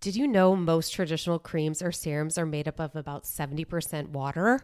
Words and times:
Did 0.00 0.16
you 0.16 0.26
know 0.26 0.56
most 0.56 0.94
traditional 0.94 1.38
creams 1.38 1.82
or 1.82 1.92
serums 1.92 2.38
are 2.38 2.46
made 2.46 2.66
up 2.66 2.80
of 2.80 2.96
about 2.96 3.24
70% 3.24 4.08
water? 4.08 4.60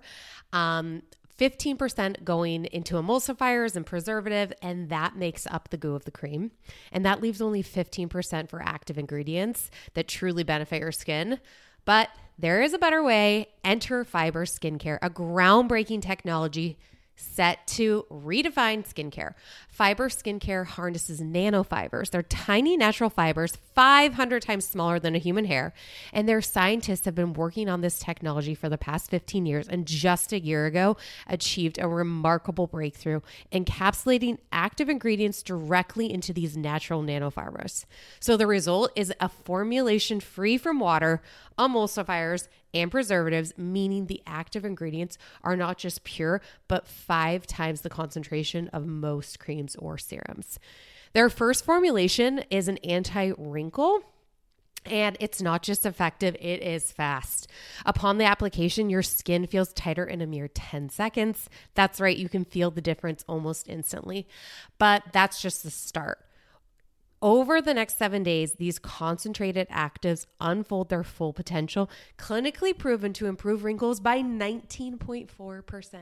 Um, 0.53 1.03
15% 1.39 2.25
going 2.25 2.65
into 2.67 2.95
emulsifiers 2.95 3.77
and 3.77 3.85
preservative, 3.85 4.53
and 4.63 4.89
that 4.89 5.17
makes 5.17 5.47
up 5.47 5.69
the 5.69 5.77
goo 5.77 5.95
of 5.95 6.07
the 6.07 6.11
cream. 6.11 6.53
And 6.91 7.05
that 7.05 7.21
leaves 7.21 7.43
only 7.43 7.63
15% 7.63 8.49
for 8.49 8.63
active 8.63 8.97
ingredients 8.97 9.71
that 9.95 10.09
truly 10.09 10.43
benefit 10.43 10.81
your 10.81 10.93
skin. 10.93 11.39
But 11.85 12.09
there 12.39 12.63
is 12.63 12.73
a 12.73 12.79
better 12.79 13.03
way. 13.03 13.49
Enter 13.65 14.05
Fiber 14.05 14.47
Skincare, 14.47 14.99
a 15.03 15.11
groundbreaking 15.11 16.01
technology 16.03 16.79
set 17.17 17.67
to 17.67 18.05
redefine 18.11 18.87
skincare. 18.87 19.33
Fiber 19.77 20.09
skincare 20.09 20.65
harnesses 20.65 21.21
nanofibers. 21.21 22.09
They're 22.09 22.23
tiny 22.23 22.79
natural 22.79 23.11
fibers, 23.11 23.59
500 23.75 24.41
times 24.41 24.67
smaller 24.67 24.99
than 24.99 25.15
a 25.15 25.19
human 25.19 25.45
hair. 25.45 25.75
And 26.15 26.27
their 26.27 26.41
scientists 26.41 27.05
have 27.05 27.15
been 27.15 27.35
working 27.35 27.69
on 27.69 27.83
this 27.83 27.99
technology 27.99 28.55
for 28.55 28.71
the 28.71 28.79
past 28.79 29.11
15 29.11 29.45
years 29.45 29.69
and 29.69 29.85
just 29.85 30.33
a 30.33 30.41
year 30.41 30.65
ago 30.65 30.97
achieved 31.27 31.79
a 31.79 31.87
remarkable 31.87 32.67
breakthrough, 32.67 33.21
encapsulating 33.53 34.39
active 34.51 34.89
ingredients 34.89 35.43
directly 35.43 36.11
into 36.11 36.33
these 36.33 36.57
natural 36.57 37.03
nanofibers. 37.03 37.85
So 38.19 38.39
the 38.39 38.47
result 38.47 38.93
is 38.97 39.13
a 39.21 39.29
formulation 39.29 40.21
free 40.21 40.57
from 40.57 40.81
water, 40.81 41.21
emulsifiers, 41.59 42.49
and 42.77 42.91
preservatives, 42.91 43.55
meaning 43.57 44.07
the 44.07 44.23
active 44.27 44.65
ingredients 44.65 45.17
are 45.43 45.57
not 45.57 45.79
just 45.79 46.05
pure, 46.05 46.43
but 46.69 46.87
five 46.87 47.47
times 47.47 47.81
the 47.81 47.89
concentration 47.89 48.69
of 48.69 48.87
most 48.87 49.39
creams 49.39 49.66
or 49.75 49.99
serums. 49.99 50.61
Their 51.13 51.31
first 51.31 51.65
formulation 51.65 52.45
is 52.51 52.69
an 52.69 52.77
anti 52.79 53.33
wrinkle. 53.37 54.03
And 54.85 55.17
it's 55.19 55.43
not 55.43 55.65
just 55.65 55.85
effective, 55.85 56.37
it 56.37 56.63
is 56.63 56.93
fast. 56.93 57.49
Upon 57.85 58.19
the 58.19 58.25
application, 58.25 58.89
your 58.89 59.03
skin 59.03 59.47
feels 59.47 59.73
tighter 59.73 60.05
in 60.05 60.21
a 60.21 60.29
mere 60.29 60.47
10 60.47 60.91
seconds. 60.91 61.49
That's 61.75 62.01
right, 62.01 62.17
you 62.17 62.29
can 62.29 62.45
feel 62.45 62.71
the 62.71 62.81
difference 62.81 63.25
almost 63.27 63.69
instantly. 63.69 64.29
But 64.79 65.03
that's 65.13 65.43
just 65.43 65.65
the 65.65 65.73
start. 65.73 66.26
Over 67.27 67.61
the 67.61 67.75
next 67.75 67.99
seven 67.99 68.23
days, 68.23 68.53
these 68.53 68.79
concentrated 68.79 69.69
actives 69.69 70.27
unfold 70.41 70.91
their 70.91 71.03
full 71.03 71.33
potential, 71.33 71.91
clinically 72.17 72.79
proven 72.79 73.13
to 73.15 73.27
improve 73.27 73.65
wrinkles 73.65 73.99
by 73.99 74.23
19.4%. 74.23 75.97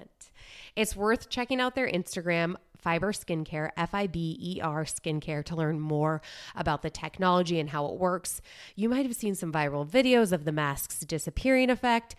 It's 0.77 0.95
worth 0.95 1.31
checking 1.31 1.63
out 1.63 1.75
their 1.75 1.89
Instagram, 1.89 2.57
Fiber 2.77 3.13
Skincare, 3.13 3.71
F 3.75 3.95
I 3.95 4.07
B 4.07 4.37
E 4.39 4.61
R 4.61 4.85
Skincare, 4.85 5.43
to 5.47 5.57
learn 5.57 5.81
more 5.81 6.21
about 6.55 6.83
the 6.83 6.91
technology 6.91 7.59
and 7.59 7.71
how 7.71 7.87
it 7.87 7.95
works. 7.95 8.43
You 8.77 8.91
might 8.91 9.07
have 9.07 9.17
seen 9.17 9.35
some 9.35 9.51
viral 9.51 9.89
videos 9.89 10.31
of 10.31 10.45
the 10.45 10.53
mask's 10.53 11.01
disappearing 11.01 11.71
effect. 11.71 12.17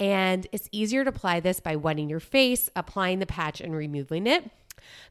And 0.00 0.48
it's 0.50 0.68
easier 0.72 1.04
to 1.04 1.10
apply 1.10 1.38
this 1.38 1.60
by 1.60 1.76
wetting 1.76 2.10
your 2.10 2.18
face, 2.18 2.70
applying 2.74 3.20
the 3.20 3.26
patch, 3.26 3.60
and 3.60 3.72
removing 3.72 4.26
it. 4.26 4.50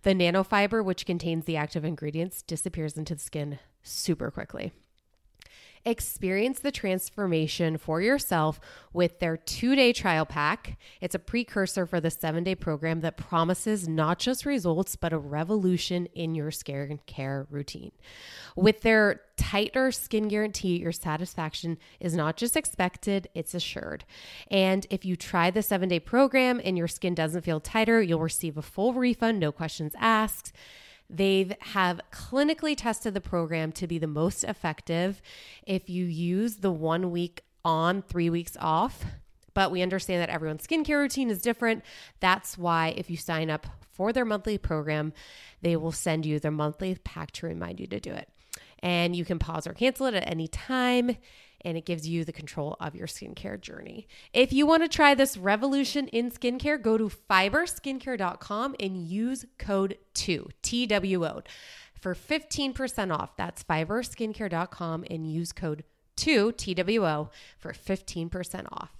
The 0.03 0.11
nanofiber, 0.13 0.83
which 0.83 1.05
contains 1.05 1.45
the 1.45 1.57
active 1.57 1.85
ingredients, 1.85 2.41
disappears 2.41 2.97
into 2.97 3.15
the 3.15 3.21
skin 3.21 3.59
super 3.83 4.31
quickly. 4.31 4.71
Experience 5.87 6.59
the 6.59 6.69
transformation 6.69 7.77
for 7.77 8.01
yourself 8.01 8.59
with 8.91 9.19
their 9.19 9.37
two 9.37 9.73
day 9.73 9.93
trial 9.93 10.25
pack. 10.25 10.77
It's 10.99 11.15
a 11.15 11.19
precursor 11.19 11.85
for 11.85 12.01
the 12.01 12.11
seven 12.11 12.43
day 12.43 12.55
program 12.55 12.99
that 13.01 13.15
promises 13.15 13.87
not 13.87 14.19
just 14.19 14.45
results, 14.45 14.97
but 14.97 15.13
a 15.13 15.17
revolution 15.17 16.07
in 16.07 16.35
your 16.35 16.51
skincare 16.51 17.47
routine. 17.49 17.93
With 18.53 18.81
their 18.81 19.21
tighter 19.37 19.93
skin 19.93 20.27
guarantee, 20.27 20.77
your 20.77 20.91
satisfaction 20.91 21.77
is 22.01 22.13
not 22.13 22.35
just 22.35 22.57
expected, 22.57 23.29
it's 23.33 23.53
assured. 23.53 24.03
And 24.51 24.85
if 24.89 25.05
you 25.05 25.15
try 25.15 25.51
the 25.51 25.61
seven 25.61 25.87
day 25.87 26.01
program 26.01 26.59
and 26.65 26.77
your 26.77 26.89
skin 26.89 27.15
doesn't 27.15 27.45
feel 27.45 27.61
tighter, 27.61 28.01
you'll 28.01 28.19
receive 28.19 28.57
a 28.57 28.61
full 28.61 28.91
refund, 28.91 29.39
no 29.39 29.53
questions 29.53 29.93
asked. 29.97 30.51
They 31.09 31.55
have 31.59 32.01
clinically 32.11 32.75
tested 32.75 33.13
the 33.13 33.21
program 33.21 33.71
to 33.73 33.87
be 33.87 33.97
the 33.97 34.07
most 34.07 34.43
effective 34.43 35.21
if 35.65 35.89
you 35.89 36.05
use 36.05 36.57
the 36.57 36.71
one 36.71 37.11
week 37.11 37.43
on, 37.63 38.01
three 38.01 38.29
weeks 38.29 38.57
off. 38.59 39.05
But 39.53 39.71
we 39.71 39.81
understand 39.81 40.21
that 40.21 40.29
everyone's 40.29 40.67
skincare 40.67 40.99
routine 40.99 41.29
is 41.29 41.41
different. 41.41 41.83
That's 42.19 42.57
why 42.57 42.93
if 42.95 43.09
you 43.09 43.17
sign 43.17 43.49
up 43.49 43.65
for 43.91 44.13
their 44.13 44.25
monthly 44.25 44.57
program, 44.57 45.13
they 45.61 45.75
will 45.75 45.91
send 45.91 46.25
you 46.25 46.39
their 46.39 46.51
monthly 46.51 46.95
pack 47.03 47.31
to 47.31 47.47
remind 47.47 47.79
you 47.79 47.87
to 47.87 47.99
do 47.99 48.11
it. 48.11 48.29
And 48.79 49.15
you 49.15 49.25
can 49.25 49.39
pause 49.39 49.65
or 49.65 49.73
cancel 49.73 50.05
it 50.05 50.13
at 50.13 50.27
any 50.27 50.47
time 50.47 51.17
and 51.61 51.77
it 51.77 51.85
gives 51.85 52.07
you 52.07 52.23
the 52.23 52.31
control 52.31 52.77
of 52.79 52.95
your 52.95 53.07
skincare 53.07 53.59
journey. 53.59 54.07
If 54.33 54.53
you 54.53 54.65
want 54.65 54.83
to 54.83 54.89
try 54.89 55.15
this 55.15 55.37
revolution 55.37 56.07
in 56.09 56.31
skincare, 56.31 56.81
go 56.81 56.97
to 56.97 57.09
fiberskincare.com 57.09 58.75
and 58.79 58.97
use 58.97 59.45
code 59.57 59.97
2 60.13 60.49
TWO 60.61 61.43
for 61.99 62.15
15% 62.15 63.11
off. 63.11 63.35
That's 63.37 63.63
fiberskincare.com 63.63 65.05
and 65.09 65.31
use 65.31 65.51
code 65.51 65.83
2 66.17 66.53
TWO 66.53 67.29
for 67.57 67.73
15% 67.73 68.65
off. 68.71 68.96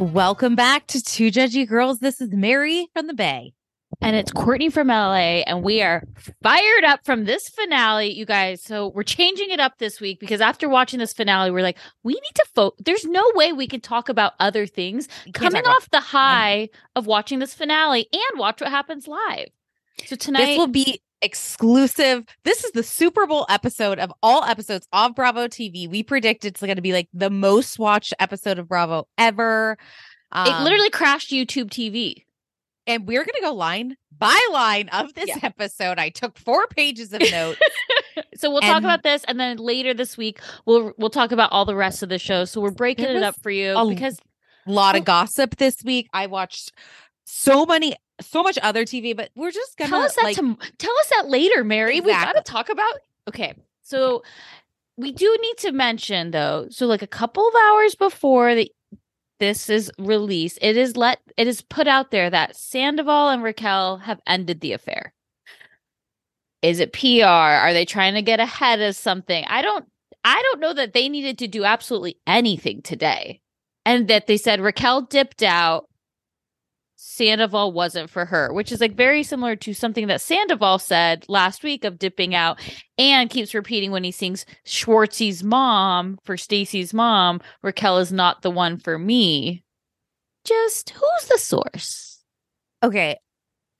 Welcome 0.00 0.54
back 0.54 0.86
to 0.88 1.02
Two 1.02 1.30
Judgey 1.30 1.68
Girls. 1.68 1.98
This 1.98 2.22
is 2.22 2.30
Mary 2.32 2.88
from 2.94 3.06
the 3.06 3.12
Bay. 3.12 3.52
And 4.00 4.16
it's 4.16 4.32
Courtney 4.32 4.70
from 4.70 4.88
LA, 4.88 5.42
and 5.46 5.62
we 5.62 5.82
are 5.82 6.04
fired 6.42 6.84
up 6.84 7.04
from 7.04 7.26
this 7.26 7.50
finale, 7.50 8.10
you 8.10 8.24
guys. 8.24 8.62
So 8.62 8.88
we're 8.88 9.02
changing 9.02 9.50
it 9.50 9.60
up 9.60 9.76
this 9.76 10.00
week 10.00 10.18
because 10.18 10.40
after 10.40 10.70
watching 10.70 11.00
this 11.00 11.12
finale, 11.12 11.50
we're 11.50 11.60
like, 11.60 11.76
we 12.02 12.14
need 12.14 12.34
to 12.36 12.46
vote. 12.54 12.76
There's 12.78 13.04
no 13.04 13.30
way 13.34 13.52
we 13.52 13.66
can 13.66 13.82
talk 13.82 14.08
about 14.08 14.32
other 14.40 14.66
things 14.66 15.06
coming 15.34 15.66
off 15.66 15.86
about- 15.88 15.90
the 15.90 16.00
high 16.00 16.70
of 16.96 17.06
watching 17.06 17.38
this 17.38 17.52
finale 17.52 18.08
and 18.10 18.38
watch 18.38 18.62
what 18.62 18.70
happens 18.70 19.06
live. 19.06 19.48
So 20.06 20.16
tonight, 20.16 20.46
this 20.46 20.56
will 20.56 20.66
be 20.66 21.02
exclusive. 21.22 22.24
This 22.44 22.64
is 22.64 22.72
the 22.72 22.82
Super 22.82 23.26
Bowl 23.26 23.46
episode 23.48 23.98
of 23.98 24.12
all 24.22 24.44
episodes 24.44 24.88
of 24.92 25.14
Bravo 25.14 25.46
TV. 25.46 25.88
We 25.88 26.02
predict 26.02 26.44
it's 26.44 26.60
going 26.60 26.76
to 26.76 26.82
be 26.82 26.92
like 26.92 27.08
the 27.12 27.30
most 27.30 27.78
watched 27.78 28.14
episode 28.18 28.58
of 28.58 28.68
Bravo 28.68 29.06
ever. 29.18 29.76
Um, 30.32 30.46
it 30.46 30.64
literally 30.64 30.90
crashed 30.90 31.30
YouTube 31.30 31.70
TV. 31.70 32.24
And 32.86 33.06
we're 33.06 33.24
going 33.24 33.36
to 33.36 33.42
go 33.42 33.52
line 33.52 33.96
by 34.16 34.38
line 34.52 34.88
of 34.88 35.14
this 35.14 35.28
yeah. 35.28 35.38
episode. 35.42 35.98
I 35.98 36.08
took 36.08 36.38
four 36.38 36.66
pages 36.68 37.12
of 37.12 37.20
notes. 37.30 37.60
so 38.34 38.50
we'll 38.50 38.62
and 38.62 38.66
talk 38.66 38.80
about 38.80 39.02
this 39.02 39.24
and 39.28 39.38
then 39.38 39.58
later 39.58 39.94
this 39.94 40.16
week 40.16 40.40
we'll 40.66 40.92
we'll 40.98 41.10
talk 41.10 41.30
about 41.30 41.52
all 41.52 41.64
the 41.64 41.76
rest 41.76 42.02
of 42.02 42.08
the 42.08 42.18
show. 42.18 42.44
So 42.44 42.60
we're 42.60 42.70
breaking 42.70 43.06
it 43.06 43.22
up 43.22 43.40
for 43.42 43.50
you 43.50 43.76
because 43.88 44.18
a 44.66 44.72
lot 44.72 44.96
of 44.96 45.04
gossip 45.04 45.56
this 45.56 45.82
week. 45.84 46.08
I 46.12 46.26
watched 46.26 46.72
so 47.24 47.64
many 47.64 47.94
so 48.20 48.42
much 48.42 48.58
other 48.62 48.84
TV, 48.84 49.16
but 49.16 49.30
we're 49.34 49.50
just 49.50 49.76
gonna 49.76 49.90
tell 49.90 50.02
us 50.02 50.14
that 50.16 50.24
like, 50.24 50.36
to, 50.36 50.56
tell 50.78 50.98
us 50.98 51.10
that 51.16 51.28
later, 51.28 51.64
Mary. 51.64 51.98
Exactly. 51.98 52.12
We 52.12 52.32
gotta 52.32 52.42
talk 52.42 52.68
about 52.68 52.94
Okay. 53.28 53.54
So 53.82 54.22
we 54.96 55.12
do 55.12 55.36
need 55.40 55.56
to 55.58 55.72
mention 55.72 56.30
though, 56.30 56.66
so 56.70 56.86
like 56.86 57.02
a 57.02 57.06
couple 57.06 57.46
of 57.46 57.54
hours 57.54 57.94
before 57.94 58.54
the 58.54 58.72
this 59.38 59.70
is 59.70 59.90
released, 59.98 60.58
it 60.60 60.76
is 60.76 60.96
let 60.96 61.20
it 61.36 61.46
is 61.46 61.62
put 61.62 61.88
out 61.88 62.10
there 62.10 62.28
that 62.28 62.56
Sandoval 62.56 63.30
and 63.30 63.42
Raquel 63.42 63.96
have 63.98 64.20
ended 64.26 64.60
the 64.60 64.72
affair. 64.72 65.14
Is 66.62 66.78
it 66.78 66.92
PR? 66.92 67.24
Are 67.24 67.72
they 67.72 67.86
trying 67.86 68.14
to 68.14 68.22
get 68.22 68.38
ahead 68.38 68.80
of 68.80 68.94
something? 68.94 69.44
I 69.48 69.62
don't 69.62 69.86
I 70.24 70.42
don't 70.42 70.60
know 70.60 70.74
that 70.74 70.92
they 70.92 71.08
needed 71.08 71.38
to 71.38 71.48
do 71.48 71.64
absolutely 71.64 72.18
anything 72.26 72.82
today. 72.82 73.40
And 73.86 74.08
that 74.08 74.26
they 74.26 74.36
said 74.36 74.60
Raquel 74.60 75.02
dipped 75.02 75.42
out 75.42 75.88
Sandoval 77.02 77.72
wasn't 77.72 78.10
for 78.10 78.26
her, 78.26 78.52
which 78.52 78.70
is 78.70 78.78
like 78.80 78.94
very 78.94 79.22
similar 79.22 79.56
to 79.56 79.72
something 79.72 80.06
that 80.08 80.20
Sandoval 80.20 80.78
said 80.78 81.24
last 81.28 81.62
week 81.62 81.84
of 81.86 81.98
dipping 81.98 82.34
out 82.34 82.60
and 82.98 83.30
keeps 83.30 83.54
repeating 83.54 83.90
when 83.90 84.04
he 84.04 84.10
sings 84.10 84.44
Schwartzy's 84.66 85.42
mom 85.42 86.18
for 86.24 86.36
Stacy's 86.36 86.92
mom, 86.92 87.40
Raquel 87.62 87.96
is 87.98 88.12
not 88.12 88.42
the 88.42 88.50
one 88.50 88.76
for 88.78 88.98
me. 88.98 89.64
Just 90.44 90.90
who's 90.90 91.28
the 91.28 91.38
source? 91.38 92.22
Okay. 92.82 93.16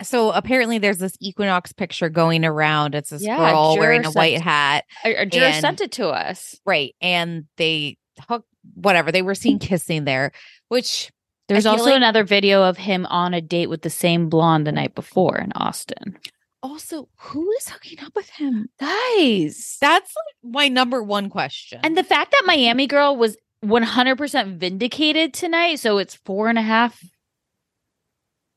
So 0.03 0.31
apparently 0.31 0.79
there's 0.79 0.97
this 0.99 1.17
Equinox 1.21 1.75
picture 1.75 2.09
going 2.09 2.47
around. 2.47 2.95
It's 2.95 3.11
this 3.11 3.23
Yeah, 3.23 3.37
girl 3.37 3.77
wearing 3.79 4.07
a 4.07 4.13
white 4.13 4.35
it. 4.37 4.41
hat. 4.41 4.87
Or, 5.05 5.11
or 5.13 5.27
Jura 5.27 5.49
And- 5.49 5.61
sent 5.61 5.83
it 5.83 5.93
to 5.93 6.09
us. 6.09 6.59
Right. 6.65 6.95
And 7.03 7.45
they 7.59 7.99
hook 8.31 8.47
whatever. 8.75 9.13
They 9.13 9.21
were 9.23 9.35
seen 9.35 9.59
kissing 9.59 10.05
there, 10.05 10.33
which 10.69 11.11
There's 11.55 11.67
also 11.67 11.85
like- 11.87 11.97
another 11.97 12.25
video 12.25 12.63
of 12.63 12.77
him 12.79 13.07
on 13.07 13.35
a 13.35 13.41
date 13.41 13.69
with 13.69 13.83
the 13.83 13.91
same 13.91 14.29
blonde 14.29 14.67
the 14.67 14.73
night 14.73 14.95
before 14.95 15.39
in 15.39 15.53
Austin. 15.53 16.19
also 16.63 17.09
who 17.17 17.51
is 17.53 17.69
hooking 17.71 17.99
up 18.05 18.15
with 18.15 18.29
him? 18.31 18.69
Guys. 18.79 19.79
That's 19.81 20.13
like 20.15 20.53
my 20.55 20.69
number 20.69 21.03
one 21.03 21.31
question. 21.31 21.81
And 21.83 21.97
the 21.97 22.05
fact 22.05 22.33
that 22.33 22.43
Miami 22.47 22.87
Girl 22.87 23.17
was 23.17 23.37
100% 23.65 24.57
vindicated 24.59 25.33
tonight, 25.35 25.79
so 25.81 25.99
it's 25.99 26.15
four 26.15 26.49
and 26.49 26.59
a 26.59 26.63
half 26.63 27.03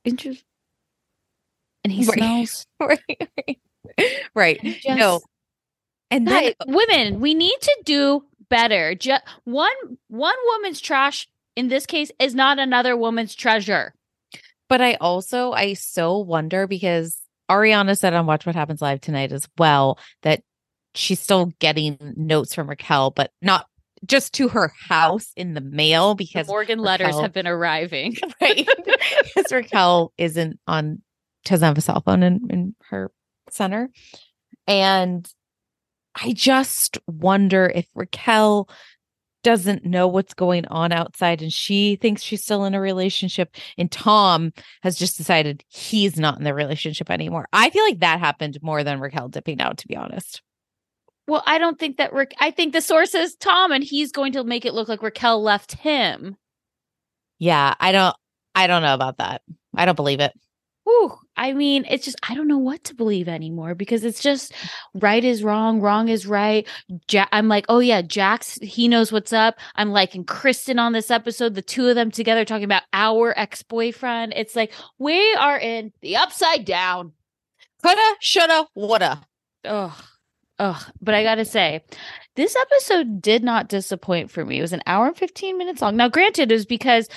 inches. 0.06 0.44
And 1.84 1.92
he 1.94 2.06
Right. 2.06 2.18
smells. 2.18 2.66
right, 2.80 3.00
right, 3.48 3.58
right. 4.36 4.62
Just- 4.64 4.88
no. 4.98 5.22
And 6.12 6.28
then 6.28 6.44
Guys, 6.44 6.54
women, 6.68 7.20
we 7.20 7.34
need 7.34 7.58
to 7.62 7.78
do 7.86 8.26
better. 8.50 8.94
Just 8.96 9.24
one 9.46 9.74
one 10.10 10.36
woman's 10.48 10.80
trash 10.80 11.28
in 11.56 11.68
this 11.68 11.86
case 11.86 12.12
is 12.20 12.36
not 12.36 12.60
another 12.60 12.96
woman's 12.98 13.36
treasure. 13.36 13.94
But 14.70 14.82
I 14.82 14.96
also 14.96 15.52
I 15.52 15.74
so 15.74 16.18
wonder 16.18 16.68
because 16.68 17.20
Ariana 17.50 17.98
said 17.98 18.14
on 18.14 18.26
Watch 18.26 18.46
What 18.46 18.56
Happens 18.56 18.82
Live 18.82 19.02
tonight 19.02 19.32
as 19.32 19.48
well 19.58 20.00
that 20.24 20.42
she's 20.96 21.20
still 21.20 21.52
getting 21.60 21.98
notes 22.16 22.56
from 22.56 22.70
Raquel, 22.70 23.12
but 23.12 23.32
not 23.42 23.68
just 24.06 24.34
to 24.34 24.50
her 24.50 24.72
house 24.88 25.32
in 25.36 25.54
the 25.54 25.62
mail 25.62 26.16
The 26.16 26.26
because 26.26 26.48
Morgan 26.48 26.80
letters 26.80 27.20
have 27.20 27.34
been 27.34 27.48
arriving. 27.48 28.16
right 28.42 28.68
because 29.36 29.52
Raquel 29.52 30.14
isn't 30.18 30.60
on 30.68 31.02
doesn't 31.46 31.66
have 31.66 31.78
a 31.78 31.82
cell 31.82 32.02
phone 32.02 32.24
in, 32.24 32.48
in 32.50 32.76
her 32.90 33.12
center. 33.50 33.90
And 34.68 35.30
I 36.16 36.32
just 36.34 36.98
wonder 37.08 37.72
if 37.74 37.86
Raquel 37.96 38.70
doesn't 39.44 39.86
know 39.86 40.08
what's 40.08 40.34
going 40.34 40.66
on 40.68 40.92
outside 40.92 41.42
and 41.42 41.52
she 41.52 41.98
thinks 41.98 42.22
she's 42.22 42.44
still 42.44 42.66
in 42.66 42.74
a 42.74 42.82
relationship 42.82 43.56
and 43.78 43.92
Tom 43.92 44.52
has 44.82 44.98
just 44.98 45.18
decided 45.18 45.64
he's 45.68 46.18
not 46.18 46.38
in 46.38 46.44
the 46.44 46.54
relationship 46.54 47.12
anymore. 47.12 47.48
I 47.54 47.70
feel 47.70 47.84
like 47.84 48.00
that 48.00 48.20
happened 48.20 48.58
more 48.62 48.84
than 48.84 49.00
Raquel 49.00 49.30
dipping 49.30 49.62
out 49.62 49.78
to 49.80 49.88
be 49.88 49.96
honest. 49.96 50.42
Well, 51.28 51.44
I 51.46 51.58
don't 51.58 51.80
think 51.80 51.98
that 51.98 52.14
Rick 52.14 52.34
I 52.40 52.52
think 52.52 52.74
the 52.74 52.82
source 52.82 53.14
is 53.14 53.36
Tom 53.36 53.72
and 53.72 53.84
he's 53.84 54.12
going 54.12 54.34
to 54.34 54.44
make 54.44 54.66
it 54.66 54.74
look 54.74 54.88
like 54.88 55.04
Raquel 55.04 55.42
left 55.42 55.74
him. 55.74 56.38
Yeah, 57.40 57.74
I 57.80 57.92
don't 57.92 58.16
I 58.56 58.68
don't 58.68 58.82
know 58.82 58.94
about 58.94 59.18
that. 59.18 59.42
I 59.76 59.86
don't 59.86 59.96
believe 59.96 60.20
it. 60.20 60.34
Whew. 60.86 61.18
I 61.36 61.54
mean, 61.54 61.86
it's 61.90 62.06
just 62.06 62.18
I 62.28 62.36
don't 62.36 62.48
know 62.48 62.58
what 62.60 62.84
to 62.86 62.96
believe 62.96 63.28
anymore 63.28 63.76
because 63.76 64.04
it's 64.04 64.22
just 64.22 64.54
right 64.94 65.24
is 65.24 65.44
wrong, 65.44 65.82
wrong 65.82 66.08
is 66.10 66.28
right. 66.28 66.68
Ja- 67.10 67.28
I'm 67.32 67.48
like, 67.48 67.66
oh 67.70 67.80
yeah, 67.80 68.02
Jax, 68.02 68.60
he 68.62 68.88
knows 68.88 69.12
what's 69.12 69.34
up. 69.34 69.56
I'm 69.76 69.92
liking 69.92 70.26
Kristen 70.26 70.80
on 70.80 70.94
this 70.94 71.10
episode, 71.10 71.56
the 71.56 71.62
two 71.62 71.88
of 71.88 71.96
them 71.96 72.12
together 72.12 72.46
talking 72.46 72.66
about 72.66 72.84
our 72.94 73.34
ex 73.38 73.64
boyfriend. 73.64 74.34
It's 74.36 74.56
like 74.56 74.74
we 75.00 75.34
are 75.34 75.58
in 75.58 75.92
the 76.02 76.18
upside 76.18 76.66
down. 76.66 77.14
Coulda, 77.82 78.16
shoulda, 78.20 78.68
woulda. 78.76 79.22
Ugh, 79.66 79.92
ugh. 80.60 80.84
But 81.02 81.16
I 81.16 81.24
gotta 81.24 81.46
say, 81.46 81.84
this 82.36 82.56
episode 82.56 83.22
did 83.22 83.44
not 83.44 83.70
disappoint 83.70 84.32
for 84.32 84.46
me. 84.46 84.60
It 84.60 84.62
was 84.62 84.74
an 84.74 84.84
hour 84.86 85.08
and 85.08 85.18
fifteen 85.18 85.58
minutes 85.58 85.82
long. 85.82 85.96
Now, 85.96 86.10
granted, 86.10 86.52
it 86.52 86.56
was 86.56 86.66
because 86.66 87.08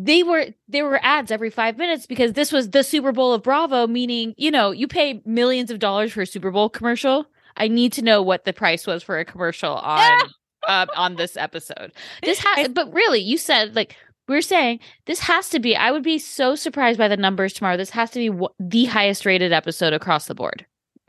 they 0.00 0.22
were 0.22 0.46
there 0.68 0.84
were 0.84 1.00
ads 1.02 1.32
every 1.32 1.50
five 1.50 1.76
minutes 1.76 2.06
because 2.06 2.34
this 2.34 2.52
was 2.52 2.70
the 2.70 2.84
Super 2.84 3.10
Bowl 3.10 3.32
of 3.32 3.42
Bravo, 3.42 3.88
meaning 3.88 4.32
you 4.36 4.50
know 4.50 4.70
you 4.70 4.86
pay 4.86 5.20
millions 5.26 5.72
of 5.72 5.80
dollars 5.80 6.12
for 6.12 6.22
a 6.22 6.26
Super 6.26 6.52
Bowl 6.52 6.68
commercial. 6.68 7.26
I 7.56 7.66
need 7.66 7.92
to 7.94 8.02
know 8.02 8.22
what 8.22 8.44
the 8.44 8.52
price 8.52 8.86
was 8.86 9.02
for 9.02 9.18
a 9.18 9.24
commercial 9.24 9.74
on 9.76 10.20
um, 10.68 10.88
on 10.96 11.16
this 11.16 11.36
episode. 11.36 11.92
This 12.22 12.38
ha- 12.38 12.68
but 12.72 12.92
really, 12.94 13.18
you 13.18 13.36
said 13.36 13.74
like 13.74 13.96
we're 14.28 14.40
saying 14.40 14.78
this 15.06 15.18
has 15.20 15.50
to 15.50 15.58
be. 15.58 15.74
I 15.74 15.90
would 15.90 16.04
be 16.04 16.20
so 16.20 16.54
surprised 16.54 16.98
by 16.98 17.08
the 17.08 17.16
numbers 17.16 17.52
tomorrow. 17.52 17.76
This 17.76 17.90
has 17.90 18.10
to 18.12 18.20
be 18.20 18.28
w- 18.28 18.48
the 18.60 18.84
highest 18.84 19.26
rated 19.26 19.52
episode 19.52 19.92
across 19.92 20.26
the 20.26 20.34
board. 20.34 20.64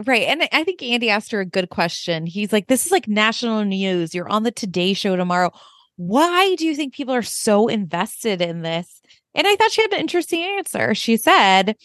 Right. 0.06 0.24
And 0.24 0.48
I 0.52 0.64
think 0.64 0.82
Andy 0.82 1.10
asked 1.10 1.32
her 1.32 1.42
a 1.42 1.46
good 1.46 1.70
question. 1.70 2.26
He's 2.26 2.54
like, 2.54 2.68
this 2.68 2.86
is 2.86 2.92
like 2.92 3.08
national 3.08 3.66
news. 3.66 4.16
You're 4.16 4.30
on 4.30 4.44
the 4.44 4.52
Today 4.52 4.94
Show 4.94 5.18
tomorrow. 5.18 5.52
Why 6.00 6.56
do 6.56 6.66
you 6.66 6.78
think 6.78 6.94
people 6.94 7.14
are 7.14 7.22
so 7.22 7.68
invested 7.68 8.42
in 8.42 8.62
this? 8.62 9.02
And 9.36 9.46
I 9.46 9.58
thought 9.58 9.72
she 9.72 9.82
had 9.82 9.92
an 9.92 10.00
interesting 10.00 10.42
answer. 10.42 10.96
She 10.96 11.18
said, 11.18 11.76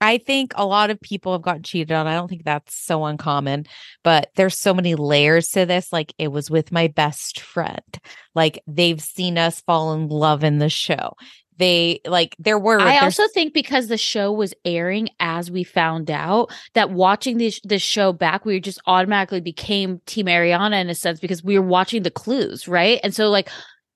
I 0.00 0.16
think 0.16 0.54
a 0.54 0.64
lot 0.64 0.88
of 0.88 0.98
people 0.98 1.32
have 1.32 1.42
gotten 1.42 1.62
cheated 1.62 1.92
on. 1.92 2.06
I 2.06 2.14
don't 2.14 2.28
think 2.28 2.44
that's 2.44 2.74
so 2.74 3.04
uncommon, 3.04 3.66
but 4.02 4.30
there's 4.34 4.58
so 4.58 4.72
many 4.72 4.94
layers 4.94 5.50
to 5.50 5.66
this. 5.66 5.92
Like 5.92 6.14
it 6.16 6.28
was 6.28 6.50
with 6.50 6.72
my 6.72 6.86
best 6.88 7.40
friend. 7.40 7.98
Like 8.34 8.62
they've 8.66 8.98
seen 8.98 9.36
us 9.36 9.60
fall 9.60 9.92
in 9.92 10.08
love 10.08 10.42
in 10.42 10.56
the 10.56 10.70
show. 10.70 11.12
They 11.60 12.00
like 12.06 12.34
there 12.38 12.58
were 12.58 12.80
I 12.80 13.00
also 13.00 13.28
think 13.28 13.52
because 13.52 13.88
the 13.88 13.98
show 13.98 14.32
was 14.32 14.54
airing 14.64 15.10
as 15.20 15.50
we 15.50 15.62
found 15.62 16.10
out 16.10 16.50
that 16.72 16.90
watching 16.90 17.36
this 17.36 17.60
this 17.64 17.82
show 17.82 18.14
back, 18.14 18.46
we 18.46 18.58
just 18.60 18.80
automatically 18.86 19.42
became 19.42 20.00
Team 20.06 20.24
Ariana 20.24 20.80
in 20.80 20.88
a 20.88 20.94
sense 20.94 21.20
because 21.20 21.44
we 21.44 21.58
were 21.58 21.66
watching 21.66 22.02
the 22.02 22.10
clues, 22.10 22.66
right? 22.66 22.98
And 23.04 23.14
so 23.14 23.28
like 23.28 23.50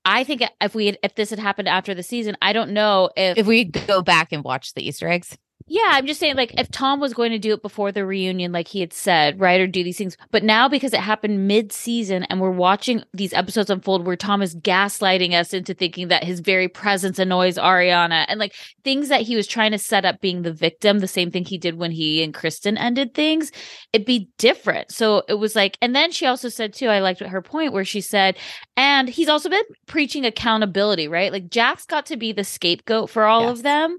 I 0.05 0.25
think 0.25 0.43
if 0.61 0.75
we 0.75 0.87
had, 0.87 0.99
if 1.03 1.15
this 1.15 1.31
had 1.31 1.39
happened 1.39 1.69
after 1.69 1.95
the 1.95 2.03
season, 2.03 2.37
I 2.43 2.53
don't 2.53 2.73
know 2.73 3.09
if, 3.17 3.39
if 3.39 3.47
we 3.47 3.65
go 3.65 4.03
back 4.03 4.33
and 4.33 4.45
watch 4.45 4.75
the 4.75 4.87
Easter 4.87 5.09
eggs. 5.09 5.39
Yeah, 5.67 5.89
I'm 5.93 6.07
just 6.07 6.21
saying 6.21 6.37
like 6.37 6.53
if 6.59 6.71
Tom 6.71 7.01
was 7.01 7.15
going 7.15 7.31
to 7.31 7.39
do 7.39 7.55
it 7.55 7.63
before 7.63 7.91
the 7.91 8.05
reunion, 8.05 8.53
like 8.53 8.69
he 8.69 8.81
had 8.81 8.93
said, 8.93 9.41
right, 9.41 9.59
or 9.59 9.67
do 9.67 9.83
these 9.83 9.97
things, 9.97 10.15
but 10.31 10.45
now 10.45 10.69
because 10.69 10.93
it 10.93 11.01
happened 11.01 11.49
mid 11.49 11.73
season 11.73 12.25
and 12.25 12.39
we're 12.39 12.51
watching 12.51 13.03
these 13.15 13.33
episodes 13.33 13.71
unfold 13.71 14.05
where 14.05 14.15
Tom 14.15 14.43
is 14.43 14.55
gaslighting 14.55 15.33
us 15.33 15.55
into 15.55 15.73
thinking 15.73 16.09
that 16.09 16.23
his 16.23 16.41
very 16.41 16.69
presence 16.69 17.19
annoys 17.19 17.57
Ariana 17.57 18.27
and 18.29 18.39
like 18.39 18.55
things 18.85 19.09
that 19.09 19.23
he 19.23 19.37
was 19.37 19.47
trying 19.47 19.71
to 19.73 19.79
set 19.79 20.05
up 20.05 20.21
being 20.21 20.43
the 20.43 20.53
victim, 20.53 20.99
the 20.99 21.09
same 21.09 21.31
thing 21.31 21.47
he 21.47 21.57
did 21.57 21.79
when 21.79 21.91
he 21.91 22.23
and 22.23 22.35
Kristen 22.35 22.77
ended 22.77 23.15
things, 23.15 23.51
it'd 23.95 24.07
be 24.07 24.29
different. 24.37 24.93
So 24.93 25.23
it 25.29 25.35
was 25.35 25.57
like, 25.57 25.79
and 25.81 25.97
then 25.97 26.13
she 26.13 26.27
also 26.27 26.51
said 26.51 26.75
too, 26.75 26.89
I 26.89 27.01
liked 27.01 27.21
her 27.21 27.43
point 27.43 27.73
where 27.73 27.87
she 27.87 28.03
said, 28.03 28.37
and 28.77 29.09
he's 29.09 29.31
also 29.31 29.49
been 29.49 29.65
preaching 29.87 30.27
accountability, 30.27 31.09
right? 31.09 31.33
Like 31.33 31.49
Jack's 31.49 31.87
got 31.87 32.05
to 32.07 32.19
be 32.19 32.33
the 32.33 32.45
scapegoat 32.45 33.09
for 33.09 33.25
all 33.25 33.43
Yes. 33.43 33.59
of 33.59 33.63
them. 33.63 33.99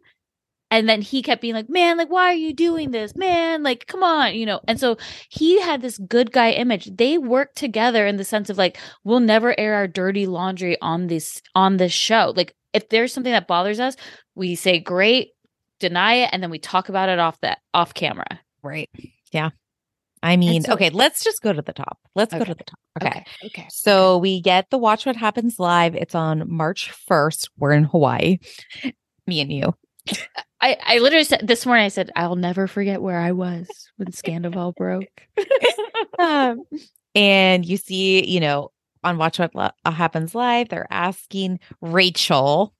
And 0.75 0.89
then 0.89 1.01
he 1.01 1.21
kept 1.21 1.41
being 1.41 1.53
like, 1.53 1.69
man, 1.69 1.97
like, 1.97 2.09
why 2.09 2.25
are 2.25 2.33
you 2.33 2.53
doing 2.53 2.91
this? 2.91 3.15
Man, 3.15 3.63
like, 3.63 3.87
come 3.87 4.03
on, 4.03 4.35
you 4.35 4.45
know? 4.45 4.59
And 4.67 4.77
so 4.77 4.97
he 5.29 5.61
had 5.61 5.81
this 5.81 5.97
good 5.97 6.33
guy 6.33 6.51
image. 6.51 6.93
They 6.93 7.17
worked 7.17 7.55
together 7.55 8.05
in 8.05 8.17
the 8.17 8.25
sense 8.25 8.49
of 8.49 8.57
like, 8.57 8.77
we'll 9.05 9.21
never 9.21 9.57
air 9.57 9.75
our 9.75 9.87
dirty 9.87 10.25
laundry 10.25 10.77
on 10.81 11.07
this, 11.07 11.41
on 11.55 11.77
this 11.77 11.93
show. 11.93 12.33
Like, 12.35 12.53
if 12.73 12.89
there's 12.89 13.13
something 13.13 13.31
that 13.31 13.47
bothers 13.47 13.79
us, 13.79 13.95
we 14.35 14.55
say, 14.55 14.79
great, 14.79 15.29
deny 15.79 16.15
it, 16.15 16.29
and 16.33 16.43
then 16.43 16.49
we 16.49 16.59
talk 16.59 16.89
about 16.89 17.07
it 17.07 17.19
off 17.19 17.39
that 17.39 17.59
off 17.73 17.93
camera. 17.93 18.41
Right. 18.61 18.89
Yeah. 19.31 19.51
I 20.21 20.35
mean, 20.35 20.63
so- 20.63 20.73
okay, 20.73 20.89
let's 20.89 21.23
just 21.23 21.41
go 21.41 21.53
to 21.53 21.61
the 21.61 21.71
top. 21.71 21.99
Let's 22.15 22.33
go 22.33 22.43
to 22.43 22.53
the 22.53 22.63
top. 22.65 22.79
Okay. 23.01 23.23
Okay. 23.45 23.67
So 23.69 24.17
we 24.17 24.41
get 24.41 24.69
the 24.71 24.77
Watch 24.77 25.05
What 25.05 25.15
Happens 25.15 25.57
Live. 25.57 25.95
It's 25.95 26.15
on 26.15 26.51
March 26.51 26.91
1st. 27.09 27.47
We're 27.57 27.71
in 27.71 27.85
Hawaii. 27.85 28.39
Me 29.25 29.39
and 29.39 29.53
you. 29.53 29.73
I, 30.61 30.77
I 30.83 30.97
literally 30.99 31.23
said 31.25 31.41
this 31.47 31.65
morning, 31.65 31.85
I 31.85 31.89
said, 31.89 32.11
I'll 32.15 32.35
never 32.35 32.67
forget 32.67 33.01
where 33.01 33.19
I 33.19 33.31
was 33.33 33.67
when 33.97 34.07
Scandoval 34.09 34.75
broke. 34.75 35.07
um, 36.19 36.63
and 37.13 37.65
you 37.65 37.77
see, 37.77 38.25
you 38.25 38.39
know, 38.39 38.71
on 39.03 39.17
Watch 39.17 39.37
What 39.39 39.53
Lo- 39.55 39.69
Happens 39.85 40.33
Live, 40.33 40.69
they're 40.69 40.87
asking 40.89 41.59
Rachel 41.81 42.73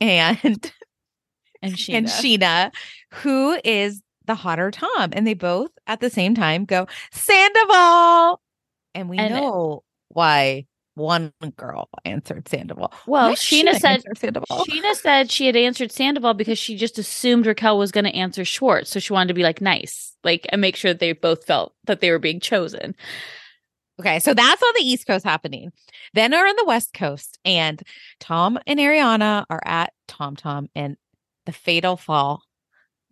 and 0.00 0.72
And 1.62 1.78
she 1.78 1.94
and 1.94 2.06
Scheana, 2.06 2.72
who 3.12 3.58
is 3.64 4.02
the 4.24 4.34
hotter 4.34 4.70
Tom. 4.70 5.10
And 5.12 5.26
they 5.26 5.34
both 5.34 5.70
at 5.86 6.00
the 6.00 6.08
same 6.08 6.34
time 6.34 6.64
go, 6.64 6.86
Sandoval. 7.12 8.40
And 8.94 9.08
we 9.10 9.18
And 9.18 9.34
it- 9.34 9.40
know 9.40 9.82
why 10.08 10.66
one 10.94 11.32
girl 11.56 11.88
answered 12.04 12.48
Sandoval. 12.48 12.92
Well, 13.06 13.32
Scheana 13.32 13.78
said 13.78 14.02
Sandoval. 14.16 14.64
Scheana 14.66 14.94
said 14.94 15.30
she 15.30 15.46
had 15.46 15.56
answered 15.56 15.92
Sandoval 15.92 16.34
because 16.34 16.58
she 16.58 16.76
just 16.76 16.98
assumed 16.98 17.46
Raquel 17.46 17.78
was 17.78 17.92
going 17.92 18.04
to 18.04 18.14
answer 18.14 18.44
Schwartz, 18.44 18.90
so 18.90 19.00
she 19.00 19.12
wanted 19.12 19.28
to 19.28 19.34
be 19.34 19.42
like 19.42 19.60
nice, 19.60 20.16
like 20.24 20.46
and 20.50 20.60
make 20.60 20.76
sure 20.76 20.92
that 20.92 21.00
they 21.00 21.12
both 21.12 21.44
felt 21.44 21.74
that 21.84 22.00
they 22.00 22.10
were 22.10 22.18
being 22.18 22.40
chosen. 22.40 22.94
Okay, 24.00 24.18
so 24.18 24.32
that's 24.32 24.62
on 24.62 24.72
the 24.76 24.82
East 24.82 25.06
Coast 25.06 25.24
happening. 25.24 25.72
Then 26.14 26.32
are 26.32 26.46
on 26.46 26.56
the 26.56 26.64
West 26.64 26.94
Coast, 26.94 27.38
and 27.44 27.82
Tom 28.18 28.58
and 28.66 28.80
Ariana 28.80 29.44
are 29.50 29.62
at 29.64 29.92
Tom 30.08 30.36
Tom 30.36 30.68
and 30.74 30.96
the 31.46 31.52
fatal 31.52 31.96
fall 31.96 32.42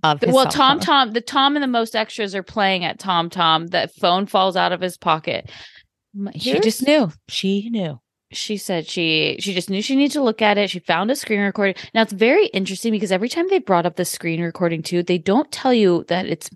of 0.03 0.21
his 0.21 0.33
well, 0.33 0.47
Tom. 0.47 0.81
Tom, 0.81 1.13
the 1.13 1.21
Tom 1.21 1.57
and 1.57 1.63
the 1.63 1.69
most 1.69 1.97
extras 1.97 2.35
are 2.35 2.43
playing 2.43 2.85
at 2.85 2.99
Tom 2.99 3.31
Tom. 3.31 3.67
The 3.67 3.91
phone 4.01 4.27
falls 4.27 4.57
out 4.57 4.73
of 4.73 4.81
his 4.81 4.97
pocket. 4.97 5.51
She 6.37 6.59
just 6.61 6.87
knew. 6.87 7.11
She 7.29 7.69
knew. 7.71 8.01
she 8.31 8.57
said 8.59 8.87
she 8.87 9.37
she 9.41 9.55
just 9.55 9.71
knew 9.71 9.81
she 9.81 9.97
needed 9.97 10.13
to 10.13 10.23
look 10.23 10.43
at 10.43 10.59
it. 10.59 10.71
She 10.71 10.81
found 10.81 11.11
a 11.11 11.17
screen 11.17 11.41
recording. 11.41 11.77
Now 11.95 12.03
it's 12.03 12.13
very 12.13 12.47
interesting 12.49 12.93
because 12.93 13.13
every 13.13 13.29
time 13.29 13.49
they 13.49 13.59
brought 13.59 13.87
up 13.87 13.97
the 13.97 14.05
screen 14.05 14.43
recording 14.43 14.83
too, 14.83 15.03
they 15.03 15.19
don't 15.19 15.51
tell 15.51 15.73
you 15.73 16.05
that 16.09 16.27
it's 16.27 16.51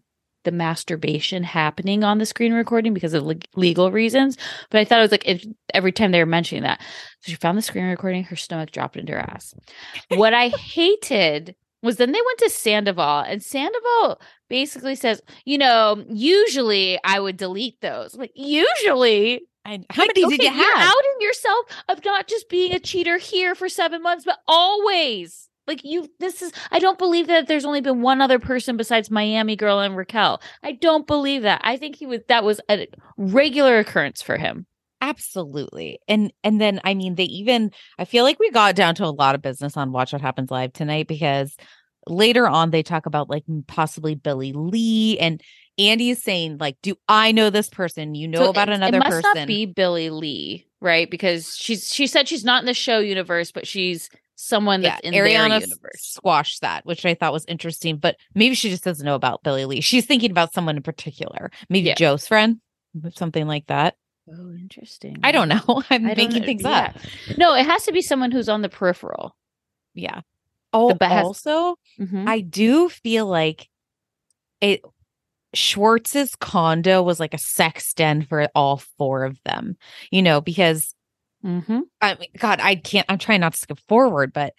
the 0.45 0.52
masturbation 0.52 1.45
happening 1.45 2.02
on 2.02 2.19
the 2.19 2.26
screen 2.26 2.52
recording 2.52 2.92
because 2.92 3.14
of 3.14 3.25
le- 3.25 3.37
legal 3.54 3.90
reasons. 3.92 4.37
But 4.71 4.81
I 4.81 4.85
thought 4.85 4.99
it 4.99 5.02
was 5.02 5.11
like 5.12 5.26
if, 5.26 5.47
every 5.73 5.92
time 5.92 6.11
they 6.12 6.19
were 6.19 6.26
mentioning 6.26 6.64
that. 6.64 6.81
So 7.21 7.31
she 7.31 7.37
found 7.37 7.57
the 7.57 7.62
screen 7.62 7.85
recording, 7.85 8.25
her 8.25 8.37
stomach 8.37 8.73
dropped 8.73 8.97
into 8.97 9.12
her 9.12 9.21
ass. 9.21 9.54
what 10.09 10.35
I 10.35 10.49
hated 10.49 11.54
was 11.83 11.97
then 11.97 12.12
they 12.12 12.21
went 12.25 12.38
to 12.40 12.50
Sandoval 12.50 13.21
and 13.21 13.42
Sandoval 13.42 14.21
basically 14.49 14.95
says, 14.95 15.23
you 15.45 15.59
know, 15.59 16.04
usually 16.09 16.99
I 17.04 17.19
would 17.19 17.37
delete 17.37 17.81
those. 17.81 18.14
Like 18.14 18.33
usually 18.35 19.42
I, 19.64 19.85
how 19.90 20.02
like, 20.02 20.16
many 20.16 20.26
okay, 20.26 20.37
did 20.37 20.45
you 20.45 20.50
have? 20.50 20.59
you're 20.59 20.76
outing 20.76 21.16
yourself 21.21 21.66
of 21.88 22.04
not 22.04 22.26
just 22.26 22.49
being 22.49 22.73
a 22.73 22.81
cheater 22.81 23.19
here 23.19 23.54
for 23.54 23.69
seven 23.69 24.02
months, 24.02 24.25
but 24.25 24.38
always. 24.47 25.49
Like 25.66 25.85
you, 25.85 26.09
this 26.19 26.42
is. 26.42 26.52
I 26.73 26.81
don't 26.81 26.99
believe 26.99 27.28
that 27.28 27.47
there's 27.47 27.64
only 27.64 27.81
been 27.81 28.02
one 28.02 28.21
other 28.21 28.40
person 28.40 28.76
besides 28.76 29.12
Miami 29.12 29.54
girl 29.54 29.78
and 29.78 29.97
Raquel. 29.97 30.42
I 30.64 30.73
don't 30.73 31.07
believe 31.07 31.42
that. 31.42 31.61
I 31.62 31.76
think 31.76 31.95
he 31.95 32.07
was. 32.07 32.21
That 32.26 32.42
was 32.42 32.61
a 32.69 32.88
regular 33.16 33.78
occurrence 33.78 34.23
for 34.23 34.37
him. 34.37 34.66
Absolutely. 35.02 35.99
And 36.07 36.33
and 36.45 36.61
then 36.61 36.81
I 36.85 36.95
mean 36.95 37.16
they 37.16 37.25
even 37.25 37.73
I 37.99 38.04
feel 38.04 38.25
like 38.25 38.38
we 38.38 38.50
got 38.50 38.76
down 38.76 38.95
to 38.97 39.04
a 39.04 39.07
lot 39.07 39.35
of 39.35 39.42
business 39.42 39.76
on 39.76 39.90
Watch 39.90 40.12
What 40.12 40.23
Happens 40.23 40.50
Live 40.50 40.73
tonight 40.73 41.09
because 41.09 41.57
later 42.07 42.49
on 42.49 42.71
they 42.71 42.85
talk 42.85 43.07
about 43.07 43.28
like 43.28 43.45
possibly 43.66 44.14
Billie 44.14 44.52
Lee 44.52 45.19
and 45.19 45.42
Andy 45.88 46.10
is 46.10 46.22
saying 46.22 46.58
like 46.58 46.76
do 46.82 46.94
I 47.08 47.32
know 47.32 47.50
this 47.50 47.68
person? 47.68 48.14
You 48.14 48.28
know 48.28 48.38
So 48.44 48.50
about 48.50 48.68
it- 48.68 48.74
another 48.76 48.96
It 48.96 49.00
must 49.00 49.10
person. 49.22 49.32
not 49.40 49.46
be 49.46 49.66
Billie 49.66 50.10
Lee, 50.10 50.66
right? 50.80 51.10
Because 51.10 51.56
she's 51.56 51.92
she 51.92 52.06
said 52.06 52.28
she's 52.28 52.44
not 52.44 52.62
in 52.62 52.66
the 52.66 52.74
show 52.74 52.98
universe, 52.98 53.52
but 53.52 53.66
she's 53.66 54.08
someone 54.34 54.82
yeah, 54.82 54.90
that's 54.96 55.02
in 55.06 55.14
Ariana 55.14 55.60
universe. 55.60 56.00
squashed 56.00 56.62
that, 56.62 56.84
which 56.84 57.04
I 57.06 57.14
thought 57.14 57.32
was 57.32 57.44
interesting, 57.46 57.96
but 57.98 58.16
maybe 58.34 58.54
she 58.54 58.70
just 58.70 58.82
doesn't 58.82 59.04
know 59.06 59.14
about 59.14 59.42
Billie 59.44 59.66
Lee. 59.66 59.80
She's 59.80 60.04
thinking 60.06 60.30
about 60.32 60.52
someone 60.52 60.76
in 60.76 60.82
particular. 60.82 61.50
Maybe 61.68 61.88
Yeah. 61.88 61.94
Jo's 61.94 62.26
friend, 62.26 62.60
something 63.14 63.46
like 63.46 63.66
that. 63.68 63.94
Oh, 64.28 64.52
interesting. 64.52 65.18
I 65.22 65.30
don't 65.32 65.48
know. 65.48 65.60
I'm 65.90 66.06
I 66.06 66.14
making 66.14 66.44
things 66.44 66.62
Yeah. 66.62 66.92
up. 66.96 67.36
No, 67.38 67.54
it 67.54 67.66
has 67.66 67.84
to 67.84 67.92
be 67.92 68.02
someone 68.02 68.30
who's 68.32 68.48
on 68.48 68.62
the 68.62 68.68
peripheral. 68.68 69.36
Yeah. 69.94 70.20
Oh, 70.72 70.96
also, 71.00 71.76
Mhm. 72.00 72.26
I 72.26 72.40
do 72.40 72.88
feel 72.88 73.26
like 73.26 73.68
it 74.60 74.80
Schwartz's 75.54 76.35
condo 76.37 77.02
was 77.02 77.21
like 77.21 77.35
a 77.35 77.38
sex 77.38 77.92
den 77.94 78.23
for 78.23 78.49
all 78.54 78.78
four 78.99 79.25
of 79.25 79.38
them, 79.44 79.76
you 80.11 80.23
know, 80.23 80.40
because 80.40 80.94
Mm-hmm. 81.44 81.80
I 82.00 82.14
mean, 82.14 82.28
God, 82.38 82.61
I 82.62 82.76
can't, 82.76 83.04
I'm 83.09 83.18
trying 83.18 83.40
not 83.40 83.54
to 83.54 83.59
skip 83.59 83.80
forward, 83.88 84.32
but 84.32 84.54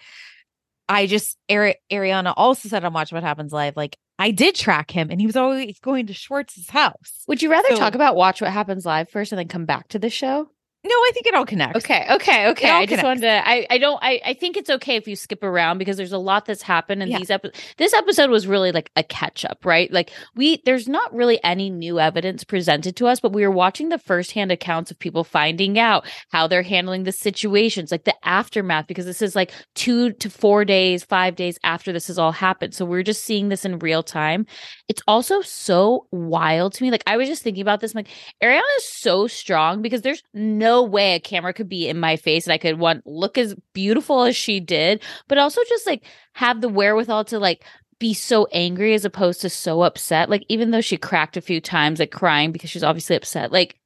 I 0.90 1.08
just, 1.08 1.38
Ari- 1.50 1.78
Ariana 1.90 2.34
also 2.36 2.68
said 2.68 2.84
on 2.84 2.92
Watch 2.92 3.14
What 3.14 3.24
Happens 3.24 3.54
Live, 3.54 3.78
like, 3.78 3.98
I 4.20 4.32
did 4.32 4.54
track 4.56 4.92
him 4.92 5.10
and 5.10 5.22
he 5.22 5.26
was 5.26 5.38
always 5.38 5.80
going 5.80 6.08
to 6.08 6.14
Schwartz's 6.14 6.70
house. 6.70 7.24
Would 7.30 7.42
you 7.42 7.50
rather 7.50 7.70
So- 7.70 7.78
talk 7.78 7.96
about 7.96 8.18
Watch 8.18 8.42
What 8.42 8.52
Happens 8.52 8.86
Live 8.86 9.10
first 9.10 9.32
and 9.32 9.40
then 9.40 9.48
come 9.48 9.64
back 9.66 9.88
to 9.90 10.00
the 10.00 10.10
show? 10.10 10.50
No, 10.86 10.92
I 10.92 11.12
think 11.13 11.28
it 11.28 11.34
all 11.34 11.46
connects. 11.46 11.78
Okay, 11.78 12.06
okay, 12.12 12.48
okay. 12.50 12.70
I 12.70 12.86
just 12.86 13.00
connects. 13.00 13.04
wanted 13.04 13.22
to. 13.22 13.48
I, 13.48 13.66
I 13.70 13.78
don't. 13.78 14.00
I, 14.04 14.20
I 14.25 14.34
think 14.34 14.58
it's 14.58 14.70
okay 14.70 14.98
if 14.98 15.08
you 15.08 15.16
skip 15.16 15.42
around 15.42 15.78
because 15.78 15.96
there's 15.96 16.12
a 16.12 16.18
lot 16.18 16.46
that's 16.46 16.62
happened 16.62 17.02
in 17.02 17.10
Yeah. 17.10 17.20
these 17.20 17.30
episodes. 17.30 17.58
This 17.78 17.94
episode 17.94 18.30
was 18.30 18.48
really 18.48 18.74
like 18.74 18.92
a 18.98 19.04
catch 19.04 19.46
up, 19.46 19.63
right? 19.66 19.90
Like 19.94 20.12
we, 20.36 20.62
there's 20.66 20.90
not 20.90 21.13
really 21.13 21.42
any 21.42 21.70
new 21.70 22.02
evidence 22.02 22.44
presented 22.44 22.98
to 22.98 23.08
us, 23.08 23.22
but 23.22 23.32
we 23.32 23.44
were 23.48 23.52
watching 23.52 23.88
the 23.88 23.98
firsthand 23.98 24.52
accounts 24.52 24.92
of 24.92 25.00
people 25.00 25.24
finding 25.24 25.80
out 25.80 26.06
how 26.34 26.48
they're 26.48 26.63
handling 26.63 27.04
the 27.04 27.13
situations, 27.13 27.90
like 27.90 28.04
the 28.04 28.16
aftermath, 28.28 28.88
because 28.88 29.06
this 29.06 29.22
is 29.22 29.38
like 29.38 29.54
two 29.75 30.12
to 30.12 30.30
four 30.30 30.66
days, 30.66 31.06
five 31.06 31.38
days 31.38 31.58
after 31.63 31.94
this 31.94 32.08
has 32.08 32.20
all 32.20 32.34
happened. 32.34 32.74
So 32.75 32.84
we're 32.84 33.04
just 33.04 33.24
seeing 33.24 33.48
this 33.48 33.63
in 33.63 33.80
real 33.80 34.04
time. 34.04 34.46
It's 34.90 35.02
also 35.08 35.40
so 35.40 36.08
wild 36.12 36.74
to 36.74 36.84
me. 36.84 36.92
Like 36.92 37.04
I 37.08 37.16
was 37.16 37.30
just 37.30 37.42
thinking 37.42 37.62
about 37.62 37.80
this. 37.80 37.94
I'm 37.96 38.00
like 38.00 38.10
Ariana 38.44 38.62
is 38.80 38.86
so 38.90 39.28
strong 39.28 39.82
because 39.82 40.02
there's 40.02 40.22
no 40.34 40.73
way 40.82 41.13
a 41.13 41.20
camera 41.20 41.53
could 41.53 41.70
be 41.70 41.88
in 41.88 42.00
my 42.00 42.15
face 42.15 42.46
and 42.46 42.53
I 42.53 42.58
could 42.58 42.80
one 42.80 43.03
look 43.06 43.38
as 43.38 43.56
beautiful 43.74 44.24
as 44.24 44.36
she 44.36 44.60
did, 44.60 45.03
but 45.27 45.38
also 45.38 45.62
just 45.70 45.86
like 45.86 46.03
have 46.34 46.62
the 46.62 46.70
wherewithal 46.70 47.25
to 47.25 47.39
like 47.39 47.63
be 48.00 48.13
so 48.13 48.48
angry 48.51 48.94
as 48.94 49.06
opposed 49.06 49.42
to 49.42 49.50
so 49.50 49.84
upset. 49.84 50.30
Like 50.30 50.46
even 50.50 50.72
though 50.72 50.82
she 50.82 50.98
cracked 50.98 51.38
a 51.38 51.42
few 51.42 51.62
times, 51.62 52.00
like 52.00 52.12
crying 52.12 52.51
because 52.51 52.70
she's 52.70 52.84
obviously 52.84 53.15
upset. 53.15 53.51
Like 53.51 53.77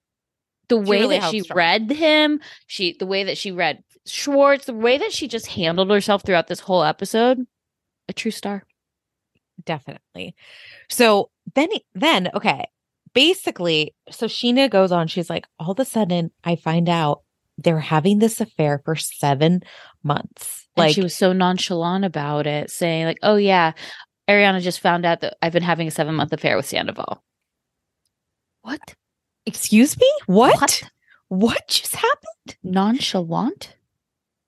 the 0.70 0.78
way 0.78 1.02
really 1.02 1.20
that 1.20 1.32
she 1.32 1.44
read 1.54 1.92
him, 1.92 2.40
she 2.68 2.96
the 2.98 3.06
way 3.06 3.24
that 3.26 3.38
she 3.38 3.52
read 3.52 3.84
Schwartz, 4.06 4.66
the 4.66 4.74
way 4.74 4.98
that 4.98 5.12
she 5.12 5.28
just 5.28 5.48
handled 5.48 5.92
herself 5.92 6.24
throughout 6.24 6.48
this 6.48 6.62
whole 6.62 6.84
episode, 6.84 7.46
a 8.08 8.14
true 8.14 8.32
star. 8.32 8.64
definitely. 9.66 10.36
So 10.90 11.30
then, 11.56 11.70
then 11.94 12.30
okay, 12.34 12.66
basically, 13.14 13.94
so 14.10 14.28
Scheana 14.28 14.70
goes 14.70 14.92
on. 14.92 15.08
She's 15.08 15.30
like, 15.30 15.46
all 15.60 15.72
of 15.72 15.80
a 15.80 15.86
sudden, 15.86 16.32
I 16.44 16.56
find 16.56 16.90
out 16.90 17.22
they're 17.58 17.80
having 17.80 18.20
this 18.20 18.40
affair 18.40 18.82
for 18.86 18.96
seven 18.96 19.62
months. 20.04 20.68
And 20.76 20.86
Like 20.86 20.96
she 20.96 21.02
was 21.02 21.16
so 21.16 21.34
nonchalant 21.34 22.06
about 22.06 22.46
it, 22.46 22.70
saying 22.70 23.06
like, 23.06 23.18
"Oh 23.24 23.36
yeah, 23.36 23.72
Ariana 24.30 24.62
just 24.62 24.80
found 24.80 25.06
out 25.06 25.22
that 25.22 25.38
I've 25.42 25.54
been 25.54 25.64
having 25.64 25.88
a 25.88 25.92
seven 25.92 26.14
month 26.14 26.34
affair 26.34 26.56
with 26.56 26.68
Sandoval." 26.68 27.24
What? 28.62 28.96
excuse 29.48 29.98
me, 29.98 30.12
what? 30.28 30.60
What? 30.60 30.84
What 31.30 31.68
just 31.68 31.96
happened? 31.96 32.58
Nonchalant? 32.64 33.76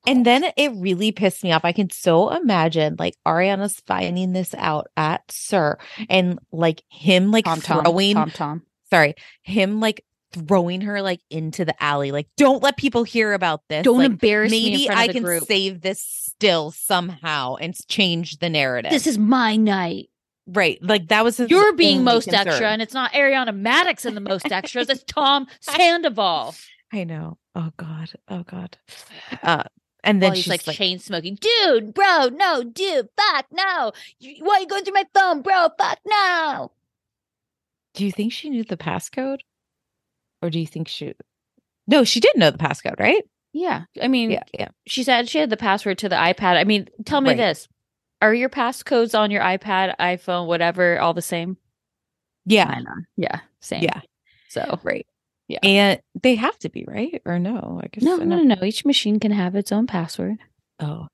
And 0.07 0.25
then 0.25 0.45
it 0.55 0.71
really 0.75 1.11
pissed 1.11 1.43
me 1.43 1.51
off. 1.51 1.65
I 1.65 1.71
can 1.71 1.89
so 1.89 2.29
imagine 2.29 2.95
like 2.97 3.15
Ariana's 3.27 3.81
finding 3.85 4.33
this 4.33 4.55
out 4.55 4.87
at 4.97 5.29
SUR 5.31 5.77
and 6.09 6.39
like 6.51 6.83
him 6.89 7.31
like 7.31 7.45
Tom 7.45 7.61
Tom. 7.61 7.83
throwing 7.83 8.15
Tom 8.15 8.31
Tom. 8.31 8.61
sorry, 8.89 9.15
him 9.43 9.79
like 9.79 10.03
throwing 10.31 10.81
her 10.81 11.01
like 11.01 11.21
into 11.29 11.65
the 11.65 11.83
alley. 11.83 12.11
Like, 12.11 12.27
don't 12.37 12.63
let 12.63 12.77
people 12.77 13.03
hear 13.03 13.33
about 13.33 13.61
this. 13.67 13.83
Don't 13.83 13.97
like, 13.99 14.05
embarrass 14.11 14.51
me 14.51 14.71
maybe 14.71 14.89
I 14.89 15.07
can 15.09 15.23
group. 15.23 15.43
save 15.43 15.81
this 15.81 16.01
still 16.01 16.71
somehow 16.71 17.55
and 17.55 17.75
change 17.87 18.37
the 18.37 18.49
narrative. 18.49 18.91
This 18.91 19.07
is 19.07 19.17
my 19.17 19.55
night. 19.57 20.09
right. 20.47 20.77
Like 20.81 21.09
that 21.09 21.23
was 21.23 21.39
You're 21.39 21.73
being 21.73 22.03
most 22.03 22.29
concern. 22.29 22.47
extra, 22.47 22.67
and 22.69 22.81
it's 22.81 22.93
not 22.93 23.11
Ariana 23.13 23.49
Madix 23.49 24.05
in 24.05 24.15
the 24.15 24.21
most 24.21 24.51
extras. 24.51 24.87
It's 24.89 25.03
Tom 25.07 25.47
Sandoval. 25.59 26.55
I 26.93 27.03
know. 27.03 27.37
Oh 27.55 27.71
God. 27.77 28.11
Oh 28.29 28.43
God. 28.43 28.77
Uh, 29.43 29.63
and 30.03 30.21
then 30.21 30.29
While 30.29 30.35
he's 30.35 30.43
she's 30.45 30.51
like, 30.51 30.67
like, 30.67 30.75
chain 30.77 30.99
smoking, 30.99 31.35
dude, 31.35 31.93
bro, 31.93 32.29
no, 32.33 32.63
dude, 32.63 33.09
fuck, 33.17 33.45
no. 33.51 33.91
Why 34.39 34.55
are 34.55 34.59
you 34.61 34.67
going 34.67 34.83
through 34.83 34.93
my 34.93 35.05
phone, 35.13 35.41
bro? 35.41 35.69
Fuck, 35.77 35.99
no. 36.05 36.71
"Do 37.93 38.05
you 38.05 38.11
think 38.11 38.31
she 38.33 38.49
knew 38.49 38.63
the 38.63 38.77
passcode, 38.77 39.39
or 40.41 40.49
do 40.49 40.59
you 40.59 40.67
think 40.67 40.87
she?" 40.87 41.13
No, 41.87 42.03
she 42.03 42.19
didn't 42.19 42.39
know 42.39 42.51
the 42.51 42.57
passcode, 42.57 42.99
right? 42.99 43.23
Yeah, 43.51 43.85
I 44.01 44.07
mean, 44.07 44.29
Yeah. 44.31 44.43
Yeah. 44.57 44.67
she 44.85 45.03
said 45.03 45.27
she 45.27 45.39
had 45.39 45.49
the 45.49 45.57
password 45.57 45.97
to 45.99 46.09
the 46.09 46.15
iPad. 46.15 46.55
I 46.57 46.63
mean, 46.63 46.87
tell 47.05 47.19
me 47.21 47.31
Right. 47.31 47.37
this: 47.37 47.67
Are 48.21 48.33
your 48.33 48.49
passcodes 48.49 49.17
on 49.17 49.31
your 49.31 49.41
iPad, 49.41 49.95
iPhone, 49.97 50.45
whatever, 50.47 50.99
all 50.99 51.13
the 51.15 51.21
same? 51.21 51.57
Yeah. 52.45 52.79
Yeah, 53.17 53.39
same. 53.59 53.83
Yeah. 53.83 54.01
So 54.49 54.79
Right. 54.83 55.05
Yeah. 55.49 55.59
And 55.63 55.99
they 56.21 56.35
have 56.35 56.57
to 56.59 56.69
be 56.69 56.85
right 56.87 57.21
or 57.25 57.39
no? 57.39 57.81
I 57.83 57.87
guess 57.87 58.03
no, 58.03 58.17
no, 58.17 58.37
no, 58.41 58.55
no. 58.55 58.63
Each 58.63 58.85
machine 58.85 59.19
can 59.19 59.31
have 59.31 59.55
its 59.55 59.71
own 59.71 59.87
password, 59.87 60.37
Oh, 60.79 61.07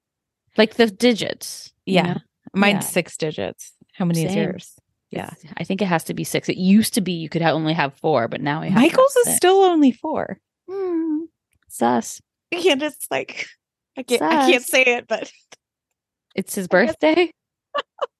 like 0.57 0.75
the 0.75 0.87
digits. 0.87 1.73
you 1.85 1.95
yeah. 1.95 2.03
know? 2.13 2.19
Mine's 2.53 2.83
Yeah. 2.85 2.89
six 2.91 3.15
digits. 3.17 3.71
How 3.93 4.03
many 4.05 4.25
is 4.25 4.35
yours? 4.35 4.73
Yeah. 5.09 5.27
It's- 5.31 5.53
I 5.57 5.63
think 5.63 5.81
it 5.81 5.85
has 5.85 6.03
to 6.05 6.13
be 6.13 6.25
six. 6.25 6.49
It 6.49 6.57
used 6.57 6.93
to 6.95 7.01
be 7.01 7.13
you 7.13 7.29
could 7.29 7.41
ha- 7.41 7.51
only 7.51 7.73
have 7.73 7.93
four, 7.95 8.27
but 8.27 8.41
now 8.41 8.59
we 8.61 8.67
have 8.69 8.75
Michael's 8.81 9.15
is 9.15 9.35
still 9.37 9.63
only 9.63 9.91
four. 9.91 10.37
Hmm. 10.69 11.23
sus. 11.69 12.21
Yeah, 12.51 12.75
it's 12.79 13.07
like 13.09 13.47
I 13.97 14.03
can't. 14.03 14.21
I 14.21 14.51
can't 14.51 14.63
say 14.63 14.83
it, 14.83 15.07
but 15.07 15.31
It's 16.35 16.55
his 16.55 16.67
birthday. 16.67 17.31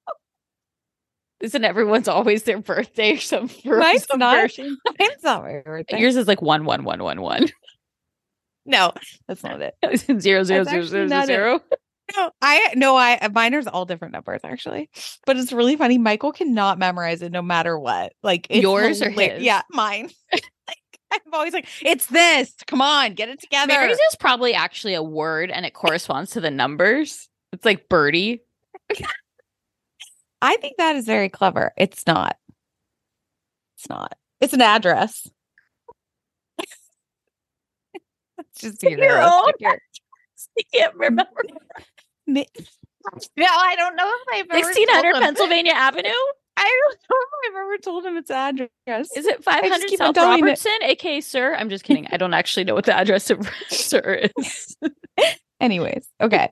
Isn't 1.46 1.64
everyone's 1.64 2.08
always 2.08 2.42
their 2.42 2.58
birthday 2.60 3.14
or 3.14 3.20
some, 3.20 3.46
for 3.46 3.78
Mine's 3.78 4.04
some 4.06 4.18
not. 4.18 4.36
version? 4.42 4.76
Mine's 4.98 5.22
not 5.22 5.44
my 5.44 5.62
birthday. 5.64 6.00
Yours 6.00 6.16
is 6.16 6.26
like 6.26 6.42
one 6.42 6.64
one 6.64 6.82
one 6.82 7.00
one 7.04 7.20
one. 7.20 7.46
no, 8.64 8.92
that's 9.28 9.44
not 9.44 9.60
it. 9.62 9.74
zero 10.20 10.42
zero 10.42 10.64
That's 10.64 10.70
zero 10.70 10.82
zero 10.82 11.04
it. 11.04 11.26
zero. 11.26 11.60
No, 12.16 12.30
I 12.42 12.72
no, 12.74 12.96
I 12.96 13.28
mine 13.32 13.54
are 13.54 13.62
all 13.72 13.84
different 13.84 14.12
numbers 14.12 14.40
actually, 14.42 14.90
but 15.24 15.36
it's 15.36 15.52
really 15.52 15.76
funny. 15.76 15.98
Michael 15.98 16.32
cannot 16.32 16.80
memorize 16.80 17.22
it 17.22 17.30
no 17.30 17.42
matter 17.42 17.78
what. 17.78 18.12
Like 18.24 18.48
it's 18.50 18.62
Yours 18.62 19.02
or 19.02 19.10
hilar- 19.10 19.34
his? 19.34 19.42
Yeah, 19.44 19.62
mine. 19.70 20.10
like 20.32 20.42
I'm 21.12 21.20
always 21.32 21.52
like, 21.52 21.68
it's 21.80 22.06
this. 22.06 22.52
Come 22.66 22.82
on, 22.82 23.14
get 23.14 23.28
it 23.28 23.40
together. 23.40 23.68
Mary's 23.72 23.98
is 23.98 24.16
probably 24.18 24.52
actually 24.52 24.94
a 24.94 25.02
word 25.02 25.50
and 25.52 25.64
it 25.64 25.74
corresponds 25.74 26.32
to 26.32 26.40
the 26.40 26.50
numbers. 26.50 27.28
It's 27.52 27.64
like 27.64 27.88
birdie. 27.88 28.42
I 30.42 30.56
think 30.56 30.76
that 30.78 30.96
is 30.96 31.06
very 31.06 31.28
clever. 31.28 31.72
It's 31.76 32.06
not. 32.06 32.36
It's 33.76 33.88
not. 33.88 34.14
It's 34.40 34.52
an 34.52 34.62
address. 34.62 35.28
Let's 38.38 38.60
just 38.60 38.80
be 38.80 38.90
Your 38.90 39.20
own 39.20 39.52
I 40.58 40.62
can't 40.72 40.94
remember. 40.96 41.42
No, 42.26 42.42
I 43.38 43.76
don't 43.76 43.96
know 43.96 44.10
if 44.10 44.48
I've 44.50 44.64
sixteen 44.64 44.88
hundred. 44.90 45.14
Pennsylvania 45.14 45.72
Avenue. 45.72 46.10
I 46.58 46.80
don't 46.88 46.98
know 47.10 47.16
if 47.20 47.50
I've 47.50 47.60
ever 47.60 47.78
told 47.78 48.04
him 48.04 48.16
its 48.16 48.30
address. 48.30 48.68
Is 49.16 49.26
it 49.26 49.44
five 49.44 49.62
hundred 49.62 49.90
South 49.96 50.14
telling 50.14 50.38
it. 50.38 50.42
Robertson, 50.42 50.72
aka 50.82 51.20
SUR? 51.20 51.54
I'm 51.54 51.68
just 51.68 51.84
kidding. 51.84 52.06
I 52.10 52.16
don't 52.16 52.34
actually 52.34 52.64
know 52.64 52.74
what 52.74 52.86
the 52.86 52.96
address 52.96 53.30
of 53.30 53.48
SUR 53.68 54.20
is. 54.38 54.76
Anyways, 55.60 56.08
okay. 56.20 56.50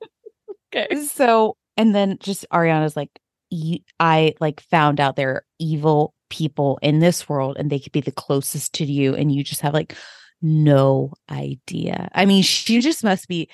okay. 0.74 0.94
So, 1.04 1.56
and 1.76 1.94
then 1.94 2.18
just 2.20 2.46
Ariana's 2.50 2.96
like, 2.96 3.10
"You- 3.50 3.80
I 4.00 4.34
like 4.40 4.60
found 4.60 5.00
out 5.00 5.16
there 5.16 5.30
are 5.30 5.46
evil 5.58 6.14
people 6.30 6.78
in 6.82 6.98
this 6.98 7.28
world 7.28 7.56
and 7.58 7.70
they 7.70 7.78
could 7.78 7.92
be 7.92 8.00
the 8.00 8.12
closest 8.12 8.72
to 8.74 8.84
you, 8.84 9.14
and 9.14 9.32
you 9.32 9.44
just 9.44 9.60
have 9.62 9.74
like 9.74 9.96
no 10.42 11.12
idea. 11.30 12.08
I 12.14 12.26
mean, 12.26 12.42
she 12.42 12.80
just 12.80 13.02
must 13.04 13.28
be 13.28 13.48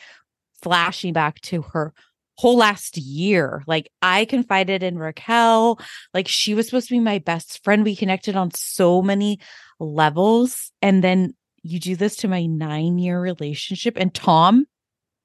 flashing 0.63 1.13
back 1.13 1.41
to 1.43 1.63
her 1.63 1.93
whole 2.37 2.57
last 2.57 2.97
year. 2.97 3.63
Like, 3.67 3.91
I 4.01 4.25
confided 4.25 4.83
in 4.83 4.99
Raquel, 4.99 5.79
like, 6.15 6.27
she 6.27 6.55
was 6.55 6.67
supposed 6.67 6.89
to 6.89 6.95
be 6.95 7.01
my 7.01 7.19
best 7.19 7.63
friend. 7.63 7.85
We 7.85 7.95
connected 7.95 8.35
on 8.35 8.51
so 8.53 9.03
many 9.03 9.41
levels. 9.79 10.73
And 10.81 11.05
then 11.05 11.35
you 11.63 11.79
do 11.79 11.97
this 11.97 12.17
to 12.17 12.29
my 12.29 12.47
nine 12.47 12.99
year 12.99 13.21
relationship. 13.21 13.97
And 13.99 14.15
Tom, 14.15 14.65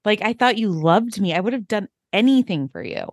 like, 0.04 0.22
I 0.22 0.34
thought 0.34 0.58
you 0.58 0.70
loved 0.70 1.22
me. 1.22 1.34
I 1.34 1.40
would 1.40 1.54
have 1.54 1.68
done 1.68 1.88
anything 2.12 2.68
for 2.68 2.84
you. 2.84 3.08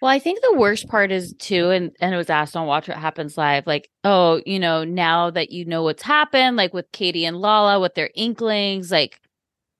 Well, 0.00 0.10
I 0.10 0.18
think 0.20 0.40
the 0.40 0.56
worst 0.56 0.88
part 0.88 1.10
is 1.10 1.34
too, 1.38 1.70
and 1.70 1.90
and 2.00 2.14
it 2.14 2.16
was 2.16 2.30
asked 2.30 2.56
on 2.56 2.66
Watch 2.66 2.88
What 2.88 2.98
Happens 2.98 3.36
Live, 3.36 3.66
like, 3.66 3.90
oh, 4.04 4.40
you 4.46 4.60
know, 4.60 4.84
now 4.84 5.30
that 5.30 5.50
you 5.50 5.64
know 5.64 5.82
what's 5.82 6.02
happened, 6.02 6.56
like 6.56 6.72
with 6.72 6.90
Katie 6.92 7.24
and 7.24 7.36
Lala, 7.38 7.80
with 7.80 7.94
their 7.94 8.10
inklings, 8.14 8.92
like, 8.92 9.20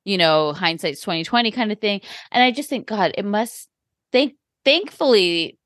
you 0.04 0.18
know, 0.18 0.52
hindsight's 0.52 1.00
twenty 1.00 1.22
twenty 1.22 1.50
kind 1.52 1.70
of 1.70 1.80
thing. 1.80 2.00
And 2.32 2.42
I 2.42 2.50
just 2.50 2.68
think, 2.68 2.86
God, 2.86 3.12
it 3.16 3.24
must. 3.24 3.68
Thank, 4.10 4.34
thankfully, 4.64 5.58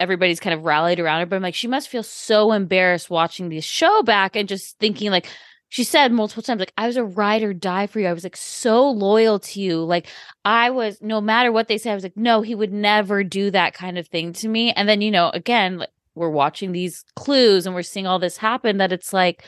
everybody's 0.00 0.40
kind 0.40 0.54
of 0.54 0.64
rallied 0.64 0.98
around 0.98 1.20
her. 1.20 1.26
But 1.26 1.36
I'm 1.36 1.42
like, 1.42 1.54
she 1.54 1.68
must 1.68 1.88
feel 1.88 2.02
so 2.02 2.52
embarrassed 2.52 3.10
watching 3.10 3.48
this 3.48 3.64
show 3.64 4.02
back 4.02 4.34
and 4.36 4.48
just 4.48 4.78
thinking, 4.78 5.10
like, 5.10 5.28
she 5.74 5.82
said 5.82 6.12
multiple 6.12 6.40
times, 6.40 6.60
like, 6.60 6.72
I 6.78 6.86
was 6.86 6.96
a 6.96 7.02
ride 7.02 7.42
or 7.42 7.52
die 7.52 7.88
for 7.88 7.98
you. 7.98 8.06
I 8.06 8.12
was 8.12 8.22
like 8.22 8.36
so 8.36 8.88
loyal 8.88 9.40
to 9.40 9.60
you. 9.60 9.82
Like, 9.82 10.06
I 10.44 10.70
was, 10.70 11.02
no 11.02 11.20
matter 11.20 11.50
what 11.50 11.66
they 11.66 11.78
say, 11.78 11.90
I 11.90 11.96
was 11.96 12.04
like, 12.04 12.16
no, 12.16 12.42
he 12.42 12.54
would 12.54 12.72
never 12.72 13.24
do 13.24 13.50
that 13.50 13.74
kind 13.74 13.98
of 13.98 14.06
thing 14.06 14.32
to 14.34 14.46
me. 14.46 14.70
And 14.70 14.88
then, 14.88 15.00
you 15.00 15.10
know, 15.10 15.30
again, 15.30 15.78
like, 15.78 15.90
we're 16.14 16.30
watching 16.30 16.70
these 16.70 17.04
clues 17.16 17.66
and 17.66 17.74
we're 17.74 17.82
seeing 17.82 18.06
all 18.06 18.20
this 18.20 18.36
happen 18.36 18.76
that 18.76 18.92
it's 18.92 19.12
like, 19.12 19.42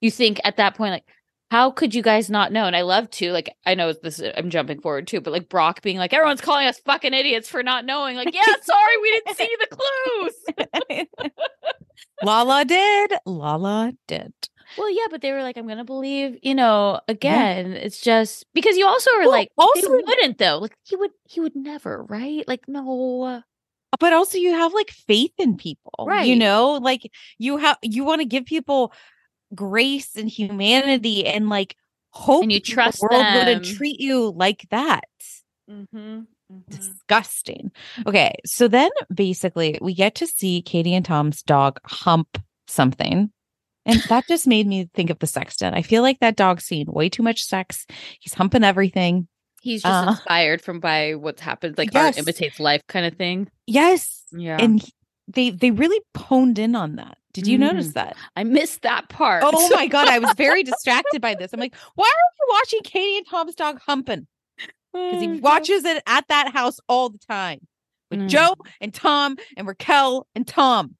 you 0.00 0.10
think 0.10 0.40
at 0.42 0.56
that 0.56 0.74
point, 0.74 0.92
like, 0.92 1.04
how 1.50 1.70
could 1.70 1.94
you 1.94 2.00
guys 2.00 2.30
not 2.30 2.50
know? 2.50 2.64
And 2.64 2.74
I 2.74 2.80
love 2.80 3.10
to, 3.10 3.30
like, 3.32 3.54
I 3.66 3.74
know 3.74 3.92
this, 3.92 4.22
I'm 4.38 4.48
jumping 4.48 4.80
forward 4.80 5.06
too, 5.06 5.20
but 5.20 5.34
like 5.34 5.50
Brock 5.50 5.82
being 5.82 5.98
like, 5.98 6.14
everyone's 6.14 6.40
calling 6.40 6.66
us 6.66 6.80
fucking 6.86 7.12
idiots 7.12 7.46
for 7.46 7.62
not 7.62 7.84
knowing. 7.84 8.16
Like, 8.16 8.32
yeah, 8.32 8.40
sorry, 8.62 8.96
we 9.02 9.10
didn't 9.10 9.36
see 9.36 9.56
the 9.60 10.66
clues. 10.96 11.30
Lala 12.22 12.64
did. 12.64 13.12
Lala 13.26 13.92
did. 14.06 14.32
Well, 14.76 14.90
yeah, 14.90 15.06
but 15.10 15.22
they 15.22 15.32
were 15.32 15.42
like, 15.42 15.56
I'm 15.56 15.66
gonna 15.66 15.84
believe, 15.84 16.38
you 16.42 16.54
know, 16.54 17.00
again, 17.08 17.72
it's 17.72 18.00
just 18.00 18.44
because 18.54 18.76
you 18.76 18.86
also 18.86 19.10
are 19.12 19.20
Well, 19.20 19.30
like, 19.30 19.50
also- 19.56 19.80
they 19.80 20.02
wouldn't 20.04 20.38
though. 20.38 20.58
Like 20.58 20.74
he 20.84 20.96
would, 20.96 21.10
he 21.24 21.40
would 21.40 21.56
never, 21.56 22.02
right? 22.04 22.46
Like, 22.46 22.68
no. 22.68 23.42
But 23.98 24.12
also 24.12 24.36
you 24.36 24.52
have 24.52 24.74
like 24.74 24.90
faith 24.90 25.32
in 25.38 25.56
people. 25.56 26.04
Right. 26.06 26.26
You 26.26 26.36
know, 26.36 26.72
like 26.74 27.10
you 27.38 27.56
have 27.56 27.78
you 27.82 28.04
want 28.04 28.20
to 28.20 28.26
give 28.26 28.44
people 28.44 28.92
grace 29.54 30.14
and 30.14 30.28
humanity 30.28 31.26
and 31.26 31.48
like 31.48 31.74
hope 32.10 32.42
And 32.42 32.52
you 32.52 32.58
that 32.58 32.66
the 32.66 32.72
trust 32.72 33.00
world 33.00 33.24
wouldn't 33.34 33.64
treat 33.64 33.98
you 33.98 34.30
like 34.36 34.66
that. 34.70 35.04
Mm-hmm. 35.70 36.20
Disgusting. 36.68 37.72
Okay. 38.06 38.34
So 38.44 38.68
then 38.68 38.90
basically 39.12 39.78
we 39.80 39.94
get 39.94 40.14
to 40.16 40.26
see 40.26 40.62
Katie 40.62 40.94
and 40.94 41.04
Tom's 41.04 41.42
dog 41.42 41.78
hump 41.84 42.38
something. 42.66 43.30
And 43.88 44.00
that 44.08 44.28
just 44.28 44.46
made 44.46 44.66
me 44.66 44.88
think 44.94 45.10
of 45.10 45.18
the 45.18 45.26
sexton. 45.26 45.74
I 45.74 45.82
feel 45.82 46.02
like 46.02 46.20
that 46.20 46.36
dog 46.36 46.60
seen 46.60 46.86
way 46.88 47.08
too 47.08 47.22
much 47.22 47.42
sex. 47.42 47.86
He's 48.20 48.34
humping 48.34 48.62
everything. 48.62 49.26
He's 49.62 49.82
just 49.82 50.06
Uh, 50.06 50.10
inspired 50.12 50.62
from 50.62 50.78
by 50.78 51.14
what's 51.14 51.40
happened, 51.40 51.76
like 51.78 51.92
Yes. 51.92 52.16
art 52.16 52.18
imitates 52.18 52.60
life 52.60 52.82
kind 52.86 53.04
of 53.06 53.14
thing. 53.16 53.50
Yes. 53.66 54.22
Yeah. 54.30 54.58
And 54.60 54.80
he- 54.82 54.92
they 55.26 55.50
they 55.50 55.70
really 55.72 56.00
honed 56.16 56.58
in 56.58 56.74
on 56.76 56.96
that. 56.96 57.18
Did 57.32 57.46
you 57.46 57.58
Mhm. 57.58 57.62
notice 57.62 57.92
that? 57.94 58.16
I 58.36 58.44
missed 58.44 58.82
that 58.82 59.08
part. 59.08 59.42
Oh 59.44 59.68
my 59.74 59.86
god, 59.86 60.08
I 60.08 60.18
was 60.20 60.32
very 60.36 60.62
distracted 60.72 61.20
by 61.20 61.34
this. 61.34 61.52
I'm 61.52 61.60
like, 61.60 61.74
why 61.96 62.06
are 62.06 62.32
you 62.40 62.54
watching 62.54 62.80
Katie 62.84 63.18
and 63.18 63.26
Tom's 63.26 63.54
dog 63.54 63.80
humping? 63.84 64.26
Because 64.92 65.20
he 65.20 65.28
watches 65.40 65.84
it 65.84 66.02
at 66.06 66.26
that 66.28 66.52
house 66.52 66.80
all 66.88 67.10
the 67.10 67.18
time 67.18 67.60
with 68.10 68.20
Mm. 68.20 68.28
Jo 68.28 68.54
and 68.80 68.92
Tom 68.94 69.36
and 69.56 69.66
Raquel 69.66 70.26
and 70.34 70.46
Tom. 70.46 70.96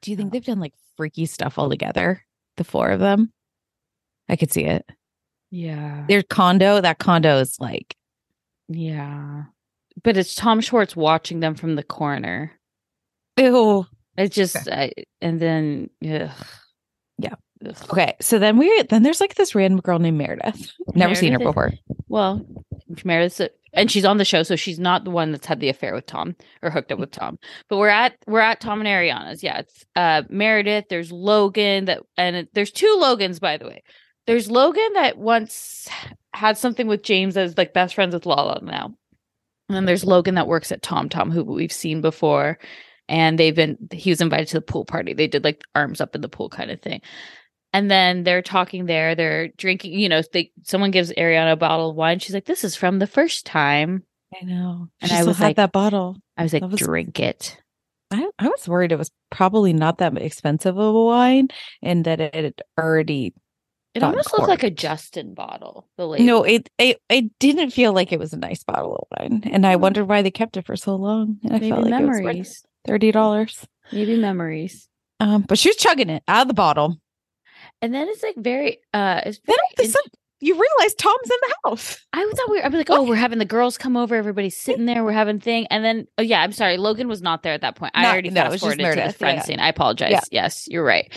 Do 0.00 0.10
you 0.10 0.16
think 0.16 0.28
Oh. 0.28 0.30
they've 0.32 0.44
done 0.44 0.60
like 0.60 0.74
freaky 0.98 1.24
stuff 1.26 1.58
all 1.58 1.70
together? 1.70 2.22
The 2.58 2.64
four 2.64 2.90
of 2.90 2.98
them? 3.00 3.32
I 4.28 4.36
could 4.36 4.52
see 4.52 4.64
it. 4.64 4.84
Yeah. 5.50 6.04
Their 6.08 6.22
condo, 6.24 6.80
that 6.82 6.98
condo 6.98 7.38
is 7.38 7.56
like, 7.58 7.96
Yeah. 8.68 9.44
But 10.04 10.16
it's 10.16 10.34
Tom 10.34 10.60
Schwartz 10.60 10.94
watching 10.96 11.40
them 11.40 11.54
from 11.54 11.76
the 11.76 11.82
corner. 11.82 12.52
ew. 13.38 13.86
It's 14.16 14.34
just, 14.34 14.68
I, 14.68 14.92
and 15.20 15.38
then, 15.40 15.88
ugh. 16.04 16.30
Yeah. 17.18 17.34
Ugh. 17.64 17.76
Okay. 17.90 18.14
So 18.20 18.38
then 18.40 18.56
we 18.58 18.82
then 18.90 19.02
there's 19.04 19.20
like 19.20 19.36
this 19.36 19.54
random 19.54 19.80
girl 19.80 19.98
named 20.00 20.18
Meredith. 20.18 20.72
Never 20.94 21.14
seen 21.14 21.32
her 21.32 21.38
Meredith. 21.38 21.54
before. 21.54 21.72
Well, 22.08 22.44
Meredith's, 23.04 23.40
and 23.72 23.90
she's 23.90 24.04
on 24.04 24.18
the 24.18 24.24
show, 24.24 24.42
so 24.42 24.56
she's 24.56 24.78
not 24.78 25.04
the 25.04 25.10
one 25.10 25.32
that's 25.32 25.46
had 25.46 25.60
the 25.60 25.68
affair 25.68 25.94
with 25.94 26.06
Tom 26.06 26.36
or 26.62 26.70
hooked 26.70 26.92
up 26.92 26.98
with 26.98 27.10
Tom. 27.10 27.38
But 27.68 27.78
we're 27.78 27.88
at 27.88 28.16
we're 28.26 28.40
at 28.40 28.60
Tom 28.60 28.80
and 28.80 28.88
Ariana's. 28.88 29.42
Yeah, 29.42 29.58
it's 29.58 29.86
uh 29.96 30.22
Meredith. 30.28 30.86
There's 30.88 31.12
Logan 31.12 31.86
that, 31.86 32.02
and 32.16 32.36
it, 32.36 32.48
there's 32.54 32.70
two 32.70 32.96
Logans 32.98 33.38
by 33.38 33.56
the 33.56 33.66
way. 33.66 33.82
There's 34.26 34.50
Logan 34.50 34.92
that 34.94 35.18
once 35.18 35.88
had 36.34 36.58
something 36.58 36.86
with 36.86 37.02
James 37.02 37.36
as 37.36 37.56
like 37.56 37.72
best 37.72 37.94
friends 37.94 38.14
with 38.14 38.26
Lala 38.26 38.60
now, 38.62 38.94
and 39.68 39.76
then 39.76 39.84
there's 39.84 40.04
Logan 40.04 40.34
that 40.36 40.48
works 40.48 40.72
at 40.72 40.82
Tom 40.82 41.08
Tom 41.08 41.30
who 41.30 41.44
we've 41.44 41.72
seen 41.72 42.00
before, 42.00 42.58
and 43.08 43.38
they've 43.38 43.54
been 43.54 43.76
he 43.92 44.10
was 44.10 44.20
invited 44.20 44.48
to 44.48 44.56
the 44.56 44.62
pool 44.62 44.84
party. 44.84 45.12
They 45.12 45.28
did 45.28 45.44
like 45.44 45.62
arms 45.74 46.00
up 46.00 46.14
in 46.14 46.20
the 46.20 46.28
pool 46.28 46.48
kind 46.48 46.70
of 46.70 46.80
thing. 46.80 47.00
And 47.72 47.90
then 47.90 48.24
they're 48.24 48.42
talking 48.42 48.86
there, 48.86 49.14
they're 49.14 49.48
drinking, 49.48 49.92
you 49.98 50.08
know, 50.08 50.22
they 50.32 50.52
someone 50.62 50.90
gives 50.90 51.12
Ariana 51.12 51.52
a 51.52 51.56
bottle 51.56 51.90
of 51.90 51.96
wine. 51.96 52.18
She's 52.18 52.34
like, 52.34 52.46
This 52.46 52.64
is 52.64 52.74
from 52.76 52.98
the 52.98 53.06
first 53.06 53.44
time. 53.46 54.04
I 54.40 54.44
know. 54.44 54.88
And 55.00 55.10
she 55.10 55.14
I 55.16 55.20
still 55.20 55.28
was 55.28 55.38
had 55.38 55.44
like- 55.48 55.56
that 55.56 55.72
bottle. 55.72 56.16
I 56.36 56.42
was 56.44 56.52
like, 56.52 56.62
was- 56.62 56.80
drink 56.80 57.20
it. 57.20 57.58
I, 58.10 58.26
I 58.38 58.48
was 58.48 58.66
worried 58.66 58.90
it 58.92 58.96
was 58.98 59.10
probably 59.30 59.74
not 59.74 59.98
that 59.98 60.16
expensive 60.16 60.78
of 60.78 60.94
a 60.94 61.04
wine 61.04 61.48
and 61.82 62.06
that 62.06 62.20
it 62.22 62.34
had 62.34 62.54
already 62.78 63.34
It 63.94 64.02
almost 64.02 64.32
looked 64.32 64.48
like 64.48 64.62
a. 64.62 64.70
Justin 64.70 65.34
bottle. 65.34 65.86
The 65.98 66.06
label. 66.06 66.24
no 66.24 66.42
it, 66.42 66.70
it 66.78 67.02
it 67.10 67.38
didn't 67.38 67.70
feel 67.72 67.92
like 67.92 68.10
it 68.10 68.18
was 68.18 68.32
a 68.32 68.38
nice 68.38 68.64
bottle 68.64 68.96
of 68.96 69.18
wine 69.20 69.42
and 69.52 69.66
i 69.66 69.74
Hmm. 69.74 69.82
wondered 69.82 70.04
why 70.06 70.22
they 70.22 70.30
kept 70.30 70.56
it 70.56 70.64
for 70.64 70.74
so 70.74 70.96
long 70.96 71.36
and 71.44 71.52
i 71.52 71.58
maybe 71.58 71.68
felt 71.70 71.82
like 71.82 71.90
memories. 71.90 72.64
it 72.86 72.90
was 72.92 73.02
worth 73.02 73.02
$30 73.02 73.66
Maybe 73.92 74.16
memories. 74.16 74.88
um 75.20 75.42
but 75.42 75.58
she 75.58 75.68
was 75.68 75.76
chugging 75.76 76.08
it 76.08 76.22
out 76.26 76.42
of 76.42 76.48
the 76.48 76.54
bottle 76.54 76.96
And 77.82 77.94
then 77.94 78.08
it's 78.08 78.22
like 78.22 78.36
very 78.36 78.78
uh 78.94 79.20
it's 79.26 79.38
then 79.46 79.56
very 79.78 79.86
in- 79.86 79.92
sudden 79.92 80.10
you 80.40 80.54
realize 80.54 80.94
tom's 80.94 81.24
in 81.24 81.36
the 81.48 81.54
house 81.64 81.98
I 82.12 82.30
thought 82.36 82.48
we 82.50 82.58
were 82.58 82.64
I 82.64 82.68
was 82.68 82.76
like, 82.78 82.90
oh, 82.90 83.02
we're 83.02 83.16
having 83.16 83.38
the 83.40 83.44
girls 83.44 83.76
come 83.76 83.96
over, 83.96 84.14
everybody's 84.14 84.56
sitting 84.56 84.86
there, 84.86 85.02
we're 85.04 85.12
having 85.12 85.40
thing. 85.40 85.66
And 85.68 85.84
then 85.84 86.06
oh 86.16 86.22
yeah, 86.22 86.42
I'm 86.42 86.52
sorry, 86.52 86.76
Logan 86.76 87.08
was 87.08 87.22
not 87.22 87.42
there 87.42 87.54
at 87.54 87.60
that 87.62 87.74
point. 87.76 87.92
I 87.94 88.02
Not- 88.02 88.12
already 88.12 88.30
no, 88.30 88.40
it 88.40 88.44
fast 88.44 88.52
was 88.52 88.60
just 88.60 88.76
forwarded 88.76 89.02
to 89.02 89.12
the 89.12 89.18
friend 89.18 89.38
yeah. 89.38 89.42
scene. 89.44 89.60
I 89.60 89.68
apologize. 89.68 90.10
Yeah. 90.12 90.20
Yes, 90.30 90.68
you're 90.68 90.84
right. 90.84 91.12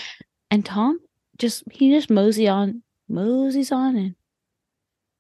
And 0.49 0.65
Tom 0.65 0.99
just 1.37 1.63
he 1.71 1.91
just 1.91 2.09
mosey 2.09 2.47
on 2.47 2.83
moseys 3.09 3.71
on 3.71 3.95
and 3.95 4.15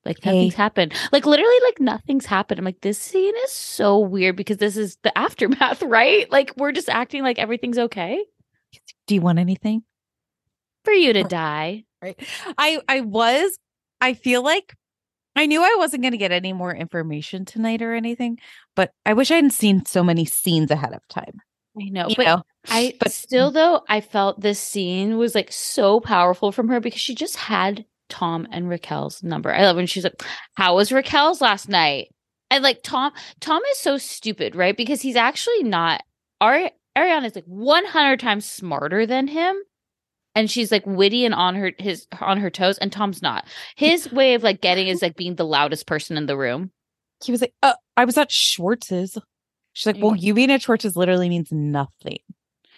Like 0.05 0.17
Hey. 0.21 0.31
nothing's 0.31 0.55
happened. 0.55 0.93
Like 1.11 1.25
literally, 1.27 1.59
like 1.65 1.79
nothing's 1.79 2.25
happened. 2.25 2.57
I'm 2.59 2.65
like, 2.65 2.81
this 2.81 2.97
scene 2.97 3.33
is 3.45 3.51
so 3.51 3.99
weird 3.99 4.35
because 4.35 4.57
this 4.57 4.77
is 4.77 4.97
the 5.03 5.15
aftermath, 5.17 5.81
right? 5.83 6.29
Like 6.31 6.53
we're 6.57 6.71
just 6.71 6.89
acting 6.89 7.21
like 7.23 7.37
everything's 7.39 7.77
okay 7.77 8.23
Do 9.07 9.13
you 9.15 9.21
want 9.21 9.37
anything? 9.39 9.83
For 10.83 10.93
you 10.93 11.13
to 11.13 11.23
die. 11.23 11.83
Right. 12.01 12.17
I 12.57 12.79
I 12.87 13.01
was 13.01 13.57
I 13.99 14.13
feel 14.15 14.43
like 14.43 14.75
I 15.35 15.45
knew 15.45 15.61
I 15.63 15.75
wasn't 15.77 16.01
going 16.01 16.11
to 16.11 16.17
get 16.17 16.31
any 16.31 16.51
more 16.51 16.73
information 16.75 17.45
tonight 17.45 17.81
or 17.81 17.93
anything, 17.93 18.37
but 18.75 18.91
I 19.05 19.13
wish 19.13 19.31
I 19.31 19.35
hadn't 19.35 19.51
seen 19.51 19.85
so 19.85 20.03
many 20.03 20.25
scenes 20.25 20.71
ahead 20.71 20.93
of 20.93 21.07
time. 21.07 21.39
I 21.79 21.85
know, 21.85 22.09
You 22.09 22.15
but 22.17 22.25
know, 22.25 22.41
I 22.67 22.93
but- 22.99 23.11
still 23.11 23.49
though 23.51 23.81
I 23.87 24.01
felt 24.01 24.41
this 24.41 24.59
scene 24.59 25.17
was 25.17 25.35
like 25.35 25.51
so 25.51 25.99
powerful 26.01 26.51
from 26.51 26.67
her 26.69 26.79
because 26.81 26.99
she 26.99 27.15
just 27.15 27.35
had 27.37 27.85
Tom 28.09 28.45
and 28.51 28.67
Raquel's 28.67 29.23
number. 29.23 29.53
I 29.53 29.61
love 29.63 29.77
when 29.77 29.85
she's 29.87 30.03
like, 30.03 30.21
"How 30.55 30.75
was 30.75 30.91
Raquel's 30.91 31.39
last 31.39 31.69
night?" 31.69 32.09
And 32.49 32.61
like 32.61 32.81
Tom, 32.83 33.13
Tom 33.39 33.61
is 33.71 33.77
so 33.79 33.97
stupid, 33.97 34.53
right? 34.53 34.75
Because 34.75 35.01
he's 35.01 35.15
actually 35.15 35.63
not. 35.63 36.01
Ari- 36.41 36.71
Ariana 36.97 37.27
is 37.27 37.35
like 37.35 37.45
one 37.45 37.85
hundred 37.85 38.19
times 38.19 38.43
smarter 38.45 39.05
than 39.05 39.27
him, 39.27 39.55
and 40.35 40.49
she's 40.49 40.71
like 40.71 40.85
witty 40.85 41.25
and 41.25 41.33
on 41.33 41.55
her 41.55 41.71
his 41.77 42.07
on 42.19 42.37
her 42.37 42.49
toes. 42.49 42.77
And 42.77 42.91
Tom's 42.91 43.21
not. 43.21 43.45
His 43.75 44.11
way 44.11 44.33
of 44.33 44.43
like 44.43 44.61
getting 44.61 44.87
is 44.87 45.01
like 45.01 45.15
being 45.15 45.35
the 45.35 45.45
loudest 45.45 45.87
person 45.87 46.17
in 46.17 46.25
the 46.25 46.37
room. 46.37 46.71
he 47.23 47.31
was 47.31 47.41
like, 47.41 47.53
uh, 47.61 47.73
I 47.97 48.05
was 48.05 48.17
at 48.17 48.31
Schwartz's. 48.31 49.17
She's 49.73 49.85
like, 49.85 50.03
well, 50.03 50.15
you 50.15 50.33
being 50.33 50.51
at 50.51 50.61
Schwartz's 50.61 50.95
literally 50.95 51.29
means 51.29 51.51
nothing. 51.51 52.19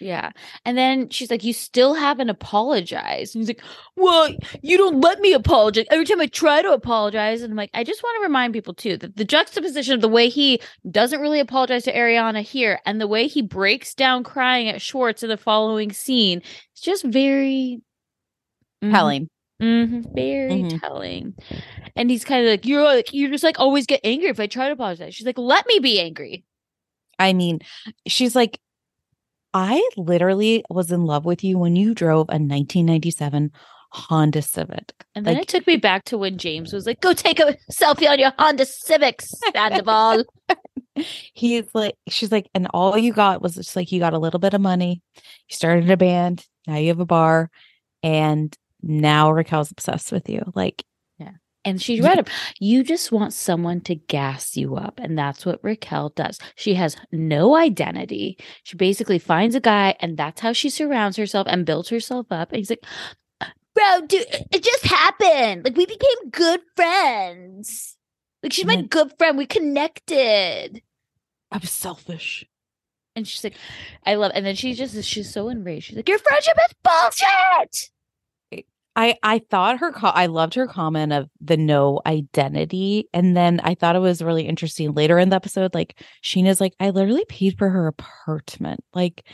Yeah. 0.00 0.32
And 0.64 0.76
then 0.76 1.08
she's 1.10 1.30
like, 1.30 1.44
You 1.44 1.52
still 1.52 1.94
haven't 1.94 2.28
apologized. 2.28 3.34
And 3.34 3.42
he's 3.42 3.48
like, 3.48 3.62
Well, 3.96 4.28
you 4.62 4.76
don't 4.76 5.00
let 5.00 5.20
me 5.20 5.32
apologize. 5.32 5.86
Every 5.90 6.04
time 6.04 6.20
I 6.20 6.26
try 6.26 6.62
to 6.62 6.72
apologize. 6.72 7.42
And 7.42 7.52
I'm 7.52 7.56
like, 7.56 7.70
I 7.74 7.84
just 7.84 8.02
want 8.02 8.16
to 8.18 8.22
remind 8.26 8.52
people 8.52 8.74
too 8.74 8.96
that 8.98 9.16
the 9.16 9.24
juxtaposition 9.24 9.94
of 9.94 10.00
the 10.00 10.08
way 10.08 10.28
he 10.28 10.60
doesn't 10.90 11.20
really 11.20 11.40
apologize 11.40 11.84
to 11.84 11.94
Ariana 11.94 12.42
here 12.42 12.80
and 12.86 13.00
the 13.00 13.06
way 13.06 13.28
he 13.28 13.40
breaks 13.40 13.94
down 13.94 14.24
crying 14.24 14.68
at 14.68 14.82
Schwartz 14.82 15.22
in 15.22 15.28
the 15.28 15.36
following 15.36 15.92
scene 15.92 16.42
is 16.74 16.80
just 16.80 17.04
very 17.04 17.80
Mhm. 18.82 18.90
Telling. 18.90 19.28
Mhm, 19.62 20.14
very 20.14 20.62
Mhm. 20.64 20.80
telling. 20.80 21.34
And 21.96 22.10
he's 22.10 22.24
kind 22.24 22.44
of 22.44 22.50
like, 22.50 22.66
You're 22.66 22.82
like, 22.82 23.14
you 23.14 23.30
just 23.30 23.44
like 23.44 23.60
always 23.60 23.86
get 23.86 24.00
angry 24.02 24.28
if 24.28 24.40
I 24.40 24.48
try 24.48 24.66
to 24.66 24.72
apologize. 24.72 25.14
She's 25.14 25.24
like, 25.26 25.38
Let 25.38 25.66
me 25.68 25.78
be 25.78 26.00
angry. 26.00 26.44
I 27.18 27.32
mean, 27.32 27.60
she's 28.08 28.34
like, 28.34 28.58
I 29.54 29.88
literally 29.96 30.64
was 30.68 30.90
in 30.90 31.04
love 31.04 31.24
with 31.24 31.44
you 31.44 31.58
when 31.58 31.76
you 31.76 31.94
drove 31.94 32.28
a 32.28 32.36
1997 32.36 33.52
Honda 33.92 34.42
Civic. 34.42 34.92
And 35.14 35.24
then 35.24 35.34
Like- 35.34 35.44
it 35.44 35.48
took 35.48 35.66
me 35.68 35.76
back 35.76 36.04
to 36.06 36.18
when 36.18 36.36
James 36.36 36.72
was 36.72 36.84
like, 36.84 37.00
"Go 37.00 37.12
take 37.12 37.38
a 37.38 37.56
selfie 37.72 38.10
on 38.10 38.18
your 38.18 38.32
Honda 38.38 38.66
Civic, 38.66 39.22
Sandoval." 39.22 40.24
He's 41.32 41.64
like, 41.74 41.94
she's 42.08 42.32
like, 42.32 42.48
and 42.54 42.68
all 42.74 42.98
you 42.98 43.12
got 43.12 43.40
was 43.42 43.54
just 43.54 43.76
like, 43.76 43.90
you 43.92 44.00
got 44.00 44.12
a 44.12 44.18
little 44.18 44.40
bit 44.40 44.54
of 44.54 44.60
money. 44.60 45.02
You 45.16 45.56
started 45.56 45.90
a 45.90 45.96
band. 45.96 46.44
Now 46.66 46.76
you 46.76 46.88
have 46.88 47.00
a 47.00 47.06
bar. 47.06 47.50
And 48.02 48.56
now 48.82 49.30
Raquel's 49.32 49.70
obsessed 49.70 50.12
with 50.12 50.28
you. 50.28 50.42
Like, 50.54 50.84
and 51.64 51.80
she 51.80 52.00
read 52.00 52.18
him. 52.18 52.26
You 52.60 52.84
just 52.84 53.12
want 53.12 53.32
someone 53.32 53.80
to 53.82 53.94
gas 53.94 54.56
you 54.56 54.76
up, 54.76 55.00
and 55.02 55.18
that's 55.18 55.44
what 55.46 55.62
Raquel 55.62 56.10
does. 56.10 56.38
She 56.56 56.74
has 56.74 56.96
no 57.12 57.56
identity. 57.56 58.38
She 58.62 58.76
basically 58.76 59.18
finds 59.18 59.54
a 59.54 59.60
guy, 59.60 59.96
and 60.00 60.16
that's 60.16 60.40
how 60.40 60.52
she 60.52 60.70
surrounds 60.70 61.16
herself 61.16 61.46
and 61.48 61.66
builds 61.66 61.88
herself 61.88 62.26
up. 62.30 62.50
And 62.50 62.58
he's 62.58 62.70
like, 62.70 62.84
"Bro, 63.74 64.06
dude, 64.06 64.26
it 64.52 64.62
just 64.62 64.84
happened. 64.84 65.64
Like 65.64 65.76
we 65.76 65.86
became 65.86 66.30
good 66.30 66.60
friends. 66.76 67.96
Like 68.42 68.52
she's 68.52 68.66
my 68.66 68.82
good 68.82 69.12
friend. 69.18 69.38
We 69.38 69.46
connected." 69.46 70.82
I 71.50 71.58
was 71.58 71.70
selfish. 71.70 72.44
And 73.16 73.28
she's 73.28 73.44
like, 73.44 73.54
I 74.04 74.16
love, 74.16 74.32
and 74.34 74.44
then 74.44 74.56
she 74.56 74.74
just 74.74 75.00
she's 75.04 75.32
so 75.32 75.48
enraged. 75.48 75.86
She's 75.86 75.96
like, 75.96 76.08
Your 76.08 76.18
friendship 76.18 76.56
is 76.68 76.74
bullshit. 76.82 77.90
I 78.96 79.16
I 79.22 79.40
thought 79.50 79.78
her 79.78 79.92
co- 79.92 80.08
I 80.08 80.26
loved 80.26 80.54
her 80.54 80.66
comment 80.66 81.12
of 81.12 81.28
the 81.40 81.56
no 81.56 82.00
identity 82.06 83.08
and 83.12 83.36
then 83.36 83.60
I 83.64 83.74
thought 83.74 83.96
it 83.96 84.00
was 84.00 84.22
really 84.22 84.46
interesting 84.46 84.92
later 84.94 85.18
in 85.18 85.30
the 85.30 85.36
episode 85.36 85.74
like 85.74 86.00
Scheana's 86.22 86.60
like 86.60 86.74
I 86.78 86.90
literally 86.90 87.24
paid 87.28 87.58
for 87.58 87.68
her 87.70 87.86
apartment 87.88 88.84
like 88.94 89.24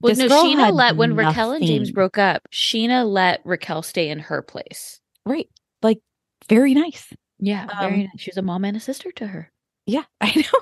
Well, 0.00 0.14
no, 0.14 0.26
Scheana 0.28 0.72
let 0.72 0.96
when 0.96 1.16
Raquel 1.16 1.52
and 1.52 1.66
James 1.66 1.90
broke 1.90 2.18
up, 2.18 2.42
Scheana 2.52 3.04
let 3.08 3.40
Raquel 3.44 3.82
stay 3.82 4.08
in 4.08 4.18
her 4.20 4.40
place. 4.42 5.00
right 5.26 5.48
like 5.82 5.98
very 6.48 6.74
nice 6.74 7.12
Yeah, 7.40 7.64
Um, 7.64 7.76
very 7.80 8.02
nice. 8.04 8.10
She 8.20 8.30
was 8.30 8.36
a 8.36 8.42
mom 8.42 8.64
and 8.64 8.76
a 8.76 8.80
sister 8.80 9.10
to 9.12 9.26
her. 9.26 9.50
yeah 9.86 10.04
I 10.20 10.32
know 10.36 10.60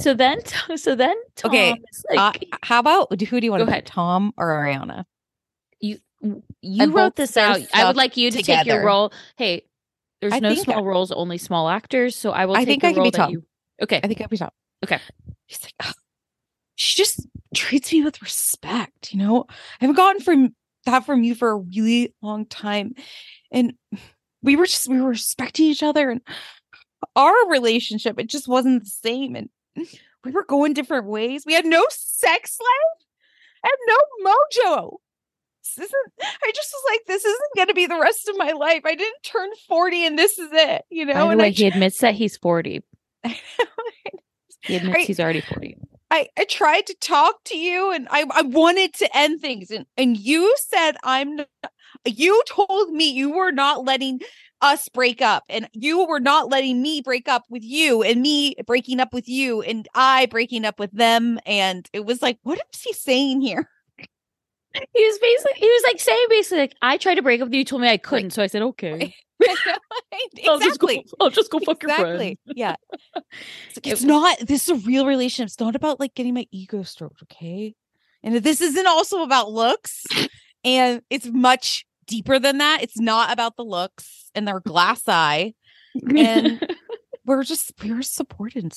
So 0.00 0.14
then, 0.14 0.38
so 0.76 0.94
then, 0.96 1.14
Tom 1.36 1.52
Okay, 1.52 1.70
is 1.92 2.04
like, 2.10 2.18
uh, 2.52 2.56
how 2.62 2.80
about 2.80 3.20
who 3.22 3.40
do 3.40 3.44
you 3.44 3.50
want 3.52 3.60
Go 3.60 3.66
to 3.66 3.70
ahead. 3.70 3.84
put 3.84 3.92
Tom 3.92 4.32
or 4.36 4.48
Ariana 4.48 5.04
you 6.22 6.82
and 6.82 6.94
wrote 6.94 7.16
this 7.16 7.36
out. 7.36 7.60
I 7.74 7.84
would 7.84 7.96
like 7.96 8.16
you 8.16 8.30
to 8.30 8.42
take 8.42 8.66
your 8.66 8.84
role. 8.84 9.12
Hey, 9.36 9.62
there's 10.20 10.34
I 10.34 10.38
no 10.38 10.54
small 10.54 10.84
roles, 10.84 11.10
only 11.10 11.38
small 11.38 11.68
actors. 11.68 12.16
So 12.16 12.30
I 12.30 12.46
will. 12.46 12.56
I 12.56 12.64
think 12.64 12.82
the 12.82 12.88
I 12.88 12.92
can 12.92 12.98
role 13.02 13.10
be 13.10 13.16
Tom. 13.16 13.30
You, 13.30 13.44
okay, 13.82 14.00
I 14.02 14.06
think 14.06 14.20
I'd 14.20 14.30
be 14.30 14.36
Tom 14.36 14.50
Okay. 14.84 14.98
she's 15.46 15.62
like 15.62 15.74
"Ugh, 15.80 15.94
she 16.74 16.96
just 16.96 17.26
treats 17.54 17.92
me 17.92 18.02
with 18.02 18.22
respect 18.22 19.12
you 19.12 19.18
know 19.18 19.44
I 19.48 19.54
haven't 19.84 19.96
gotten 19.96 20.22
from 20.22 20.54
that 20.86 21.04
from 21.06 21.22
you 21.22 21.34
for 21.34 21.50
a 21.50 21.56
really 21.56 22.14
long 22.22 22.46
time 22.46 22.94
and 23.50 23.74
we 24.42 24.56
were 24.56 24.66
just 24.66 24.88
we 24.88 25.00
were 25.00 25.10
respecting 25.10 25.66
each 25.66 25.82
other 25.82 26.10
and 26.10 26.20
our 27.14 27.48
relationship 27.48 28.18
it 28.18 28.28
just 28.28 28.48
wasn't 28.48 28.82
the 28.82 28.90
same 28.90 29.36
and 29.36 29.48
we 30.24 30.30
were 30.32 30.44
going 30.44 30.72
different 30.72 31.06
ways 31.06 31.44
we 31.46 31.54
had 31.54 31.66
no 31.66 31.84
sex 31.90 32.58
life 32.60 33.06
i 33.64 33.68
had 33.68 33.78
no 33.86 34.30
mojo 34.30 34.96
this 35.64 35.86
isn't 35.86 36.12
i 36.20 36.52
just 36.54 36.72
was 36.72 36.82
like 36.92 37.00
this 37.06 37.24
isn't 37.24 37.56
going 37.56 37.68
to 37.68 37.74
be 37.74 37.86
the 37.86 37.98
rest 37.98 38.28
of 38.28 38.36
my 38.36 38.52
life 38.52 38.82
i 38.84 38.94
didn't 38.94 39.22
turn 39.22 39.48
40 39.68 40.06
and 40.06 40.18
this 40.18 40.38
is 40.38 40.50
it 40.52 40.84
you 40.90 41.04
know 41.04 41.30
and 41.30 41.40
way, 41.40 41.46
I, 41.46 41.50
he 41.50 41.66
admits 41.66 41.98
that 41.98 42.14
he's 42.14 42.36
forty. 42.36 42.82
He 44.68 44.76
admits 44.76 44.98
Right. 44.98 45.06
he's 45.06 45.20
already 45.20 45.40
forty. 45.40 45.76
I 46.10 46.28
I 46.38 46.44
tried 46.44 46.86
to 46.86 46.94
talk 47.00 47.42
to 47.46 47.58
you 47.58 47.92
and 47.92 48.06
I 48.10 48.24
I 48.30 48.42
wanted 48.42 48.94
to 48.94 49.16
end 49.16 49.40
things 49.40 49.70
and 49.70 49.86
and 49.96 50.16
you 50.16 50.54
said 50.68 50.92
I'm 51.02 51.36
not, 51.36 51.48
you 52.04 52.42
told 52.48 52.90
me 52.92 53.10
you 53.10 53.32
were 53.32 53.50
not 53.50 53.84
letting 53.84 54.20
us 54.60 54.88
break 54.88 55.20
up 55.20 55.42
and 55.48 55.68
you 55.72 56.06
were 56.06 56.20
not 56.20 56.48
letting 56.48 56.80
me 56.80 57.00
break 57.00 57.28
up 57.28 57.42
with 57.50 57.64
you 57.64 58.02
and 58.02 58.22
me 58.22 58.54
breaking 58.66 59.00
up 59.00 59.12
with 59.12 59.28
you 59.28 59.62
and 59.62 59.88
I 59.94 60.26
breaking 60.26 60.64
up 60.64 60.78
with 60.78 60.92
them 60.92 61.40
and 61.44 61.88
it 61.92 62.04
was 62.04 62.22
like 62.22 62.38
what 62.42 62.60
is 62.72 62.82
he 62.82 62.92
saying 62.92 63.40
here? 63.40 63.68
He 64.94 65.06
was 65.06 65.18
basically 65.18 65.58
he 65.58 65.66
was 65.66 65.82
like 65.84 66.00
saying 66.00 66.26
basically 66.28 66.58
like 66.58 66.74
I 66.80 66.96
tried 66.96 67.16
to 67.16 67.22
break 67.22 67.40
up 67.40 67.46
with 67.46 67.54
you, 67.54 67.60
you 67.60 67.64
told 67.64 67.82
me 67.82 67.88
I 67.88 67.98
couldn't, 67.98 68.30
so 68.30 68.42
I 68.42 68.46
said 68.46 68.62
okay. 68.62 69.14
I'll 70.48 70.60
just 70.60 70.78
go 70.78 70.86
exactly. 70.86 71.06
I'll 71.20 71.30
just 71.30 71.50
go 71.50 71.58
fuck 71.58 71.82
your 71.82 71.94
friend. 71.94 72.36
Yeah. 72.46 72.76
It's, 73.16 73.76
like, 73.76 73.86
it's 73.86 74.02
not 74.02 74.38
this 74.40 74.68
is 74.68 74.82
a 74.82 74.86
real 74.86 75.06
relationship. 75.06 75.48
It's 75.48 75.60
not 75.60 75.74
about 75.74 75.98
like 75.98 76.14
getting 76.14 76.34
my 76.34 76.46
ego 76.52 76.82
stroked, 76.84 77.22
okay? 77.24 77.74
And 78.22 78.36
this 78.36 78.60
isn't 78.60 78.86
also 78.86 79.22
about 79.22 79.50
looks. 79.50 80.04
And 80.64 81.02
it's 81.10 81.26
much 81.26 81.86
deeper 82.06 82.38
than 82.38 82.58
that. 82.58 82.82
It's 82.82 82.98
not 82.98 83.32
about 83.32 83.56
the 83.56 83.64
looks 83.64 84.30
and 84.34 84.46
their 84.46 84.60
glass 84.60 85.02
eye. 85.08 85.54
And 86.16 86.64
we're 87.24 87.42
just 87.42 87.72
we 87.82 87.92
were 87.92 88.02
supported 88.02 88.72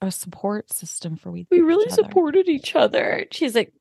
a 0.00 0.10
support 0.10 0.72
system 0.72 1.16
for 1.16 1.30
we 1.30 1.46
we 1.50 1.60
really 1.60 1.90
supported 1.90 2.48
each 2.48 2.74
other. 2.74 3.26
She's 3.30 3.54
like, 3.54 3.72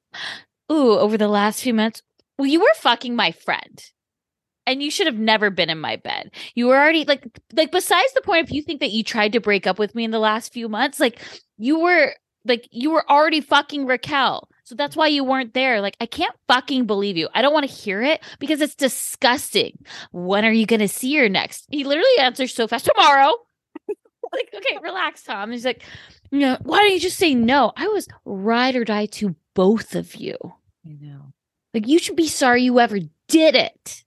Ooh, 0.71 0.97
over 0.97 1.17
the 1.17 1.27
last 1.27 1.61
few 1.61 1.73
months, 1.73 2.01
well, 2.37 2.47
you 2.47 2.61
were 2.61 2.73
fucking 2.75 3.15
my 3.15 3.31
friend. 3.31 3.83
And 4.67 4.81
you 4.81 4.91
should 4.91 5.07
have 5.07 5.17
never 5.17 5.49
been 5.49 5.69
in 5.69 5.81
my 5.81 5.95
bed. 5.95 6.31
You 6.53 6.67
were 6.67 6.77
already 6.77 7.03
like 7.03 7.27
like 7.53 7.71
besides 7.71 8.13
the 8.13 8.21
point 8.21 8.45
if 8.45 8.53
you 8.53 8.61
think 8.61 8.79
that 8.79 8.91
you 8.91 9.03
tried 9.03 9.33
to 9.33 9.39
break 9.39 9.65
up 9.65 9.79
with 9.79 9.95
me 9.95 10.03
in 10.03 10.11
the 10.11 10.19
last 10.19 10.53
few 10.53 10.69
months, 10.69 10.99
like 10.99 11.19
you 11.57 11.79
were 11.79 12.13
like 12.45 12.69
you 12.71 12.91
were 12.91 13.09
already 13.09 13.41
fucking 13.41 13.87
Raquel. 13.87 14.47
So 14.63 14.75
that's 14.75 14.95
why 14.95 15.07
you 15.07 15.23
weren't 15.23 15.55
there. 15.55 15.81
Like 15.81 15.97
I 15.99 16.05
can't 16.05 16.35
fucking 16.47 16.85
believe 16.85 17.17
you. 17.17 17.27
I 17.33 17.41
don't 17.41 17.53
want 17.53 17.67
to 17.67 17.75
hear 17.75 18.03
it 18.03 18.21
because 18.39 18.61
it's 18.61 18.75
disgusting. 18.75 19.77
When 20.11 20.45
are 20.45 20.53
you 20.53 20.67
going 20.67 20.79
to 20.79 20.87
see 20.87 21.15
her 21.17 21.27
next? 21.27 21.65
He 21.71 21.83
literally 21.83 22.17
answers 22.19 22.53
so 22.53 22.67
fast 22.67 22.85
tomorrow. 22.85 23.33
like 24.31 24.53
okay, 24.55 24.77
relax, 24.81 25.23
Tom. 25.23 25.51
He's 25.51 25.65
like, 25.65 25.83
know, 26.31 26.57
why 26.61 26.79
don't 26.79 26.93
you 26.93 26.99
just 26.99 27.17
say 27.17 27.33
no? 27.35 27.73
I 27.75 27.87
was 27.87 28.07
ride 28.25 28.75
or 28.75 28.85
die 28.85 29.07
to 29.07 29.35
both 29.53 29.95
of 29.95 30.15
you. 30.15 30.37
I 30.85 30.97
know. 30.99 31.33
Like 31.73 31.87
you 31.87 31.99
should 31.99 32.15
be 32.15 32.27
sorry 32.27 32.63
you 32.63 32.79
ever 32.79 32.99
did 33.27 33.55
it. 33.55 34.03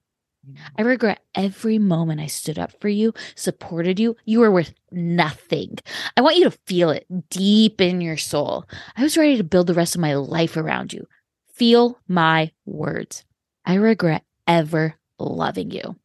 I 0.77 0.83
regret 0.83 1.21
every 1.35 1.79
moment 1.79 2.21
I 2.21 2.27
stood 2.27 2.59
up 2.59 2.79
for 2.81 2.89
you, 2.89 3.15
supported 3.35 3.99
you. 3.99 4.17
You 4.27 4.41
were 4.41 4.51
worth 4.51 4.75
nothing. 4.91 5.79
I 6.17 6.21
want 6.21 6.37
you 6.37 6.45
to 6.45 6.59
feel 6.67 6.91
it 6.91 7.07
deep 7.31 7.81
in 7.81 8.03
your 8.03 8.19
soul. 8.19 8.67
I 8.97 9.03
was 9.03 9.17
ready 9.17 9.39
to 9.39 9.45
build 9.45 9.69
the 9.69 9.75
rest 9.75 9.95
of 9.95 10.03
my 10.03 10.15
life 10.15 10.57
around 10.59 10.93
you. 10.93 11.07
Feel 11.55 11.99
my 12.09 12.51
words. 12.67 13.25
I 13.65 13.75
regret 13.75 14.25
ever 14.47 14.97
loving 15.19 15.71
you. 15.71 15.97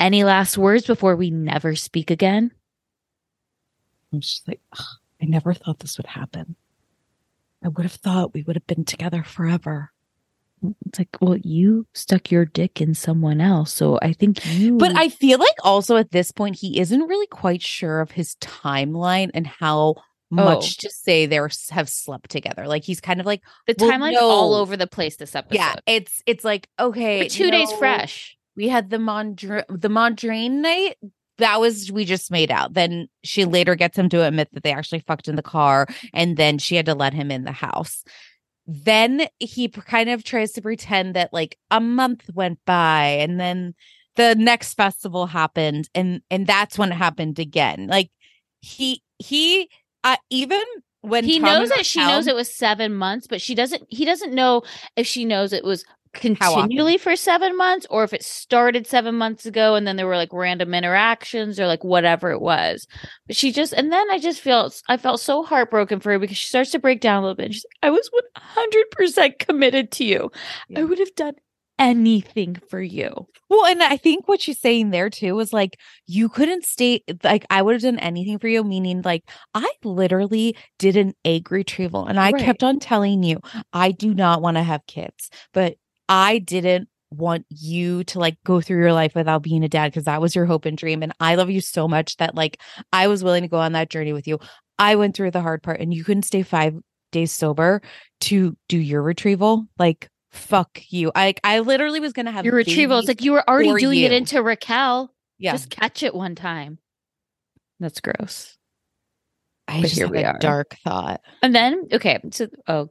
Any 0.00 0.24
last 0.24 0.56
words 0.56 0.86
before 0.86 1.16
we 1.16 1.30
never 1.30 1.74
speak 1.74 2.10
again? 2.10 2.52
I'm 4.12 4.20
just 4.20 4.46
like, 4.48 4.60
"Ugh, 4.72 4.86
I 5.20 5.26
never 5.26 5.52
thought 5.52 5.80
this 5.80 5.98
would 5.98 6.06
happen. 6.06 6.56
I 7.62 7.68
would 7.68 7.84
have 7.84 7.92
thought 7.92 8.32
we 8.32 8.42
would 8.42 8.56
have 8.56 8.66
been 8.66 8.84
together 8.84 9.22
forever. 9.22 9.92
It's 10.86 10.98
like, 10.98 11.16
well, 11.20 11.36
you 11.36 11.86
stuck 11.94 12.30
your 12.30 12.44
dick 12.44 12.80
in 12.80 12.94
someone 12.94 13.40
else. 13.40 13.72
So 13.72 13.98
I 14.02 14.12
think 14.12 14.44
you. 14.54 14.76
But 14.76 14.96
I 14.96 15.08
feel 15.08 15.38
like 15.38 15.56
also 15.62 15.96
at 15.96 16.10
this 16.10 16.32
point, 16.32 16.56
he 16.56 16.80
isn't 16.80 17.02
really 17.02 17.26
quite 17.26 17.62
sure 17.62 18.00
of 18.00 18.10
his 18.10 18.34
timeline 18.36 19.30
and 19.34 19.46
how 19.46 19.96
much 20.30 20.76
oh. 20.78 20.80
to 20.80 20.90
say 20.90 21.26
they 21.26 21.40
have 21.70 21.88
slept 21.88 22.30
together. 22.30 22.66
Like 22.66 22.84
he's 22.84 23.00
kind 23.00 23.20
of 23.20 23.26
like, 23.26 23.42
the 23.66 23.74
well, 23.78 23.90
timeline's 23.90 24.18
all 24.18 24.54
over 24.54 24.76
the 24.76 24.86
place 24.86 25.16
this 25.16 25.34
episode. 25.34 25.56
yeah, 25.56 25.74
it's 25.86 26.22
it's 26.26 26.44
like 26.44 26.68
okay, 26.78 27.22
But 27.22 27.30
two 27.30 27.50
days 27.50 27.70
fresh. 27.72 28.36
We 28.56 28.68
had 28.68 28.90
the 28.90 28.96
Mondra- 28.96 29.64
the 29.68 29.88
Mondrian 29.88 30.62
night. 30.62 30.96
That 31.38 31.60
was 31.60 31.92
we 31.92 32.06
just 32.06 32.30
made 32.30 32.50
out. 32.50 32.72
Then 32.72 33.08
she 33.22 33.44
later 33.44 33.74
gets 33.74 33.98
him 33.98 34.08
to 34.08 34.24
admit 34.24 34.48
that 34.54 34.62
they 34.62 34.72
actually 34.72 35.00
fucked 35.00 35.28
in 35.28 35.36
the 35.36 35.42
car, 35.42 35.86
and 36.14 36.36
then 36.36 36.58
she 36.58 36.76
had 36.76 36.86
to 36.86 36.94
let 36.94 37.12
him 37.12 37.30
in 37.30 37.44
the 37.44 37.52
house. 37.52 38.02
Then 38.66 39.28
he 39.38 39.68
kind 39.68 40.10
of 40.10 40.24
tries 40.24 40.52
to 40.52 40.62
pretend 40.62 41.14
that 41.14 41.32
like 41.32 41.58
a 41.70 41.80
month 41.80 42.28
went 42.34 42.58
by, 42.66 43.18
and 43.20 43.38
then 43.38 43.74
the 44.16 44.34
next 44.34 44.74
festival 44.74 45.26
happened, 45.26 45.88
and 45.94 46.22
and 46.30 46.46
that's 46.46 46.78
when 46.78 46.90
it 46.92 46.96
happened 46.96 47.38
again. 47.38 47.86
Like 47.88 48.10
he 48.60 49.02
he 49.18 49.68
uh, 50.02 50.16
even 50.30 50.62
when 51.02 51.24
he 51.24 51.38
Tom 51.38 51.46
knows 51.46 51.68
that 51.68 51.86
she 51.86 52.00
knows 52.00 52.26
it 52.26 52.34
was 52.34 52.52
seven 52.52 52.94
months, 52.94 53.26
but 53.26 53.40
she 53.40 53.54
doesn't. 53.54 53.84
He 53.88 54.04
doesn't 54.04 54.34
know 54.34 54.62
if 54.96 55.06
she 55.06 55.24
knows 55.24 55.52
it 55.52 55.64
was? 55.64 55.84
Continually 56.16 56.98
for 56.98 57.16
seven 57.16 57.56
months 57.56 57.86
or 57.90 58.04
if 58.04 58.12
it 58.12 58.22
started 58.24 58.86
seven 58.86 59.14
months 59.14 59.46
ago 59.46 59.74
and 59.74 59.86
then 59.86 59.96
there 59.96 60.06
were 60.06 60.16
like 60.16 60.32
random 60.32 60.74
interactions 60.74 61.60
or 61.60 61.66
like 61.66 61.84
whatever 61.84 62.30
it 62.30 62.40
was. 62.40 62.86
But 63.26 63.36
she 63.36 63.52
just 63.52 63.72
and 63.72 63.92
then 63.92 64.10
I 64.10 64.18
just 64.18 64.40
felt 64.40 64.82
I 64.88 64.96
felt 64.96 65.20
so 65.20 65.42
heartbroken 65.42 66.00
for 66.00 66.12
her 66.12 66.18
because 66.18 66.36
she 66.36 66.48
starts 66.48 66.70
to 66.72 66.78
break 66.78 67.00
down 67.00 67.18
a 67.18 67.26
little 67.26 67.36
bit. 67.36 67.46
And 67.46 67.54
she's 67.54 67.64
like, 67.82 67.88
I 67.88 67.90
was 67.90 68.08
one 68.12 68.22
hundred 68.36 68.90
percent 68.90 69.38
committed 69.38 69.90
to 69.92 70.04
you. 70.04 70.30
Yeah. 70.68 70.80
I 70.80 70.84
would 70.84 70.98
have 70.98 71.14
done 71.14 71.34
anything 71.78 72.56
for 72.70 72.80
you. 72.80 73.26
Well, 73.50 73.66
and 73.66 73.82
I 73.82 73.98
think 73.98 74.26
what 74.26 74.40
she's 74.40 74.58
saying 74.58 74.90
there 74.90 75.10
too 75.10 75.34
was 75.34 75.52
like, 75.52 75.78
you 76.06 76.30
couldn't 76.30 76.64
stay, 76.64 77.02
like, 77.22 77.44
I 77.50 77.60
would 77.60 77.74
have 77.74 77.82
done 77.82 77.98
anything 77.98 78.38
for 78.38 78.48
you, 78.48 78.64
meaning 78.64 79.02
like, 79.02 79.28
I 79.54 79.70
literally 79.84 80.56
did 80.78 80.96
an 80.96 81.12
egg 81.22 81.52
retrieval 81.52 82.06
and 82.06 82.18
I 82.18 82.30
Right. 82.30 82.42
kept 82.42 82.64
on 82.64 82.78
telling 82.80 83.22
you, 83.22 83.40
I 83.74 83.90
do 83.92 84.14
not 84.14 84.40
want 84.40 84.56
to 84.56 84.62
have 84.62 84.86
kids, 84.86 85.28
but 85.52 85.76
I 86.08 86.38
didn't 86.38 86.88
want 87.10 87.46
you 87.50 88.04
to 88.04 88.18
like 88.18 88.36
go 88.44 88.60
through 88.60 88.78
your 88.78 88.92
life 88.92 89.14
without 89.14 89.42
being 89.42 89.62
a 89.64 89.68
dad 89.68 89.92
because 89.92 90.04
that 90.04 90.20
was 90.20 90.34
your 90.34 90.44
hope 90.44 90.64
and 90.64 90.76
dream. 90.76 91.02
And 91.02 91.12
I 91.20 91.36
love 91.36 91.50
you 91.50 91.60
so 91.60 91.86
much 91.88 92.16
that 92.16 92.34
like, 92.34 92.60
I 92.92 93.06
was 93.06 93.22
willing 93.24 93.42
to 93.42 93.48
go 93.48 93.58
on 93.58 93.72
that 93.72 93.90
journey 93.90 94.12
with 94.12 94.26
you. 94.26 94.38
I 94.78 94.96
went 94.96 95.16
through 95.16 95.30
the 95.30 95.40
hard 95.40 95.62
part 95.62 95.80
and 95.80 95.94
you 95.94 96.04
couldn't 96.04 96.24
stay 96.24 96.42
five 96.42 96.74
days 97.12 97.32
sober 97.32 97.80
to 98.22 98.56
do 98.68 98.78
your 98.78 99.02
retrieval. 99.02 99.66
Like, 99.78 100.08
fuck 100.30 100.80
you. 100.90 101.12
I 101.14 101.34
I 101.44 101.60
literally 101.60 102.00
was 102.00 102.12
gonna 102.12 102.32
have 102.32 102.44
Your 102.44 102.54
retrieval. 102.54 102.98
It's 102.98 103.08
like 103.08 103.22
you 103.22 103.32
were 103.32 103.48
already 103.48 103.70
for 103.70 103.78
doing 103.78 104.00
it 104.02 104.12
into 104.12 104.42
Raquel. 104.42 105.14
yeah, 105.38 105.52
Just 105.52 105.70
catch 105.70 106.02
it 106.02 106.14
one 106.14 106.34
time. 106.34 106.78
That's 107.80 108.00
gross. 108.00 108.56
I 109.68 109.80
but 109.80 109.82
just 109.88 109.94
here 109.96 110.06
had 110.06 110.12
we 110.12 110.18
a 110.22 110.32
are. 110.32 110.38
dark 110.38 110.76
thought. 110.84 111.20
And 111.42 111.54
then 111.54 111.88
okay, 111.92 112.20
so 112.32 112.48
oh, 112.68 112.90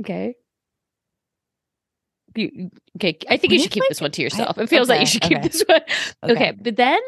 okay. 0.00 0.34
You, 2.34 2.70
okay, 2.96 3.18
I 3.28 3.36
think 3.36 3.52
you 3.52 3.60
should 3.60 3.70
keep 3.70 3.84
this 3.88 4.00
one 4.00 4.10
to 4.12 4.22
yourself. 4.22 4.58
It 4.58 4.68
feels 4.68 4.88
like 4.88 5.00
you 5.00 5.06
should 5.06 5.22
keep 5.22 5.38
okay. 5.38 5.48
this 5.48 5.62
one. 5.66 5.80
Okay. 6.24 6.32
Okay. 6.32 6.52
but 6.60 6.76
then 6.76 7.00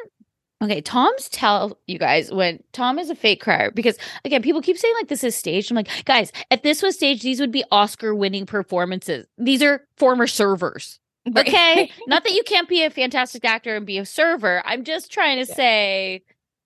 okay, 0.62 0.80
Tom's 0.80 1.28
tell 1.28 1.78
you 1.86 1.98
guys 1.98 2.30
when 2.30 2.62
Tom 2.72 2.98
is 2.98 3.10
a 3.10 3.14
fake 3.14 3.42
crier 3.42 3.70
because 3.70 3.98
again, 4.24 4.42
people 4.42 4.62
keep 4.62 4.78
saying 4.78 4.94
like 4.98 5.08
this 5.08 5.24
is 5.24 5.36
staged. 5.36 5.70
I'm 5.70 5.76
like, 5.76 5.88
guys, 6.04 6.32
if 6.50 6.62
this 6.62 6.82
was 6.82 6.94
staged, 6.96 7.22
these 7.22 7.40
would 7.40 7.52
be 7.52 7.64
Oscar 7.70 8.14
winning 8.14 8.46
performances. 8.46 9.26
These 9.38 9.62
are 9.62 9.86
former 9.96 10.26
servers. 10.26 10.98
Okay. 11.36 11.90
Not 12.06 12.24
that 12.24 12.32
you 12.32 12.42
can't 12.44 12.68
be 12.68 12.84
a 12.84 12.90
fantastic 12.90 13.44
actor 13.44 13.76
and 13.76 13.84
be 13.86 13.98
a 13.98 14.06
server. 14.06 14.62
I'm 14.64 14.84
just 14.84 15.12
trying 15.12 15.44
to 15.44 15.48
Yeah. 15.48 15.56
say 15.56 16.22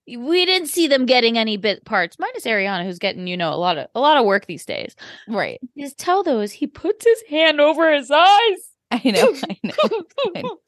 we 0.07 0.47
didn't 0.47 0.69
see 0.69 0.87
them 0.87 1.07
getting 1.07 1.39
any 1.39 1.57
bit 1.57 1.85
parts, 1.85 2.19
minus 2.19 2.45
Ariana, 2.45 2.85
who's 2.85 2.99
getting, 2.99 3.27
you 3.27 3.37
know, 3.37 3.53
a 3.53 3.57
lot 3.57 3.79
of 3.79 3.89
a 3.95 4.01
lot 4.01 4.17
of 4.17 4.25
work 4.25 4.47
these 4.47 4.65
days. 4.67 4.95
right. 5.29 5.61
His 5.77 5.95
tell 5.95 6.23
though 6.23 6.41
is 6.41 6.53
he 6.53 6.67
puts 6.67 7.05
his 7.05 7.23
hand 7.29 7.61
over 7.61 7.93
his 7.93 8.11
eyes. 8.11 8.71
I 8.91 9.03
know. 9.05 9.35
I 9.49 9.57
know. 9.63 10.03
I 10.35 10.43
know. 10.43 10.59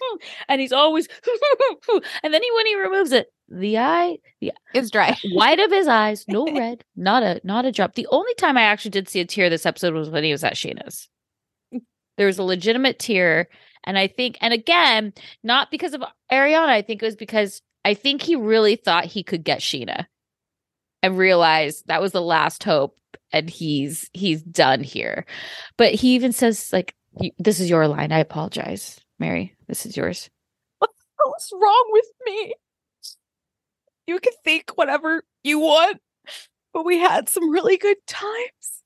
and 0.49 0.61
he's 0.61 0.73
always 0.73 1.09
and 2.23 2.33
then 2.33 2.42
he 2.42 2.51
when 2.55 2.66
he 2.66 2.77
removes 2.81 3.12
it, 3.12 3.33
the 3.49 3.79
eye, 3.79 4.18
the 4.40 4.53
It's 4.75 4.90
dry. 4.90 5.16
white 5.33 5.59
of 5.59 5.71
his 5.71 5.88
eyes, 5.88 6.25
no 6.29 6.47
red, 6.47 6.85
not 6.97 7.23
a 7.23 7.40
not 7.45 7.64
a 7.64 7.73
drop. 7.73 7.95
The 7.95 8.07
only 8.11 8.35
time 8.35 8.57
I 8.57 8.62
actually 8.62 8.92
did 8.92 9.09
see 9.09 9.21
a 9.21 9.25
tear 9.25 9.51
this 9.51 9.66
episode 9.66 9.95
was 9.95 10.09
when 10.09 10.25
he 10.25 10.33
was 10.33 10.45
at 10.45 10.55
Scheana's. 10.55 11.09
There 12.18 12.27
was 12.27 12.38
a 12.38 12.42
legitimate 12.42 12.99
tear, 12.99 13.49
and 13.85 13.99
I 13.99 14.07
think, 14.07 14.37
and 14.40 14.53
again, 14.53 15.14
not 15.42 15.71
because 15.71 15.95
of 15.95 16.03
Ariana, 16.31 16.68
I 16.68 16.83
think 16.83 17.03
it 17.03 17.07
was 17.07 17.16
because 17.16 17.62
I 17.85 17.95
think 17.95 18.23
he 18.23 18.37
really 18.37 18.77
thought 18.77 19.05
he 19.07 19.23
could 19.23 19.45
get 19.45 19.61
Scheana, 19.61 20.07
and 21.03 21.18
realized 21.18 21.87
that 21.88 22.01
was 22.01 22.12
the 22.12 22.23
last 22.23 22.62
hope, 22.64 22.97
and 23.33 23.49
he's 23.51 24.09
he's 24.12 24.42
done 24.42 24.83
here. 24.83 25.25
But 25.77 25.92
he 25.95 26.14
even 26.14 26.33
says 26.33 26.73
like, 26.73 26.95
"This 27.38 27.61
is 27.61 27.68
your 27.71 27.88
line. 27.88 28.12
I 28.12 28.18
apologize, 28.21 29.01
Mary. 29.18 29.57
This 29.68 29.85
is 29.87 29.97
yours." 29.97 30.31
What's 30.79 31.53
wrong 31.53 31.85
with 31.90 32.07
me? 32.27 32.55
You 34.09 34.18
can 34.18 34.33
think 34.45 34.73
whatever 34.75 35.23
you 35.45 35.61
want, 35.61 35.99
but 36.75 36.85
we 36.85 36.99
had 36.99 37.29
some 37.29 37.49
really 37.51 37.77
good 37.77 37.97
times. 38.07 38.83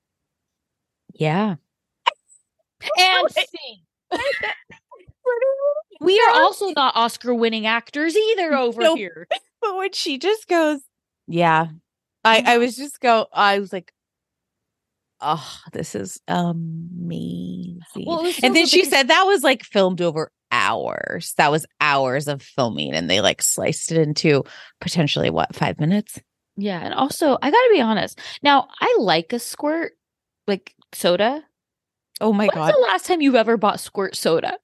Yeah. 1.15 1.57
And 2.99 3.25
Right. 3.37 3.49
sing. 3.49 3.81
We 6.01 6.19
are 6.21 6.35
also 6.43 6.71
not 6.77 6.95
Oscar 6.95 7.35
winning 7.35 7.67
actors 7.67 8.15
either 8.17 8.55
over 8.55 8.83
Nope. 8.83 8.99
here. 8.99 9.27
But 9.63 9.77
when 9.77 9.93
she 9.93 10.19
just 10.19 10.47
goes, 10.49 10.81
yeah, 11.27 11.69
I 12.25 12.43
I 12.47 12.59
was 12.59 12.77
just 12.77 13.01
go. 13.01 13.27
I 13.33 13.59
was 13.59 13.73
like, 13.73 13.91
oh, 15.21 15.59
this 15.73 15.95
is 15.95 16.21
amazing. 16.29 17.81
Well, 18.07 18.25
so 18.31 18.41
and 18.47 18.55
then 18.55 18.67
she 18.67 18.79
because- 18.79 18.91
said 18.91 19.09
that 19.09 19.25
was 19.25 19.43
like 19.43 19.65
filmed 19.65 20.01
over 20.03 20.31
hours. 20.53 21.33
That 21.39 21.51
was 21.51 21.67
hours 21.81 22.29
of 22.29 22.43
filming, 22.43 22.93
and 22.93 23.09
they 23.11 23.21
like 23.21 23.43
sliced 23.43 23.91
it 23.91 23.99
into 23.99 24.45
potentially 24.81 25.31
what 25.31 25.55
five 25.57 25.81
minutes. 25.81 26.21
Yeah, 26.57 26.81
and 26.81 26.95
also 26.95 27.39
I 27.43 27.51
got 27.51 27.63
to 27.63 27.71
be 27.73 27.81
honest. 27.81 28.21
Now 28.43 28.69
I 28.81 28.95
like 29.01 29.33
a 29.33 29.39
squirt, 29.39 29.93
like 30.47 30.75
soda. 30.93 31.43
Oh 32.21 32.33
my 32.33 32.45
When's 32.47 32.55
god! 32.55 32.75
the 32.75 32.79
last 32.81 33.07
time 33.07 33.21
you've 33.21 33.35
ever 33.35 33.57
bought 33.57 33.81
squirt 33.81 34.15
soda? 34.17 34.59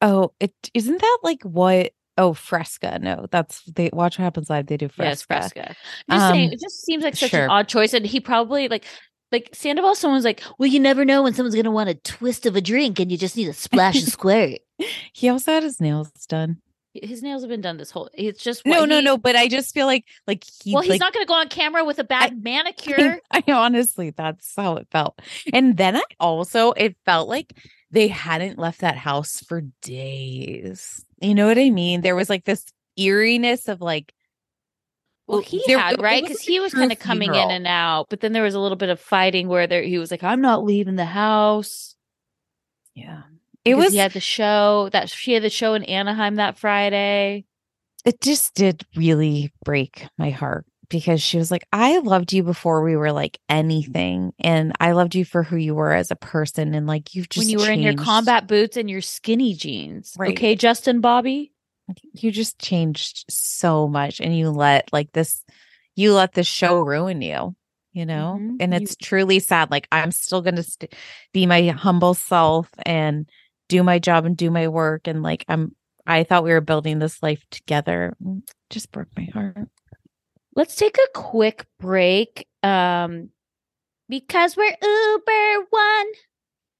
Oh, 0.00 0.32
it 0.40 0.52
isn't 0.74 1.00
that 1.00 1.18
like 1.22 1.42
what? 1.42 1.92
Oh, 2.16 2.34
Fresca. 2.34 2.98
No, 3.00 3.26
that's 3.30 3.62
they 3.64 3.90
watch 3.92 4.18
what 4.18 4.24
happens 4.24 4.50
live. 4.50 4.66
They 4.66 4.76
do 4.76 4.88
Fresca. 4.88 5.08
Yes, 5.08 5.22
Fresca. 5.22 5.76
I'm 6.08 6.18
just 6.18 6.30
saying, 6.32 6.48
Um, 6.48 6.52
it 6.52 6.60
just 6.60 6.84
seems 6.84 7.04
like 7.04 7.16
such 7.16 7.30
sure. 7.30 7.44
an 7.44 7.50
odd 7.50 7.68
choice, 7.68 7.92
and 7.94 8.04
he 8.06 8.20
probably 8.20 8.68
like. 8.68 8.84
Like 9.32 9.50
Sandoval, 9.52 9.94
someone's 9.94 10.24
like, 10.24 10.42
"Well, 10.58 10.66
you 10.68 10.80
never 10.80 11.04
know 11.04 11.22
when 11.22 11.34
someone's 11.34 11.54
gonna 11.54 11.70
want 11.70 11.88
a 11.88 11.94
twist 11.94 12.46
of 12.46 12.56
a 12.56 12.60
drink, 12.60 12.98
and 12.98 13.12
you 13.12 13.16
just 13.16 13.36
need 13.36 13.46
a 13.46 13.52
splash 13.52 14.02
of 14.02 14.08
squirt." 14.08 14.58
He 15.12 15.28
also 15.28 15.52
had 15.52 15.62
his 15.62 15.80
nails 15.80 16.10
done. 16.28 16.56
His 16.94 17.22
nails 17.22 17.42
have 17.42 17.48
been 17.48 17.60
done 17.60 17.76
this 17.76 17.92
whole. 17.92 18.10
It's 18.12 18.42
just 18.42 18.66
No, 18.66 18.80
what 18.80 18.88
no, 18.88 19.00
no. 19.00 19.16
But 19.16 19.36
I 19.36 19.46
just 19.46 19.72
feel 19.72 19.86
like 19.86 20.04
like 20.26 20.42
he. 20.64 20.74
Well, 20.74 20.82
he's 20.82 20.90
like, 20.90 21.00
not 21.00 21.12
going 21.12 21.24
to 21.24 21.28
go 21.28 21.34
on 21.34 21.46
camera 21.46 21.84
with 21.84 22.00
a 22.00 22.04
bad 22.04 22.42
manicure. 22.42 23.20
I, 23.30 23.44
I 23.46 23.52
honestly, 23.52 24.10
that's 24.10 24.52
how 24.56 24.74
it 24.78 24.88
felt. 24.90 25.20
And 25.52 25.76
then 25.76 25.96
I 25.96 26.02
also, 26.18 26.72
it 26.72 26.96
felt 27.06 27.28
like 27.28 27.52
they 27.90 28.08
hadn't 28.08 28.58
left 28.58 28.80
that 28.80 28.96
house 28.96 29.40
for 29.40 29.62
days. 29.82 31.04
You 31.20 31.34
know 31.34 31.46
what 31.46 31.58
I 31.58 31.70
mean? 31.70 32.00
There 32.02 32.16
was 32.16 32.30
like 32.30 32.44
this 32.44 32.64
eeriness 32.96 33.68
of 33.68 33.80
like, 33.80 34.12
Well, 35.26 35.38
Well, 35.38 35.46
he 35.46 35.62
there- 35.66 35.78
had 35.78 36.00
right 36.00 36.22
because 36.22 36.40
he 36.40 36.60
was 36.60 36.72
kind 36.74 36.92
of 36.92 36.98
coming 36.98 37.34
in 37.34 37.50
and 37.50 37.66
out, 37.66 38.06
but 38.10 38.20
then 38.20 38.32
there 38.32 38.42
was 38.42 38.54
a 38.54 38.60
little 38.60 38.76
bit 38.76 38.88
of 38.90 39.00
fighting 39.00 39.48
where 39.48 39.66
there 39.66 39.82
he 39.82 39.98
was 39.98 40.10
like, 40.10 40.22
"I'm 40.22 40.40
not 40.40 40.64
leaving 40.64 40.96
the 40.96 41.04
house." 41.04 41.94
yeah, 42.94 43.22
it 43.64 43.76
was, 43.76 43.92
he 43.92 43.98
had 43.98 44.12
the 44.12 44.20
show 44.20 44.88
that 44.92 45.08
she 45.08 45.32
had 45.32 45.42
the 45.42 45.50
show 45.50 45.74
in 45.74 45.84
Anaheim 45.84 46.36
that 46.36 46.58
Friday. 46.58 47.44
it 48.04 48.20
just 48.20 48.54
did 48.54 48.84
really 48.96 49.52
break 49.64 50.06
my 50.18 50.30
heart 50.30 50.64
because 50.90 51.22
she 51.22 51.38
was 51.38 51.50
like, 51.50 51.64
I 51.72 51.98
loved 52.00 52.32
you 52.34 52.42
before 52.42 52.82
we 52.82 52.96
were 52.96 53.12
like 53.12 53.38
anything. 53.48 54.32
And 54.38 54.72
I 54.78 54.92
loved 54.92 55.14
you 55.14 55.24
for 55.24 55.42
who 55.42 55.56
you 55.56 55.74
were 55.74 55.92
as 55.92 56.10
a 56.10 56.16
person. 56.16 56.74
And 56.74 56.86
like, 56.86 57.14
you've 57.14 57.28
just 57.30 57.46
when 57.46 57.48
you 57.50 57.58
were 57.58 57.70
in 57.72 57.80
your 57.80 57.94
combat 57.94 58.46
boots 58.46 58.76
and 58.76 58.90
your 58.90 59.00
skinny 59.00 59.54
jeans. 59.54 60.14
Right. 60.18 60.32
Okay, 60.32 60.54
Justin 60.56 61.00
Bobby. 61.00 61.52
you 62.12 62.30
just 62.30 62.58
changed 62.60 63.24
so 63.28 63.88
much 63.88 64.20
and 64.20 64.36
you 64.36 64.50
let 64.50 64.92
like 64.92 65.10
this 65.10 65.42
you 65.96 66.14
let 66.14 66.34
the 66.34 66.44
show 66.44 66.78
ruin 66.78 67.20
you 67.20 67.56
you 67.92 68.06
know 68.06 68.38
Mhm. 68.40 68.58
and 68.60 68.72
You- 68.72 68.76
it's 68.80 68.94
truly 68.94 69.40
sad 69.40 69.72
like 69.72 69.88
i'm 69.90 70.12
still 70.12 70.40
going 70.40 70.54
to 70.54 70.62
st- 70.62 70.94
be 71.32 71.46
my 71.46 71.66
humble 71.70 72.14
self 72.14 72.68
and 72.86 73.28
do 73.68 73.82
my 73.82 73.98
job 73.98 74.24
and 74.24 74.36
do 74.36 74.52
my 74.52 74.68
work 74.68 75.08
and 75.08 75.24
like 75.24 75.44
i'm 75.48 75.74
I 76.06 76.22
thought 76.22 76.44
we 76.44 76.52
were 76.52 76.60
building 76.62 76.98
this 77.00 77.22
life 77.24 77.42
together. 77.50 78.16
Mm, 78.24 78.42
Just 78.70 78.90
broke 78.92 79.08
my 79.16 79.24
heart. 79.32 79.68
Let's 80.54 80.74
take 80.76 80.96
a 80.96 81.18
quick 81.18 81.66
break. 81.78 82.46
Um, 82.62 83.30
because 84.08 84.56
we're 84.56 84.76
Uber 84.82 85.66
One. 85.70 86.06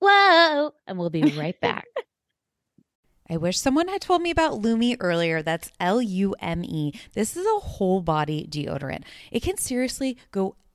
Whoa. 0.00 0.74
And 0.86 0.98
we'll 0.98 1.10
be 1.10 1.22
right 1.22 1.58
back. 1.62 1.86
I 3.28 3.36
wish 3.36 3.58
someone 3.58 3.86
had 3.86 4.00
told 4.00 4.22
me 4.22 4.32
about 4.32 4.58
Lume 4.58 4.96
earlier. 4.98 5.40
That's 5.40 5.70
L 5.78 6.02
U 6.02 6.34
M 6.40 6.64
E. 6.64 6.92
This 7.12 7.36
is 7.36 7.46
a 7.46 7.60
whole 7.60 8.00
body 8.00 8.44
deodorant. 8.50 9.04
It 9.30 9.44
can 9.44 9.56
seriously 9.56 10.18
go 10.32 10.56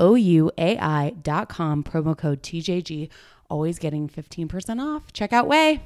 O 0.00 0.14
U 0.14 0.50
A 0.58 0.78
I 0.78 1.10
dot 1.10 1.48
com, 1.48 1.84
promo 1.84 2.16
code 2.16 2.42
TJG. 2.42 3.10
Always 3.48 3.78
getting 3.78 4.08
15% 4.08 4.80
off. 4.80 5.12
Check 5.12 5.32
out 5.32 5.48
Ouai. 5.48 5.80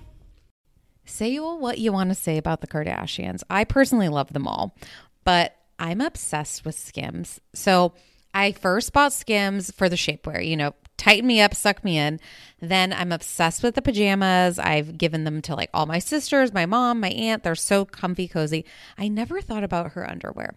Say 1.04 1.36
all 1.38 1.58
what 1.58 1.78
you 1.78 1.92
want 1.92 2.10
to 2.10 2.14
say 2.14 2.38
about 2.38 2.60
the 2.60 2.66
Kardashians. 2.66 3.42
I 3.50 3.64
personally 3.64 4.08
love 4.08 4.32
them 4.32 4.46
all, 4.46 4.76
but 5.24 5.56
I'm 5.78 6.00
obsessed 6.00 6.64
with 6.64 6.78
Skims. 6.78 7.40
So 7.54 7.92
I 8.32 8.52
first 8.52 8.92
bought 8.92 9.12
Skims 9.12 9.70
for 9.70 9.88
the 9.88 9.96
shapewear, 9.96 10.46
you 10.46 10.56
know, 10.56 10.74
tighten 10.96 11.26
me 11.26 11.40
up, 11.40 11.54
suck 11.54 11.82
me 11.82 11.98
in. 11.98 12.20
Then 12.60 12.92
I'm 12.92 13.12
obsessed 13.12 13.62
with 13.62 13.74
the 13.74 13.82
pajamas. 13.82 14.58
I've 14.58 14.96
given 14.96 15.24
them 15.24 15.42
to 15.42 15.54
like 15.54 15.70
all 15.74 15.86
my 15.86 15.98
sisters, 15.98 16.52
my 16.52 16.66
mom, 16.66 17.00
my 17.00 17.10
aunt. 17.10 17.42
They're 17.42 17.54
so 17.54 17.84
comfy, 17.84 18.28
cozy. 18.28 18.64
I 18.96 19.08
never 19.08 19.40
thought 19.40 19.64
about 19.64 19.92
her 19.92 20.08
underwear. 20.08 20.56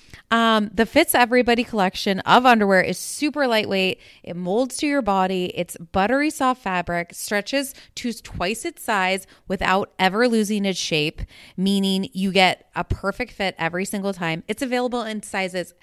Um, 0.31 0.71
the 0.73 0.85
Fits 0.85 1.13
Everybody 1.13 1.65
collection 1.65 2.21
of 2.21 2.45
underwear 2.45 2.81
is 2.81 2.97
super 2.97 3.47
lightweight. 3.47 3.99
It 4.23 4.37
molds 4.37 4.77
to 4.77 4.87
your 4.87 5.01
body. 5.01 5.51
It's 5.53 5.75
buttery 5.75 6.29
soft 6.29 6.63
fabric, 6.63 7.13
stretches 7.13 7.75
to 7.95 8.13
twice 8.13 8.63
its 8.63 8.81
size 8.81 9.27
without 9.49 9.91
ever 9.99 10.29
losing 10.29 10.63
its 10.63 10.79
shape, 10.79 11.21
meaning 11.57 12.09
you 12.13 12.31
get 12.31 12.69
a 12.75 12.85
perfect 12.85 13.33
fit 13.33 13.55
every 13.59 13.83
single 13.83 14.13
time. 14.13 14.43
It's 14.47 14.61
available 14.61 15.01
in 15.01 15.21
sizes 15.21 15.73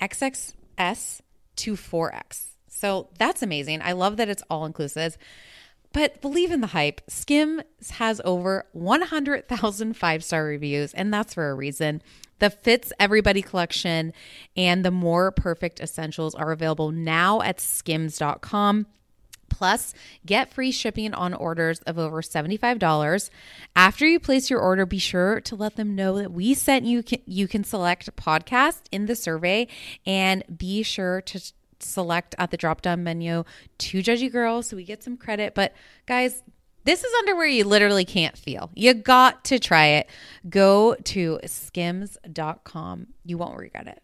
XXS 0.00 1.20
to 1.56 1.72
4X. 1.74 2.46
So 2.68 3.08
that's 3.18 3.42
amazing. 3.42 3.80
I 3.82 3.92
love 3.92 4.18
that 4.18 4.28
it's 4.28 4.42
all 4.48 4.66
inclusive. 4.66 5.18
But 5.92 6.20
believe 6.20 6.52
in 6.52 6.60
the 6.60 6.68
hype. 6.68 7.00
Skims 7.08 7.62
has 7.92 8.20
over 8.24 8.66
100,000 8.72 9.96
five 9.96 10.22
star 10.22 10.44
reviews, 10.44 10.92
and 10.92 11.12
that's 11.12 11.34
for 11.34 11.50
a 11.50 11.54
reason. 11.54 12.02
The 12.38 12.50
Fits 12.50 12.92
Everybody 12.98 13.42
collection 13.42 14.12
and 14.56 14.84
the 14.84 14.90
More 14.90 15.30
Perfect 15.30 15.80
Essentials 15.80 16.34
are 16.34 16.52
available 16.52 16.90
now 16.90 17.40
at 17.40 17.60
skims.com. 17.60 18.86
Plus, 19.48 19.94
get 20.26 20.52
free 20.52 20.70
shipping 20.70 21.14
on 21.14 21.32
orders 21.32 21.78
of 21.80 21.98
over 21.98 22.20
$75. 22.20 23.30
After 23.74 24.06
you 24.06 24.20
place 24.20 24.50
your 24.50 24.60
order, 24.60 24.84
be 24.84 24.98
sure 24.98 25.40
to 25.42 25.56
let 25.56 25.76
them 25.76 25.94
know 25.94 26.18
that 26.18 26.32
we 26.32 26.52
sent 26.52 26.84
you. 26.84 27.02
You 27.24 27.48
can 27.48 27.64
select 27.64 28.14
podcast 28.16 28.82
in 28.92 29.06
the 29.06 29.16
survey 29.16 29.68
and 30.04 30.44
be 30.58 30.82
sure 30.82 31.22
to 31.22 31.40
select 31.80 32.34
at 32.38 32.50
the 32.50 32.56
drop 32.56 32.82
down 32.82 33.02
menu 33.02 33.44
Two 33.78 33.98
Judgey 33.98 34.30
Girl 34.30 34.62
so 34.62 34.76
we 34.76 34.84
get 34.84 35.02
some 35.02 35.16
credit. 35.16 35.54
But 35.54 35.74
guys, 36.06 36.42
this 36.86 37.04
is 37.04 37.12
underwear 37.18 37.46
you 37.46 37.64
literally 37.64 38.04
can't 38.04 38.38
feel. 38.38 38.70
You 38.74 38.94
got 38.94 39.44
to 39.46 39.58
try 39.58 39.86
it. 39.86 40.08
Go 40.48 40.94
to 40.94 41.40
skims.com. 41.44 43.08
You 43.24 43.38
won't 43.38 43.58
regret 43.58 43.88
it. 43.88 44.02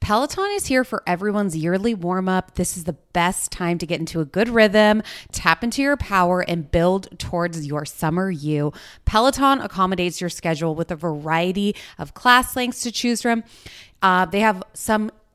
Peloton 0.00 0.50
is 0.52 0.66
here 0.66 0.84
for 0.84 1.02
everyone's 1.06 1.56
yearly 1.56 1.94
warm 1.94 2.28
up. 2.28 2.54
This 2.54 2.76
is 2.76 2.84
the 2.84 2.94
best 3.12 3.52
time 3.52 3.78
to 3.78 3.86
get 3.86 4.00
into 4.00 4.20
a 4.20 4.24
good 4.24 4.48
rhythm, 4.48 5.02
tap 5.32 5.62
into 5.62 5.82
your 5.82 5.96
power, 5.96 6.40
and 6.40 6.70
build 6.70 7.18
towards 7.18 7.66
your 7.66 7.84
summer 7.84 8.30
you. 8.30 8.72
Peloton 9.04 9.60
accommodates 9.60 10.20
your 10.20 10.30
schedule 10.30 10.74
with 10.74 10.90
a 10.90 10.96
variety 10.96 11.74
of 11.98 12.14
class 12.14 12.56
lengths 12.56 12.82
to 12.82 12.92
choose 12.92 13.22
from. 13.22 13.44
Uh, 14.00 14.24
they 14.24 14.40
have 14.40 14.62
some 14.74 15.10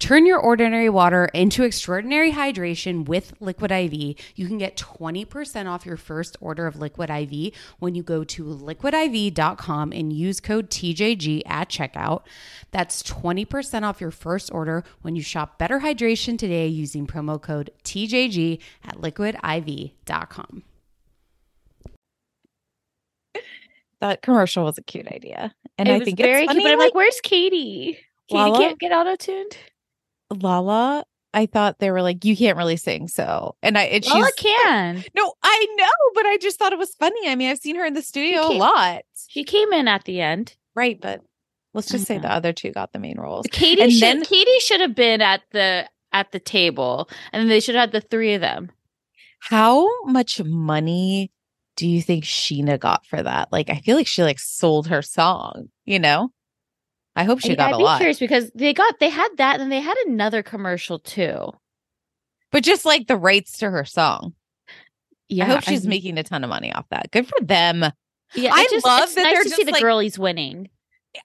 Turn 0.00 0.24
your 0.24 0.38
ordinary 0.40 0.88
water 0.88 1.26
into 1.34 1.62
extraordinary 1.62 2.32
hydration 2.32 3.04
with 3.06 3.34
Liquid 3.38 3.70
IV. 3.70 3.92
You 4.34 4.46
can 4.46 4.56
get 4.56 4.76
20% 4.76 5.66
off 5.70 5.84
your 5.84 5.98
first 5.98 6.38
order 6.40 6.66
of 6.66 6.76
Liquid 6.76 7.10
IV 7.10 7.52
when 7.80 7.94
you 7.94 8.02
go 8.02 8.24
to 8.24 8.44
liquidiv.com 8.44 9.92
and 9.92 10.10
use 10.10 10.40
code 10.40 10.70
TJG 10.70 11.42
at 11.44 11.68
checkout. 11.68 12.22
That's 12.70 13.02
20% 13.02 13.82
off 13.82 14.00
your 14.00 14.10
first 14.10 14.50
order 14.52 14.84
when 15.02 15.16
you 15.16 15.22
shop 15.22 15.58
Better 15.58 15.80
Hydration 15.80 16.38
today 16.38 16.66
using 16.66 17.06
promo 17.06 17.40
code 17.40 17.70
TJG 17.84 18.58
at 18.82 18.96
liquidiv.com. 18.96 20.62
That 24.00 24.22
commercial 24.22 24.64
was 24.64 24.78
a 24.78 24.82
cute 24.82 25.08
idea. 25.08 25.54
And 25.76 25.88
it 25.90 26.00
I 26.00 26.04
think 26.06 26.16
very 26.16 26.44
it's 26.44 26.52
cute. 26.52 26.62
funny, 26.62 26.64
But 26.64 26.72
I'm 26.72 26.78
like, 26.78 26.86
like, 26.86 26.94
where's 26.94 27.20
Katie? 27.22 27.98
Katie 28.30 28.38
Lala? 28.38 28.58
can't 28.58 28.78
get 28.78 28.92
auto 28.92 29.14
tuned. 29.16 29.56
Lala, 30.30 31.04
I 31.32 31.46
thought 31.46 31.78
they 31.78 31.90
were 31.90 32.02
like, 32.02 32.24
you 32.24 32.36
can't 32.36 32.56
really 32.56 32.76
sing. 32.76 33.08
So, 33.08 33.56
and 33.62 33.78
I, 33.78 33.84
and 33.84 34.06
Lala 34.06 34.30
can. 34.36 35.04
no, 35.14 35.32
I 35.42 35.66
know, 35.76 36.12
but 36.14 36.26
I 36.26 36.38
just 36.40 36.58
thought 36.58 36.72
it 36.72 36.78
was 36.78 36.94
funny. 36.94 37.28
I 37.28 37.34
mean, 37.36 37.50
I've 37.50 37.58
seen 37.58 37.76
her 37.76 37.84
in 37.84 37.94
the 37.94 38.02
studio 38.02 38.46
a 38.46 38.54
lot. 38.54 39.02
She 39.28 39.44
came 39.44 39.72
in 39.72 39.88
at 39.88 40.04
the 40.04 40.20
end. 40.20 40.56
Right. 40.74 41.00
But 41.00 41.22
let's 41.74 41.88
just 41.88 42.06
say 42.06 42.16
know. 42.16 42.22
the 42.22 42.28
mm. 42.28 42.36
other 42.36 42.52
two 42.52 42.72
got 42.72 42.92
the 42.92 42.98
main 42.98 43.18
roles. 43.18 43.46
Katie 43.50 43.82
And 43.82 43.92
should 43.92 44.02
then- 44.02 44.24
Katie 44.24 44.60
should 44.60 44.80
have 44.80 44.94
been 44.94 45.20
at 45.20 45.42
the 45.52 45.88
at 46.12 46.32
the 46.32 46.40
table, 46.40 47.08
and 47.32 47.40
then 47.40 47.48
they 47.48 47.60
should 47.60 47.76
have 47.76 47.92
had 47.92 47.92
the 47.92 48.00
three 48.00 48.34
of 48.34 48.40
them. 48.40 48.72
How 49.38 50.04
much 50.04 50.42
money 50.42 51.30
do 51.76 51.88
you 51.88 52.02
think 52.02 52.24
Scheana 52.24 52.78
got 52.78 53.06
for 53.06 53.22
that? 53.22 53.50
Like, 53.52 53.70
I 53.70 53.76
feel 53.76 53.96
like 53.96 54.06
she 54.06 54.22
like 54.22 54.38
sold 54.38 54.88
her 54.88 55.02
song, 55.02 55.68
you 55.84 55.98
know? 55.98 56.30
I 57.16 57.24
hope 57.24 57.40
she 57.40 57.56
got 57.56 57.68
I'd 57.70 57.74
a 57.74 57.78
be 57.78 57.84
lot. 57.84 57.98
curious 57.98 58.18
because 58.18 58.50
they 58.54 58.72
got 58.72 58.98
they 59.00 59.08
had 59.08 59.28
that, 59.38 59.60
and 59.60 59.70
they 59.70 59.80
had 59.80 59.96
another 60.06 60.42
commercial 60.42 60.98
too. 60.98 61.52
But 62.52 62.62
just 62.64 62.84
like 62.84 63.06
the 63.06 63.16
rights 63.16 63.58
to 63.58 63.70
her 63.70 63.84
song. 63.84 64.34
Yeah, 65.28 65.44
I 65.44 65.48
hope 65.48 65.62
she's 65.62 65.82
mean- 65.82 65.90
making 65.90 66.18
a 66.18 66.22
ton 66.22 66.42
of 66.44 66.50
money 66.50 66.72
off 66.72 66.86
that. 66.90 67.10
Good 67.10 67.26
for 67.26 67.40
them. 67.44 67.84
Yeah, 68.34 68.52
I 68.52 68.66
just, 68.70 68.84
love 68.84 69.12
that 69.14 69.22
nice 69.22 69.34
they're 69.34 69.42
to 69.44 69.50
see 69.50 69.64
the 69.64 69.72
like- 69.72 69.82
girlies 69.82 70.18
winning. 70.18 70.68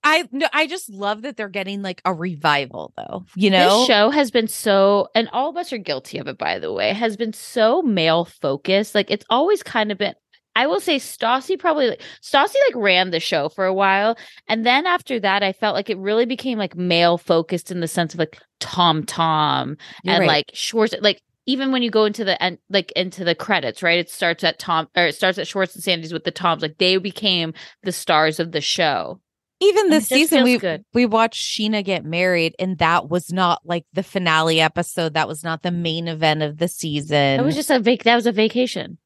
I 0.03 0.27
no, 0.31 0.47
I 0.51 0.65
just 0.65 0.89
love 0.89 1.21
that 1.21 1.37
they're 1.37 1.47
getting 1.47 1.83
like 1.83 2.01
a 2.05 2.13
revival 2.13 2.91
though. 2.97 3.25
You 3.35 3.51
know? 3.51 3.79
This 3.79 3.87
show 3.87 4.09
has 4.09 4.31
been 4.31 4.47
so, 4.47 5.09
and 5.13 5.29
all 5.31 5.49
of 5.49 5.57
us 5.57 5.71
are 5.71 5.77
guilty 5.77 6.17
of 6.17 6.27
it, 6.27 6.39
by 6.39 6.57
the 6.57 6.73
way, 6.73 6.91
has 6.93 7.15
been 7.15 7.33
so 7.33 7.83
male 7.83 8.25
focused. 8.25 8.95
Like 8.95 9.11
it's 9.11 9.25
always 9.29 9.61
kind 9.61 9.91
of 9.91 9.99
been. 9.99 10.15
I 10.55 10.67
will 10.67 10.79
say 10.79 10.95
Stassi 10.95 11.59
probably 11.59 11.89
like 11.89 12.01
Stassi 12.21 12.55
like 12.67 12.75
ran 12.75 13.11
the 13.11 13.19
show 13.19 13.49
for 13.49 13.65
a 13.65 13.73
while. 13.73 14.17
And 14.47 14.65
then 14.65 14.85
after 14.85 15.19
that, 15.19 15.43
I 15.43 15.51
felt 15.51 15.75
like 15.75 15.89
it 15.89 15.97
really 15.97 16.25
became 16.25 16.57
like 16.57 16.75
male 16.75 17.17
focused 17.17 17.71
in 17.71 17.81
the 17.81 17.87
sense 17.87 18.13
of 18.13 18.19
like 18.19 18.39
Tom 18.59 19.03
Tom 19.03 19.77
and 20.05 20.19
right. 20.21 20.27
like 20.27 20.51
Schwartz 20.53 20.95
like 21.01 21.21
even 21.45 21.71
when 21.71 21.83
you 21.83 21.91
go 21.91 22.05
into 22.05 22.23
the 22.23 22.41
end 22.41 22.57
like 22.69 22.91
into 22.93 23.23
the 23.23 23.35
credits, 23.35 23.83
right? 23.83 23.99
It 23.99 24.09
starts 24.09 24.43
at 24.43 24.57
Tom 24.57 24.87
or 24.95 25.05
it 25.05 25.15
starts 25.15 25.37
at 25.37 25.47
Schwartz 25.47 25.75
and 25.75 25.83
Sandy's 25.83 26.13
with 26.13 26.23
the 26.23 26.31
Toms. 26.31 26.61
Like 26.61 26.77
they 26.77 26.97
became 26.97 27.53
the 27.83 27.91
stars 27.91 28.39
of 28.39 28.51
the 28.51 28.61
show. 28.61 29.19
even 29.59 29.89
this 29.89 30.07
season 30.07 30.43
we 30.43 30.57
good. 30.57 30.85
we 30.93 31.05
watched 31.05 31.43
Scheana 31.43 31.83
get 31.83 32.05
married 32.05 32.55
and 32.59 32.77
that 32.77 33.09
was 33.09 33.31
not 33.31 33.61
like 33.65 33.85
the 33.93 34.03
finale 34.03 34.61
episode 34.61 35.13
that 35.13 35.27
was 35.27 35.43
not 35.43 35.63
the 35.63 35.71
main 35.71 36.07
event 36.07 36.41
of 36.41 36.57
the 36.57 36.67
season 36.67 37.37
That 37.37 37.45
was 37.45 37.55
just 37.55 37.69
a 37.69 37.79
vac. 37.79 38.03
That 38.03 38.15
was 38.15 38.25
a 38.25 38.31
vacation. 38.31 38.97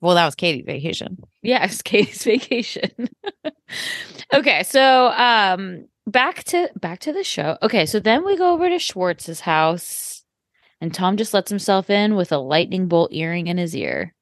Well 0.00 0.14
that 0.14 0.24
was 0.24 0.34
Katie's 0.34 0.64
vacation 0.66 1.18
Yes, 1.42 1.82
Katie's 1.90 2.24
vacation. 2.24 2.90
okay, 4.34 4.62
so 4.62 5.08
um 5.08 5.86
back 6.06 6.44
to 6.44 6.68
back 6.80 7.00
to 7.00 7.12
the 7.12 7.24
show. 7.24 7.56
Okay, 7.62 7.86
so 7.86 8.00
then 8.00 8.24
we 8.24 8.36
go 8.36 8.52
over 8.52 8.68
to 8.68 8.78
Schwartz's 8.78 9.40
house 9.40 10.24
and 10.80 10.92
Tom 10.94 11.16
just 11.16 11.34
lets 11.34 11.50
himself 11.50 11.90
in 11.90 12.14
with 12.16 12.32
a 12.32 12.38
lightning 12.38 12.88
bolt 12.88 13.12
earring 13.12 13.46
in 13.46 13.58
his 13.58 13.74
ear. 13.76 14.14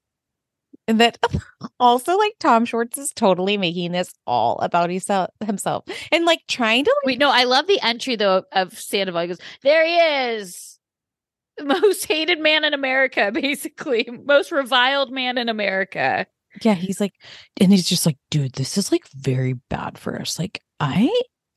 and 0.89 1.01
that 1.01 1.19
also 1.81 2.17
like 2.19 2.35
Tom 2.41 2.65
Schwartz 2.65 2.99
is 2.99 3.13
totally 3.15 3.57
making 3.57 3.93
this 3.93 4.13
all 4.27 4.59
about 4.59 4.91
himself 4.91 5.31
himself 5.45 5.85
and 6.11 6.25
like 6.25 6.41
trying 6.49 6.85
to 6.85 6.95
Wait, 7.05 7.19
no, 7.19 7.31
I 7.31 7.45
love 7.45 7.67
the 7.67 7.81
entry 7.83 8.17
though 8.17 8.45
of 8.53 8.79
Sandoval. 8.79 9.23
He 9.23 9.29
goes, 9.29 9.39
There 9.63 9.85
he 9.87 9.97
is. 9.97 10.72
The 11.59 11.65
most 11.83 12.07
hated 12.07 12.41
man 12.41 12.65
in 12.65 12.75
America, 12.75 13.31
basically. 13.35 14.09
Most 14.25 14.53
reviled 14.53 15.11
man 15.13 15.39
in 15.39 15.49
America. 15.49 16.27
yeah 16.63 16.75
he's 16.75 17.01
like 17.01 17.15
and 17.61 17.73
he's 17.73 17.89
just 17.89 18.05
like 18.05 18.19
dude 18.31 18.53
this 18.53 18.77
is 18.77 18.93
like 18.93 19.09
very 19.15 19.55
bad 19.71 19.97
for 19.97 20.21
us 20.21 20.39
like 20.39 20.61
i 20.81 21.11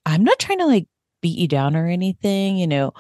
i'm 0.06 0.24
not 0.24 0.40
trying 0.40 0.60
to 0.60 0.66
like 0.66 0.88
beat 1.22 1.38
you 1.38 1.50
down 1.50 1.76
or 1.76 1.86
anything 1.88 2.56
you 2.56 2.66
know 2.66 2.94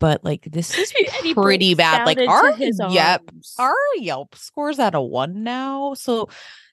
but 0.00 0.24
like 0.24 0.42
this 0.50 0.76
is 0.76 0.92
pretty 1.34 1.74
bad 1.74 2.04
like 2.04 2.18
our 2.18 2.56
yep 2.90 3.22
our 3.58 3.74
yelp 3.96 4.34
scores 4.34 4.78
at 4.78 4.94
a 4.96 5.00
one 5.00 5.44
now 5.44 5.94
so 5.94 6.28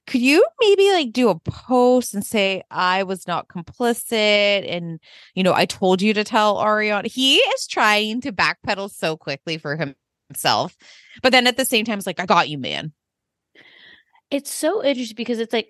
could 0.06 0.22
you 0.22 0.46
maybe 0.60 0.92
like 0.92 1.12
do 1.14 1.30
a 1.30 1.40
post 1.40 2.14
and 2.14 2.26
say 2.26 2.62
i 2.70 3.04
was 3.04 3.28
not 3.28 3.48
complicit 3.48 4.70
and 4.70 5.00
you 5.34 5.44
know 5.44 5.54
i 5.54 5.66
told 5.66 6.02
you 6.02 6.14
to 6.14 6.24
tell 6.24 6.58
ariana 6.58 7.08
he 7.08 7.38
is 7.38 7.68
trying 7.68 8.22
to 8.22 8.32
backpedal 8.32 8.92
so 8.92 9.16
quickly 9.16 9.58
for 9.58 9.78
himself 10.30 10.76
but 11.22 11.32
then 11.32 11.48
at 11.48 11.58
the 11.58 11.66
same 11.66 11.86
time 11.86 11.98
it's 11.98 12.08
like 12.08 12.20
i 12.20 12.26
got 12.26 12.50
you 12.50 12.58
man 12.58 12.92
it's 14.32 14.52
so 14.52 14.84
interesting 14.84 15.16
because 15.16 15.40
it's 15.40 15.54
like 15.54 15.70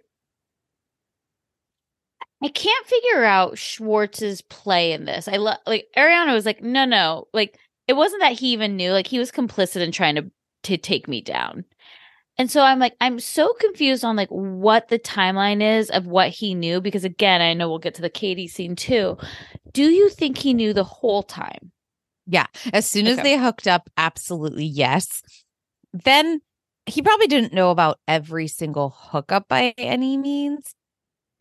I 2.44 2.50
can't 2.50 2.86
figure 2.86 3.24
out 3.24 3.58
Schwartz's 3.58 4.42
play 4.42 4.92
in 4.92 5.06
this. 5.06 5.30
I 5.30 5.38
love 5.38 5.60
like 5.66 5.88
Ariana 5.96 6.34
was 6.34 6.46
like, 6.46 6.62
no, 6.62 6.84
no, 6.84 7.28
like 7.34 7.58
it 7.88 7.94
wasn't 7.94 8.22
that 8.22 8.34
he 8.34 8.52
even 8.52 8.76
knew, 8.76 8.92
like 8.92 9.08
he 9.08 9.18
was 9.18 9.32
complicit 9.32 9.82
in 9.82 9.92
trying 9.92 10.16
to 10.16 10.30
to 10.64 10.78
take 10.78 11.08
me 11.08 11.22
down. 11.22 11.64
And 12.38 12.50
so 12.50 12.62
I'm 12.62 12.80
like, 12.80 12.96
I'm 13.00 13.20
so 13.20 13.54
confused 13.60 14.04
on 14.04 14.16
like 14.16 14.30
what 14.30 14.88
the 14.88 14.98
timeline 14.98 15.62
is 15.62 15.90
of 15.92 16.08
what 16.08 16.30
he 16.30 16.56
knew 16.56 16.82
because 16.82 17.04
again, 17.04 17.42
I 17.42 17.54
know 17.54 17.70
we'll 17.70 17.78
get 17.80 17.94
to 17.96 18.02
the 18.02 18.10
Katie 18.10 18.48
scene 18.48 18.76
too. 18.76 19.18
Do 19.72 19.84
you 19.84 20.10
think 20.10 20.38
he 20.38 20.54
knew 20.54 20.74
the 20.74 20.84
whole 20.84 21.22
time? 21.24 21.72
Yeah. 22.26 22.48
As 22.74 22.88
soon 22.88 23.06
as 23.08 23.20
Okay. 23.20 23.36
they 23.36 23.38
hooked 23.38 23.68
up, 23.68 23.90
absolutely 23.98 24.66
yes. 24.66 25.22
Then 25.94 26.42
he 26.88 27.02
probably 27.02 27.28
didn't 27.28 27.54
know 27.54 27.70
about 27.70 28.00
every 28.08 28.48
single 28.48 28.96
hookup 28.98 29.48
by 29.48 29.74
any 29.78 30.18
means, 30.18 30.74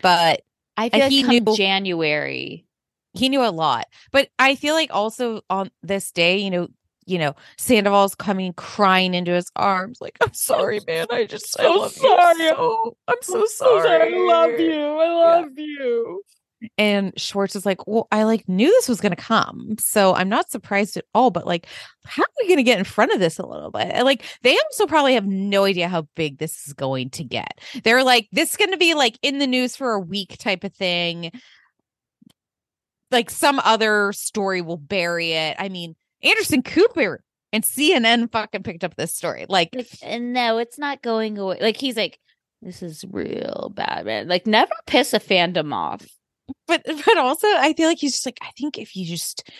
but 0.01 0.43
I 0.77 0.89
feel 0.91 1.01
like 1.01 1.11
he 1.11 1.23
knew- 1.23 1.57
January. 1.57 2.67
he 3.15 3.29
knew 3.29 3.43
a 3.45 3.51
lot. 3.51 3.87
But 4.11 4.29
I 4.39 4.55
feel 4.57 4.75
like 4.75 4.91
also 4.93 5.41
on 5.51 5.71
this 5.83 6.11
day, 6.13 6.39
you 6.39 6.51
know, 6.51 6.69
you 7.07 7.19
know, 7.19 7.35
Sandoval's 7.59 8.15
coming 8.15 8.53
crying 8.55 9.15
into 9.15 9.33
his 9.33 9.51
arms, 9.57 9.99
like, 10.01 10.17
I'm 10.21 10.35
sorry, 10.35 10.81
man. 10.87 11.07
I 11.11 11.25
just 11.25 11.59
I 11.59 11.65
so 11.65 11.73
love 11.73 11.93
sorry. 11.93 12.45
You 12.45 12.49
so, 12.51 12.97
I'm 13.09 13.23
so 13.23 13.47
sorry. 13.47 14.15
I 14.15 14.19
love 14.19 14.59
you. 14.59 14.73
I 14.73 15.09
love 15.09 15.49
yeah. 15.57 15.65
you. 15.65 16.23
And 16.79 17.13
Schwartz 17.17 17.57
is 17.57 17.67
like, 17.67 17.87
Well, 17.87 18.07
I 18.13 18.23
like 18.23 18.49
knew 18.49 18.69
this 18.69 18.89
was 18.89 19.01
gonna 19.01 19.17
come. 19.17 19.77
So 19.81 20.15
I'm 20.15 20.29
not 20.29 20.51
surprised 20.51 20.97
at 20.97 21.05
all. 21.15 21.31
But 21.31 21.47
like, 21.47 21.67
how 22.07 22.23
are 22.23 22.27
we 22.41 22.49
gonna 22.49 22.63
get 22.63 22.79
in 22.79 22.85
front 22.85 23.13
of 23.13 23.19
this 23.19 23.39
a 23.39 23.47
little 23.47 23.71
bit? 23.71 23.89
And, 23.91 24.05
Like, 24.05 24.25
they 24.43 24.57
also 24.57 24.87
probably 24.87 25.15
have 25.15 25.27
no 25.27 25.65
idea 25.65 25.89
how 25.89 26.07
big 26.15 26.39
this 26.39 26.67
is 26.67 26.73
going 26.73 27.11
to 27.11 27.25
get. 27.25 27.61
They're 27.83 28.05
like, 28.05 28.29
this 28.33 28.51
is 28.51 28.57
gonna 28.57 28.77
be 28.77 28.95
like 28.95 29.19
in 29.23 29.39
the 29.39 29.47
news 29.47 29.77
for 29.77 29.93
a 29.93 30.01
week 30.01 30.39
type 30.39 30.65
of 30.65 30.75
thing. 30.75 31.33
Like 33.11 33.29
some 33.29 33.61
other 33.65 34.13
story 34.13 34.63
will 34.63 34.79
bury 34.79 35.33
it. 35.33 35.57
I 35.59 35.69
mean, 35.69 35.97
Anderson 36.23 36.63
Cooper 36.63 37.23
and 37.53 37.65
CNN 37.65 38.31
fucking 38.33 38.63
picked 38.63 38.85
up 38.85 38.97
this 38.97 39.15
story. 39.15 39.47
Like, 39.49 39.71
like 39.75 39.89
and 40.03 40.33
no 40.33 40.59
it's 40.59 40.79
not 40.79 41.03
going 41.03 41.39
away. 41.39 41.59
Like 41.61 41.77
he's 41.77 41.97
like 41.97 42.19
this 42.63 42.83
is 42.83 43.05
real 43.11 43.73
bad 43.75 44.07
man. 44.07 44.29
Like 44.29 44.47
never 44.47 44.73
piss 44.87 45.13
a 45.13 45.21
fandom 45.21 45.75
off. 45.75 46.07
But 46.67 46.83
but 46.85 47.19
also 47.19 47.47
I 47.47 47.75
feel 47.77 47.89
like 47.89 47.99
he's 47.99 48.13
just 48.13 48.27
like 48.27 48.39
I 48.43 48.51
think 48.59 48.79
if 48.79 48.97
you 48.97 49.05
just 49.05 49.51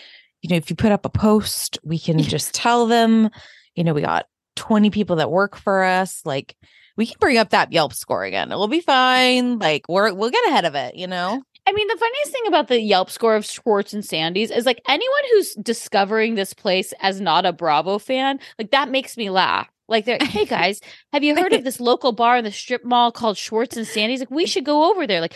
you 0.41 0.49
know 0.49 0.55
if 0.55 0.69
you 0.69 0.75
put 0.75 0.91
up 0.91 1.05
a 1.05 1.09
post 1.09 1.77
we 1.83 1.99
can 1.99 2.19
just 2.21 2.53
tell 2.53 2.87
them 2.87 3.29
you 3.75 3.83
know 3.83 3.93
we 3.93 4.01
got 4.01 4.25
20 4.55 4.89
people 4.89 5.15
that 5.17 5.31
work 5.31 5.55
for 5.55 5.83
us 5.83 6.21
like 6.25 6.55
we 6.95 7.07
can 7.07 7.15
bring 7.19 7.37
up 7.37 7.49
that 7.49 7.71
Yelp 7.71 7.91
score 7.93 8.23
again. 8.23 8.51
It 8.51 8.55
will 8.55 8.67
be 8.67 8.81
fine. 8.81 9.57
Like 9.57 9.87
we're 9.89 10.13
we'll 10.13 10.29
get 10.29 10.47
ahead 10.47 10.65
of 10.65 10.75
it 10.75 10.95
you 10.95 11.07
know 11.07 11.43
i 11.67 11.71
mean 11.71 11.87
the 11.87 11.97
funniest 11.97 12.31
thing 12.31 12.47
about 12.47 12.67
the 12.67 12.81
yelp 12.81 13.09
score 13.09 13.35
of 13.35 13.45
schwartz 13.45 13.93
and 13.93 14.05
sandy's 14.05 14.51
is 14.51 14.65
like 14.65 14.81
anyone 14.87 15.23
who's 15.31 15.53
discovering 15.55 16.35
this 16.35 16.53
place 16.53 16.93
as 16.99 17.21
not 17.21 17.45
a 17.45 17.53
bravo 17.53 17.97
fan 17.97 18.39
like 18.59 18.71
that 18.71 18.89
makes 18.89 19.17
me 19.17 19.29
laugh. 19.29 19.69
Like 19.87 20.05
they're 20.05 20.17
hey 20.21 20.45
guys 20.59 20.81
have 21.11 21.23
you 21.23 21.35
heard 21.35 21.53
of 21.53 21.63
this 21.63 21.79
local 21.79 22.11
bar 22.11 22.37
in 22.37 22.43
the 22.43 22.51
strip 22.51 22.83
mall 22.83 23.11
called 23.11 23.37
schwartz 23.37 23.77
and 23.77 23.85
sandy's? 23.85 24.19
Like 24.19 24.31
we 24.31 24.45
should 24.45 24.65
go 24.65 24.91
over 24.91 25.05
there. 25.05 25.21
Like 25.21 25.35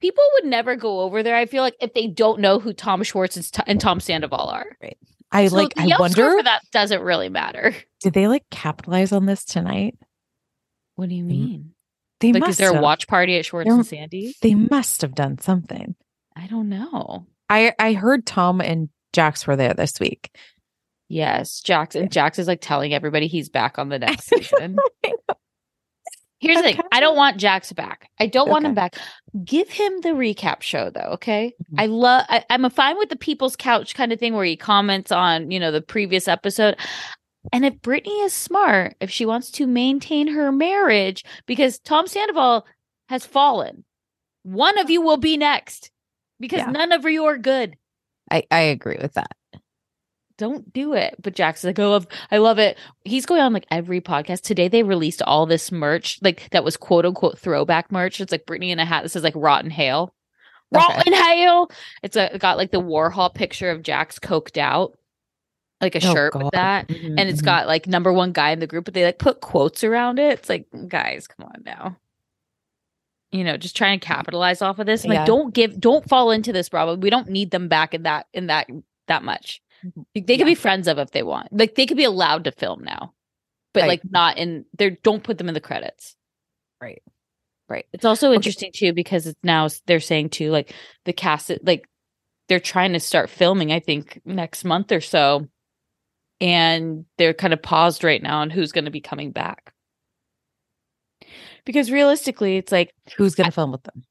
people 0.00 0.24
would 0.34 0.44
never 0.44 0.76
go 0.76 1.00
over 1.00 1.22
there 1.22 1.34
i 1.34 1.46
feel 1.46 1.62
like 1.62 1.74
if 1.80 1.94
they 1.94 2.06
don't 2.06 2.38
know 2.38 2.58
who 2.58 2.74
tom 2.74 3.02
schwartz 3.02 3.34
and, 3.36 3.50
and 3.66 3.80
tom 3.80 4.00
sandoval 4.00 4.48
are. 4.48 4.76
Right. 4.82 4.98
I 5.32 5.48
So 5.48 5.56
like 5.56 5.74
the 5.74 5.82
I 5.82 5.84
Yelp 5.86 6.10
score 6.10 6.24
wonder 6.24 6.38
for 6.38 6.44
that 6.44 6.62
doesn't 6.72 7.02
really 7.02 7.28
matter. 7.28 7.74
Did 8.00 8.12
they 8.12 8.28
like 8.28 8.44
capitalize 8.50 9.12
on 9.12 9.26
this 9.26 9.44
tonight? 9.44 9.96
What 10.94 11.08
do 11.08 11.14
you 11.14 11.24
mm. 11.24 11.28
mean? 11.28 11.72
They 12.32 12.40
like 12.40 12.50
is 12.50 12.56
there 12.58 12.76
a 12.76 12.80
watch 12.80 13.06
party 13.08 13.36
at 13.38 13.44
schwartz 13.44 13.66
There- 13.66 13.74
and 13.76 13.86
sandy 13.86 14.34
they 14.42 14.54
must 14.54 15.02
have 15.02 15.14
done 15.14 15.38
something 15.38 15.94
I 16.36 16.46
don't 16.48 16.68
know. 16.68 17.26
I 17.48 17.72
I 17.78 17.94
heard 17.94 18.26
Tom 18.26 18.60
and 18.60 18.88
Jax 19.14 19.46
were 19.46 19.56
there 19.56 19.72
this 19.74 19.98
week 20.00 20.30
Yes, 21.08 21.60
Jax 21.60 21.94
and 21.94 22.10
Jax 22.10 22.38
is 22.40 22.48
like 22.48 22.60
telling 22.60 22.92
everybody 22.92 23.28
he's 23.28 23.48
back 23.48 23.78
on 23.78 23.88
the 23.90 23.98
next 24.00 24.24
season. 24.28 24.76
Here's 26.38 26.56
the 26.58 26.62
thing: 26.64 26.80
I 26.92 27.00
don't 27.00 27.16
want 27.16 27.38
Jax 27.38 27.72
back. 27.72 28.10
I 28.20 28.26
don't 28.26 28.50
want 28.50 28.66
him 28.66 28.74
back. 28.74 28.96
Give 29.44 29.68
him 29.70 30.00
the 30.02 30.10
recap 30.10 30.60
show, 30.60 30.90
though. 30.90 31.12
Okay, 31.14 31.54
Mhm. 31.72 31.80
I 31.80 31.86
love. 31.86 32.26
I'm 32.50 32.64
a 32.66 32.70
fine 32.70 32.98
with 32.98 33.08
the 33.08 33.16
People's 33.16 33.56
Couch 33.56 33.94
kind 33.94 34.12
of 34.12 34.18
thing 34.20 34.34
where 34.34 34.44
he 34.44 34.56
comments 34.56 35.10
on 35.10 35.50
you 35.50 35.58
know 35.58 35.72
the 35.72 35.80
previous 35.80 36.28
episode. 36.28 36.76
And 37.52 37.64
if 37.64 37.80
Brittany 37.82 38.20
is 38.20 38.32
smart, 38.32 38.96
if 39.00 39.10
she 39.10 39.26
wants 39.26 39.50
to 39.52 39.66
maintain 39.66 40.28
her 40.28 40.50
marriage, 40.52 41.24
because 41.46 41.78
Tom 41.78 42.06
Sandoval 42.06 42.66
has 43.08 43.26
fallen, 43.26 43.84
one 44.42 44.78
of 44.78 44.86
oh. 44.86 44.90
you 44.90 45.00
will 45.00 45.16
be 45.16 45.36
next, 45.36 45.90
because 46.40 46.58
Yeah. 46.58 46.70
none 46.70 46.92
of 46.92 47.04
you 47.04 47.24
are 47.24 47.38
good. 47.38 47.76
I 48.30 48.44
I 48.50 48.60
agree 48.60 48.98
with 49.00 49.14
that 49.14 49.36
don't 50.38 50.72
do 50.72 50.94
it. 50.94 51.16
But 51.22 51.34
Jax 51.34 51.64
like, 51.64 51.78
I 51.78 51.86
love, 51.86 52.06
I 52.30 52.38
love 52.38 52.58
it. 52.58 52.78
He's 53.04 53.26
going 53.26 53.40
on 53.40 53.52
like 53.52 53.66
every 53.70 54.00
podcast. 54.00 54.42
Today 54.42 54.68
they 54.68 54.82
released 54.82 55.22
all 55.22 55.46
this 55.46 55.72
merch, 55.72 56.18
like 56.22 56.48
that 56.50 56.64
was 56.64 56.76
quote 56.76 57.06
unquote 57.06 57.38
throwback 57.38 57.90
merch. 57.90 58.20
It's 58.20 58.32
like 58.32 58.46
Brittany 58.46 58.70
in 58.70 58.78
a 58.78 58.84
hat 58.84 59.02
that 59.02 59.08
says 59.10 59.22
like 59.22 59.34
Rotten 59.36 59.70
Hail. 59.70 60.14
Okay. 60.74 60.84
Rotten 60.84 61.12
Hail. 61.12 61.70
It's 62.02 62.16
a 62.16 62.34
it 62.34 62.40
got 62.40 62.58
like 62.58 62.70
the 62.70 62.80
Warhol 62.80 63.32
picture 63.34 63.70
of 63.70 63.82
Jax 63.82 64.18
coked 64.18 64.58
out, 64.58 64.98
like 65.80 65.94
a 65.94 65.98
Oh, 66.06 66.14
shirt 66.14 66.32
God. 66.32 66.42
with 66.44 66.52
that. 66.52 66.88
Mhm, 66.88 67.16
And 67.18 67.28
it's 67.28 67.42
mhm. 67.42 67.46
got 67.46 67.66
like 67.66 67.86
number 67.86 68.12
one 68.12 68.32
guy 68.32 68.50
in 68.50 68.60
the 68.60 68.66
group, 68.66 68.84
but 68.86 68.94
they 68.94 69.04
like 69.04 69.18
put 69.18 69.40
quotes 69.40 69.84
around 69.84 70.18
it. 70.18 70.38
It's 70.38 70.48
like, 70.48 70.66
guys, 70.88 71.26
come 71.26 71.46
on 71.46 71.62
now. 71.64 71.96
You 73.32 73.44
know, 73.44 73.56
just 73.56 73.76
trying 73.76 73.98
to 74.00 74.06
capitalize 74.06 74.62
off 74.62 74.78
of 74.78 74.86
this. 74.86 75.04
Yeah. 75.04 75.10
Like, 75.14 75.26
don't 75.26 75.52
give, 75.52 75.78
don't 75.80 76.08
fall 76.08 76.30
into 76.30 76.52
this, 76.52 76.68
Bravo. 76.68 76.96
We 76.96 77.10
don't 77.10 77.28
need 77.28 77.50
them 77.50 77.68
back 77.68 77.92
in 77.92 78.04
that, 78.04 78.26
in 78.32 78.46
that, 78.46 78.68
that 79.08 79.22
much. 79.24 79.60
They 79.82 79.90
could 80.22 80.26
Mm-hmm. 80.26 80.40
Yeah. 80.40 80.44
be 80.46 80.54
friends 80.54 80.88
of 80.88 80.98
if 80.98 81.10
they 81.10 81.22
want. 81.22 81.48
Like 81.52 81.74
they 81.74 81.86
could 81.86 81.96
be 81.98 82.04
allowed 82.04 82.44
to 82.44 82.52
film 82.52 82.82
now, 82.82 83.12
but 83.74 83.82
Right. 83.82 83.88
like 83.88 84.02
not 84.10 84.38
in 84.38 84.64
there. 84.78 84.90
Don't 85.02 85.22
put 85.22 85.36
them 85.38 85.48
in 85.48 85.54
the 85.54 85.60
credits. 85.60 86.16
Right. 86.80 87.02
Right. 87.68 87.84
It's 87.92 88.04
also 88.04 88.28
Okay. 88.28 88.36
interesting 88.36 88.70
too 88.72 88.92
because 88.94 89.26
it's 89.26 89.38
now 89.42 89.68
they're 89.86 90.00
saying 90.00 90.30
too 90.30 90.50
like 90.50 90.72
the 91.04 91.12
cast 91.12 91.50
like 91.64 91.86
they're 92.48 92.60
trying 92.60 92.92
to 92.94 93.00
start 93.00 93.28
filming. 93.28 93.72
I 93.72 93.80
think 93.80 94.20
next 94.24 94.64
month 94.64 94.92
or 94.92 95.00
so, 95.00 95.48
and 96.40 97.04
they're 97.18 97.34
kind 97.34 97.52
of 97.52 97.62
paused 97.62 98.04
right 98.04 98.22
now 98.22 98.40
on 98.40 98.50
who's 98.50 98.72
going 98.72 98.84
to 98.86 98.90
be 98.90 99.00
coming 99.00 99.30
back. 99.30 99.72
Because 101.64 101.90
realistically, 101.90 102.56
it's 102.56 102.70
like 102.72 102.92
who's 103.16 103.34
gonna 103.34 103.50
film 103.50 103.72
with 103.72 103.82
them 103.82 104.04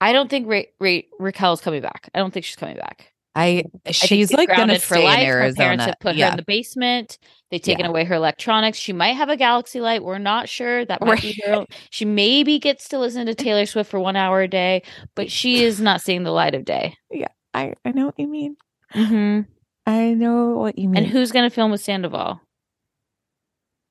I 0.00 0.12
don't 0.12 0.28
think 0.30 0.48
Ra- 0.48 0.62
Ra- 0.80 1.00
Raquel's 1.20 1.60
coming 1.60 1.82
back. 1.82 2.08
I 2.14 2.18
don't 2.18 2.32
think 2.32 2.44
she's 2.46 2.56
coming 2.56 2.76
back. 2.76 3.12
I 3.34 3.64
I 3.84 3.90
she's 3.90 4.32
like 4.32 4.48
gonna 4.48 4.58
grounded 4.78 4.80
stay 4.82 5.02
in 5.04 5.26
Her 5.26 5.52
parents 5.54 5.84
have 5.84 5.98
put 6.00 6.16
her 6.16 6.26
in 6.30 6.36
the 6.36 6.44
basement. 6.44 7.18
They've 7.50 7.60
taken 7.60 7.84
Yeah. 7.84 7.90
away 7.90 8.04
her 8.04 8.14
electronics. 8.14 8.78
She 8.78 8.92
might 8.92 9.12
have 9.14 9.28
a 9.28 9.36
galaxy 9.36 9.80
light. 9.80 10.02
We're 10.04 10.18
not 10.18 10.48
sure. 10.48 10.84
That 10.84 11.00
might 11.00 11.10
Right. 11.10 11.22
be 11.22 11.42
her. 11.44 11.52
own- 11.54 11.66
She 11.90 12.04
maybe 12.04 12.58
gets 12.58 12.88
to 12.90 12.98
listen 12.98 13.26
to 13.26 13.34
Taylor 13.34 13.66
Swift 13.66 13.90
for 13.90 13.98
one 14.00 14.16
hour 14.16 14.40
a 14.40 14.48
day, 14.48 14.82
but 15.14 15.30
she 15.30 15.62
is 15.64 15.80
not 15.80 16.00
seeing 16.00 16.22
the 16.22 16.30
light 16.30 16.54
of 16.54 16.64
day. 16.64 16.96
Yeah, 17.10 17.28
I, 17.52 17.74
I 17.84 17.90
know 17.92 18.06
what 18.06 18.18
you 18.18 18.28
mean. 18.28 18.56
Mm-hmm. 18.94 19.50
I 19.86 20.14
know 20.14 20.56
what 20.56 20.78
you 20.78 20.88
mean. 20.88 21.04
And 21.04 21.06
who's 21.12 21.30
going 21.32 21.48
to 21.48 21.54
film 21.54 21.70
with 21.70 21.80
Sandoval? 21.82 22.40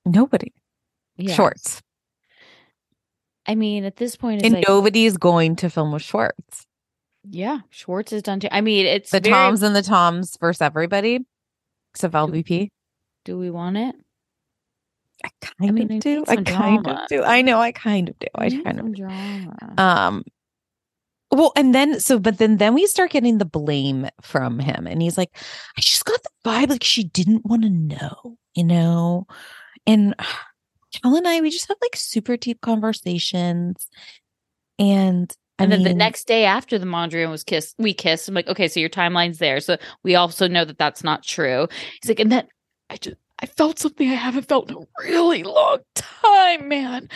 Nobody. 0.05 0.51
Yeah. 1.17 1.33
Schwartz. 1.35 1.81
I 3.45 3.55
mean, 3.55 3.83
at 3.83 3.97
this 3.97 4.15
point, 4.15 4.37
it's 4.37 4.45
And 4.45 4.55
like, 4.55 4.65
nobody's 4.67 5.17
going 5.17 5.55
to 5.57 5.69
film 5.69 5.91
with 5.91 6.01
Schwartz. 6.01 6.65
yeah, 7.29 7.59
Schwartz 7.69 8.11
is 8.13 8.21
done 8.23 8.39
too. 8.39 8.47
I 8.51 8.61
mean, 8.61 8.85
it's 8.85 9.11
The 9.11 9.19
very- 9.19 9.33
Toms 9.33 9.61
and 9.63 9.75
the 9.75 9.81
Toms 9.83 10.37
versus 10.39 10.61
everybody 10.61 11.19
except 11.93 12.13
LVP. 12.13 12.69
Do 13.25 13.37
we 13.37 13.49
want 13.51 13.77
it? 13.77 13.95
I 15.23 15.29
kind 15.41 15.73
mean, 15.75 15.91
of 15.91 15.99
do. 16.01 16.23
I 16.27 16.35
kind 16.37 16.45
drama. 16.83 17.01
of 17.03 17.07
do. 17.07 17.23
I 17.23 17.41
know. 17.43 17.59
I 17.59 17.71
kind 17.71 18.09
of 18.09 18.19
do. 18.19 18.27
I 18.35 18.49
need 18.49 18.63
kind 18.65 18.79
of 18.79 18.93
drama. 18.95 19.73
um 19.77 20.23
well 21.33 21.51
and 21.55 21.73
then 21.73 21.99
so 21.99 22.19
but 22.19 22.37
then 22.37 22.57
then 22.57 22.73
we 22.73 22.85
start 22.87 23.11
getting 23.11 23.37
the 23.37 23.45
blame 23.45 24.07
from 24.21 24.59
him 24.59 24.87
and 24.87 25.01
he's 25.01 25.17
like 25.17 25.35
i 25.77 25.81
just 25.81 26.05
got 26.05 26.21
the 26.23 26.49
vibe 26.49 26.69
like 26.69 26.83
she 26.83 27.03
didn't 27.03 27.45
want 27.45 27.63
to 27.63 27.69
know 27.69 28.37
you 28.53 28.63
know 28.63 29.25
and 29.85 30.15
kel 30.93 31.15
and 31.15 31.27
i 31.27 31.41
we 31.41 31.49
just 31.49 31.67
have 31.67 31.77
like 31.81 31.95
super 31.95 32.37
deep 32.37 32.61
conversations 32.61 33.87
and 34.79 35.35
I 35.59 35.63
and 35.63 35.71
then 35.71 35.83
the 35.83 35.93
next 35.93 36.25
day 36.25 36.45
after 36.45 36.79
the 36.79 36.87
Mondrian 36.87 37.29
was 37.29 37.43
kissed, 37.43 37.75
we 37.77 37.93
kissed. 37.93 38.27
I'm 38.27 38.33
like, 38.33 38.47
okay, 38.47 38.67
so 38.67 38.79
your 38.79 38.89
timeline's 38.89 39.37
there. 39.37 39.59
So 39.59 39.77
we 40.01 40.15
also 40.15 40.47
know 40.47 40.65
that 40.65 40.79
that's 40.79 41.03
not 41.03 41.23
true. 41.23 41.67
He's 42.01 42.09
like, 42.09 42.19
and 42.19 42.31
then 42.31 42.47
I 42.89 42.97
just, 42.97 43.17
I 43.43 43.45
felt 43.45 43.77
something 43.77 44.09
I 44.09 44.13
haven't 44.13 44.47
felt 44.47 44.71
in 44.71 44.77
a 44.77 45.03
really 45.05 45.43
long 45.43 45.79
time, 45.95 46.69
man. 46.69 47.09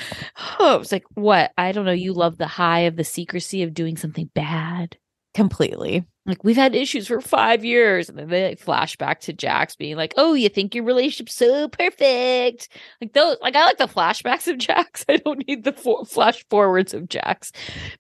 Oh, 0.59 0.75
it 0.75 0.79
was 0.79 0.91
like, 0.91 1.05
what? 1.13 1.53
I 1.57 1.71
don't 1.71 1.85
know. 1.85 1.93
You 1.93 2.11
love 2.11 2.37
the 2.37 2.47
high 2.47 2.81
of 2.81 2.97
the 2.97 3.05
secrecy 3.05 3.63
of 3.63 3.73
doing 3.73 3.95
something 3.95 4.29
bad. 4.35 4.97
completely 5.33 6.05
Like 6.25 6.43
we've 6.43 6.57
had 6.57 6.75
issues 6.75 7.07
for 7.07 7.21
five 7.21 7.63
years, 7.63 8.09
and 8.09 8.17
then 8.17 8.27
they 8.27 8.49
like, 8.49 8.59
flash 8.59 8.97
back 8.97 9.21
to 9.21 9.31
Jax 9.31 9.77
being 9.77 9.95
like, 9.95 10.15
"Oh, 10.17 10.33
you 10.33 10.49
think 10.49 10.75
your 10.75 10.83
relationship's 10.83 11.33
so 11.33 11.69
perfect?" 11.69 12.67
Like 12.99 13.13
those, 13.13 13.37
like 13.41 13.55
I 13.55 13.63
like 13.63 13.77
the 13.77 13.87
flashbacks 13.87 14.49
of 14.49 14.57
Jax. 14.57 15.05
I 15.09 15.17
don't 15.17 15.47
need 15.47 15.63
the 15.63 15.71
for- 15.71 16.03
flash 16.03 16.43
forwards 16.49 16.93
of 16.93 17.07
Jax. 17.07 17.53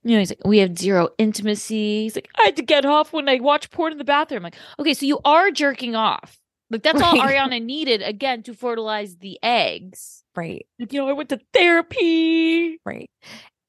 You 0.03 0.15
know, 0.15 0.19
he's 0.19 0.31
like, 0.31 0.45
"We 0.45 0.57
have 0.57 0.77
zero 0.77 1.07
intimacy." 1.17 2.03
He's 2.03 2.15
like, 2.15 2.27
"I 2.37 2.43
had 2.43 2.57
to 2.57 2.63
get 2.63 2.85
off 2.85 3.13
when 3.13 3.29
I 3.29 3.39
watch 3.39 3.71
porn 3.71 3.93
in 3.93 3.97
the 3.97 4.03
bathroom." 4.03 4.39
I'm 4.39 4.43
like, 4.43 4.57
okay, 4.79 4.93
so 4.93 5.05
you 5.05 5.19
are 5.23 5.49
jerking 5.49 5.95
off. 5.95 6.37
Like 6.69 6.83
that's 6.83 7.01
all 7.01 7.15
Ariana 7.15 7.63
needed 7.63 8.01
again 8.01 8.43
to 8.43 8.53
fertilize 8.53 9.17
the 9.17 9.39
eggs. 9.41 10.23
right 10.35 10.65
Like, 10.79 10.93
you 10.93 10.99
know, 10.99 11.07
I 11.07 11.13
went 11.13 11.29
to 11.29 11.39
therapy. 11.53 12.79
right 12.85 13.09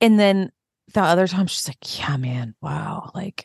and 0.01 0.19
then 0.19 0.51
the 0.95 1.03
other 1.03 1.27
time 1.27 1.47
she's 1.47 1.69
like 1.69 1.99
yeah 1.99 2.17
man 2.17 2.55
wow 2.63 3.11
like 3.15 3.45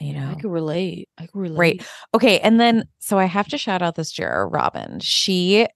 you 0.00 0.12
know 0.12 0.30
I 0.30 0.34
could 0.34 0.50
relate. 0.50 1.08
I 1.16 1.26
could 1.26 1.40
relate. 1.40 1.58
Right. 1.58 1.86
Okay. 2.14 2.38
And 2.40 2.60
then, 2.60 2.84
so 2.98 3.18
I 3.18 3.24
have 3.24 3.48
to 3.48 3.56
shout 3.56 3.80
out 3.80 3.94
this 3.94 4.12
juror, 4.12 4.46
Robin. 4.46 5.00
She 5.00 5.66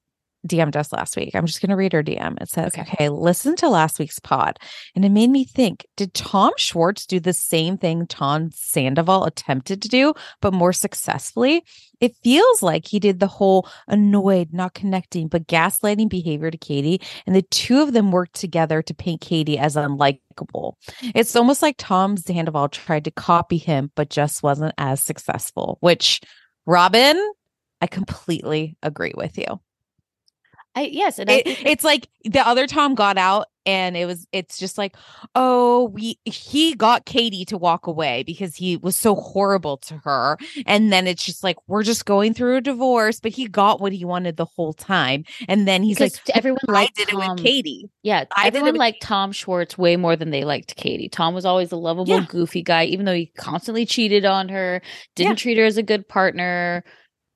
DM'd 0.46 0.76
us 0.76 0.92
last 0.92 1.16
week. 1.16 1.34
I'm 1.34 1.46
just 1.46 1.60
going 1.60 1.70
to 1.70 1.76
read 1.76 1.92
her 1.92 2.02
DM. 2.02 2.40
It 2.40 2.48
says, 2.48 2.72
Okay. 2.72 2.82
okay. 2.82 3.08
listen 3.08 3.56
to 3.56 3.68
last 3.68 3.98
week's 3.98 4.18
pod. 4.18 4.58
And 4.94 5.04
it 5.04 5.10
made 5.10 5.30
me 5.30 5.44
think, 5.44 5.86
did 5.96 6.14
Tom 6.14 6.52
Schwartz 6.56 7.06
do 7.06 7.20
the 7.20 7.32
same 7.32 7.76
thing 7.76 8.06
Tom 8.06 8.50
Sandoval 8.52 9.24
attempted 9.24 9.82
to 9.82 9.88
do, 9.88 10.14
but 10.40 10.54
more 10.54 10.72
successfully? 10.72 11.62
It 12.00 12.16
feels 12.22 12.62
like 12.62 12.86
he 12.86 12.98
did 12.98 13.20
the 13.20 13.26
whole 13.26 13.68
annoyed, 13.86 14.54
not 14.54 14.72
connecting, 14.72 15.28
but 15.28 15.46
gaslighting 15.46 16.08
behavior 16.08 16.50
to 16.50 16.56
Katie. 16.56 17.02
And 17.26 17.36
the 17.36 17.42
two 17.42 17.82
of 17.82 17.92
them 17.92 18.10
worked 18.10 18.34
together 18.34 18.80
to 18.80 18.94
paint 18.94 19.20
Katie 19.20 19.58
as 19.58 19.76
unlikable. 19.76 20.74
It's 21.14 21.36
almost 21.36 21.60
like 21.60 21.74
Tom 21.76 22.16
Sandoval 22.16 22.68
tried 22.70 23.04
to 23.04 23.10
copy 23.10 23.58
him, 23.58 23.92
but 23.94 24.08
just 24.08 24.42
wasn't 24.42 24.72
as 24.78 25.02
successful, 25.02 25.76
which 25.80 26.22
Robin, 26.64 27.20
I 27.82 27.86
completely 27.86 28.78
agree 28.82 29.12
with 29.14 29.36
you. 29.36 29.60
I 30.74 30.82
yes, 30.82 31.18
and 31.18 31.30
I 31.30 31.34
It- 31.34 31.44
think 31.44 31.66
it's 31.66 31.84
like 31.84 32.08
the 32.24 32.46
other 32.46 32.66
Tom 32.66 32.94
got 32.94 33.18
out 33.18 33.46
and 33.66 33.96
it 33.96 34.06
was 34.06 34.26
it's 34.32 34.56
just 34.58 34.78
like, 34.78 34.94
oh, 35.34 35.90
we 35.92 36.18
he 36.24 36.74
got 36.74 37.04
Katie 37.06 37.44
to 37.46 37.58
walk 37.58 37.86
away 37.86 38.22
because 38.24 38.54
he 38.56 38.76
was 38.76 38.96
so 38.96 39.14
horrible 39.16 39.76
to 39.78 39.98
her. 40.04 40.38
And 40.66 40.92
then 40.92 41.06
it's 41.06 41.24
just 41.24 41.42
like 41.44 41.56
we're 41.66 41.82
just 41.82 42.04
going 42.06 42.34
through 42.34 42.56
a 42.56 42.60
divorce, 42.60 43.20
but 43.20 43.32
he 43.32 43.48
got 43.48 43.80
what 43.80 43.92
he 43.92 44.04
wanted 44.04 44.36
the 44.36 44.44
whole 44.46 44.72
time. 44.72 45.24
And 45.48 45.66
then 45.68 45.82
he's 45.82 45.98
because 45.98 46.20
like, 46.28 46.36
everyone 46.36 46.60
I 46.68 46.72
liked 46.72 46.96
did 46.96 47.08
it 47.08 47.12
Tom. 47.12 47.34
with 47.34 47.44
Katie. 47.44 47.90
Yeah, 48.02 48.24
I 48.36 48.46
everyone 48.46 48.76
liked 48.76 49.02
Tom 49.02 49.32
Schwartz 49.32 49.76
way 49.76 49.96
more 49.96 50.14
than 50.16 50.30
they 50.30 50.44
liked 50.44 50.76
Katie. 50.76 51.08
Tom 51.08 51.34
was 51.34 51.44
always 51.44 51.72
a 51.72 51.76
lovable, 51.76 52.08
Yeah. 52.14 52.26
goofy 52.28 52.62
guy, 52.62 52.84
even 52.84 53.04
though 53.06 53.14
he 53.14 53.26
constantly 53.36 53.84
cheated 53.86 54.24
on 54.24 54.48
her, 54.48 54.80
didn't 55.16 55.32
Yeah. 55.32 55.34
treat 55.36 55.58
her 55.58 55.64
as 55.64 55.76
a 55.76 55.82
good 55.82 56.06
partner. 56.08 56.84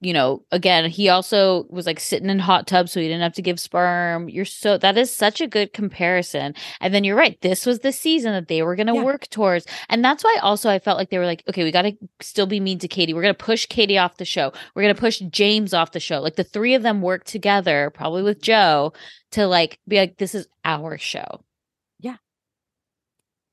You 0.05 0.13
know, 0.13 0.45
again, 0.53 0.91
he 0.91 1.09
also 1.09 1.65
was 1.71 1.87
like 1.87 1.99
sitting 1.99 2.29
in 2.29 2.39
hot 2.39 2.67
tubs, 2.67 2.93
so 2.93 3.01
he 3.01 3.09
didn't 3.09 3.23
have 3.23 3.33
to 3.35 3.43
give 3.43 3.59
sperm. 3.59 4.29
You're 4.29 4.45
so 4.45 4.77
that 4.79 4.99
is 4.99 5.15
such 5.15 5.41
a 5.41 5.47
good 5.47 5.73
comparison. 5.73 6.55
And 6.81 6.93
then 6.93 7.05
you're 7.05 7.17
right, 7.17 7.41
this 7.41 7.65
was 7.65 7.79
the 7.79 7.91
season 7.93 8.33
that 8.33 8.49
they 8.49 8.63
were 8.63 8.77
going 8.77 8.89
to 8.89 8.95
Yeah. 8.95 9.03
work 9.03 9.29
towards, 9.31 9.67
and 9.89 10.05
that's 10.05 10.23
why 10.23 10.37
also 10.43 10.69
I 10.69 10.79
felt 10.79 10.99
like 10.99 11.09
they 11.11 11.19
were 11.19 11.25
like, 11.27 11.43
okay, 11.49 11.65
we 11.65 11.71
got 11.73 11.83
to 11.83 11.93
still 12.21 12.47
be 12.47 12.61
mean 12.61 12.79
to 12.81 12.89
Katie. 12.89 13.15
We're 13.15 13.23
going 13.23 13.35
to 13.35 13.45
push 13.45 13.67
Katie 13.67 13.97
off 13.99 14.19
the 14.19 14.25
show. 14.27 14.53
We're 14.75 14.83
going 14.83 14.95
to 14.95 15.01
push 15.01 15.21
James 15.21 15.73
off 15.73 15.93
the 15.93 16.01
show. 16.01 16.21
Like 16.21 16.37
the 16.37 16.45
three 16.45 16.75
of 16.75 16.83
them 16.83 17.01
work 17.01 17.25
together, 17.25 17.91
probably 17.95 18.23
with 18.23 18.43
Jo, 18.43 18.93
to 19.33 19.47
like 19.47 19.79
be 19.89 19.97
like, 19.97 20.19
this 20.19 20.35
is 20.35 20.47
our 20.65 20.99
show. 20.99 21.41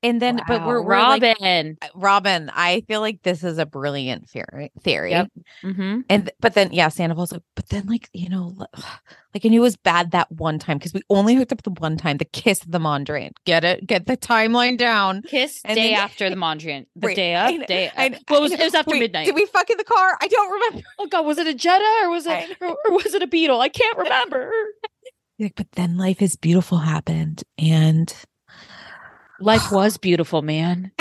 And 0.04 0.20
then, 0.20 0.40
but 0.48 0.66
we're, 0.66 0.82
we're 0.82 0.98
like, 0.98 1.22
Robin. 1.22 1.78
Robin, 1.94 2.50
I 2.54 2.82
feel 2.88 3.00
like 3.00 3.22
this 3.22 3.44
is 3.44 3.58
a 3.58 3.66
brilliant 3.66 4.28
theory. 4.28 4.72
Theory. 4.82 5.10
Yep. 5.12 5.28
mm-hmm. 5.62 6.00
And 6.10 6.30
but 6.40 6.54
then 6.54 6.72
yeah, 6.72 6.88
Sandoval's 6.88 7.30
like, 7.32 7.42
but 7.54 7.68
then 7.68 7.86
like 7.86 8.08
you 8.12 8.28
know, 8.28 8.54
like 9.34 9.44
I 9.44 9.48
knew 9.48 9.60
it 9.60 9.62
was 9.62 9.76
bad 9.76 10.10
that 10.10 10.30
one 10.32 10.58
time 10.58 10.78
because 10.78 10.92
we 10.92 11.02
only 11.08 11.34
hooked 11.36 11.52
up 11.52 11.62
the 11.62 11.70
one 11.70 11.96
time, 11.96 12.16
the 12.16 12.24
kiss 12.24 12.62
of 12.64 12.72
the 12.72 12.80
Mondrian. 12.80 13.30
Get 13.44 13.62
it? 13.64 13.86
Get 13.86 14.06
the 14.06 14.16
timeline 14.16 14.76
down. 14.76 15.22
Kiss 15.22 15.60
And 15.64 15.76
day 15.76 15.90
then- 15.92 16.00
after 16.00 16.28
the 16.28 16.36
Mondrian. 16.46 16.86
The 16.96 17.06
Wait, 17.06 17.14
day 17.16 17.34
I 17.36 17.54
up. 17.54 17.66
day 17.68 17.90
I 17.96 18.06
up. 18.06 18.12
kn- 18.12 18.22
Well, 18.28 18.38
it 18.38 18.40
I 18.40 18.42
was, 18.42 18.52
it 18.52 18.60
was 18.60 18.74
after 18.74 18.90
Wait, 18.90 19.00
midnight. 19.00 19.26
Did 19.26 19.34
we 19.36 19.46
fuck 19.46 19.70
in 19.70 19.76
the 19.76 19.84
car? 19.84 20.18
I 20.20 20.26
don't 20.26 20.50
remember. 20.52 20.88
oh 20.98 21.06
God, 21.06 21.24
was 21.26 21.38
it 21.38 21.46
a 21.46 21.54
Jetta 21.54 22.00
or 22.02 22.10
was 22.10 22.26
I 22.26 22.38
it 22.40 22.56
or, 22.60 22.76
or 22.86 22.92
was 22.96 23.14
it 23.14 23.22
a 23.22 23.26
Beetle? 23.28 23.60
I 23.60 23.68
can't 23.68 23.98
remember. 23.98 24.50
Like, 25.38 25.54
but 25.56 25.72
then 25.72 25.96
life 25.96 26.22
is 26.22 26.36
beautiful 26.36 26.78
happened, 26.78 27.42
and 27.58 28.14
Life 29.42 29.70
was 29.72 29.96
beautiful, 29.96 30.42
man. 30.42 30.92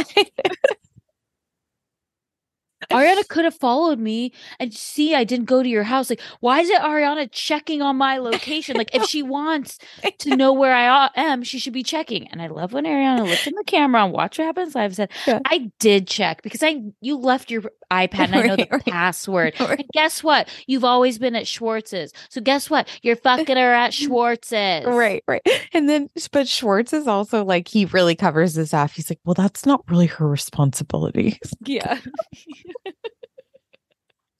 Ariana 2.89 3.28
could 3.28 3.46
have 3.46 3.56
followed 3.56 4.00
me 4.00 4.34
and 4.60 4.74
see 4.74 5.16
I 5.16 5.24
didn't 5.24 5.46
go 5.46 5.64
to 5.64 5.70
your 5.70 5.84
house. 5.84 6.10
Like, 6.10 6.20
why 6.39 6.60
is 6.62 6.70
it 6.70 6.82
Ariana 6.82 7.30
checking 7.32 7.82
on 7.82 7.96
my 7.96 8.18
location? 8.18 8.76
Like, 8.76 8.94
if 8.94 9.06
she 9.06 9.24
wants 9.38 9.78
to 10.20 10.36
know 10.36 10.52
where 10.52 10.76
I 10.76 11.10
am, 11.16 11.44
she 11.44 11.60
should 11.60 11.74
be 11.74 11.84
checking. 11.84 12.28
And 12.30 12.42
I 12.42 12.48
love 12.48 12.74
when 12.74 12.86
Ariana 12.86 13.26
looks 13.28 13.48
in 13.48 13.54
the 13.56 13.64
camera 13.64 14.04
and 14.04 14.14
watch 14.14 14.38
what 14.38 14.46
happens. 14.46 14.76
I've 14.76 14.96
said, 14.96 15.12
Yeah. 15.26 15.39
I 15.46 15.72
did 15.80 16.08
check 16.08 16.42
because 16.42 16.64
I 16.64 16.82
you 17.02 17.18
left 17.18 17.50
your 17.52 17.64
iPad 17.92 18.20
and 18.28 18.36
I 18.36 18.42
know 18.48 18.56
the 18.56 18.68
Right, 18.72 18.86
password. 18.86 19.54
Right. 19.60 19.80
And 19.80 19.89
guess 19.94 20.24
what? 20.24 20.48
You've 20.68 20.84
always 20.86 21.18
been 21.20 21.36
at 21.36 21.46
Schwartz's. 21.48 22.14
So 22.30 22.39
guess 22.42 22.70
what? 22.70 22.88
You're 23.04 23.16
fucking 23.18 23.58
her 23.58 23.74
at 23.74 23.94
Schwartz's. 23.94 24.86
right, 24.86 25.24
right, 25.28 25.42
and 25.74 25.88
then 25.89 26.10
but 26.32 26.48
Schwartz 26.48 26.94
is 26.94 27.08
also 27.08 27.44
like 27.44 27.68
he 27.68 27.86
really 27.86 28.16
covers 28.16 28.54
this 28.54 28.74
off. 28.74 28.94
He's 28.94 29.10
like, 29.10 29.20
well, 29.26 29.34
that's 29.36 29.66
not 29.66 29.84
really 29.89 30.08
her 30.08 30.28
responsibility. 30.28 31.39
Yeah. 31.66 32.00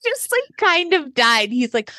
Just 0.04 0.32
like 0.32 0.42
kind 0.58 0.92
of 0.94 1.14
died. 1.14 1.50
He's 1.50 1.72
like, 1.72 1.92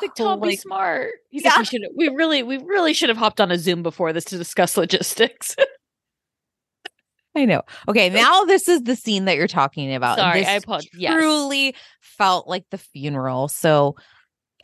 like 0.00 0.14
Tom, 0.14 0.40
be 0.40 0.56
smart. 0.56 1.10
He's 1.28 1.44
Yeah. 1.44 1.50
like, 1.50 1.58
we 1.58 1.64
should 1.66 1.82
we 1.96 2.08
really 2.08 2.42
we 2.42 2.56
really 2.56 2.94
should 2.94 3.10
have 3.10 3.18
hopped 3.18 3.38
on 3.40 3.50
a 3.50 3.58
Zoom 3.58 3.82
before 3.82 4.12
this 4.14 4.24
to 4.26 4.38
discuss 4.38 4.76
logistics. 4.78 5.54
I 7.36 7.44
know. 7.44 7.62
Okay, 7.88 8.08
now 8.10 8.44
this 8.44 8.68
is 8.68 8.82
the 8.82 8.96
scene 8.96 9.26
that 9.26 9.36
you're 9.36 9.46
talking 9.46 9.94
about. 9.94 10.18
Sorry, 10.18 10.40
this 10.40 10.48
I 10.48 10.52
apologize. 10.54 10.90
Yes. 10.94 11.12
Truly 11.12 11.74
felt 12.00 12.48
like 12.48 12.64
the 12.70 12.78
funeral. 12.78 13.46
So 13.48 13.94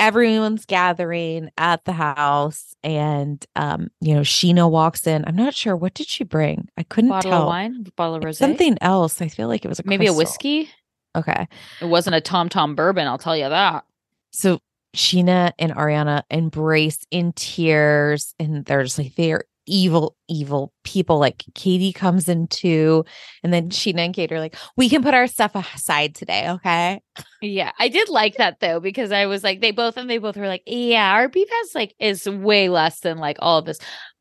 everyone's 0.00 0.66
gathering 0.66 1.50
at 1.56 1.84
the 1.84 1.92
house, 1.92 2.74
and 2.82 3.44
um, 3.54 3.88
you 4.00 4.14
know, 4.14 4.20
Scheana 4.22 4.70
walks 4.70 5.06
in. 5.06 5.24
I'm 5.26 5.36
not 5.36 5.54
sure 5.54 5.76
what 5.76 5.94
did 5.94 6.08
she 6.08 6.24
bring. 6.24 6.68
I 6.76 6.82
couldn't 6.82 7.10
bottle 7.10 7.30
tell. 7.30 7.42
of 7.42 7.48
wine, 7.48 7.86
bottle 7.96 8.16
of 8.16 8.22
rosé, 8.22 8.36
Something 8.36 8.76
else. 8.80 9.22
I 9.22 9.28
feel 9.28 9.48
like 9.48 9.64
it 9.64 9.68
was 9.68 9.78
a 9.78 9.82
maybe 9.86 10.06
a 10.06 10.12
whiskey. 10.12 10.68
Okay, 11.14 11.46
It 11.80 11.86
wasn't 11.86 12.16
a 12.16 12.20
Tom 12.20 12.48
Tom 12.48 12.74
bourbon. 12.74 13.06
I'll 13.06 13.16
tell 13.16 13.36
you 13.36 13.48
that. 13.48 13.84
so 14.32 14.58
Scheana 14.94 15.52
and 15.58 15.72
Ariana 15.72 16.22
embrace 16.30 16.98
in 17.10 17.32
tears, 17.32 18.34
and 18.38 18.64
they're 18.64 18.82
just 18.82 18.98
like 18.98 19.14
they're 19.14 19.44
evil, 19.66 20.16
evil 20.28 20.72
people. 20.84 21.18
Like 21.18 21.44
Katie 21.54 21.92
comes 21.92 22.28
in 22.28 22.46
too, 22.48 23.04
and 23.42 23.52
then 23.52 23.70
Scheana 23.70 24.06
and 24.06 24.14
Kate 24.14 24.32
are 24.32 24.40
like, 24.40 24.56
"We 24.76 24.88
can 24.88 25.02
put 25.02 25.14
our 25.14 25.26
stuff 25.26 25.54
aside 25.54 26.14
today, 26.14 26.48
okay?" 26.50 27.00
Yeah, 27.42 27.72
I 27.78 27.88
did 27.88 28.08
like 28.08 28.36
that 28.36 28.60
though 28.60 28.80
because 28.80 29.12
I 29.12 29.26
was 29.26 29.44
like, 29.44 29.60
they 29.60 29.70
both 29.70 29.96
and 29.96 30.08
they 30.08 30.18
both 30.18 30.36
were 30.36 30.48
like, 30.48 30.62
yeah, 30.66 31.12
our 31.12 31.28
beef 31.28 31.48
has 31.50 31.74
like 31.74 31.94
is 31.98 32.28
way 32.28 32.68
less 32.68 33.00
than 33.00 33.18
like 33.18 33.36
all 33.40 33.58
of 33.58 33.66
this. 33.66 33.78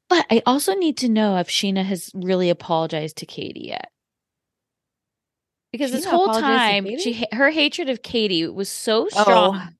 But 0.09 0.25
I 0.29 0.41
also 0.45 0.75
need 0.75 0.97
to 0.97 1.09
know 1.09 1.37
if 1.37 1.47
Scheana 1.47 1.83
has 1.83 2.11
really 2.13 2.49
apologized 2.49 3.17
to 3.17 3.25
Katie 3.25 3.67
yet. 3.67 3.89
Because 5.71 5.91
this 5.91 6.05
whole 6.05 6.31
time, 6.31 6.85
she 6.99 7.25
her 7.33 7.49
hatred 7.49 7.89
of 7.89 8.01
Katie 8.01 8.47
was 8.47 8.69
so 8.69 9.05
oh, 9.05 9.21
strong 9.21 9.61
Oh. 9.61 9.74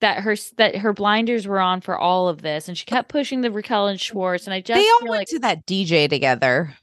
That 0.00 0.20
her 0.22 0.36
that 0.56 0.76
her 0.76 0.92
blinders 0.92 1.46
were 1.46 1.60
on 1.60 1.80
for 1.80 1.96
all 1.98 2.28
of 2.28 2.42
this, 2.42 2.68
and 2.68 2.76
she 2.76 2.84
kept 2.84 3.08
pushing 3.08 3.40
the 3.40 3.50
Raquel 3.50 3.86
and 3.88 4.00
Schwartz. 4.00 4.46
And 4.46 4.54
I 4.54 4.60
just 4.60 4.78
they 4.78 4.88
all 4.88 5.00
went 5.02 5.20
like 5.20 5.28
to 5.28 5.38
that 5.40 5.66
DJ 5.66 6.08
together. 6.08 6.74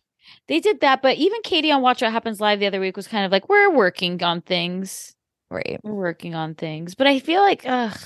they 0.48 0.60
did 0.60 0.82
that, 0.82 1.02
but 1.02 1.18
even 1.18 1.42
Katie 1.44 1.72
on 1.72 1.82
Watch 1.82 2.02
What 2.02 2.12
Happens 2.12 2.40
Live 2.42 2.60
the 2.60 2.68
other 2.68 2.80
week 2.80 2.96
was 2.98 3.08
kind 3.08 3.26
of 3.26 3.32
like, 3.32 3.50
"We're 3.50 3.70
working 3.72 4.22
on 4.24 4.42
things, 4.42 5.16
Right. 5.50 5.80
we're 5.84 5.94
working 5.94 6.36
on 6.36 6.56
things." 6.56 6.96
But 6.96 7.08
I 7.08 7.20
feel 7.20 7.42
like, 7.42 7.64
ugh, 7.66 7.98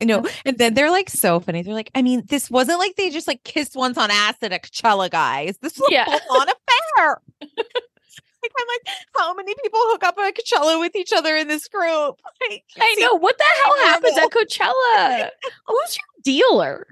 I 0.00 0.04
know. 0.04 0.26
And 0.44 0.58
then 0.58 0.74
they're 0.74 0.90
like 0.90 1.08
so 1.10 1.38
funny. 1.40 1.62
They're 1.62 1.74
like, 1.74 1.90
I 1.94 2.02
mean, 2.02 2.24
this 2.26 2.50
wasn't 2.50 2.80
like 2.80 2.96
they 2.96 3.10
just 3.10 3.28
like 3.28 3.44
kissed 3.44 3.76
once 3.76 3.96
on 3.96 4.10
acid 4.10 4.52
at 4.52 4.64
a 4.64 4.68
Coachella, 4.68 5.08
guys. 5.10 5.56
This 5.62 5.78
was 5.78 5.88
Yeah. 5.92 6.04
a 6.12 6.18
full 6.18 6.40
on 6.40 6.48
affair. 6.48 7.20
like 8.42 8.52
I'm 8.60 8.66
like, 8.68 8.94
how 9.16 9.34
many 9.34 9.54
people 9.62 9.80
hook 9.84 10.04
up 10.04 10.18
at 10.18 10.36
Coachella 10.36 10.80
with 10.80 10.96
each 10.96 11.12
other 11.12 11.36
in 11.36 11.48
this 11.48 11.68
group? 11.68 12.20
Like, 12.50 12.64
I 12.80 12.94
know 12.96 13.14
what 13.14 13.38
the 13.38 13.44
hell 13.62 13.76
happens 13.84 14.18
at. 14.18 14.30
Coachella. 14.30 15.28
Who's 15.66 15.96
your 15.96 16.22
dealer? 16.24 16.88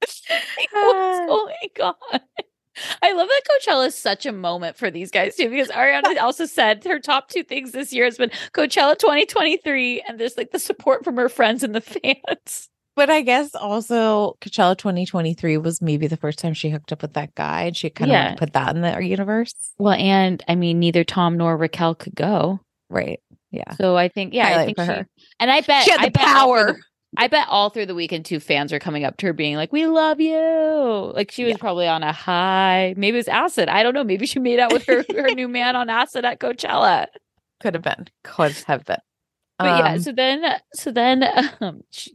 What's 0.00 0.22
going 0.70 1.70
on? 1.80 2.20
I 3.02 3.12
love 3.12 3.26
that 3.26 3.42
Coachella 3.48 3.86
is 3.86 3.94
such 3.96 4.26
a 4.26 4.32
moment 4.32 4.76
for 4.76 4.90
these 4.90 5.10
guys 5.10 5.34
too, 5.36 5.48
because 5.48 5.68
Ariana 5.68 6.20
also 6.20 6.44
said 6.44 6.84
her 6.84 7.00
top 7.00 7.30
two 7.30 7.42
things 7.42 7.72
this 7.72 7.90
year 7.90 8.04
has 8.04 8.18
been 8.18 8.30
Coachella 8.52 8.98
2023 8.98 10.02
and 10.06 10.20
there's 10.20 10.36
like 10.36 10.50
the 10.50 10.58
support 10.58 11.04
from 11.04 11.16
her 11.16 11.30
friends 11.30 11.62
and 11.62 11.74
the 11.74 11.80
fans. 11.80 12.68
But 12.96 13.10
I 13.10 13.20
guess 13.20 13.54
also 13.54 14.36
Coachella 14.40 14.76
2023 14.76 15.58
was 15.58 15.82
maybe 15.82 16.06
the 16.06 16.16
first 16.16 16.38
time 16.38 16.54
she 16.54 16.70
hooked 16.70 16.92
up 16.92 17.02
with 17.02 17.12
that 17.12 17.34
guy, 17.34 17.64
and 17.64 17.76
she 17.76 17.90
kind 17.90 18.10
of 18.10 18.14
Yeah. 18.14 18.34
put 18.36 18.54
that 18.54 18.74
in 18.74 18.80
the 18.80 18.98
universe. 19.04 19.52
Well, 19.78 19.92
and 19.92 20.42
I 20.48 20.54
mean, 20.54 20.78
neither 20.80 21.04
Tom 21.04 21.36
nor 21.36 21.56
Raquel 21.58 21.94
could 21.94 22.14
go. 22.14 22.60
Right. 22.88 23.20
Yeah. 23.50 23.70
So 23.74 23.96
I 23.96 24.08
think, 24.08 24.32
yeah, 24.34 24.48
I 24.60 24.64
think 24.64 24.78
for 24.78 24.84
she, 24.86 24.90
her. 24.92 25.06
and 25.38 25.50
I 25.50 25.60
bet 25.60 25.84
She 25.84 25.90
had 25.90 26.00
I 26.00 26.04
the 26.06 26.10
bet 26.10 26.22
all 26.24 26.28
through 26.32 26.64
power. 26.64 26.72
the- 26.72 26.82
I 27.18 27.28
bet 27.28 27.46
all 27.48 27.70
through 27.70 27.86
the 27.86 27.94
weekend, 27.94 28.24
two 28.26 28.40
fans 28.40 28.72
are 28.72 28.78
coming 28.78 29.04
up 29.04 29.16
to 29.18 29.26
her 29.26 29.32
being 29.32 29.56
like, 29.56 29.72
"We 29.72 29.86
love 29.86 30.20
you." 30.20 31.12
Like 31.14 31.30
she 31.30 31.44
was 31.44 31.52
Yeah. 31.52 31.56
probably 31.58 31.86
on 31.86 32.02
a 32.02 32.12
high. 32.12 32.94
Maybe 32.96 33.16
it 33.16 33.20
was 33.20 33.28
acid. 33.28 33.68
I 33.68 33.82
don't 33.82 33.94
know. 33.94 34.04
Maybe 34.04 34.26
she 34.26 34.38
made 34.38 34.58
out 34.58 34.72
with 34.72 34.84
her 34.86 35.04
her 35.14 35.30
new 35.34 35.48
man 35.48 35.76
on 35.76 35.88
acid 35.88 36.24
at 36.24 36.40
Coachella. 36.40 37.06
Could 37.60 37.74
have 37.74 37.82
been. 37.82 38.06
Could 38.24 38.52
have 38.66 38.84
been. 38.84 38.98
But 39.58 39.64
yeah, 39.64 39.92
Um, 39.92 40.00
so 40.00 40.12
then, 40.12 40.60
so 40.74 40.90
then, 40.92 41.24
um, 41.62 41.80
she, 41.90 42.12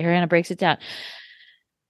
Ariana 0.00 0.28
breaks 0.28 0.50
it 0.50 0.58
down. 0.58 0.78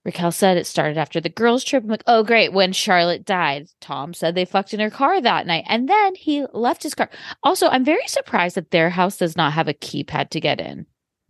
Raquel 0.04 0.32
said 0.32 0.56
it 0.56 0.66
started 0.66 0.96
after 0.96 1.20
the 1.20 1.28
girls' 1.28 1.64
trip. 1.64 1.82
I'm 1.82 1.90
like, 1.90 2.04
oh, 2.06 2.22
great. 2.22 2.52
When 2.52 2.72
Charlotte 2.72 3.26
died, 3.26 3.68
Tom 3.80 4.14
said 4.14 4.34
they 4.34 4.44
fucked 4.44 4.72
in 4.72 4.80
her 4.80 4.90
car 4.90 5.20
that 5.20 5.46
night. 5.46 5.64
And 5.68 5.88
then 5.88 6.14
he 6.14 6.46
left 6.52 6.82
his 6.82 6.94
car. 6.94 7.10
Also, 7.42 7.68
I'm 7.68 7.84
very 7.84 8.06
surprised 8.06 8.56
that 8.56 8.70
their 8.70 8.88
house 8.88 9.18
does 9.18 9.36
not 9.36 9.52
have 9.52 9.68
a 9.68 9.74
keypad 9.74 10.30
to 10.30 10.40
get 10.40 10.60
in, 10.60 10.86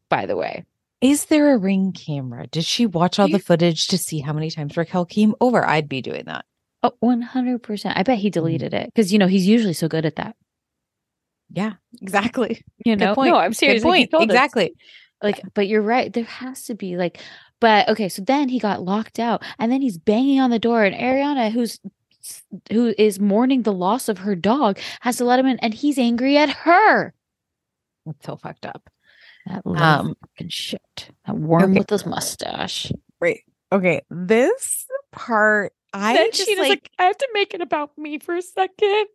by 0.09 0.27
the 0.27 0.37
way. 0.37 0.65
Is 1.01 1.27
there 1.27 1.55
a 1.55 1.59
ring 1.59 1.93
camera? 1.93 2.47
Did 2.47 2.65
she 2.65 2.87
watch 2.87 3.19
all 3.19 3.29
the 3.29 3.39
footage 3.39 3.87
to 3.89 3.99
see 3.99 4.21
how 4.21 4.33
many 4.33 4.51
times 4.51 4.77
Raquel 4.77 5.07
came 5.07 5.35
over? 5.41 5.65
I'd 5.65 5.89
be 5.89 6.03
doing 6.03 6.25
that. 6.27 6.45
Oh, 6.83 6.93
100%. 7.03 7.93
I 7.97 8.03
bet 8.03 8.19
he 8.19 8.29
mm-hmm. 8.29 8.33
deleted 8.33 8.75
it 8.75 8.87
because, 8.87 9.13
you 9.13 9.19
know, 9.19 9.27
he's 9.27 9.47
usually 9.47 9.73
so 9.73 9.89
good 9.89 10.07
at 10.07 10.17
that. 10.17 10.37
Yeah, 11.51 11.75
exactly. 12.01 12.63
You 12.85 12.97
know, 12.97 13.15
point. 13.15 13.31
no, 13.33 13.39
I'm 13.39 13.55
serious. 13.55 13.83
Good 13.83 13.89
point. 13.89 14.11
told 14.11 14.31
us. 14.31 14.69
Like 15.23 15.43
but 15.55 15.67
you're 15.67 15.83
right 15.83 16.13
there 16.13 16.25
has 16.25 16.65
to 16.67 16.75
be 16.75 16.97
like 16.97 17.21
but 17.61 17.89
okay 17.89 18.09
so 18.09 18.23
then 18.23 18.49
he 18.49 18.59
got 18.59 18.83
locked 18.83 19.19
out 19.19 19.43
and 19.59 19.73
then 19.73 19.83
he's 19.83 19.99
banging 19.99 20.41
on 20.41 20.51
the 20.51 20.59
door 20.59 20.85
and 20.85 20.95
ariana 20.95 21.51
who's 21.51 21.81
who 22.71 22.95
is 22.99 23.19
mourning 23.19 23.63
the 23.63 23.73
loss 23.73 24.09
of 24.09 24.19
her 24.19 24.37
dog 24.37 24.79
has 25.01 25.17
to 25.17 25.25
let 25.25 25.39
him 25.39 25.47
in 25.47 25.59
and 25.59 25.75
he's 25.75 25.99
angry 25.99 26.37
at 26.37 26.51
her 26.51 27.13
That's 28.07 28.27
so 28.27 28.37
fucked 28.37 28.67
up. 28.67 28.89
that 29.47 29.63
Um, 29.67 30.15
fucking 30.21 30.51
shit 30.51 31.11
that 31.27 31.37
worm 31.37 31.73
okay. 31.73 31.79
with 31.81 31.91
his 31.91 32.07
mustache 32.07 32.93
Right. 33.21 33.41
Okay. 33.73 34.03
This 34.11 34.87
part, 35.11 35.73
I 35.93 36.15
then 36.15 36.31
just 36.33 36.49
like, 36.59 36.69
like 36.69 36.91
i 36.99 37.05
have 37.05 37.19
to 37.19 37.29
make 37.33 37.55
it 37.55 37.61
about 37.61 37.97
me 37.99 38.19
for 38.19 38.37
a 38.37 38.43
second 38.43 39.07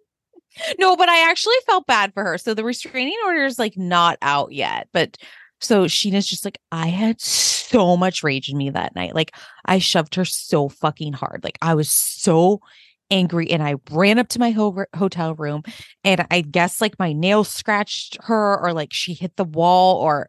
no, 0.77 0.95
but 0.95 1.09
I 1.09 1.29
actually 1.29 1.55
felt 1.65 1.87
bad 1.87 2.13
for 2.13 2.23
her. 2.23 2.37
So 2.37 2.53
the 2.53 2.63
restraining 2.63 3.17
order 3.25 3.45
is 3.45 3.57
like 3.57 3.77
not 3.77 4.17
out 4.21 4.51
yet, 4.51 4.87
but 4.93 5.17
so 5.63 5.85
Scheana's 5.85 6.27
just 6.27 6.45
like, 6.45 6.59
I 6.71 6.87
had 6.87 7.21
so 7.21 7.95
much 7.97 8.23
rage 8.23 8.49
in 8.49 8.57
me 8.57 8.69
that 8.69 8.95
night. 8.95 9.15
Like 9.15 9.31
I 9.65 9.79
shoved 9.79 10.15
her 10.15 10.25
so 10.25 10.69
fucking 10.69 11.13
hard. 11.13 11.41
Like 11.43 11.57
I 11.61 11.73
was 11.73 11.89
so 11.89 12.59
angry 13.09 13.51
and 13.51 13.63
I 13.63 13.75
ran 13.91 14.19
up 14.19 14.27
to 14.29 14.39
my 14.39 14.51
ho- 14.51 14.85
hotel 14.95 15.35
room 15.35 15.63
and 16.03 16.25
I 16.31 16.41
guess 16.41 16.81
like 16.81 16.97
my 16.99 17.13
nails 17.13 17.49
scratched 17.49 18.17
her 18.23 18.59
or 18.59 18.73
like 18.73 18.91
she 18.91 19.13
hit 19.13 19.35
the 19.35 19.43
wall 19.43 19.97
or 19.97 20.27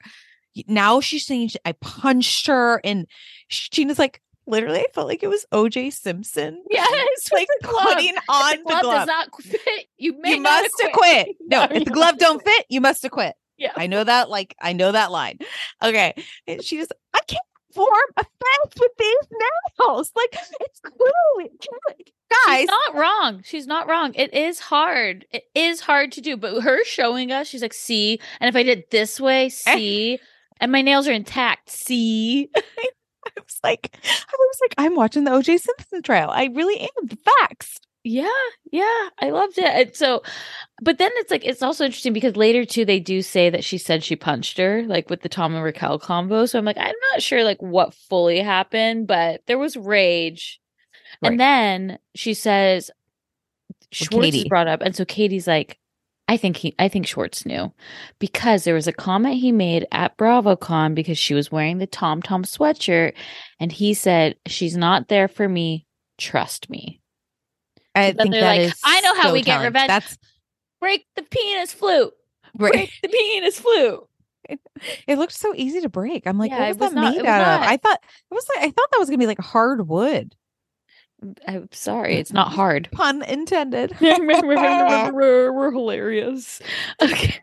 now 0.69 1.01
she's 1.01 1.27
saying 1.27 1.51
I 1.65 1.73
punched 1.73 2.47
her 2.47 2.81
and 2.85 3.07
Scheana's 3.51 3.99
like, 3.99 4.21
literally, 4.47 4.81
I 4.81 4.87
felt 4.95 5.09
like 5.09 5.23
it 5.23 5.29
was 5.29 5.47
OJ 5.53 5.93
Simpson. 5.93 6.63
yes 6.71 7.29
like 7.33 7.49
putting 7.63 8.15
on 8.29 8.59
the 8.59 8.65
glove, 8.65 8.83
does 8.83 9.07
not 9.07 9.29
fit 9.43 9.87
you 9.99 10.21
may 10.21 10.35
You 10.35 10.41
must 10.41 10.83
acquit. 10.85 11.29
No, 11.41 11.63
if 11.71 11.85
the 11.85 11.91
glove 11.91 12.19
don't 12.19 12.43
fit, 12.43 12.67
you 12.69 12.81
must 12.81 13.05
acquit. 13.05 13.35
Yeah 13.57 13.73
I 13.77 13.87
know 13.87 14.05
that. 14.05 14.31
Like 14.31 14.57
I 14.61 14.73
know 14.73 14.93
that 14.93 15.11
line. 15.11 15.39
Okay, 15.83 16.15
and 16.47 16.63
she 16.63 16.77
just 16.77 16.93
I 17.13 17.21
can't 17.27 17.45
form 17.73 17.89
a 18.17 18.25
fence 18.25 18.75
with 18.79 18.93
these 18.99 19.39
nails. 19.81 20.13
Like 20.15 20.37
it's 20.61 20.81
clearly 20.81 21.51
guys. 22.47 22.61
She's 22.61 22.69
not 22.69 22.95
wrong. 22.95 23.43
She's 23.45 23.67
not 23.67 23.89
wrong. 23.89 24.15
It 24.15 24.33
is 24.33 24.61
hard. 24.61 25.27
It 25.31 25.45
is 25.55 25.81
hard 25.81 26.13
to 26.13 26.21
do. 26.21 26.37
But 26.37 26.63
her 26.63 26.85
showing 26.85 27.33
us, 27.33 27.49
she's 27.49 27.63
like, 27.63 27.75
see, 27.75 28.21
and 28.41 28.49
if 28.49 28.57
I 28.57 28.63
did 28.63 28.85
this 28.91 29.21
way, 29.21 29.47
eh. 29.47 29.49
see, 29.49 30.19
and 30.61 30.73
my 30.73 30.83
nails 30.83 31.09
are 31.09 31.13
intact, 31.13 31.71
see. 31.71 32.49
I 32.57 33.31
was 33.37 33.59
like, 33.65 33.97
I 34.05 34.37
was 34.39 34.59
like, 34.61 34.75
I'm 34.79 34.95
watching 34.95 35.25
the 35.25 35.31
OJ 35.31 35.59
Simpson 35.59 36.03
trial. 36.03 36.31
I 36.31 36.51
really 36.53 36.81
am. 36.81 37.07
The 37.07 37.17
facts. 37.17 37.79
Yeah, 38.07 38.29
yeah, 38.71 39.09
I 39.19 39.31
loved 39.31 39.57
it. 39.57 39.65
And 39.65 39.97
so, 39.97 40.23
but 40.83 40.99
then 40.99 41.11
it's 41.15 41.31
like 41.31 41.45
it's 41.45 41.63
also 41.63 41.87
interesting 41.87 42.13
because 42.13 42.37
later 42.37 42.67
too 42.67 42.85
they 42.85 43.01
do 43.01 43.23
say 43.23 43.49
that 43.49 43.65
she 43.65 43.79
said 43.79 44.05
she 44.05 44.15
punched 44.15 44.59
her, 44.59 44.83
like 44.83 45.09
with 45.09 45.23
the 45.23 45.29
Tom 45.31 45.55
and 45.55 45.65
Raquel 45.65 45.99
combo. 45.99 46.45
So 46.45 46.59
I'm 46.59 46.67
like, 46.67 46.77
I'm 46.79 46.95
not 47.13 47.23
sure 47.23 47.45
like 47.45 47.63
what 47.63 47.95
fully 47.95 48.41
happened, 48.41 49.07
but 49.07 49.41
there 49.47 49.57
was 49.59 49.75
rage. 49.79 50.61
Right. 51.23 51.31
And 51.31 51.41
then 51.41 51.99
she 52.15 52.35
says 52.35 52.91
Schwartz 53.91 54.29
is 54.29 54.35
Katie. 54.35 54.49
brought 54.51 54.69
up, 54.69 54.83
and 54.83 54.95
so 54.95 55.07
Katie's 55.07 55.47
like, 55.47 55.79
I 56.29 56.37
think 56.37 56.59
he, 56.59 56.75
I 56.79 56.89
think 56.89 57.07
Schwartz 57.07 57.47
knew 57.47 57.73
because 58.19 58.65
there 58.65 58.75
was 58.75 58.87
a 58.89 58.93
comment 58.93 59.37
he 59.37 59.51
made 59.53 59.87
at 59.93 60.19
BravoCon 60.19 60.95
because 60.95 61.19
she 61.19 61.33
was 61.33 61.51
wearing 61.51 61.79
the 61.79 61.87
Tom 61.87 62.21
Tom 62.21 62.45
sweatshirt, 62.45 63.15
and 63.61 63.73
he 63.73 63.95
said, 63.95 64.37
"She's 64.47 64.77
not 64.77 65.09
there 65.09 65.29
for 65.29 65.49
me. 65.49 65.87
Trust 66.19 66.69
me." 66.69 67.01
I 67.95 68.13
think 68.13 68.33
they're 68.33 68.41
that 68.41 68.57
like, 68.57 68.61
is 68.61 68.81
"I 68.85 69.01
know 69.03 69.15
how 69.15 69.29
so 69.29 69.33
we 69.33 69.43
get 69.43 69.63
revenge." 69.65 69.89
That's 69.89 70.19
Break 70.81 71.07
the 71.17 71.23
penis 71.23 71.73
flute. 71.73 72.13
right. 72.59 72.73
Break 72.73 72.91
the 73.03 73.09
penis 73.09 73.59
flute. 73.61 74.01
It 75.07 75.17
looked 75.19 75.33
so 75.33 75.55
easy 75.57 75.81
to 75.81 75.89
break. 75.89 76.27
I'm 76.27 76.37
like, 76.39 76.51
Yeah, 76.51 76.59
what 76.59 76.69
was 76.69 76.77
was 76.79 76.91
that 76.91 76.95
not- 76.95 77.15
made 77.15 77.21
it 77.21 77.27
out 77.27 77.63
of? 77.63 77.67
I 77.69 77.77
thought 77.79 77.99
it 78.31 78.35
was 78.35 78.47
like 78.55 78.65
I 78.65 78.71
thought 78.71 78.91
that 78.93 78.99
was 78.99 79.09
gonna 79.09 79.19
be 79.19 79.27
like 79.27 79.39
hard 79.41 79.89
wood. 79.89 80.35
I'm 81.49 81.69
sorry, 81.73 82.17
it's 82.17 82.33
not 82.35 82.53
hard. 82.53 82.89
Pun 82.93 83.23
intended. 83.23 83.97
We're 84.01 85.71
hilarious. 85.73 86.61
Okay. 87.03 87.37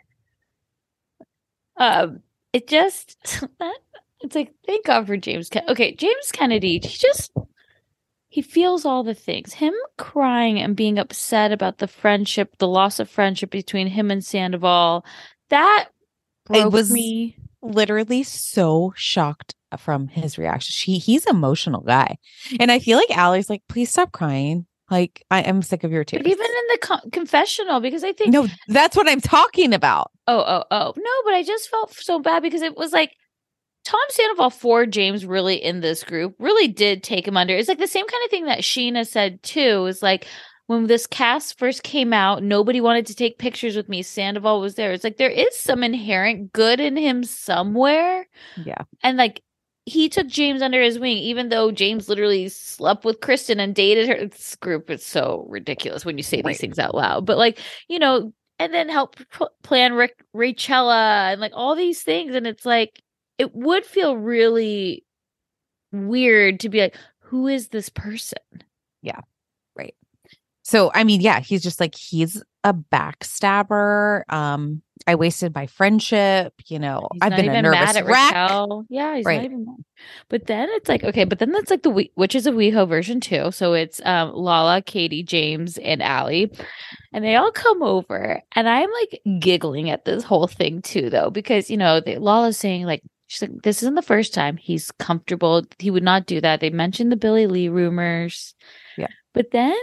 Um, 1.77 2.21
it 2.53 2.67
just 2.67 3.17
it's 4.21 4.35
like 4.35 4.53
thank 4.67 4.85
God 4.85 5.07
for 5.07 5.17
James. 5.17 5.49
Okay, 5.69 5.95
James 5.95 6.31
Kennedy. 6.31 6.73
He 6.73 6.79
just 6.97 7.31
he 8.31 8.41
feels 8.41 8.85
all 8.85 9.03
the 9.03 9.13
things. 9.13 9.53
Him 9.53 9.73
crying 9.97 10.57
and 10.59 10.73
being 10.75 10.97
upset 10.97 11.51
about 11.51 11.79
the 11.79 11.87
friendship, 11.87 12.55
the 12.59 12.67
loss 12.67 12.99
of 12.99 13.09
friendship 13.09 13.51
between 13.51 13.87
him 13.87 14.09
and 14.09 14.23
Sandoval. 14.23 15.05
That 15.49 15.89
broke 16.45 16.71
was- 16.71 16.91
me. 16.91 17.35
literally 17.61 18.23
so 18.23 18.93
shocked 18.95 19.53
from 19.77 20.07
his 20.07 20.37
reaction. 20.37 20.71
She 20.71 20.97
he's 20.97 21.25
emotional 21.27 21.81
guy. 21.81 22.17
And 22.59 22.71
I 22.71 22.79
feel 22.79 22.97
like 22.97 23.11
Ally's 23.15 23.49
like, 23.49 23.61
please 23.67 23.91
stop 23.91 24.11
crying. 24.13 24.65
Like 24.89 25.23
I 25.29 25.41
am 25.41 25.61
sick 25.61 25.83
of 25.83 25.91
your 25.91 26.03
tears. 26.03 26.23
But 26.23 26.31
even 26.31 26.45
in 26.45 26.63
the 26.71 26.77
co- 26.81 27.09
confessional, 27.11 27.79
because 27.81 28.03
I 28.03 28.13
think 28.13 28.31
no, 28.33 28.47
that's 28.67 28.95
what 28.97 29.07
I'm 29.07 29.21
talking 29.21 29.73
about. 29.73 30.09
Oh, 30.27 30.39
oh, 30.39 30.63
oh. 30.71 30.93
No, 30.97 31.11
but 31.25 31.33
I 31.33 31.43
just 31.43 31.69
felt 31.69 31.93
so 31.93 32.19
bad 32.19 32.41
because 32.43 32.61
it 32.61 32.75
was 32.77 32.91
like 32.93 33.11
Tom 33.83 33.99
Sandoval 34.09 34.49
for 34.51 34.85
James 34.85 35.25
really 35.25 35.55
in 35.55 35.81
this 35.81 36.03
group 36.03 36.35
really 36.39 36.67
did 36.67 37.03
take 37.03 37.27
him 37.27 37.37
under. 37.37 37.55
It's 37.55 37.67
like 37.67 37.79
the 37.79 37.87
same 37.87 38.05
kind 38.07 38.23
of 38.25 38.29
thing 38.31 38.45
that 38.45 38.59
Scheana 38.59 39.07
said 39.07 39.41
too. 39.43 39.85
Is 39.87 40.01
like 40.03 40.27
when 40.67 40.87
this 40.87 41.07
cast 41.07 41.57
first 41.57 41.83
came 41.83 42.13
out, 42.13 42.43
nobody 42.43 42.79
wanted 42.79 43.05
to 43.07 43.15
take 43.15 43.39
pictures 43.39 43.75
with 43.75 43.89
me. 43.89 44.01
Sandoval 44.03 44.61
was 44.61 44.75
there. 44.75 44.91
It's 44.91 45.03
like 45.03 45.17
there 45.17 45.29
is 45.29 45.55
some 45.57 45.83
inherent 45.83 46.53
good 46.53 46.79
in 46.79 46.95
him 46.95 47.23
somewhere. 47.23 48.27
Yeah. 48.63 48.83
And 49.03 49.17
like 49.17 49.41
he 49.85 50.09
took 50.09 50.27
James 50.27 50.61
under 50.61 50.79
his 50.81 50.99
wing, 50.99 51.17
even 51.17 51.49
though 51.49 51.71
James 51.71 52.07
literally 52.07 52.49
slept 52.49 53.03
with 53.03 53.19
Kristen 53.19 53.59
and 53.59 53.73
dated 53.73 54.07
her. 54.07 54.27
This 54.27 54.55
group 54.55 54.91
is 54.91 55.03
so 55.03 55.45
ridiculous 55.49 56.05
when 56.05 56.17
you 56.17 56.23
say 56.23 56.37
Right. 56.37 56.51
these 56.51 56.61
things 56.61 56.77
out 56.79 56.93
loud. 56.93 57.25
But 57.25 57.37
like, 57.39 57.59
you 57.87 57.97
know, 57.97 58.31
and 58.59 58.71
then 58.71 58.89
help 58.89 59.15
p- 59.15 59.45
plan 59.63 59.93
Rick, 59.93 60.23
Rachella 60.35 61.31
and 61.31 61.41
like 61.41 61.53
all 61.55 61.75
these 61.75 62.03
things. 62.03 62.35
And 62.35 62.45
it's 62.45 62.65
like, 62.65 63.01
it 63.41 63.55
would 63.55 63.85
feel 63.85 64.15
really 64.17 65.03
weird 65.91 66.59
to 66.59 66.69
be 66.69 66.79
like, 66.81 66.95
who 67.19 67.47
is 67.47 67.69
this 67.69 67.89
person? 67.89 68.37
Yeah. 69.01 69.21
Right. 69.75 69.95
So 70.61 70.91
I 70.93 71.03
mean, 71.03 71.21
yeah, 71.21 71.39
he's 71.39 71.63
just 71.63 71.79
like 71.79 71.95
he's 71.95 72.43
a 72.63 72.73
backstabber. 72.73 74.21
Um, 74.31 74.83
I 75.07 75.15
wasted 75.15 75.55
my 75.55 75.65
friendship. 75.65 76.53
You 76.67 76.77
know, 76.77 77.07
He's 77.13 77.21
I've 77.23 77.35
been 77.35 77.49
a 77.49 77.61
nervous 77.63 77.95
mad 77.95 78.05
wreck. 78.05 78.33
Yeah, 78.89 79.15
he's 79.15 79.25
Right. 79.25 79.37
not 79.37 79.45
even 79.45 79.65
mad. 79.65 79.77
But 80.29 80.45
then 80.45 80.67
it's 80.73 80.87
like, 80.87 81.03
okay, 81.03 81.23
but 81.23 81.39
then 81.39 81.51
that's 81.51 81.71
like 81.71 81.81
the 81.81 81.89
we- 81.89 82.11
Witches 82.15 82.45
of 82.45 82.53
WeHo 82.53 82.87
version 82.87 83.19
too. 83.19 83.49
So 83.51 83.73
it's 83.73 83.99
um 84.05 84.31
Lala, 84.33 84.83
Katie, 84.83 85.23
James, 85.23 85.79
and 85.79 86.03
Ally. 86.03 86.45
And 87.13 87.25
they 87.25 87.35
all 87.35 87.51
come 87.51 87.81
over. 87.81 88.41
And 88.55 88.69
I'm 88.69 88.89
like 89.01 89.21
giggling 89.39 89.89
at 89.89 90.05
this 90.05 90.23
whole 90.23 90.47
thing 90.47 90.83
too, 90.83 91.09
though, 91.09 91.31
because 91.31 91.71
you 91.71 91.77
know, 91.77 91.99
they, 91.99 92.17
Lala's 92.19 92.57
saying 92.57 92.85
like 92.85 93.01
she's 93.31 93.41
like, 93.43 93.61
this 93.63 93.81
isn't 93.81 93.95
the 93.95 94.01
first 94.01 94.33
time 94.33 94.57
he's 94.57 94.91
comfortable. 94.99 95.63
He 95.79 95.89
would 95.89 96.03
not 96.03 96.25
do 96.25 96.41
that. 96.41 96.59
They 96.59 96.69
mentioned 96.69 97.11
the 97.13 97.15
Billie 97.15 97.47
Lee 97.47 97.69
rumors. 97.69 98.53
Yeah. 98.97 99.07
But 99.33 99.51
then 99.51 99.77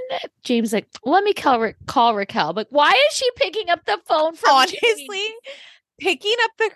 James 0.44 0.74
like, 0.74 0.86
let 1.04 1.24
me 1.24 1.32
call, 1.32 1.58
Ra- 1.58 1.72
call 1.86 2.14
Raquel. 2.14 2.52
Like, 2.52 2.66
why 2.68 2.90
is 2.90 3.16
she 3.16 3.26
picking 3.36 3.70
up 3.70 3.86
the 3.86 3.98
phone 4.06 4.34
from 4.34 4.50
Honestly, 4.50 4.76
James? 5.08 5.32
picking 5.98 6.34
up 6.44 6.50
the 6.58 6.70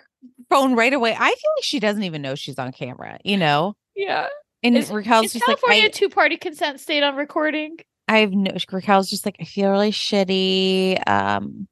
phone 0.48 0.74
right 0.74 0.94
away. 0.94 1.12
I 1.12 1.26
feel 1.28 1.50
like 1.56 1.64
she 1.64 1.78
doesn't 1.78 2.04
even 2.04 2.22
know 2.22 2.34
she's 2.36 2.58
on 2.58 2.72
camera. 2.72 3.18
You 3.22 3.36
know, 3.36 3.76
Yeah. 3.94 4.28
and 4.62 4.74
Is- 4.74 4.90
Raquel's 4.90 5.26
Is 5.26 5.32
just 5.34 5.44
California 5.44 5.82
like, 5.82 5.92
two 5.92 6.08
party 6.08 6.38
consent 6.38 6.80
state 6.80 7.02
on 7.02 7.16
recording? 7.16 7.76
I, 8.08 8.20
I've 8.20 8.32
no. 8.32 8.52
Raquel's 8.72 9.10
just 9.10 9.26
like, 9.26 9.36
I 9.40 9.44
feel 9.44 9.70
really 9.70 9.92
shitty. 9.92 11.06
Um, 11.06 11.68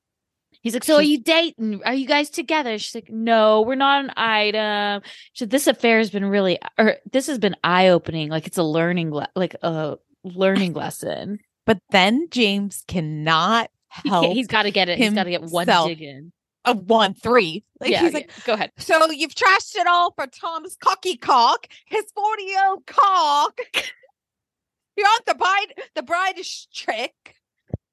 He's 0.63 0.75
like, 0.75 0.85
so 0.85 0.97
are 0.97 1.03
you 1.03 1.19
dating? 1.23 1.83
Are 1.87 1.95
you 1.95 2.07
guys 2.07 2.29
together? 2.29 2.79
She's 2.79 2.95
like, 2.95 3.09
no, 3.11 3.63
we're 3.63 3.77
not 3.77 4.05
an 4.05 4.13
item. 4.17 5.03
Said, 5.35 5.51
this 5.51 5.67
affair 5.67 5.99
has 5.99 6.11
been 6.11 6.27
really, 6.27 6.59
or 6.79 6.97
this 7.11 7.27
has 7.29 7.39
been 7.39 7.57
eye 7.65 7.89
opening. 7.89 8.29
Like 8.29 8.47
it's 8.47 8.59
a 8.59 8.63
learning, 8.63 9.11
le- 9.11 9.31
like 9.35 9.55
a 9.63 9.97
learning 10.23 10.75
lesson. 10.75 11.39
but 11.65 11.79
then 11.91 12.29
James 12.31 12.85
cannot 12.87 13.71
He 14.03 14.11
help. 14.11 14.25
can't, 14.25 14.37
he's 14.37 14.49
got 14.49 14.65
to 14.65 14.71
get 14.71 14.89
it. 14.91 14.99
He's 14.99 15.15
got 15.15 15.25
to 15.25 15.31
get 15.31 15.43
one 15.45 15.67
dig 15.67 16.03
in. 16.03 16.33
a 16.67 16.75
one 16.75 17.15
three. 17.15 17.65
Like 17.81 17.91
yeah, 17.93 18.01
he's 18.03 18.13
like, 18.13 18.31
yeah. 18.37 18.43
go 18.45 18.53
ahead. 18.53 18.71
So 18.77 19.11
you've 19.11 19.35
trashed 19.35 19.77
it 19.77 19.87
all 19.87 20.13
for 20.13 20.27
Tom's 20.27 20.77
cocky 20.77 21.17
cock, 21.17 21.67
his 21.87 22.05
40 22.15 22.43
year 22.43 22.69
old 22.69 22.85
cock. 22.87 23.59
You're 24.97 25.07
on 25.07 25.21
the 25.27 25.35
bride, 25.35 25.75
the 25.95 26.03
bride 26.03 26.39
is 26.39 26.69
trick. 26.75 27.15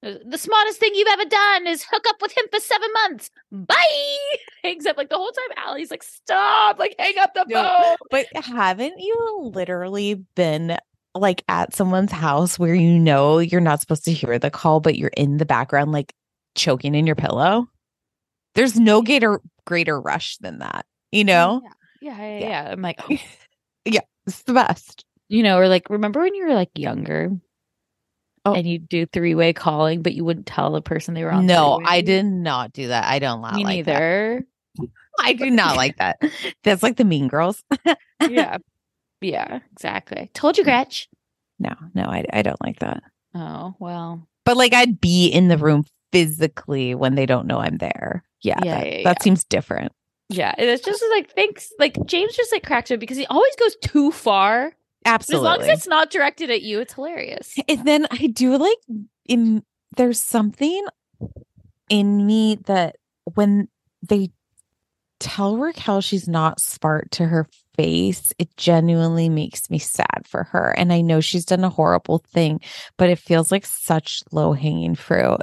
The 0.03 0.37
smartest 0.37 0.79
thing 0.79 0.91
you've 0.93 1.07
ever 1.11 1.25
done 1.25 1.67
is 1.67 1.83
hook 1.89 2.03
up 2.07 2.17
with 2.21 2.37
him 2.37 2.45
for 2.51 2.59
seven 2.59 2.89
months. 2.93 3.31
Bye. 3.51 4.17
Hangs 4.63 4.85
up 4.85 4.95
like 4.97 5.09
the 5.09 5.15
whole 5.17 5.31
time. 5.31 5.57
Ally's 5.65 5.89
like, 5.91 6.03
stop, 6.03 6.77
like 6.77 6.95
hang 6.99 7.17
up 7.17 7.33
the 7.33 7.45
No. 7.47 7.63
phone. 7.63 7.95
But 8.11 8.27
haven't 8.35 8.99
you 8.99 9.51
literally 9.53 10.23
been 10.35 10.77
like 11.15 11.43
at 11.49 11.73
someone's 11.75 12.11
house 12.11 12.59
where 12.59 12.75
you 12.75 12.99
know 12.99 13.39
you're 13.39 13.59
not 13.59 13.81
supposed 13.81 14.05
to 14.05 14.13
hear 14.13 14.37
the 14.37 14.51
call, 14.51 14.79
but 14.79 14.97
you're 14.97 15.09
in 15.17 15.37
the 15.37 15.45
background, 15.45 15.91
like 15.91 16.13
choking 16.55 16.93
in 16.93 17.07
your 17.07 17.15
pillow? 17.15 17.67
There's 18.53 18.79
no 18.79 19.01
greater 19.01 19.41
greater 19.65 19.99
rush 19.99 20.37
than 20.37 20.59
that, 20.59 20.85
you 21.11 21.23
know? 21.23 21.61
Yeah, 21.63 21.71
yeah, 22.01 22.17
yeah. 22.17 22.39
Yeah. 22.39 22.47
yeah. 22.49 22.71
I'm 22.71 22.81
like, 22.81 22.99
oh. 23.09 23.17
It's 24.27 24.43
the 24.43 24.53
best. 24.53 25.05
you 25.29 25.41
know, 25.41 25.57
or 25.57 25.67
like, 25.69 25.89
remember 25.89 26.19
when 26.21 26.35
you 26.35 26.45
were 26.47 26.53
like 26.53 26.69
younger? 26.75 27.31
Oh. 28.51 28.53
And 28.55 28.67
you 28.67 28.79
do 28.79 29.05
three 29.05 29.35
way 29.35 29.53
calling, 29.53 30.01
but 30.01 30.13
you 30.13 30.23
wouldn't 30.25 30.45
tell 30.45 30.71
the 30.71 30.81
person 30.81 31.13
they 31.13 31.23
were 31.23 31.31
on. 31.31 31.45
No, 31.45 31.75
I 31.85 31.99
three-way? 31.99 32.01
did 32.03 32.25
not 32.25 32.73
do 32.73 32.87
that. 32.89 33.05
I 33.05 33.19
don't 33.19 33.41
Me 33.41 33.63
like 33.63 33.85
that. 33.85 33.91
neither. 33.99 34.45
I 35.19 35.33
do 35.33 35.49
not 35.49 35.75
like 35.75 35.97
that. 35.97 36.21
That's 36.63 36.83
like 36.83 36.97
the 36.97 37.03
mean 37.03 37.27
girls. 37.27 37.63
yeah. 38.29 38.57
Yeah, 39.21 39.59
exactly. 39.71 40.29
Told 40.33 40.57
you, 40.57 40.63
Gretch. 40.63 41.09
No, 41.59 41.73
no, 41.95 42.03
I, 42.03 42.23
I 42.31 42.41
don't 42.43 42.61
like 42.63 42.79
that. 42.79 43.01
Oh, 43.33 43.75
well. 43.79 44.27
but 44.45 44.57
like 44.57 44.73
I'd 44.73 45.01
be 45.01 45.27
in 45.27 45.47
the 45.47 45.57
room 45.57 45.85
physically 46.11 46.93
when 46.95 47.15
they 47.15 47.25
don't 47.25 47.47
know 47.47 47.57
I'm 47.59 47.77
there. 47.77 48.23
Yeah, 48.41 48.59
Yeah, 48.63 48.75
that, 48.79 48.85
yeah, 48.87 49.03
that 49.03 49.17
yeah. 49.19 49.23
seems 49.23 49.43
different. 49.43 49.91
Yeah. 50.29 50.53
and 50.57 50.69
It's 50.69 50.85
just 50.85 51.03
like, 51.11 51.31
thanks. 51.33 51.71
Like, 51.79 51.95
James 52.05 52.35
just 52.35 52.51
like 52.51 52.63
cracks 52.63 52.91
it 52.91 52.99
because 52.99 53.17
he 53.17 53.25
always 53.27 53.55
goes 53.55 53.75
too 53.81 54.11
far. 54.11 54.73
But 55.07 55.35
as 55.35 55.41
long 55.41 55.61
as 55.61 55.67
it's 55.67 55.87
not 55.87 56.09
directed 56.11 56.49
at 56.49 56.61
you, 56.61 56.79
it's 56.79 56.93
hilarious. 56.93 57.55
and 57.67 57.85
then 57.87 58.07
I 58.11 58.27
do 58.27 58.57
like 58.57 58.77
in 59.25 59.63
there's 59.95 60.21
something 60.21 60.85
in 61.89 62.25
me 62.25 62.55
that 62.65 62.97
when 63.33 63.67
they 64.07 64.29
tell 65.19 65.57
Raquel 65.57 66.01
she's 66.01 66.27
not 66.27 66.59
smart 66.59 67.09
to 67.11 67.25
her 67.25 67.47
face, 67.75 68.33
it 68.37 68.55
genuinely 68.57 69.29
makes 69.29 69.69
me 69.69 69.79
sad 69.79 70.27
for 70.27 70.43
her. 70.45 70.73
And 70.77 70.91
I 70.93 71.01
know 71.01 71.21
she's 71.21 71.45
done 71.45 71.63
a 71.63 71.69
horrible 71.69 72.19
thing, 72.19 72.59
but 72.97 73.09
it 73.09 73.17
feels 73.19 73.51
like 73.51 73.65
such 73.65 74.21
low 74.31 74.53
hanging 74.53 74.95
fruit. 74.95 75.39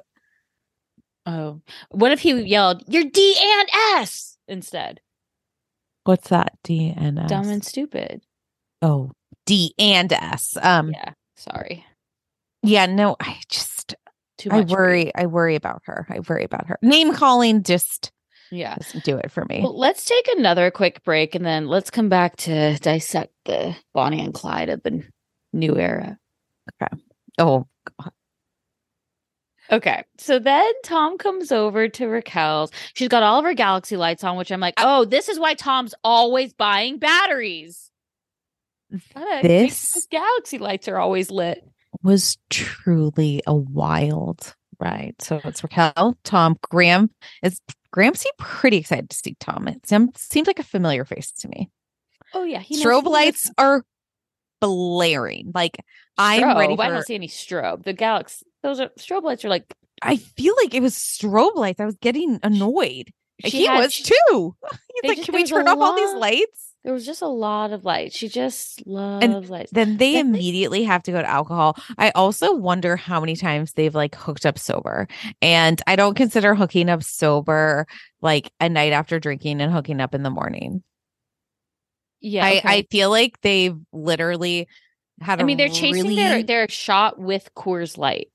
Oh. 1.27 1.61
What 1.91 2.13
if 2.13 2.21
he 2.21 2.33
yelled, 2.43 2.85
You're 2.87 3.05
D 3.05 3.37
and 3.41 3.69
S 3.99 4.37
instead? 4.47 5.01
What's 6.05 6.29
that? 6.29 6.53
D 6.63 6.93
and 6.95 7.19
S. 7.19 7.31
Dumb 7.31 7.49
and 7.49 7.65
stupid. 7.65 8.21
oh, 8.83 9.11
D 9.47 9.75
and 9.79 10.13
S. 10.13 10.57
Um, 10.63 10.91
Yeah. 10.93 11.13
Sorry. 11.37 11.85
yeah, 12.63 12.87
no, 12.87 13.17
I 13.21 13.39
just 13.49 13.95
Too 14.39 14.51
I 14.51 14.61
much. 14.61 14.71
you. 14.71 14.77
worry. 14.77 15.15
I 15.15 15.27
worry 15.27 15.55
about 15.57 15.83
her. 15.85 16.07
I 16.11 16.21
worry 16.21 16.45
about 16.45 16.67
her. 16.69 16.79
Name 16.83 17.13
calling 17.13 17.63
just 17.63 18.11
Yeah. 18.51 18.75
doesn't 18.77 19.05
do 19.05 19.17
it 19.17 19.31
for 19.31 19.45
me. 19.45 19.61
Well, 19.63 19.79
let's 19.79 20.05
take 20.05 20.29
another 20.37 20.71
quick 20.71 21.03
break 21.05 21.35
and 21.35 21.45
then 21.45 21.67
let's 21.69 21.91
come 21.91 22.09
back 22.09 22.37
to 22.39 22.77
dissect 22.79 23.33
the 23.45 23.77
Bonnie 23.93 24.21
and 24.25 24.33
Clyde 24.35 24.69
of 24.71 24.83
the 24.83 25.03
new 25.53 25.77
era. 25.77 26.19
Okay. 26.83 27.03
Oh, 27.39 27.67
Okay. 29.73 30.05
So 30.19 30.39
then 30.39 30.71
Tom 30.85 31.17
comes 31.17 31.51
over 31.51 31.89
to 31.89 32.07
Raquel's. 32.07 32.71
She's 32.93 33.09
got 33.09 33.23
all 33.23 33.39
of 33.39 33.45
her 33.47 33.55
galaxy 33.55 33.97
lights 33.97 34.23
on, 34.23 34.37
which 34.37 34.53
I'm 34.53 34.61
like, 34.61 34.75
oh, 34.77 35.07
this 35.07 35.29
is 35.31 35.39
why 35.39 35.55
Tom's 35.55 35.95
always 36.05 36.53
buying 36.53 36.99
batteries. 36.99 37.91
This- 39.43 40.07
galaxy 40.11 40.59
lights 40.59 40.89
are 40.89 40.99
always 40.99 41.31
lit. 41.31 41.63
was 42.03 42.39
truly 42.51 43.43
a 43.47 43.55
wild 43.55 44.55
ride. 44.81 45.15
So 45.21 45.41
it's 45.45 45.63
Raquel, 45.63 46.19
Tom, 46.25 46.57
Graham. 46.63 47.11
Is 47.43 47.61
Graham 47.93 48.15
seemed 48.15 48.37
pretty 48.39 48.77
excited 48.79 49.09
to 49.11 49.17
see 49.17 49.37
Tom? 49.39 49.69
It 49.69 49.87
seem- 49.87 50.11
seems 50.17 50.47
like 50.49 50.59
a 50.59 50.65
familiar 50.65 51.05
face 51.05 51.31
to 51.41 51.49
me. 51.49 51.71
Oh 52.33 52.43
yeah, 52.43 52.59
he 52.59 52.83
Strobe 52.83 53.05
lights 53.07 53.51
are 53.59 53.85
blaring. 54.61 55.53
Like 55.55 55.77
I'm 56.19 56.57
ready 56.57 56.75
Strobe. 56.75 56.81
I 56.81 56.89
don't 56.89 57.07
see 57.07 57.15
any 57.15 57.29
strobe. 57.29 57.85
The 57.85 57.93
galaxy, 57.93 58.45
those 58.63 58.81
are 58.81 58.89
strobe 58.99 59.23
lights 59.23 59.45
are 59.45 59.49
like 59.49 59.73
I 60.03 60.17
feel 60.17 60.55
like 60.63 60.75
it 60.75 60.83
was 60.83 60.95
strobe 60.97 61.55
lights. 61.55 61.81
I 61.81 61.85
was 61.87 61.97
getting 61.97 62.41
annoyed. 62.43 63.13
she 63.45 63.51
he 63.59 63.67
had- 63.67 63.79
was 63.79 63.95
too. 63.97 64.57
He's 65.03 65.09
like, 65.09 65.17
just- 65.19 65.27
can 65.27 65.35
we 65.35 65.45
there 65.45 65.45
was 65.45 65.51
a 65.51 65.55
turn 65.55 65.69
off 65.69 65.79
all 65.79 65.97
these 65.97 66.15
lights? 66.15 66.74
There 66.85 66.93
was 66.93 67.07
just 67.07 67.23
a 67.23 67.27
lot 67.29 67.73
of 67.73 67.87
light. 67.87 68.13
She 68.13 68.29
just 68.29 68.87
loves 68.87 69.49
lights. 69.49 69.71
Then 69.73 69.97
they 69.97 70.13
Then 70.15 70.33
they- 70.33 70.39
immediately 70.39 70.85
have 70.85 71.03
to 71.05 71.13
go 71.13 71.23
to 71.23 71.29
alcohol. 71.29 71.77
I 71.97 72.11
also 72.11 72.55
wonder 72.55 72.95
how 72.97 73.21
many 73.21 73.37
times 73.37 73.73
they've 73.73 73.95
like 73.95 74.15
hooked 74.15 74.45
up 74.45 74.59
sober. 74.59 75.09
And 75.41 75.81
I 75.87 75.97
don't 75.97 76.15
consider 76.15 76.55
hooking 76.55 76.91
up 76.91 77.03
sober 77.03 77.87
like 78.21 78.53
a 78.61 78.69
night 78.69 78.93
after 78.93 79.19
drinking 79.19 79.63
and 79.63 79.73
hooking 79.73 79.99
up 80.01 80.15
in 80.15 80.23
the 80.23 80.31
morning. 80.31 80.83
yeah, 82.21 82.45
I, 82.45 82.59
okay. 82.59 82.69
I 82.69 82.83
feel 82.91 83.09
like 83.11 83.41
they've 83.41 83.77
literally 83.93 84.69
had 85.21 85.41
I 85.41 85.45
mean, 85.45 85.57
they're 85.57 85.69
chasing 85.69 86.03
really, 86.03 86.17
their 86.17 86.43
their 86.43 86.69
shot 86.69 87.19
with 87.19 87.49
Coors 87.55 87.97
Light. 87.97 88.29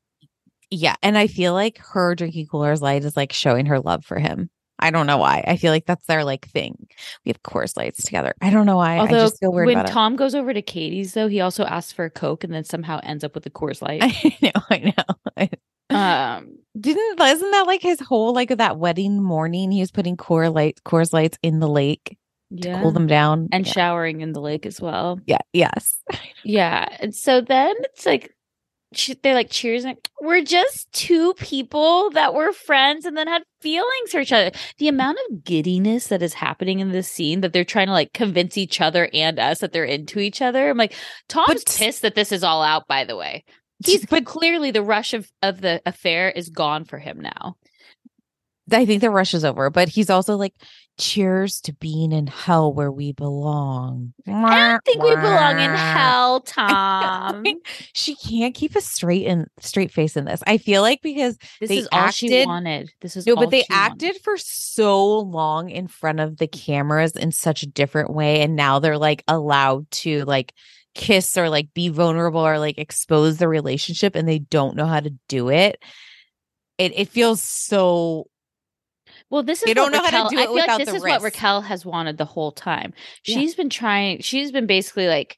Yeah. 0.72 0.96
And 1.04 1.18
I 1.18 1.28
feel 1.28 1.54
like 1.54 1.78
her 1.80 2.16
drinking 2.16 2.48
Coors 2.48 2.82
Light 2.82 3.04
is 3.04 3.16
like 3.18 3.34
showing 3.34 3.68
her 3.68 3.80
love 3.80 4.06
for 4.06 4.18
him. 4.18 4.50
I 4.80 4.92
don't 4.92 5.08
know 5.08 5.18
why. 5.18 5.44
I 5.46 5.58
feel 5.58 5.72
like 5.72 5.86
that's 5.86 6.06
their 6.06 6.24
like 6.24 6.48
thing. 6.50 6.88
We 7.26 7.30
have 7.30 7.44
Coors 7.44 7.78
Lights 7.78 8.04
together. 8.04 8.34
I 8.42 8.50
don't 8.50 8.66
know 8.66 8.78
why. 8.78 8.96
I 8.96 9.00
Although 9.00 9.26
just 9.26 9.40
feel 9.40 9.52
weird 9.52 9.68
when 9.68 9.86
Tom 9.86 10.16
goes 10.16 10.36
over 10.36 10.54
to 10.54 10.62
Katie's, 10.62 11.14
though, 11.14 11.28
he 11.28 11.42
also 11.42 11.64
asks 11.66 11.92
for 11.92 12.06
a 12.06 12.10
Coke 12.10 12.44
and 12.44 12.54
then 12.54 12.64
somehow 12.64 13.00
ends 13.04 13.24
up 13.24 13.36
with 13.36 13.46
a 13.46 13.50
Coors 13.50 13.82
Light. 13.88 14.02
I 14.04 14.38
know. 14.42 14.62
I 14.70 15.48
know. 15.48 15.48
um, 15.96 16.58
Didn't 16.80 17.20
isn't 17.22 17.52
that 17.52 17.68
like 17.68 17.82
his 17.82 18.00
whole 18.00 18.34
like 18.34 18.50
that 18.50 18.78
wedding 18.78 19.22
morning? 19.22 19.72
He 19.72 19.80
was 19.82 19.92
putting 19.92 20.18
Coors 20.18 20.54
light 20.54 20.80
Coors 20.86 21.14
lights 21.14 21.38
in 21.42 21.60
the 21.60 21.68
lake. 21.70 22.18
to 22.62 22.80
cool 22.82 22.92
them 22.92 23.08
down. 23.08 23.50
and 23.52 23.66
yeah. 23.66 23.74
showering 23.74 24.22
in 24.22 24.34
the 24.34 24.42
lake 24.42 24.66
as 24.66 24.80
well. 24.82 25.20
yeah, 25.26 25.42
yes. 25.54 25.98
Yeah. 26.44 26.88
And 27.02 27.14
so 27.14 27.42
then 27.42 27.76
it's 27.80 28.06
like 28.06 28.34
they're 29.22 29.36
like 29.36 29.52
cheers 29.52 29.86
and 29.86 29.98
we're 30.20 30.44
just 30.44 30.92
two 30.92 31.34
people 31.36 32.10
that 32.12 32.34
were 32.34 32.52
friends 32.52 33.06
and 33.06 33.16
then 33.16 33.28
had 33.28 33.44
feelings 33.62 34.12
for 34.12 34.20
each 34.20 34.32
other. 34.32 34.52
The 34.80 34.88
amount 34.88 35.20
of 35.30 35.44
giddiness 35.44 36.08
that 36.08 36.24
is 36.24 36.34
happening 36.34 36.80
in 36.80 36.92
this 36.92 37.08
scene 37.08 37.42
that 37.42 37.54
they're 37.54 37.64
trying 37.64 37.88
to 37.88 37.94
like 37.94 38.14
convince 38.14 38.58
each 38.58 38.82
other 38.82 39.10
and 39.14 39.40
us 39.40 39.60
that 39.60 39.74
they're 39.74 39.86
into 39.86 40.20
each 40.20 40.42
other. 40.42 40.70
I'm 40.70 40.78
like, 40.78 40.96
Tom's 41.28 41.64
But- 41.64 41.76
pissed 41.78 42.02
that 42.02 42.16
this 42.16 42.32
is 42.32 42.44
all 42.44 42.64
out, 42.64 42.88
by 42.88 43.04
the 43.06 43.16
way. 43.16 43.44
He's 43.86 44.06
but 44.06 44.26
clearly 44.26 44.72
the 44.72 44.84
rush 44.84 45.14
of, 45.14 45.32
of 45.42 45.62
the 45.62 45.82
affair 45.86 46.30
is 46.30 46.50
gone 46.50 46.84
for 46.84 46.98
him 46.98 47.20
now. 47.22 47.56
I 48.72 48.86
think 48.86 49.02
the 49.02 49.10
rush 49.10 49.34
is 49.34 49.46
over, 49.46 49.70
but 49.70 49.88
he's 49.90 50.10
also 50.10 50.36
like, 50.36 50.54
cheers 51.00 51.62
to 51.62 51.74
being 51.74 52.12
in 52.12 52.28
hell 52.28 52.72
where 52.74 52.92
we 52.92 53.14
belong. 53.14 54.14
I 54.28 54.70
don't 54.72 54.86
think 54.86 55.02
we 55.02 55.16
belong 55.16 55.60
in 55.60 55.72
hell, 55.72 56.42
Tom. 56.46 57.44
she 57.94 58.16
can't 58.16 58.54
keep 58.54 58.76
a 58.76 58.82
straight 58.82 59.26
and 59.26 59.48
straight 59.60 59.92
face 59.92 60.16
in 60.18 60.26
this. 60.26 60.44
I 60.46 60.58
feel 60.58 60.82
like 60.82 61.02
because 61.02 61.38
This 61.60 61.72
is 61.72 61.88
all 61.92 62.12
she 62.12 62.46
wanted. 62.46 62.92
This 63.02 63.16
is 63.16 63.26
no, 63.26 63.36
but 63.36 63.50
they 63.50 63.62
she 63.62 63.74
wanted. 63.74 63.92
acted 63.92 64.22
for 64.22 64.38
so 64.38 65.20
long 65.20 65.70
in 65.70 65.88
front 65.88 66.20
of 66.20 66.38
the 66.38 66.48
cameras 66.48 67.14
in 67.14 67.32
such 67.32 67.64
a 67.64 67.68
different 67.68 68.14
way, 68.14 68.42
and 68.42 68.56
now 68.56 68.80
they're 68.80 68.98
like 68.98 69.24
allowed 69.28 69.90
to 69.92 70.24
like 70.26 70.54
kiss 70.96 71.38
or 71.38 71.50
like 71.50 71.74
be 71.74 71.88
vulnerable 71.90 72.42
or 72.42 72.60
like 72.60 72.78
expose 72.78 73.38
the 73.38 73.48
relationship, 73.48 74.16
and 74.16 74.28
they 74.28 74.40
don't 74.40 74.76
know 74.76 74.86
how 74.86 75.00
to 75.00 75.14
do 75.30 75.50
it. 75.50 75.82
It 76.78 76.92
it 76.96 77.10
feels 77.10 77.42
so 77.42 78.28
Well, 79.30 79.44
this 79.44 79.60
is 79.60 79.66
They 79.66 79.74
don't 79.74 79.92
what 79.92 79.98
know 79.98 80.04
how 80.04 80.10
to 80.10 80.16
Raquel, 80.18 80.30
do 80.30 80.38
I 80.38 80.42
it 80.42 80.46
feel 80.48 80.56
like 80.56 80.86
this 80.86 80.96
is 80.96 81.02
what. 81.02 81.22
Raquel 81.22 81.62
has 81.62 81.86
wanted 81.86 82.18
the 82.18 82.26
whole 82.26 82.52
time. 82.52 82.94
Yeah. 83.26 83.36
She's 83.36 83.56
been 83.56 83.70
trying. 83.70 84.22
She's 84.22 84.52
been 84.52 84.66
basically 84.66 85.08
like, 85.08 85.38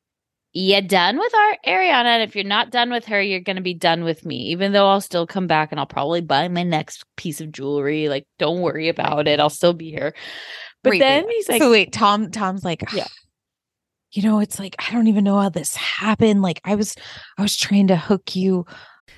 "You 0.53 0.81
done 0.81 1.17
with 1.19 1.33
our 1.35 1.57
Ariana? 1.67 2.05
And 2.05 2.23
if 2.23 2.35
you're 2.35 2.45
not 2.45 2.71
done 2.71 2.89
with 2.89 3.05
her, 3.05 3.21
you're 3.21 3.41
gonna 3.41 3.61
be 3.61 3.73
done 3.73 4.03
with 4.03 4.25
me. 4.25 4.37
Even 4.47 4.71
though 4.71 4.87
I'll 4.89 5.01
still 5.01 5.27
come 5.27 5.47
back 5.47 5.71
and 5.71 5.79
I'll 5.79 5.85
probably 5.85 6.21
buy 6.21 6.47
my 6.47 6.63
next 6.63 7.03
piece 7.17 7.41
of 7.41 7.51
jewelry. 7.51 8.07
Like, 8.07 8.25
don't 8.39 8.61
worry 8.61 8.87
about 8.87 9.27
it. 9.27 9.39
I'll 9.39 9.49
still 9.49 9.73
be 9.73 9.89
here." 9.91 10.13
But 10.83 10.91
Wait, 10.91 10.99
then 10.99 11.25
wait, 11.27 11.35
he's 11.35 11.49
like, 11.49 11.61
so 11.61 11.69
wait, 11.71 11.91
Tom 11.91 12.31
Tom's 12.31 12.63
like 12.63 12.83
Yeah. 12.93 13.07
You 14.13 14.23
know, 14.23 14.39
it's 14.39 14.59
like 14.59 14.75
I 14.79 14.91
don't 14.91 15.07
even 15.07 15.23
know 15.23 15.39
how 15.39 15.49
this 15.49 15.75
happened. 15.75 16.41
Like 16.41 16.59
I 16.65 16.75
was 16.75 16.95
I 17.37 17.41
was 17.41 17.55
trying 17.55 17.87
to 17.87 17.95
hook 17.95 18.35
you. 18.35 18.65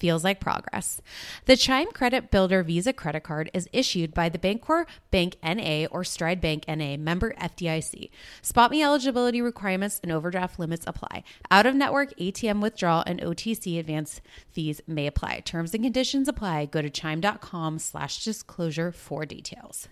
feels 0.00 0.24
like 0.24 0.40
progress. 0.40 1.00
The 1.44 1.56
Chime 1.56 1.92
Credit 1.92 2.30
Builder 2.30 2.64
Visa 2.64 2.92
credit 2.92 3.22
card 3.22 3.50
is 3.54 3.68
issued 3.72 4.12
by 4.12 4.28
the 4.28 4.38
Bancorp 4.38 4.86
Bank 5.10 5.36
NA 5.44 5.86
or 5.90 6.02
Stride 6.02 6.40
Bank 6.40 6.64
NA 6.66 6.96
member 6.96 7.32
FDIC. 7.34 8.10
Spot 8.42 8.70
me 8.70 8.82
eligibility 8.82 9.40
requirements 9.40 10.00
and 10.02 10.10
overdraft 10.10 10.58
limits 10.58 10.84
apply. 10.86 11.22
Out 11.50 11.66
of 11.66 11.74
network 11.74 12.16
ATM 12.16 12.60
withdrawal 12.60 13.04
and 13.06 13.20
OTC 13.20 13.78
advance 13.78 14.20
fees 14.50 14.80
may 14.86 15.06
apply. 15.06 15.40
Terms 15.44 15.74
and 15.74 15.84
conditions 15.84 16.26
apply. 16.26 16.66
Go 16.66 16.82
to 16.82 16.90
chime.com 16.90 17.78
slash 17.78 18.24
disclosure 18.24 18.90
for 18.90 19.26
details. 19.26 19.88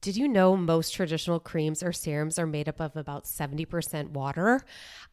Did 0.00 0.16
you 0.16 0.28
know 0.28 0.56
most 0.56 0.92
traditional 0.92 1.40
creams 1.40 1.82
or 1.82 1.92
serums 1.92 2.38
are 2.38 2.46
made 2.46 2.68
up 2.68 2.78
of 2.78 2.96
about 2.96 3.24
70% 3.24 4.10
water? 4.10 4.60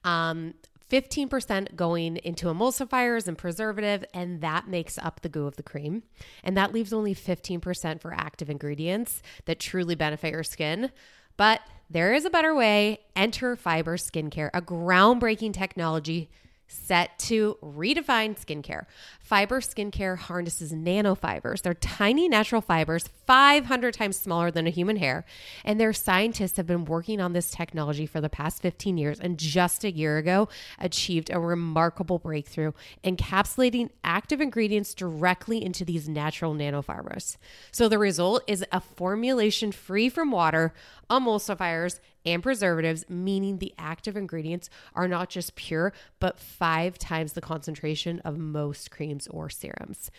Um, 0.03 0.53
15% 0.89 1.75
going 1.75 2.17
into 2.17 2.47
emulsifiers 2.47 3.27
and 3.27 3.37
preservative, 3.37 4.05
and 4.13 4.41
that 4.41 4.67
makes 4.67 4.97
up 4.97 5.21
the 5.21 5.29
goo 5.29 5.47
of 5.47 5.55
the 5.55 5.63
cream. 5.63 6.03
And 6.43 6.55
that 6.57 6.73
leaves 6.73 6.93
only 6.93 7.15
15% 7.15 8.01
for 8.01 8.13
active 8.13 8.49
ingredients 8.49 9.21
that 9.45 9.59
truly 9.59 9.95
benefit 9.95 10.31
your 10.31 10.43
skin. 10.43 10.91
But 11.37 11.61
there 11.89 12.13
is 12.13 12.25
a 12.25 12.29
better 12.29 12.55
way. 12.55 12.99
Enter 13.15 13.55
Fiber 13.55 13.97
Skincare, 13.97 14.49
a 14.53 14.61
groundbreaking 14.61 15.53
technology 15.53 16.29
set 16.67 17.17
to 17.19 17.57
redefine 17.61 18.35
skincare. 18.37 18.85
Fiber 19.19 19.61
skincare 19.61 20.17
harnesses 20.17 20.71
nanofibers. 20.71 21.61
They're 21.61 21.73
tiny 21.73 22.27
natural 22.27 22.61
fibers, 22.61 23.07
500 23.25 23.93
times 23.93 24.17
smaller 24.17 24.51
than 24.51 24.67
a 24.67 24.71
human 24.71 24.97
hair. 24.97 25.25
And 25.63 25.79
their 25.79 25.93
scientists 25.93 26.57
have 26.57 26.67
been 26.67 26.85
working 26.85 27.21
on 27.21 27.33
this 27.33 27.51
technology 27.51 28.05
for 28.05 28.21
the 28.21 28.29
past 28.29 28.61
15 28.61 28.97
years 28.97 29.19
and 29.19 29.37
just 29.37 29.83
a 29.83 29.91
year 29.91 30.17
ago 30.17 30.47
achieved 30.79 31.29
a 31.31 31.39
remarkable 31.39 32.19
breakthrough 32.19 32.71
encapsulating 33.03 33.89
active 34.03 34.41
ingredients 34.41 34.93
directly 34.93 35.63
into 35.63 35.85
these 35.85 36.07
natural 36.07 36.53
nanofibers. 36.53 37.37
So 37.71 37.89
the 37.89 37.99
result 37.99 38.43
is 38.47 38.65
a 38.71 38.79
formulation 38.79 39.71
free 39.71 40.09
from 40.09 40.31
water, 40.31 40.73
emulsifiers, 41.09 41.99
and 42.25 42.41
preservatives, 42.43 43.05
meaning 43.09 43.57
the 43.57 43.73
active 43.77 44.17
ingredients 44.17 44.69
are 44.93 45.07
not 45.07 45.29
just 45.29 45.55
pure, 45.55 45.93
but 46.19 46.39
five 46.39 46.97
times 46.97 47.33
the 47.33 47.41
concentration 47.41 48.19
of 48.19 48.37
most 48.37 48.91
creams 48.91 49.27
or 49.27 49.49
serums. 49.49 50.11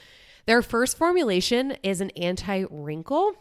Their 0.47 0.63
first 0.63 0.97
formulation 0.97 1.77
is 1.83 2.01
an 2.01 2.11
anti 2.11 2.65
wrinkle. 2.71 3.35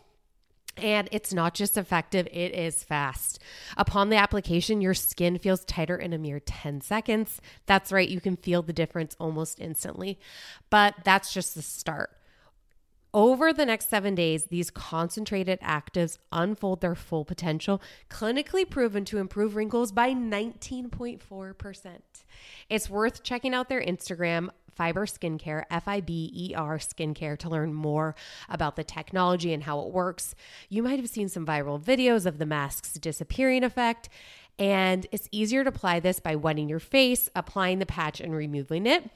And 0.78 1.08
it's 1.14 1.34
not 1.34 1.54
just 1.54 1.78
effective, 1.78 2.28
it 2.34 2.54
is 2.54 2.84
fast. 2.84 3.40
Upon 3.78 4.10
the 4.10 4.18
application, 4.18 4.82
your 4.82 4.94
skin 4.94 5.38
feels 5.38 5.64
tighter 5.64 5.96
in 5.96 6.12
a 6.12 6.18
mere 6.18 6.42
10 6.42 6.82
seconds. 6.82 7.40
That's 7.66 7.94
right, 7.94 8.10
you 8.10 8.20
can 8.20 8.36
feel 8.36 8.62
the 8.62 8.74
difference 8.74 9.16
almost 9.18 9.62
instantly. 9.62 10.20
But 10.70 10.96
that's 11.06 11.34
just 11.34 11.56
the 11.56 11.62
start. 11.62 12.15
Over 13.16 13.54
the 13.54 13.66
next 13.66 13.90
seven 13.90 14.14
days, 14.14 14.48
these 14.48 14.70
concentrated 14.70 15.62
actives 15.62 16.18
unfold 16.34 16.82
their 16.82 16.96
full 16.96 17.24
potential, 17.24 17.82
clinically 18.10 18.70
proven 18.70 19.06
to 19.06 19.20
improve 19.20 19.56
wrinkles 19.56 19.94
by 19.94 20.14
19.4%. 20.14 22.00
It's 22.70 22.90
worth 22.90 23.24
checking 23.24 23.54
out 23.54 23.70
their 23.70 23.82
Instagram, 23.82 24.50
Fiber 24.70 25.06
Skincare, 25.06 25.64
F 25.72 25.88
I 25.88 26.02
B 26.02 26.30
E 26.36 26.54
R 26.56 26.78
Skincare, 26.78 27.38
to 27.38 27.48
learn 27.48 27.74
more 27.74 28.16
about 28.50 28.76
the 28.76 28.84
technology 28.84 29.54
and 29.54 29.64
how 29.64 29.80
it 29.80 29.94
works. 29.94 30.36
You 30.68 30.84
might 30.84 31.00
have 31.00 31.08
seen 31.08 31.30
some 31.30 31.46
viral 31.46 31.82
videos 31.82 32.26
of 32.26 32.38
the 32.38 32.46
mask's 32.46 32.96
disappearing 32.96 33.64
effect. 33.64 34.10
And 34.60 35.08
it's 35.14 35.30
easier 35.32 35.64
to 35.64 35.70
apply 35.70 36.02
this 36.02 36.20
by 36.20 36.36
wetting 36.36 36.68
your 36.68 36.80
face, 36.82 37.30
applying 37.34 37.80
the 37.80 37.86
patch, 37.86 38.20
and 38.20 38.36
removing 38.36 38.86
it. 38.86 39.10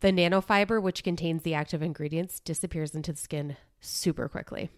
The 0.00 0.08
nanofiber, 0.12 0.82
which 0.82 1.04
contains 1.04 1.42
the 1.42 1.54
active 1.54 1.82
ingredients, 1.82 2.40
disappears 2.40 2.94
into 2.94 3.12
the 3.12 3.18
skin 3.18 3.56
super 3.80 4.28
quickly. 4.28 4.70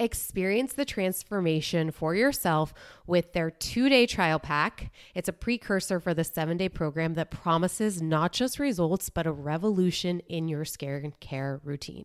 Experience 0.00 0.74
the 0.74 0.84
transformation 0.84 1.90
for 1.90 2.14
yourself 2.14 2.72
with 3.06 3.32
their 3.32 3.50
two 3.50 3.88
day 3.88 4.06
trial 4.06 4.38
pack. 4.38 4.92
It's 5.12 5.28
a 5.28 5.32
precursor 5.32 5.98
for 5.98 6.14
the 6.14 6.22
seven 6.22 6.56
day 6.56 6.68
program 6.68 7.14
that 7.14 7.32
promises 7.32 8.00
not 8.00 8.32
just 8.32 8.60
results, 8.60 9.10
but 9.10 9.26
a 9.26 9.32
revolution 9.32 10.20
in 10.28 10.46
your 10.46 10.64
skincare 10.64 11.60
routine. 11.64 12.04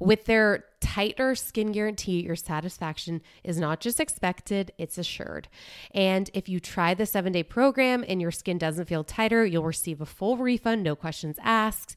With 0.00 0.24
their 0.24 0.64
tighter 0.80 1.34
skin 1.34 1.72
guarantee, 1.72 2.22
your 2.22 2.36
satisfaction 2.36 3.20
is 3.44 3.58
not 3.58 3.80
just 3.80 4.00
expected, 4.00 4.72
it's 4.78 4.96
assured. 4.96 5.48
And 5.92 6.30
if 6.32 6.48
you 6.48 6.60
try 6.60 6.94
the 6.94 7.04
seven 7.04 7.32
day 7.32 7.42
program 7.42 8.06
and 8.08 8.22
your 8.22 8.30
skin 8.30 8.56
doesn't 8.56 8.88
feel 8.88 9.04
tighter, 9.04 9.44
you'll 9.44 9.64
receive 9.64 10.00
a 10.00 10.06
full 10.06 10.38
refund, 10.38 10.82
no 10.82 10.96
questions 10.96 11.36
asked. 11.42 11.94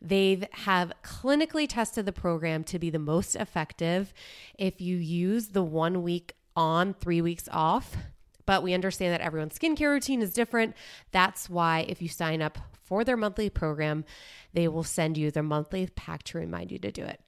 They 0.00 0.46
have 0.52 0.92
clinically 1.02 1.66
tested 1.68 2.06
the 2.06 2.12
program 2.12 2.64
to 2.64 2.78
be 2.78 2.90
the 2.90 2.98
most 2.98 3.34
effective 3.34 4.12
if 4.58 4.80
you 4.80 4.96
use 4.96 5.48
the 5.48 5.62
one 5.62 6.02
week 6.02 6.34
on, 6.54 6.94
three 6.94 7.20
weeks 7.20 7.48
off. 7.50 7.96
But 8.44 8.62
we 8.62 8.74
understand 8.74 9.12
that 9.12 9.20
everyone's 9.20 9.58
skincare 9.58 9.90
routine 9.90 10.22
is 10.22 10.32
different. 10.32 10.76
That's 11.10 11.50
why 11.50 11.80
if 11.88 12.00
you 12.00 12.08
sign 12.08 12.42
up 12.42 12.58
for 12.84 13.02
their 13.02 13.16
monthly 13.16 13.50
program, 13.50 14.04
they 14.52 14.68
will 14.68 14.84
send 14.84 15.18
you 15.18 15.30
their 15.30 15.42
monthly 15.42 15.88
pack 15.88 16.22
to 16.24 16.38
remind 16.38 16.70
you 16.70 16.78
to 16.78 16.92
do 16.92 17.02
it. 17.02 17.20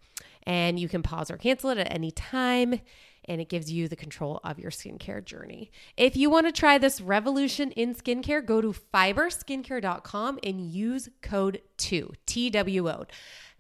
And 0.44 0.78
you 0.78 0.88
can 0.88 1.02
pause 1.02 1.30
or 1.30 1.36
cancel 1.36 1.70
it 1.70 1.78
at 1.78 1.92
any 1.92 2.12
time 2.12 2.80
and 3.28 3.40
it 3.40 3.48
gives 3.48 3.70
you 3.70 3.88
the 3.88 3.96
control 3.96 4.40
of 4.42 4.58
your 4.58 4.70
skincare 4.70 5.24
journey. 5.24 5.70
If 5.96 6.16
you 6.16 6.30
want 6.30 6.46
to 6.46 6.52
try 6.52 6.78
this 6.78 7.00
revolution 7.00 7.70
in 7.72 7.94
skincare, 7.94 8.44
go 8.44 8.60
to 8.60 8.72
fiberskincare.com 8.72 10.38
and 10.42 10.60
use 10.60 11.08
code 11.22 11.60
2 11.76 12.12
TWO 12.26 13.06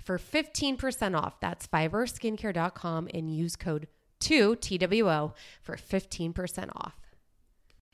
for 0.02 0.18
15% 0.18 1.14
off. 1.14 1.38
That's 1.40 1.66
fiberskincare.com 1.66 3.08
and 3.12 3.34
use 3.34 3.56
code 3.56 3.88
2 4.20 4.56
TWO 4.56 5.34
for 5.62 5.76
15% 5.76 6.70
off. 6.74 6.94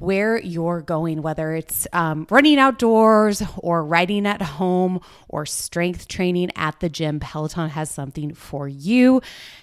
where 0.00 0.38
you're 0.40 0.80
going, 0.80 1.22
whether 1.22 1.54
it's 1.54 1.86
um, 1.92 2.26
running 2.30 2.58
outdoors 2.58 3.42
or 3.58 3.84
riding 3.84 4.26
at 4.26 4.42
home 4.42 5.00
or 5.28 5.46
strength 5.46 6.08
training 6.08 6.50
at 6.56 6.80
the 6.80 6.88
gym, 6.88 7.20
Peloton 7.20 7.68
has 7.70 7.90
something 7.90 8.34
for 8.34 8.66
you. 8.66 9.20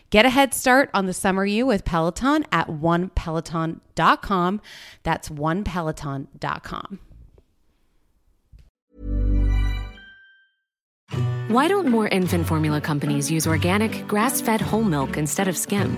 Get 0.09 0.25
a 0.25 0.29
head 0.29 0.53
start 0.53 0.89
on 0.93 1.05
the 1.05 1.13
summer 1.13 1.45
you 1.45 1.65
with 1.65 1.83
Peloton 1.83 2.45
at 2.51 2.67
onepeloton.com. 2.67 4.61
That's 5.03 5.29
onepeloton.com. 5.29 6.99
Why 11.47 11.69
don't 11.69 11.88
more 11.88 12.09
infant 12.09 12.45
formula 12.45 12.81
companies 12.81 13.31
use 13.31 13.47
organic, 13.47 14.05
grass 14.07 14.41
fed 14.41 14.59
whole 14.59 14.83
milk 14.83 15.17
instead 15.17 15.47
of 15.47 15.57
skim? 15.57 15.97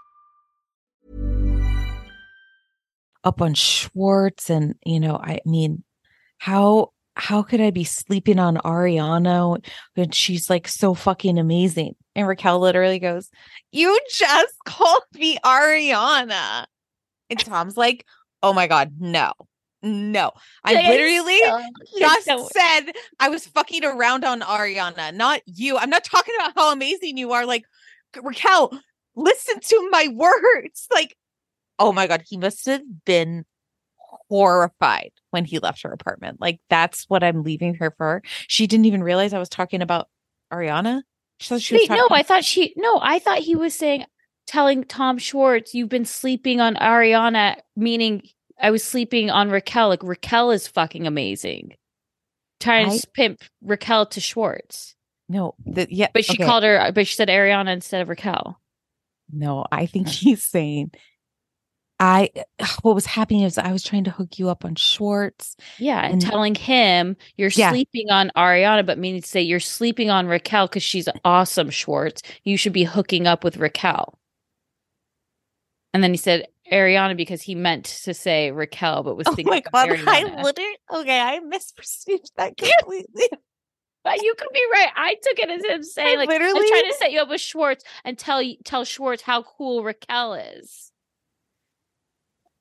up 3.23 3.41
on 3.41 3.53
Schwartz 3.53 4.49
and 4.49 4.75
you 4.85 4.99
know, 4.99 5.17
I 5.17 5.39
mean, 5.45 5.83
how 6.37 6.91
how 7.15 7.43
could 7.43 7.61
I 7.61 7.71
be 7.71 7.83
sleeping 7.83 8.39
on 8.39 8.57
Ariana 8.57 9.63
when 9.95 10.11
she's 10.11 10.49
like 10.49 10.67
so 10.67 10.93
fucking 10.93 11.37
amazing? 11.37 11.95
And 12.15 12.27
Raquel 12.27 12.59
literally 12.59 12.99
goes, 12.99 13.29
You 13.71 13.99
just 14.13 14.55
called 14.65 15.03
me 15.13 15.37
Ariana. 15.43 16.65
And 17.29 17.39
Tom's 17.39 17.77
like, 17.77 18.05
Oh 18.43 18.53
my 18.53 18.67
God, 18.67 18.93
no, 18.99 19.33
no. 19.83 20.31
I 20.63 20.89
literally 20.89 21.39
just 21.99 22.25
said 22.25 22.91
I 23.19 23.29
was 23.29 23.45
fucking 23.47 23.85
around 23.85 24.23
on 24.23 24.41
Ariana, 24.41 25.13
not 25.13 25.41
you. 25.45 25.77
I'm 25.77 25.89
not 25.89 26.03
talking 26.03 26.33
about 26.39 26.53
how 26.55 26.71
amazing 26.71 27.17
you 27.17 27.33
are. 27.33 27.45
Like, 27.45 27.65
Raquel, 28.21 28.71
listen 29.15 29.59
to 29.59 29.89
my 29.91 30.07
words. 30.13 30.87
Like, 30.91 31.15
oh 31.81 31.91
my 31.93 32.07
god, 32.07 32.23
he 32.27 32.37
must 32.37 32.65
have 32.67 32.81
been 33.05 33.45
horrified 34.29 35.11
when 35.31 35.45
he 35.45 35.59
left 35.59 35.81
her 35.83 35.91
apartment. 35.91 36.39
Like 36.41 36.59
that's 36.69 37.05
what 37.09 37.23
I'm 37.23 37.43
leaving 37.43 37.75
her 37.75 37.93
for. 37.97 38.21
She 38.47 38.67
didn't 38.67 38.85
even 38.85 39.03
realize 39.03 39.33
I 39.33 39.39
was 39.39 39.49
talking 39.49 39.81
about 39.81 40.07
Ariana. 40.51 41.03
She 41.39 41.49
thought 41.49 41.61
she 41.61 41.73
was 41.73 41.81
Wait, 41.81 41.87
talking- 41.87 42.05
no, 42.09 42.15
I 42.15 42.23
thought 42.23 42.43
she 42.45 42.73
no, 42.77 42.99
I 43.01 43.19
thought 43.19 43.39
he 43.39 43.55
was 43.55 43.73
saying 43.75 44.05
telling 44.47 44.83
Tom 44.83 45.17
Schwartz 45.17 45.73
you've 45.73 45.89
been 45.89 46.05
sleeping 46.05 46.59
on 46.61 46.75
Ariana, 46.75 47.57
meaning 47.75 48.21
I 48.59 48.71
was 48.71 48.83
sleeping 48.83 49.29
on 49.29 49.49
Raquel. 49.49 49.89
Like 49.89 50.03
Raquel 50.03 50.51
is 50.51 50.67
fucking 50.67 51.07
amazing. 51.07 51.75
Trying 52.59 52.89
I- 52.91 52.97
to 52.97 53.07
pimp 53.13 53.41
Raquel 53.63 54.05
to 54.07 54.19
Schwartz. 54.21 54.95
no, 55.29 55.55
the, 55.65 55.87
yeah, 55.89 56.07
But 56.13 56.25
she 56.25 56.33
okay. 56.33 56.45
called 56.45 56.63
her 56.63 56.91
but 56.93 57.07
she 57.07 57.15
said 57.15 57.27
Ariana 57.29 57.73
instead 57.73 58.01
of 58.01 58.09
Raquel. 58.09 58.59
No, 59.31 59.65
I 59.71 59.85
think 59.87 60.07
he's 60.09 60.43
saying 60.43 60.91
I 62.01 62.31
what 62.81 62.95
was 62.95 63.05
happening 63.05 63.43
is 63.43 63.57
I 63.57 63.71
was 63.71 63.83
trying 63.83 64.03
to 64.05 64.11
hook 64.11 64.37
you 64.39 64.49
up 64.49 64.65
on 64.65 64.75
Schwartz. 64.75 65.55
Yeah, 65.77 66.01
and, 66.01 66.13
And- 66.13 66.21
telling 66.21 66.55
him 66.55 67.15
you're 67.37 67.51
Yeah. 67.55 67.69
sleeping 67.71 68.09
on 68.09 68.31
Ariana, 68.35 68.85
but 68.85 68.97
meaning 68.97 69.21
to 69.21 69.27
say 69.27 69.41
you're 69.41 69.59
sleeping 69.61 70.09
on 70.09 70.27
Raquel 70.27 70.67
because 70.67 70.83
she's 70.83 71.07
awesome, 71.23 71.69
Schwartz. 71.69 72.21
You 72.43 72.57
should 72.57 72.73
be 72.73 72.83
hooking 72.83 73.27
up 73.27 73.43
with 73.43 73.57
Raquel. 73.57 74.17
And 75.93 76.03
then 76.03 76.11
he 76.11 76.17
said 76.17 76.47
Ariana 76.71 77.15
because 77.17 77.41
he 77.41 77.53
meant 77.53 77.85
to 78.05 78.13
say 78.13 78.51
Raquel, 78.51 79.03
but 79.03 79.15
was 79.17 79.27
Oh 79.27 79.35
thinking 79.35 79.51
my 79.51 79.57
of 79.57 79.71
god, 79.71 79.89
I 79.91 80.23
Ariana. 80.23 80.43
literally 80.43 80.77
okay, 80.93 81.19
I 81.19 81.39
misperceived 81.39 82.31
that 82.37 82.57
completely. 82.57 83.29
But 84.03 84.23
you 84.23 84.33
could 84.35 84.47
be 84.51 84.65
right. 84.71 84.89
I 84.95 85.13
took 85.21 85.37
it 85.37 85.47
as 85.51 85.63
him 85.63 85.83
saying, 85.83 86.17
like, 86.17 86.27
literally- 86.27 86.59
I'm 86.59 86.67
trying 86.69 86.91
to 86.91 86.97
set 86.97 87.11
you 87.11 87.19
up 87.21 87.29
with 87.29 87.39
Schwartz 87.39 87.83
and 88.03 88.17
tell 88.17 88.41
you, 88.41 88.55
tell 88.65 88.83
Schwartz 88.83 89.21
how 89.21 89.43
cool 89.43 89.83
Raquel 89.83 90.33
is. 90.33 90.90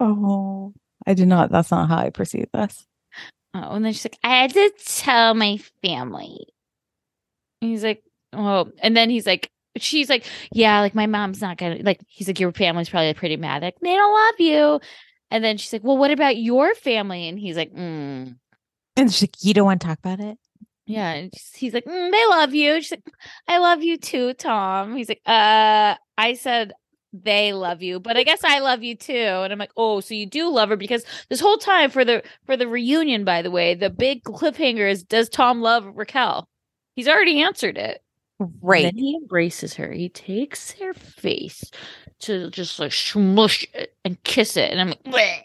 Oh, 0.01 0.73
I 1.07 1.15
did 1.15 1.29
not. 1.29 1.51
That's 1.51 1.71
not 1.71 1.89
how 1.89 1.99
I 1.99 2.11
perceive 2.11 2.49
this. 2.53 2.87
Oh, 3.55 3.75
and 3.75 3.85
then 3.85 3.93
she's 3.93 4.05
like, 4.05 4.19
I 4.23 4.43
had 4.43 4.53
to 4.55 4.73
tell 4.85 5.35
my 5.35 5.59
family. 5.83 6.47
And 7.61 7.71
he's 7.71 7.85
like, 7.85 8.03
oh, 8.33 8.71
and 8.83 8.97
then 8.97 9.11
he's 9.11 9.27
like, 9.27 9.51
she's 9.77 10.09
like, 10.09 10.25
yeah, 10.53 10.81
like 10.81 10.95
my 10.95 11.07
mom's 11.07 11.41
not 11.41 11.59
gonna 11.59 11.81
like. 11.83 12.01
He's 12.07 12.29
like, 12.29 12.41
your 12.41 12.53
family's 12.53 12.89
probably 12.89 13.15
pretty 13.15 13.37
mad. 13.37 13.63
Like 13.63 13.77
they 13.81 13.95
don't 13.95 14.15
love 14.15 14.35
you. 14.39 14.81
And 15.31 15.45
then 15.45 15.59
she's 15.59 15.73
like, 15.73 15.85
well, 15.85 15.99
what 15.99 16.11
about 16.11 16.37
your 16.37 16.75
family? 16.75 17.29
And 17.29 17.39
he's 17.39 17.57
like, 17.57 17.73
mm. 17.73 18.37
And 18.97 19.13
she's 19.13 19.23
like, 19.23 19.37
you 19.43 19.55
don't 19.55 19.67
want 19.67 19.81
to 19.81 19.87
talk 19.87 19.99
about 19.99 20.21
it? 20.21 20.39
yeah. 20.91 21.13
And 21.13 21.33
he's 21.55 21.73
like, 21.73 21.85
mm, 21.85 22.11
they 22.11 22.27
love 22.27 22.53
you. 22.53 22.81
She's 22.81 22.91
like, 22.91 23.05
I 23.47 23.59
love 23.59 23.83
you 23.83 23.97
too, 23.97 24.35
Tom. 24.35 24.97
He's 24.97 25.09
like, 25.09 25.21
uh, 25.25 25.95
I 26.19 26.35
said 26.35 26.73
they 27.13 27.53
love 27.53 27.83
you, 27.83 27.99
but 28.01 28.17
I 28.17 28.23
guess 28.23 28.45
I 28.45 28.61
love 28.61 28.83
you 28.83 28.95
too. 28.95 29.13
And 29.15 29.53
I'm 29.53 29.59
like, 29.59 29.73
oh, 29.77 30.01
so 30.01 30.15
you 30.15 30.27
do 30.27 30.49
love 30.49 30.69
her 30.69 30.77
because 30.77 31.05
this 31.29 31.41
whole 31.41 31.59
time 31.59 31.91
for 31.91 32.05
the 32.05 32.23
for 32.47 32.57
the 32.57 32.69
reunion, 32.69 33.25
by 33.25 33.43
the 33.43 33.51
way, 33.51 33.75
the 33.75 33.91
big 33.91 34.23
cliffhanger 34.25 34.91
is 34.91 35.03
does 35.03 35.29
Tom 35.29 35.61
love 35.61 35.85
Raquel? 35.95 36.49
He's 36.97 37.09
already 37.09 37.43
answered 37.43 37.79
it. 37.79 38.03
And 38.39 38.51
Right. 38.63 38.85
Then 38.85 38.97
he 38.97 39.17
embraces 39.17 39.75
her. 39.75 39.93
He 39.93 40.09
takes 40.09 40.73
her 40.73 40.95
face 40.95 41.71
to 42.21 42.51
just 42.51 42.79
like 42.79 42.93
smush 42.93 43.67
it 43.75 43.95
and 44.05 44.23
kiss 44.25 44.57
it. 44.57 44.71
And 44.71 44.81
I'm 44.81 44.89
like, 44.89 45.03
"Bleh." 45.05 45.43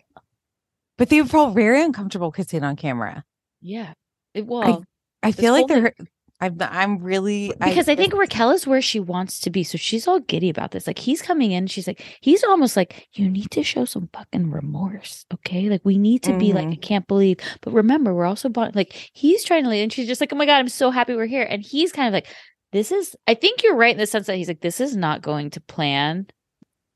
But 0.97 1.09
they 1.09 1.21
felt 1.23 1.55
very 1.55 1.81
uncomfortable 1.81 2.31
kissing 2.31 2.63
on 2.63 2.75
camera. 2.75 3.25
yeah. 3.61 3.93
It 4.33 4.45
well 4.45 4.85
I 5.23 5.31
This 5.31 5.39
feel 5.39 5.53
like 5.53 5.67
they're. 5.67 5.93
I'm. 6.41 6.57
I'm 6.59 6.97
really 6.99 7.53
because 7.63 7.87
I, 7.87 7.95
think 7.95 8.13
Raquel 8.13 8.51
is 8.51 8.67
where 8.67 8.81
she 8.81 8.99
wants 8.99 9.39
to 9.41 9.49
be. 9.49 9.63
So 9.63 9.77
she's 9.77 10.05
all 10.07 10.19
giddy 10.19 10.49
about 10.49 10.71
this. 10.71 10.85
Like 10.85 10.99
he's 10.99 11.21
coming 11.21 11.51
in, 11.51 11.67
she's 11.67 11.87
like, 11.87 12.03
he's 12.19 12.43
almost 12.43 12.75
like, 12.75 13.07
you 13.13 13.29
need 13.29 13.51
to 13.51 13.63
show 13.63 13.85
some 13.85 14.09
fucking 14.13 14.51
remorse. 14.51 15.25
Okay. 15.33 15.69
Like 15.69 15.81
we 15.85 15.97
need 15.97 16.23
to 16.23 16.37
be 16.37 16.51
like, 16.51 16.67
I 16.67 16.71
mm-hmm. 16.71 16.81
can't 16.81 17.07
believe. 17.07 17.37
But 17.61 17.73
remember, 17.73 18.13
we're 18.13 18.25
also 18.25 18.49
bond- 18.49 18.75
like 18.75 19.09
he's 19.13 19.45
trying 19.45 19.63
to 19.63 19.69
lead, 19.69 19.83
and 19.83 19.93
she's 19.93 20.07
just 20.07 20.19
like, 20.19 20.33
Oh 20.33 20.35
my 20.35 20.45
God, 20.45 20.57
I'm 20.57 20.67
so 20.67 20.91
happy 20.91 21.15
we're 21.15 21.25
here. 21.25 21.47
And 21.49 21.61
he's 21.61 21.93
kind 21.93 22.07
of 22.07 22.13
like, 22.13 22.27
This 22.73 22.91
is 22.91 23.15
I 23.27 23.33
think 23.33 23.63
you're 23.63 23.75
right 23.75 23.93
in 23.93 23.99
the 23.99 24.07
sense 24.07 24.27
that 24.27 24.35
he's 24.35 24.49
like, 24.49 24.61
This 24.61 24.81
is 24.81 24.95
not 24.95 25.21
going 25.21 25.51
to 25.51 25.61
plan. 25.61 26.27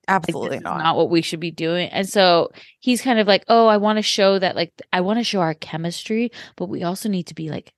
Absolutely 0.09 0.57
is 0.57 0.63
not. 0.63 0.79
not 0.79 0.97
what 0.97 1.09
we 1.09 1.21
should 1.21 1.39
be 1.39 1.51
doing. 1.51 1.87
And 1.89 2.09
so 2.09 2.49
he's 2.81 3.01
kind 3.01 3.19
of 3.19 3.27
like, 3.27 3.45
Oh, 3.47 3.67
I 3.67 3.77
want 3.77 3.97
to 3.97 4.03
show 4.03 4.37
that 4.37 4.57
like 4.57 4.73
I 4.91 4.99
want 4.99 5.19
to 5.19 5.23
show 5.23 5.39
our 5.39 5.53
chemistry, 5.53 6.31
but 6.57 6.67
we 6.67 6.83
also 6.83 7.07
need 7.07 7.27
to 7.27 7.35
be 7.35 7.49
like 7.49 7.71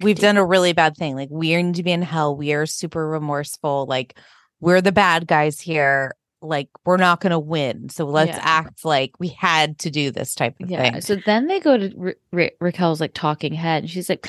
We've 0.00 0.18
done 0.18 0.36
a 0.36 0.44
really 0.44 0.72
bad 0.72 0.96
thing. 0.96 1.14
Like 1.16 1.28
we 1.30 1.60
need 1.62 1.74
to 1.76 1.82
be 1.82 1.92
in 1.92 2.02
hell. 2.02 2.36
We 2.36 2.52
are 2.52 2.66
super 2.66 3.08
remorseful. 3.08 3.86
Like 3.86 4.18
we're 4.60 4.80
the 4.80 4.92
bad 4.92 5.26
guys 5.26 5.60
here. 5.60 6.14
Like 6.40 6.68
we're 6.84 6.96
not 6.98 7.20
going 7.20 7.30
to 7.32 7.38
win. 7.38 7.88
So 7.88 8.04
let's 8.04 8.36
Yeah. 8.36 8.42
act 8.42 8.84
like 8.84 9.12
we 9.18 9.28
had 9.28 9.78
to 9.80 9.90
do 9.90 10.10
this 10.10 10.34
type 10.34 10.54
of 10.60 10.70
Yeah. 10.70 10.82
thing. 10.92 11.00
So 11.00 11.16
then 11.16 11.46
they 11.46 11.58
go 11.60 11.76
to 11.76 11.92
Ra- 11.96 12.12
Ra- 12.32 12.48
Raquel's 12.60 13.00
like 13.00 13.14
talking 13.14 13.52
head, 13.54 13.84
and 13.84 13.90
she's 13.90 14.08
like, 14.08 14.28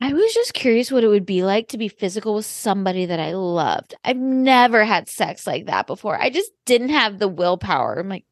I 0.00 0.12
was 0.12 0.34
just 0.34 0.52
curious 0.52 0.90
what 0.92 1.04
it 1.04 1.08
would 1.08 1.24
be 1.24 1.42
like 1.42 1.68
to 1.68 1.78
be 1.78 1.88
physical 1.88 2.34
with 2.34 2.44
somebody 2.44 3.06
that 3.06 3.18
I 3.18 3.32
loved. 3.32 3.94
I've 4.04 4.18
never 4.18 4.84
had 4.84 5.08
sex 5.08 5.46
like 5.46 5.66
that 5.66 5.86
before. 5.86 6.20
I 6.20 6.28
just 6.28 6.50
didn't 6.66 6.90
have 6.90 7.18
the 7.18 7.28
willpower. 7.28 7.98
I'm 7.98 8.08
like, 8.10 8.26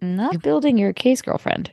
not 0.00 0.42
building 0.42 0.76
your 0.76 0.92
case, 0.92 1.22
girlfriend. 1.22 1.72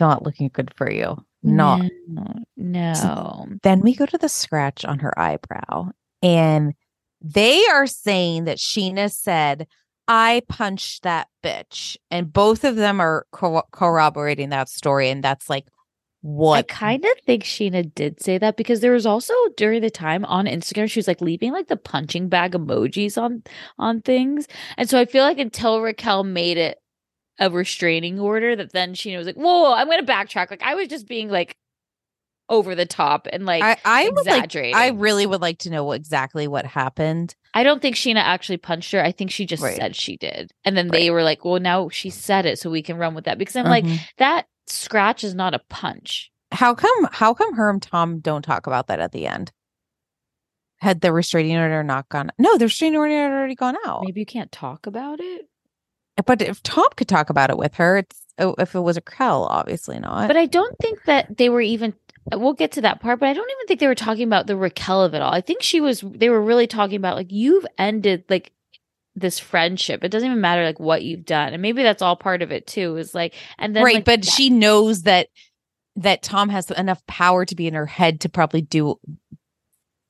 Not 0.00 0.24
looking 0.24 0.50
good 0.52 0.72
for 0.74 0.90
you. 0.90 1.24
Not. 1.42 1.90
No. 2.06 2.34
no. 2.56 3.46
Then 3.62 3.80
we 3.80 3.94
go 3.94 4.06
to 4.06 4.18
the 4.18 4.28
scratch 4.28 4.84
on 4.84 4.98
her 5.00 5.18
eyebrow, 5.18 5.90
and 6.22 6.74
they 7.20 7.64
are 7.66 7.86
saying 7.86 8.44
that 8.44 8.58
Scheana 8.58 9.10
said, 9.12 9.66
I 10.06 10.42
punched 10.48 11.02
that 11.02 11.28
bitch. 11.44 11.96
And 12.10 12.32
both 12.32 12.64
of 12.64 12.76
them 12.76 13.00
are 13.00 13.26
co- 13.30 13.66
corroborating 13.72 14.48
that 14.50 14.68
story. 14.68 15.10
And 15.10 15.22
that's 15.22 15.50
like, 15.50 15.66
what 16.20 16.58
I 16.58 16.62
kind 16.62 17.04
of 17.04 17.12
think 17.24 17.44
Scheana 17.44 17.94
did 17.94 18.20
say 18.20 18.38
that 18.38 18.56
because 18.56 18.80
there 18.80 18.92
was 18.92 19.06
also 19.06 19.32
during 19.56 19.82
the 19.82 19.90
time 19.90 20.24
on 20.24 20.46
Instagram 20.46 20.90
she 20.90 20.98
was 20.98 21.06
like 21.06 21.20
leaving 21.20 21.52
like 21.52 21.68
the 21.68 21.76
punching 21.76 22.28
bag 22.28 22.52
emojis 22.52 23.16
on 23.16 23.44
on 23.78 24.00
things, 24.00 24.48
and 24.76 24.90
so 24.90 24.98
I 24.98 25.04
feel 25.04 25.22
like 25.22 25.38
until 25.38 25.80
Raquel 25.80 26.24
made 26.24 26.58
it 26.58 26.78
a 27.38 27.50
restraining 27.50 28.18
order, 28.18 28.56
that 28.56 28.72
then 28.72 28.94
Scheana 28.94 29.18
was 29.18 29.26
like, 29.26 29.36
"Whoa, 29.36 29.72
I'm 29.74 29.86
going 29.86 30.04
to 30.04 30.12
backtrack." 30.12 30.50
Like 30.50 30.62
I 30.62 30.74
was 30.74 30.88
just 30.88 31.06
being 31.06 31.28
like 31.28 31.54
over 32.50 32.74
the 32.74 32.86
top 32.86 33.26
and 33.30 33.44
like 33.44 33.62
I, 33.62 33.76
I 33.84 34.08
would 34.08 34.26
like. 34.26 34.56
I 34.56 34.88
really 34.88 35.26
would 35.26 35.42
like 35.42 35.58
to 35.60 35.70
know 35.70 35.84
what, 35.84 35.96
exactly 35.96 36.48
what 36.48 36.64
happened. 36.64 37.34
I 37.54 37.62
don't 37.62 37.82
think 37.82 37.96
Scheana 37.96 38.20
actually 38.22 38.56
punched 38.56 38.90
her. 38.92 39.02
I 39.04 39.12
think 39.12 39.30
she 39.30 39.44
just 39.46 39.62
Right. 39.62 39.76
said 39.76 39.94
she 39.96 40.16
did, 40.16 40.50
and 40.64 40.76
then 40.76 40.88
they 40.88 41.10
were 41.10 41.22
like, 41.22 41.44
"Well, 41.44 41.60
now 41.60 41.88
she 41.90 42.10
said 42.10 42.46
it, 42.46 42.58
so 42.58 42.70
we 42.70 42.82
can 42.82 42.96
run 42.96 43.14
with 43.14 43.24
that." 43.24 43.38
Because 43.38 43.56
I'm 43.56 43.66
like, 43.66 43.84
Mhm. 43.84 43.98
that 44.18 44.46
scratch 44.66 45.24
is 45.24 45.34
not 45.34 45.54
a 45.54 45.60
punch. 45.70 46.30
how 46.52 46.74
come 46.74 47.08
how 47.12 47.34
come 47.34 47.54
her 47.56 47.68
and 47.68 47.82
Tom 47.82 48.20
don't 48.20 48.40
talk 48.42 48.66
about 48.66 48.86
that 48.86 49.00
at 49.00 49.12
the 49.12 49.26
end? 49.26 49.52
Had 50.80 51.00
the 51.02 51.12
restraining 51.12 51.56
order 51.56 51.82
not 51.82 52.08
gone? 52.08 52.30
No, 52.38 52.56
the 52.56 52.66
restraining 52.66 52.98
order 52.98 53.12
had 53.14 53.32
already 53.32 53.54
gone 53.56 53.76
out. 53.84 54.02
Maybe 54.04 54.20
you 54.20 54.26
can't 54.26 54.50
talk 54.52 54.86
about 54.86 55.20
it. 55.20 55.48
But 56.26 56.42
if 56.42 56.62
Tom 56.62 56.88
could 56.96 57.08
talk 57.08 57.30
about 57.30 57.50
it 57.50 57.58
with 57.58 57.74
her, 57.74 57.98
it's 57.98 58.20
oh, 58.38 58.54
if 58.58 58.74
it 58.74 58.80
was 58.80 58.96
a 58.96 59.00
Krell, 59.02 59.46
obviously 59.48 59.98
not. 59.98 60.28
But 60.28 60.36
I 60.36 60.46
don't 60.46 60.76
think 60.78 61.04
that 61.04 61.36
they 61.36 61.48
were 61.48 61.60
even. 61.60 61.94
We'll 62.30 62.52
get 62.52 62.72
to 62.72 62.82
that 62.82 63.00
part, 63.00 63.20
but 63.20 63.28
I 63.30 63.32
don't 63.32 63.50
even 63.50 63.66
think 63.66 63.80
they 63.80 63.86
were 63.86 63.94
talking 63.94 64.24
about 64.24 64.46
the 64.46 64.56
Raquel 64.56 65.02
of 65.02 65.14
it 65.14 65.22
all. 65.22 65.32
I 65.32 65.40
think 65.40 65.62
she 65.62 65.80
was. 65.80 66.02
They 66.04 66.28
were 66.28 66.42
really 66.42 66.66
talking 66.66 66.96
about 66.96 67.16
like 67.16 67.32
you've 67.32 67.66
ended 67.78 68.24
like 68.28 68.52
this 69.16 69.38
friendship. 69.38 70.04
It 70.04 70.10
doesn't 70.10 70.28
even 70.28 70.40
matter 70.40 70.64
like 70.64 70.78
what 70.78 71.02
you've 71.04 71.24
done, 71.24 71.52
and 71.52 71.62
maybe 71.62 71.82
that's 71.82 72.02
all 72.02 72.16
part 72.16 72.42
of 72.42 72.52
it 72.52 72.66
too. 72.66 72.96
Is 72.96 73.14
like, 73.14 73.34
and 73.58 73.74
then 73.74 73.82
right, 73.82 73.94
like, 73.96 74.04
but 74.04 74.22
that- 74.22 74.30
she 74.30 74.50
knows 74.50 75.02
that 75.02 75.28
that 75.96 76.22
Tom 76.22 76.48
has 76.48 76.70
enough 76.70 77.04
power 77.06 77.44
to 77.44 77.54
be 77.54 77.66
in 77.66 77.74
her 77.74 77.86
head 77.86 78.20
to 78.20 78.28
probably 78.28 78.60
do 78.60 78.98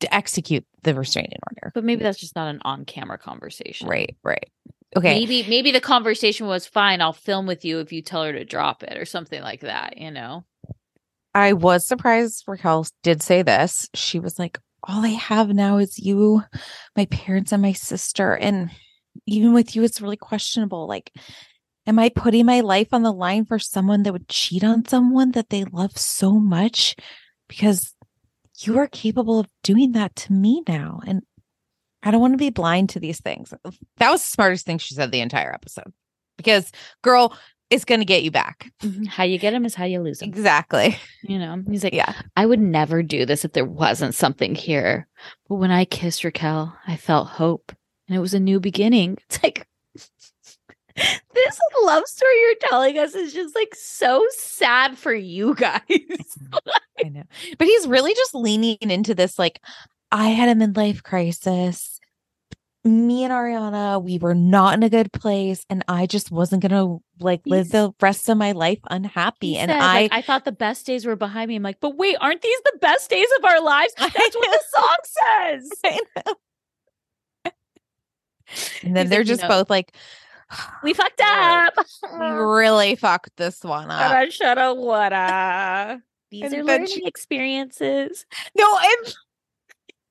to 0.01 0.15
execute 0.15 0.65
the 0.83 0.95
restraining 0.95 1.39
order. 1.51 1.73
But 1.75 1.85
maybe 1.85 2.03
that's 2.03 2.19
just 2.19 2.37
not 2.37 2.49
an 2.49 2.61
on-camera 2.65 3.19
conversation. 3.19 3.89
Right, 3.89 4.17
right. 4.23 4.49
Okay. 4.97 5.15
Maybe 5.19 5.45
maybe 5.49 5.71
the 5.71 5.81
conversation 5.81 6.47
was 6.47 6.67
fine. 6.67 7.01
I'll 7.01 7.13
film 7.13 7.47
with 7.47 7.65
you 7.65 7.81
if 7.81 7.93
you 7.93 8.01
tell 8.03 8.25
her 8.25 8.33
to 8.33 8.45
drop 8.45 8.83
it 8.83 8.97
or 8.97 9.05
something 9.05 9.43
like 9.43 9.61
that. 9.61 9.99
You 9.99 10.11
know. 10.11 10.45
I 11.35 11.53
was 11.53 11.87
surprised 11.87 12.45
Raquel 12.47 12.87
did 13.03 13.23
say 13.23 13.43
this. 13.43 13.89
She 13.95 14.19
was 14.19 14.39
like, 14.39 14.59
All 14.85 15.05
I 15.05 15.11
have 15.11 15.51
now 15.51 15.79
is 15.79 15.99
you, 15.99 16.43
my 16.97 17.05
parents, 17.07 17.53
and 17.53 17.63
my 17.63 17.73
sister. 17.73 18.35
And 18.35 18.71
even 19.27 19.53
with 19.53 19.77
you, 19.77 19.85
it's 19.85 20.01
really 20.01 20.17
questionable. 20.17 20.89
Like, 20.89 21.13
am 21.87 21.99
I 21.99 22.09
putting 22.09 22.47
my 22.47 22.61
life 22.61 22.89
on 22.93 23.03
the 23.03 23.13
line 23.13 23.45
for 23.45 23.59
someone 23.59 24.03
that 24.05 24.13
would 24.13 24.29
cheat 24.29 24.65
on 24.65 24.87
someone 24.87 25.33
that 25.33 25.51
they 25.51 25.65
love 25.65 25.99
so 25.99 26.33
much? 26.33 26.97
Because 27.47 27.95
you 28.61 28.79
are 28.79 28.89
capable 28.89 29.39
of 29.39 29.49
doing 29.63 29.93
that 29.93 30.17
to 30.17 30.33
me 30.33 30.63
now. 30.67 31.01
And 31.07 31.23
I 32.03 32.11
don't 32.11 32.21
want 32.21 32.35
to 32.35 32.39
be 32.39 32.51
blind 32.51 32.91
to 32.91 33.01
these 33.01 33.21
things. 33.21 33.53
That 33.97 34.11
was 34.11 34.23
the 34.23 34.31
smartest 34.31 34.67
thing 34.67 34.79
she 34.79 34.95
said 34.95 35.11
the 35.11 35.21
entire 35.21 35.53
episode. 35.53 35.93
Because, 36.37 36.71
girl, 37.03 37.37
it's 37.71 37.85
going 37.85 38.01
to 38.01 38.05
get 38.05 38.23
you 38.23 38.31
back. 38.31 38.71
Mm-hmm. 38.83 39.05
How 39.05 39.25
you 39.25 39.39
get 39.39 39.53
him 39.53 39.65
is 39.65 39.75
how 39.75 39.85
you 39.85 40.01
lose 40.01 40.23
him. 40.23 40.29
Exactly. 40.29 40.97
You 41.23 41.39
know. 41.39 41.63
He's 41.69 41.85
like, 41.85 41.93
Yeah. 41.93 42.15
I 42.37 42.47
would 42.47 42.61
never 42.61 43.03
do 43.03 43.27
this 43.27 43.45
if 43.45 43.53
there 43.53 43.65
wasn't 43.65 44.15
something 44.15 44.55
here. 44.55 45.07
But 45.49 45.57
when 45.57 45.71
I 45.71 45.85
kissed 45.85 46.25
Raquel, 46.25 46.75
I 46.87 46.97
felt 46.97 47.29
hope 47.29 47.73
and 48.09 48.17
it 48.17 48.21
was 48.21 48.35
a 48.35 48.41
new 48.41 48.59
beginning. 48.59 49.19
It's 49.29 49.43
like 49.43 49.67
this 49.95 51.59
love 51.83 52.07
story 52.07 52.41
you're 52.41 52.69
telling 52.71 52.99
us 52.99 53.15
is 53.15 53.33
just 53.33 53.55
like 53.55 53.75
so 53.75 54.25
sad 54.31 54.97
for 54.97 55.15
you 55.15 55.55
guys. 55.55 55.81
I 56.99 57.09
know. 57.09 57.25
But 57.59 57.67
he's 57.67 57.87
really 57.87 58.15
just 58.15 58.35
leaning 58.35 58.79
into 58.81 59.15
this 59.15 59.39
like 59.39 59.61
I 60.11 60.29
had 60.29 60.49
a 60.49 60.55
midlife 60.67 61.03
crisis. 61.03 62.01
Me 62.85 63.25
and 63.25 63.33
Ariana, 63.33 64.03
we 64.03 64.19
were 64.19 64.35
not 64.35 64.75
in 64.75 64.83
a 64.83 64.89
good 64.89 65.13
place 65.13 65.67
and 65.69 65.85
I 65.89 66.07
just 66.07 66.31
wasn't 66.31 66.63
going 66.63 66.71
to 66.73 67.03
like 67.21 67.43
live 67.45 67.67
He's- 67.67 67.73
the 67.73 67.93
rest 68.01 68.29
of 68.29 68.39
my 68.39 68.53
life 68.53 68.79
unhappy 68.89 69.55
He 69.55 69.59
and 69.59 69.71
said, 69.71 69.79
I 69.81 70.03
like, 70.03 70.13
I 70.13 70.23
thought 70.23 70.45
the 70.45 70.53
best 70.53 70.87
days 70.87 71.05
were 71.05 71.17
behind 71.17 71.49
me. 71.49 71.57
I'm 71.57 71.63
like, 71.63 71.81
but 71.81 71.97
wait, 71.99 72.17
aren't 72.21 72.41
these 72.41 72.61
the 72.65 72.79
best 72.81 73.11
days 73.11 73.27
of 73.39 73.45
our 73.45 73.61
lives? 73.61 73.93
That's 73.99 74.15
what 74.15 74.61
the 74.61 74.63
song 74.79 74.97
says. 75.05 75.71
And 78.83 78.97
then 78.97 79.05
He's 79.07 79.11
they're 79.11 79.19
like, 79.21 79.27
you 79.27 79.33
just 79.33 79.43
know, 79.43 79.49
both 79.49 79.69
like 79.71 79.93
We 80.83 80.95
fucked 80.95 81.21
up. 81.23 81.75
we 82.19 82.27
really 82.27 82.95
fucked 82.97 83.37
this 83.37 83.63
one 83.63 83.91
up. 83.91 84.31
Shoulda, 84.31 84.73
woulda. 84.75 86.01
These 86.31 86.45
And 86.45 86.55
are 86.55 86.65
learning 86.65 86.87
she- 86.89 87.07
experiences. 87.07 88.25
No, 88.57 88.79
and 88.79 89.15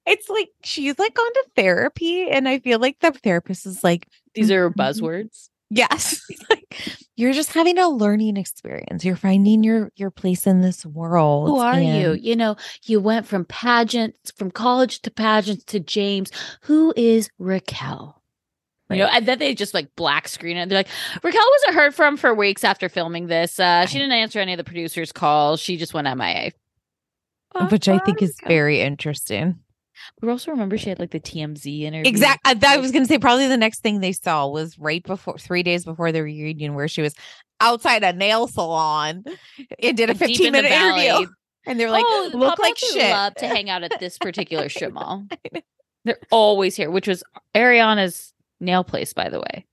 it's 0.07 0.29
like 0.29 0.49
she's 0.63 0.97
like 0.97 1.13
gone 1.13 1.33
to 1.33 1.45
therapy 1.55 2.29
and 2.29 2.47
I 2.47 2.59
feel 2.59 2.79
like 2.79 2.99
the 2.99 3.11
therapist 3.11 3.65
is 3.65 3.83
like 3.83 4.07
These 4.33 4.49
are 4.51 4.69
Mhm. 4.71 4.75
buzzwords. 4.75 5.49
Yes. 5.69 6.21
like, 6.49 6.79
you're 7.17 7.33
just 7.33 7.51
having 7.51 7.77
a 7.77 7.89
learning 7.89 8.37
experience. 8.37 9.03
You're 9.03 9.17
finding 9.17 9.63
your 9.63 9.91
your 9.97 10.11
place 10.11 10.47
in 10.47 10.61
this 10.61 10.85
world. 10.85 11.49
Who 11.49 11.59
are 11.59 11.79
you? 11.79 12.11
and- 12.13 12.23
You 12.23 12.35
know, 12.37 12.55
you 12.85 12.99
went 13.01 13.27
from 13.27 13.43
pageants, 13.45 14.31
from 14.31 14.49
college 14.49 15.01
to 15.01 15.11
pageants 15.11 15.65
to 15.65 15.79
James. 15.81 16.31
Who 16.61 16.93
is 16.95 17.29
Raquel? 17.37 18.15
You 18.89 18.99
know, 18.99 19.07
and 19.07 19.25
then 19.25 19.39
they 19.39 19.53
just 19.53 19.73
like 19.73 19.93
black 19.97 20.29
screen 20.29 20.55
it. 20.55 20.69
They're 20.69 20.79
like, 20.79 20.87
Raquel 21.21 21.43
wasn't 21.51 21.75
heard 21.75 21.93
from 21.93 22.15
for 22.15 22.33
weeks 22.33 22.63
after 22.63 22.87
filming 22.87 23.27
this. 23.27 23.59
Uh, 23.59 23.85
she 23.85 23.97
didn't 23.97 24.13
answer 24.13 24.39
any 24.39 24.53
of 24.53 24.57
the 24.57 24.63
producers' 24.63 25.11
calls. 25.11 25.59
She 25.59 25.75
just 25.75 25.93
went 25.93 26.07
MIA. 26.07 26.51
Which 27.69 27.89
I 27.89 27.97
think 27.99 28.21
is 28.21 28.37
very 28.47 28.79
interesting. 28.79 29.59
But 30.19 30.29
also 30.29 30.51
remember 30.51 30.77
she 30.77 30.89
had 30.89 30.99
like 30.99 31.11
the 31.11 31.19
TMZ 31.19 31.81
interview. 31.81 32.09
Exactly. 32.09 32.51
Uh, 32.51 32.55
I 32.63 32.75
Like, 32.75 32.81
was 32.81 32.91
going 32.91 33.03
to 33.03 33.07
say 33.07 33.19
probably 33.19 33.47
the 33.47 33.57
next 33.57 33.81
thing 33.81 33.99
they 33.99 34.11
saw 34.11 34.47
was 34.47 34.77
right 34.79 35.03
before, 35.03 35.37
three 35.37 35.63
days 35.63 35.85
before 35.85 36.11
the 36.11 36.23
reunion, 36.23 36.73
where 36.73 36.87
she 36.87 37.01
was 37.01 37.13
outside 37.59 38.03
a 38.03 38.13
nail 38.13 38.47
salon 38.47 39.23
and 39.81 39.97
did 39.97 40.09
a 40.09 40.15
15 40.15 40.37
the 40.37 40.51
minute 40.51 40.71
interview. 40.71 41.27
And 41.65 41.79
they're 41.79 41.91
like, 41.91 42.05
oh, 42.07 42.31
look 42.33 42.59
like 42.59 42.77
shit. 42.77 43.09
Love 43.11 43.35
to 43.35 43.47
hang 43.47 43.69
out 43.69 43.83
at 43.83 43.99
this 43.99 44.17
particular 44.17 44.69
strip 44.69 44.93
mall. 44.93 45.25
They're 46.05 46.19
always 46.31 46.75
here, 46.75 46.89
which 46.89 47.07
was 47.07 47.23
Ariana's 47.53 48.33
nail 48.61 48.83
place, 48.83 49.13
by 49.13 49.29
the 49.29 49.39
way. 49.39 49.65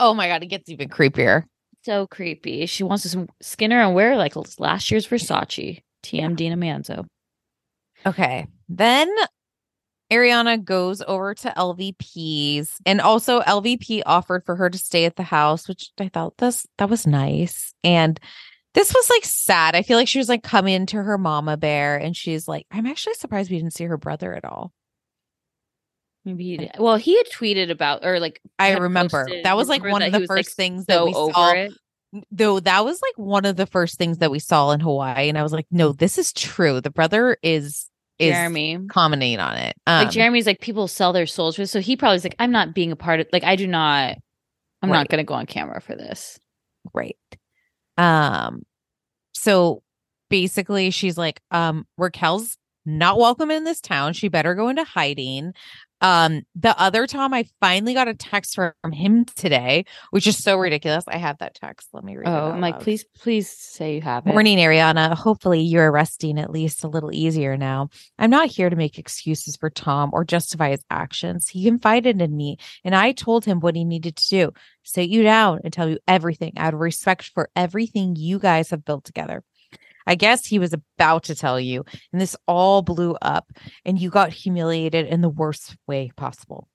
oh 0.00 0.14
my 0.14 0.26
God, 0.26 0.42
it 0.42 0.46
gets 0.46 0.68
even 0.68 0.88
creepier. 0.88 1.44
So 1.84 2.08
creepy. 2.08 2.66
She 2.66 2.82
wants 2.82 3.08
to 3.10 3.28
skin 3.40 3.70
her 3.70 3.80
and 3.80 3.94
wear 3.94 4.16
like 4.16 4.34
last 4.58 4.90
year's 4.90 5.06
Versace. 5.06 5.80
TM 6.02 6.36
Dina 6.36 6.56
Manzo. 6.56 7.06
Okay. 8.06 8.46
Then 8.68 9.12
Ariana 10.10 10.62
goes 10.64 11.02
over 11.06 11.34
to 11.34 11.52
LVP's 11.56 12.80
and 12.86 13.00
also 13.00 13.40
LVP 13.40 14.02
offered 14.06 14.44
for 14.44 14.56
her 14.56 14.70
to 14.70 14.78
stay 14.78 15.04
at 15.04 15.16
the 15.16 15.22
house, 15.22 15.68
which 15.68 15.90
I 16.00 16.08
thought 16.08 16.38
this 16.38 16.66
that 16.78 16.88
was 16.88 17.06
nice. 17.06 17.74
And 17.84 18.18
this 18.74 18.94
was 18.94 19.10
like 19.10 19.24
sad. 19.24 19.74
I 19.74 19.82
feel 19.82 19.98
like 19.98 20.08
she 20.08 20.18
was 20.18 20.28
like 20.28 20.42
coming 20.42 20.74
into 20.74 21.02
her 21.02 21.18
mama 21.18 21.56
bear 21.56 21.96
and 21.96 22.16
she's 22.16 22.48
like, 22.48 22.66
I'm 22.70 22.86
actually 22.86 23.14
surprised 23.14 23.50
we 23.50 23.58
didn't 23.58 23.74
see 23.74 23.84
her 23.84 23.98
brother 23.98 24.34
at 24.34 24.44
all. 24.44 24.72
Maybe 26.24 26.44
he 26.44 26.56
did. 26.58 26.72
Well, 26.78 26.96
he 26.96 27.16
had 27.16 27.26
tweeted 27.26 27.70
about 27.70 28.04
or 28.04 28.18
like 28.18 28.40
I 28.58 28.76
remember 28.76 29.24
posted- 29.24 29.44
that 29.44 29.56
was 29.56 29.68
like 29.68 29.82
one 29.82 30.02
of 30.02 30.12
the 30.12 30.20
was, 30.20 30.28
like, 30.28 30.38
first 30.38 30.56
things 30.56 30.86
that 30.86 31.04
we 31.04 31.12
saw. 31.12 31.52
it. 31.52 31.72
Though 32.30 32.60
that 32.60 32.86
was 32.86 33.02
like 33.02 33.18
one 33.18 33.44
of 33.44 33.56
the 33.56 33.66
first 33.66 33.98
things 33.98 34.18
that 34.18 34.30
we 34.30 34.38
saw 34.38 34.70
in 34.70 34.80
Hawaii. 34.80 35.28
And 35.28 35.36
I 35.36 35.42
was 35.42 35.52
like, 35.52 35.66
no, 35.70 35.92
this 35.92 36.16
is 36.16 36.32
true. 36.32 36.80
The 36.80 36.90
brother 36.90 37.36
is 37.42 37.87
is 38.18 38.32
Jeremy. 38.32 38.78
commenting 38.90 39.38
on 39.40 39.56
it. 39.56 39.76
Um, 39.86 40.04
like 40.04 40.12
Jeremy's 40.12 40.46
like 40.46 40.60
people 40.60 40.88
sell 40.88 41.12
their 41.12 41.26
souls 41.26 41.56
for 41.56 41.62
this. 41.62 41.70
So 41.70 41.80
he 41.80 41.96
probably 41.96 42.16
was 42.16 42.24
like, 42.24 42.36
I'm 42.38 42.50
not 42.52 42.74
being 42.74 42.92
a 42.92 42.96
part 42.96 43.20
of 43.20 43.26
like 43.32 43.44
I 43.44 43.56
do 43.56 43.66
not 43.66 44.16
I'm 44.82 44.90
Right. 44.90 44.98
not 44.98 45.08
gonna 45.08 45.24
go 45.24 45.34
on 45.34 45.46
camera 45.46 45.80
for 45.80 45.94
this. 45.96 46.38
Right. 46.94 47.16
Um, 47.96 48.62
so 49.32 49.82
basically 50.30 50.90
she's 50.90 51.18
like, 51.18 51.40
um, 51.50 51.84
Raquel's 51.98 52.56
not 52.86 53.18
welcome 53.18 53.50
in 53.50 53.64
this 53.64 53.80
town. 53.80 54.12
She 54.12 54.28
better 54.28 54.54
go 54.54 54.68
into 54.68 54.84
hiding. 54.84 55.52
Um, 56.00 56.42
the 56.54 56.78
other 56.80 57.06
Tom, 57.06 57.34
I 57.34 57.46
finally 57.60 57.94
got 57.94 58.08
a 58.08 58.14
text 58.14 58.54
from 58.54 58.92
him 58.92 59.24
today, 59.24 59.84
which 60.10 60.26
is 60.26 60.36
so 60.36 60.56
ridiculous. 60.56 61.04
I 61.08 61.18
have 61.18 61.38
that 61.38 61.54
text. 61.54 61.88
Let 61.92 62.04
me 62.04 62.16
read. 62.16 62.28
Oh, 62.28 62.50
I'm 62.50 62.60
like, 62.60 62.74
loud. 62.74 62.82
please, 62.82 63.04
please 63.20 63.50
say 63.50 63.96
you 63.96 64.02
have 64.02 64.26
it. 64.26 64.30
Morning, 64.30 64.58
Ariana. 64.58 65.14
Hopefully, 65.14 65.60
you're 65.60 65.90
resting 65.90 66.38
at 66.38 66.50
least 66.50 66.84
a 66.84 66.88
little 66.88 67.12
easier 67.12 67.56
now. 67.56 67.88
I'm 68.18 68.30
not 68.30 68.48
here 68.48 68.70
to 68.70 68.76
make 68.76 68.98
excuses 68.98 69.56
for 69.56 69.70
Tom 69.70 70.10
or 70.12 70.24
justify 70.24 70.70
his 70.70 70.84
actions. 70.90 71.48
He 71.48 71.64
confided 71.64 72.20
in 72.20 72.36
me, 72.36 72.58
and 72.84 72.94
I 72.94 73.12
told 73.12 73.44
him 73.44 73.60
what 73.60 73.76
he 73.76 73.84
needed 73.84 74.16
to 74.16 74.28
do 74.28 74.52
sit 74.84 75.10
you 75.10 75.22
down 75.22 75.60
and 75.64 75.72
tell 75.72 75.88
you 75.88 75.98
everything 76.08 76.52
out 76.56 76.72
of 76.72 76.80
respect 76.80 77.30
for 77.34 77.50
everything 77.54 78.16
you 78.16 78.38
guys 78.38 78.70
have 78.70 78.84
built 78.84 79.04
together. 79.04 79.44
I 80.08 80.14
guess 80.14 80.46
he 80.46 80.58
was 80.58 80.72
about 80.72 81.24
to 81.24 81.34
tell 81.34 81.60
you, 81.60 81.84
and 82.12 82.20
this 82.20 82.34
all 82.48 82.80
blew 82.80 83.14
up, 83.20 83.52
and 83.84 84.00
you 84.00 84.08
got 84.08 84.32
humiliated 84.32 85.06
in 85.06 85.20
the 85.20 85.28
worst 85.28 85.76
way 85.86 86.10
possible. 86.16 86.66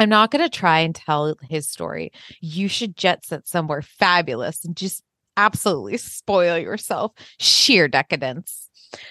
I'm 0.00 0.08
not 0.08 0.32
going 0.32 0.42
to 0.42 0.50
try 0.50 0.80
and 0.80 0.92
tell 0.92 1.36
his 1.48 1.70
story. 1.70 2.10
You 2.40 2.66
should 2.66 2.96
jet 2.96 3.24
set 3.24 3.46
somewhere 3.46 3.82
fabulous 3.82 4.64
and 4.64 4.76
just 4.76 5.04
absolutely 5.36 5.96
spoil 5.96 6.58
yourself. 6.58 7.12
Sheer 7.38 7.86
decadence. 7.86 8.68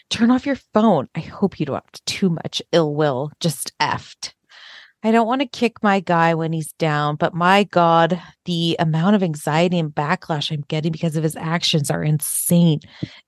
Turn 0.10 0.32
off 0.32 0.46
your 0.46 0.60
phone. 0.74 1.08
I 1.16 1.22
hope 1.22 1.58
you 1.58 1.66
don't 1.66 1.76
have 1.76 2.06
too 2.06 2.30
much 2.30 2.62
ill 2.74 2.94
will. 2.94 3.32
Just 3.40 3.72
effed. 3.80 4.34
I 5.06 5.12
don't 5.12 5.28
want 5.28 5.42
to 5.42 5.48
kick 5.48 5.84
my 5.84 6.00
guy 6.00 6.34
when 6.34 6.52
he's 6.52 6.74
down, 6.74 7.16
but 7.16 7.36
my 7.36 7.66
God, 7.66 8.20
the 8.46 8.76
amount 8.80 9.16
of 9.16 9.22
anxiety 9.22 9.78
and 9.78 9.94
backlash 9.94 10.52
I'm 10.52 10.62
getting 10.68 10.92
because 10.92 11.16
of 11.16 11.22
his 11.22 11.36
actions 11.36 11.92
are 11.92 12.04
insane. 12.04 12.80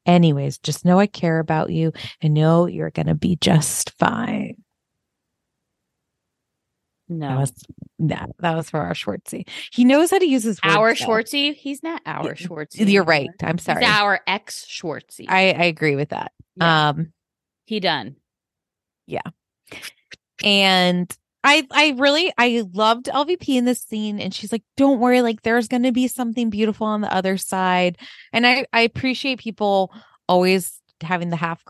Anyways, 0.08 0.58
just 0.58 0.86
know 0.86 0.98
I 0.98 1.06
care 1.06 1.38
about 1.38 1.70
you 1.70 1.94
and 2.20 2.34
know 2.34 2.66
you're 2.66 2.90
going 2.90 3.06
to 3.06 3.14
be 3.14 3.36
just 3.36 3.91
fine. 3.99 4.56
That 7.10 7.16
no. 7.16 7.38
was 7.41 7.54
that, 7.99 8.32
that 8.40 8.56
was 8.56 8.72
for 8.72 8.80
our 8.80 8.95
Schwartzy. 8.95 9.48
He 9.72 9.86
knows 9.86 10.10
how 10.10 10.18
to 10.18 10.26
use 10.26 10.45
his 10.45 10.60
words, 10.64 10.76
Our. 10.76 10.94
Schwartzy. 10.95 11.54
He's 11.54 11.84
not 11.84 12.02
our 12.08 12.34
Schwartzy. 12.34 12.91
You're 12.91 13.04
right. 13.04 13.30
I'm 13.44 13.60
sorry. 13.60 13.86
He's 13.86 13.94
our 13.94 14.20
ex 14.26 14.66
Schwartzy. 14.66 15.28
I, 15.30 15.52
I 15.52 15.66
agree 15.66 15.95
with 15.95 16.10
that. 16.10 16.32
Yeah. 16.56 16.90
Um, 16.90 17.14
he 17.66 17.80
done. 17.80 18.16
Yeah. 19.06 19.22
And 20.44 21.16
I 21.48 21.65
I 21.72 21.95
really 21.98 22.34
I 22.38 22.64
loved 22.74 23.06
LVP 23.06 23.56
in 23.57 23.64
this 23.64 23.82
scene, 23.82 24.19
and 24.19 24.34
she's 24.34 24.52
like, 24.52 24.64
"Don't 24.76 24.99
worry, 24.99 25.22
like 25.22 25.44
there's 25.44 25.69
going 25.69 25.84
to 25.84 25.94
be 25.94 26.10
something 26.10 26.49
beautiful 26.49 26.86
on 26.88 26.99
the 26.99 27.14
other 27.14 27.38
side." 27.38 27.98
And 28.34 28.45
I 28.45 28.65
I 28.74 28.82
appreciate 28.82 29.40
people 29.40 29.94
always 30.28 30.82
having 31.02 31.30
the 31.30 31.38
half 31.38 31.64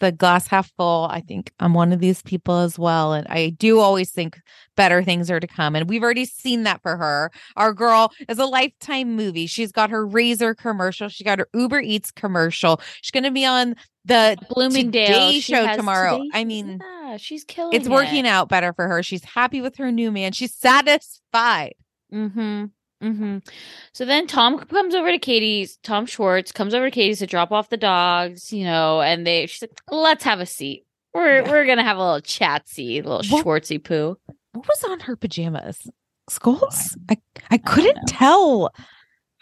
the 0.00 0.12
glass 0.12 0.46
half 0.46 0.72
full. 0.78 1.08
I 1.10 1.20
think 1.20 1.52
I'm 1.60 1.74
one 1.74 1.92
of 1.92 1.98
these 2.00 2.22
people 2.22 2.56
as 2.58 2.78
well, 2.78 3.12
and 3.12 3.26
I 3.28 3.50
do 3.50 3.80
always 3.80 4.10
think 4.12 4.38
better 4.76 5.02
things 5.02 5.30
are 5.30 5.40
to 5.40 5.46
come. 5.46 5.76
And 5.76 5.90
we've 5.90 6.02
already 6.02 6.24
seen 6.24 6.62
that 6.62 6.80
for 6.80 6.96
her. 6.96 7.30
Our 7.56 7.74
girl 7.74 8.12
is 8.30 8.38
a 8.38 8.46
lifetime 8.46 9.14
movie. 9.14 9.46
She's 9.46 9.72
got 9.72 9.90
her 9.90 10.06
Razor 10.06 10.54
commercial. 10.54 11.08
She 11.10 11.22
got 11.24 11.38
her 11.38 11.48
Uber 11.52 11.80
Eats 11.80 12.10
commercial. 12.12 12.80
She's 13.02 13.10
going 13.10 13.24
to 13.24 13.30
be 13.30 13.44
on 13.44 13.74
the 14.06 14.38
Bloomingdale 14.48 15.06
Today 15.06 15.40
show 15.40 15.76
tomorrow. 15.76 16.16
Today- 16.18 16.30
I 16.32 16.44
mean, 16.44 16.78
yeah, 16.80 16.97
she's 17.16 17.44
killing. 17.44 17.74
it's 17.74 17.88
working 17.88 18.26
it. 18.26 18.28
out 18.28 18.48
better 18.48 18.72
for 18.72 18.86
her. 18.88 19.02
She's 19.02 19.24
happy 19.24 19.60
with 19.60 19.76
her 19.76 19.90
new 19.90 20.10
man. 20.12 20.32
She's 20.32 20.54
satisfied. 20.54 21.74
Mm-hmm. 22.12 22.64
Mm-hmm. 23.02 23.38
So 23.92 24.04
then 24.04 24.26
Tom 24.26 24.58
comes 24.58 24.94
over 24.94 25.10
to 25.10 25.18
Katie's. 25.18 25.76
Tom 25.82 26.04
Schwartz 26.06 26.50
comes 26.52 26.74
over 26.74 26.86
to 26.86 26.90
Katie's 26.90 27.20
to 27.20 27.26
drop 27.26 27.52
off 27.52 27.68
the 27.68 27.76
dogs. 27.76 28.52
You 28.52 28.64
know, 28.64 29.00
and 29.00 29.26
they 29.26 29.46
she's 29.46 29.62
like, 29.62 29.80
"Let's 29.90 30.24
have 30.24 30.40
a 30.40 30.46
seat. 30.46 30.84
We're 31.14 31.42
Yeah. 31.42 31.50
we're 31.50 31.64
gonna 31.66 31.84
have 31.84 31.96
a 31.96 32.00
little 32.04 32.20
chatsy, 32.20 32.96
little 32.96 33.22
What- 33.30 33.44
Schwartzy 33.46 33.82
poo." 33.82 34.18
What 34.52 34.66
was 34.66 34.82
on 34.84 35.00
her 35.00 35.14
pajamas? 35.14 35.88
Skulls? 36.28 36.96
I 37.08 37.18
I 37.50 37.58
couldn't 37.58 38.06
tell. 38.08 38.72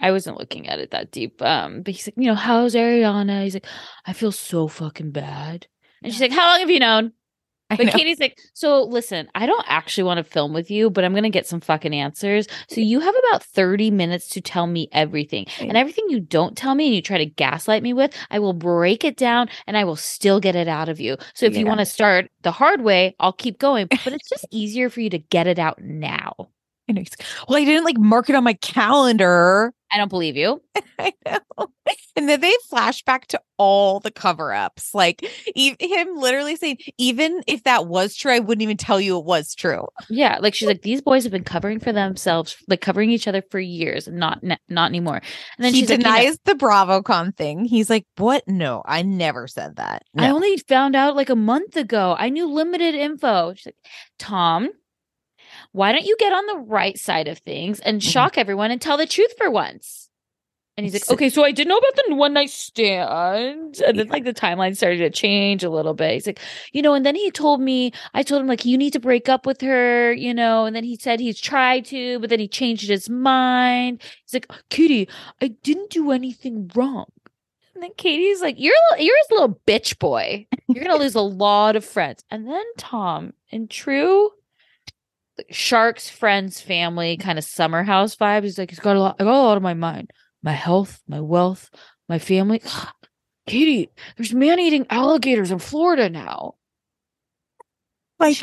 I 0.00 0.10
wasn't 0.12 0.38
looking 0.38 0.68
at 0.68 0.78
it 0.78 0.90
that 0.90 1.10
deep. 1.10 1.40
Um, 1.40 1.80
but 1.80 1.94
he's 1.94 2.06
like, 2.06 2.14
you 2.18 2.26
know, 2.26 2.34
how's 2.34 2.74
Ariana? 2.74 3.44
He's 3.44 3.54
like, 3.54 3.66
I 4.04 4.12
feel 4.12 4.30
so 4.30 4.68
fucking 4.68 5.10
bad. 5.12 5.66
And 6.02 6.12
she's 6.12 6.20
like, 6.20 6.32
How 6.32 6.50
long 6.50 6.60
have 6.60 6.68
you 6.70 6.80
known? 6.80 7.12
I 7.70 7.76
But 7.76 7.86
know. 7.86 7.92
Katie's 7.92 8.20
like, 8.20 8.38
so 8.54 8.84
listen, 8.84 9.28
I 9.34 9.46
don't 9.46 9.64
actually 9.68 10.04
want 10.04 10.18
to 10.18 10.24
film 10.24 10.52
with 10.52 10.70
you, 10.70 10.88
but 10.88 11.04
I'm 11.04 11.14
gonna 11.14 11.30
get 11.30 11.46
some 11.46 11.60
fucking 11.60 11.94
answers. 11.94 12.46
So 12.68 12.80
you 12.80 13.00
have 13.00 13.14
about 13.28 13.42
30 13.42 13.90
minutes 13.90 14.28
to 14.30 14.40
tell 14.40 14.66
me 14.66 14.88
everything. 14.92 15.46
And 15.58 15.76
everything 15.76 16.04
you 16.08 16.20
don't 16.20 16.56
tell 16.56 16.74
me 16.74 16.86
and 16.86 16.94
you 16.94 17.02
try 17.02 17.18
to 17.18 17.26
gaslight 17.26 17.82
me 17.82 17.92
with, 17.92 18.16
I 18.30 18.38
will 18.38 18.52
break 18.52 19.04
it 19.04 19.16
down 19.16 19.48
and 19.66 19.76
I 19.76 19.84
will 19.84 19.96
still 19.96 20.38
get 20.40 20.54
it 20.54 20.68
out 20.68 20.88
of 20.88 21.00
you. 21.00 21.16
So 21.34 21.46
if 21.46 21.56
you 21.56 21.66
want 21.66 21.80
to 21.80 21.86
start 21.86 22.30
the 22.42 22.52
hard 22.52 22.82
way, 22.82 23.16
I'll 23.18 23.32
keep 23.32 23.58
going. 23.58 23.88
But 24.04 24.12
it's 24.12 24.28
just 24.28 24.46
easier 24.52 24.88
for 24.88 25.00
you 25.00 25.10
to 25.10 25.18
get 25.18 25.46
it 25.46 25.58
out 25.58 25.80
now. 25.82 26.48
Know. 26.88 27.02
Well, 27.48 27.58
I 27.58 27.64
didn't 27.64 27.84
like 27.84 27.98
mark 27.98 28.28
it 28.30 28.36
on 28.36 28.44
my 28.44 28.54
calendar. 28.54 29.72
I 29.92 29.98
don't 29.98 30.08
believe 30.08 30.36
you. 30.36 30.60
I 30.98 31.12
know. 31.24 31.68
And 32.16 32.28
then 32.28 32.40
they 32.40 32.52
flash 32.68 33.02
back 33.04 33.26
to 33.28 33.40
all 33.56 34.00
the 34.00 34.10
cover 34.10 34.52
ups. 34.52 34.94
Like 34.94 35.24
e- 35.54 35.76
him 35.78 36.16
literally 36.16 36.56
saying, 36.56 36.78
even 36.98 37.42
if 37.46 37.62
that 37.64 37.86
was 37.86 38.16
true, 38.16 38.32
I 38.32 38.40
wouldn't 38.40 38.62
even 38.62 38.76
tell 38.76 39.00
you 39.00 39.18
it 39.18 39.24
was 39.24 39.54
true. 39.54 39.86
Yeah, 40.08 40.38
like 40.40 40.54
she's 40.54 40.66
like 40.68 40.82
these 40.82 41.02
boys 41.02 41.22
have 41.22 41.32
been 41.32 41.44
covering 41.44 41.78
for 41.78 41.92
themselves, 41.92 42.56
like 42.68 42.80
covering 42.80 43.10
each 43.10 43.28
other 43.28 43.42
for 43.50 43.60
years, 43.60 44.08
not 44.08 44.42
not 44.68 44.90
anymore. 44.90 45.20
And 45.56 45.64
then 45.64 45.72
he 45.72 45.80
she's 45.80 45.90
like, 45.90 46.00
denies 46.00 46.24
you 46.24 46.30
know, 46.30 46.36
the 46.46 46.54
BravoCon 46.54 47.36
thing. 47.36 47.64
He's 47.64 47.90
like, 47.90 48.06
what? 48.16 48.42
No, 48.48 48.82
I 48.84 49.02
never 49.02 49.46
said 49.46 49.76
that. 49.76 50.02
I 50.16 50.30
only 50.30 50.56
found 50.68 50.96
out 50.96 51.16
like 51.16 51.30
a 51.30 51.36
month 51.36 51.76
ago. 51.76 52.16
I 52.18 52.28
knew 52.30 52.46
limited 52.48 52.94
info. 52.94 53.54
She's 53.54 53.66
like, 53.66 53.76
Tom, 54.18 54.70
why 55.76 55.92
don't 55.92 56.04
you 56.06 56.16
get 56.18 56.32
on 56.32 56.46
the 56.46 56.64
right 56.66 56.98
side 56.98 57.28
of 57.28 57.38
things 57.38 57.80
and 57.80 58.00
Mhm. 58.00 58.10
shock 58.12 58.38
everyone 58.38 58.70
and 58.70 58.80
tell 58.80 58.96
the 58.96 59.06
truth 59.06 59.34
for 59.36 59.50
once? 59.50 60.08
And 60.78 60.84
he's 60.84 60.92
like, 60.92 61.08
okay, 61.10 61.30
so 61.30 61.42
I 61.42 61.52
didn't 61.52 61.68
know 61.70 61.78
about 61.78 61.96
the 62.06 62.14
one 62.14 62.34
night 62.34 62.50
stand. 62.50 63.80
And 63.80 63.98
then 63.98 64.08
like 64.08 64.24
the 64.24 64.34
timeline 64.34 64.76
started 64.76 64.98
to 64.98 65.10
change 65.10 65.64
a 65.64 65.70
little 65.70 65.94
bit. 65.94 66.12
He's 66.12 66.26
like, 66.26 66.38
you 66.72 66.82
know, 66.82 66.92
and 66.92 67.04
then 67.06 67.14
he 67.14 67.30
told 67.30 67.62
me, 67.62 67.92
I 68.12 68.22
told 68.22 68.42
him 68.42 68.46
like, 68.46 68.64
you 68.66 68.76
need 68.76 68.92
to 68.92 69.00
break 69.00 69.28
up 69.28 69.46
with 69.46 69.60
her, 69.62 70.12
you 70.12 70.34
know, 70.34 70.66
and 70.66 70.76
then 70.76 70.84
he 70.84 70.96
said 70.96 71.18
he's 71.18 71.40
tried 71.40 71.86
to, 71.86 72.18
but 72.20 72.28
then 72.28 72.40
he 72.40 72.48
changed 72.48 72.88
his 72.88 73.08
mind. 73.08 74.02
He's 74.26 74.34
like, 74.34 74.50
Katie, 74.68 75.08
I 75.40 75.48
didn't 75.48 75.90
do 75.90 76.10
anything 76.10 76.70
wrong. 76.74 77.06
And 77.74 77.82
then 77.82 77.92
Katie's 77.96 78.42
like, 78.42 78.56
you're 78.58 78.74
a 78.74 78.84
little- 78.92 79.06
you're 79.06 79.16
his 79.18 79.30
little 79.30 79.60
bitch 79.66 79.98
boy. 79.98 80.46
You're 80.68 80.84
gonna 80.84 80.96
lose 81.02 81.14
a 81.14 81.20
lot 81.22 81.76
of 81.76 81.84
friends. 81.86 82.22
And 82.30 82.46
then 82.46 82.64
Tom, 82.76 83.32
in 83.50 83.68
true 83.68 84.30
Shark's 85.50 86.08
friends 86.08 86.60
family 86.60 87.16
kind 87.16 87.38
of 87.38 87.44
summer 87.44 87.82
house 87.82 88.16
vibes, 88.16 88.44
he's 88.44 88.58
like, 88.58 88.70
he's 88.70 88.80
got 88.80 88.96
a 88.96 89.00
lot. 89.00 89.16
I 89.18 89.24
got 89.24 89.34
a 89.34 89.42
lot 89.42 89.56
on 89.56 89.62
my 89.62 89.74
mind. 89.74 90.10
My 90.42 90.52
health, 90.52 91.02
my 91.08 91.20
wealth, 91.20 91.70
my 92.08 92.18
family. 92.18 92.62
Katie, 93.46 93.90
there's 94.16 94.34
man-eating 94.34 94.86
alligators 94.90 95.50
in 95.50 95.58
Florida 95.58 96.10
now. 96.10 96.54
Like 98.18 98.42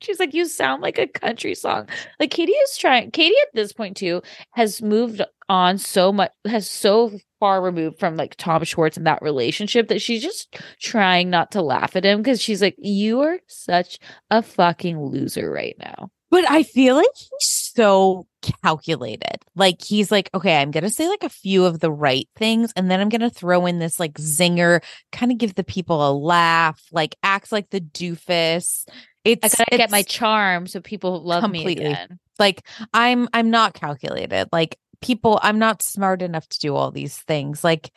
she's 0.00 0.18
like, 0.18 0.34
you 0.34 0.46
sound 0.46 0.82
like 0.82 0.98
a 0.98 1.06
country 1.06 1.54
song. 1.54 1.88
Like 2.18 2.30
Katie 2.30 2.52
is 2.52 2.76
trying. 2.76 3.10
Katie 3.10 3.34
at 3.42 3.54
this 3.54 3.72
point 3.72 3.96
too 3.96 4.22
has 4.52 4.82
moved 4.82 5.22
on 5.48 5.78
so 5.78 6.12
much, 6.12 6.32
has 6.46 6.68
so 6.68 7.12
far 7.38 7.62
removed 7.62 7.98
from 7.98 8.16
like 8.16 8.36
Tom 8.36 8.62
Schwartz 8.64 8.96
and 8.96 9.06
that 9.06 9.22
relationship 9.22 9.88
that 9.88 10.02
she's 10.02 10.22
just 10.22 10.56
trying 10.80 11.30
not 11.30 11.52
to 11.52 11.62
laugh 11.62 11.96
at 11.96 12.04
him 12.04 12.18
because 12.18 12.40
she's 12.40 12.62
like, 12.62 12.76
you 12.78 13.20
are 13.20 13.38
such 13.46 13.98
a 14.30 14.42
fucking 14.42 15.00
loser 15.00 15.50
right 15.50 15.76
now. 15.78 16.10
But 16.30 16.48
I 16.48 16.62
feel 16.62 16.94
like 16.94 17.08
he's 17.14 17.72
so 17.74 18.26
calculated. 18.62 19.38
Like 19.56 19.82
he's 19.82 20.12
like, 20.12 20.30
okay, 20.32 20.60
I'm 20.60 20.70
gonna 20.70 20.90
say 20.90 21.08
like 21.08 21.24
a 21.24 21.28
few 21.28 21.64
of 21.64 21.80
the 21.80 21.90
right 21.90 22.28
things, 22.36 22.72
and 22.76 22.88
then 22.88 23.00
I'm 23.00 23.08
gonna 23.08 23.30
throw 23.30 23.66
in 23.66 23.80
this 23.80 23.98
like 23.98 24.14
zinger, 24.14 24.80
kind 25.10 25.32
of 25.32 25.38
give 25.38 25.56
the 25.56 25.64
people 25.64 26.08
a 26.08 26.12
laugh, 26.12 26.80
like 26.92 27.16
acts 27.24 27.50
like 27.50 27.70
the 27.70 27.80
doofus. 27.80 28.86
It's 29.24 29.54
I 29.54 29.64
gotta 29.64 29.76
get 29.76 29.90
my 29.90 30.02
charm 30.02 30.66
so 30.66 30.80
people 30.80 31.22
love 31.22 31.42
Completely. 31.42 31.84
me 31.84 31.90
again. 31.90 32.18
like 32.38 32.66
I'm 32.94 33.28
I'm 33.32 33.50
not 33.50 33.74
calculated. 33.74 34.48
Like 34.52 34.78
people, 35.02 35.38
I'm 35.42 35.58
not 35.58 35.82
smart 35.82 36.22
enough 36.22 36.48
to 36.48 36.58
do 36.58 36.74
all 36.74 36.90
these 36.90 37.16
things. 37.18 37.62
Like 37.64 37.90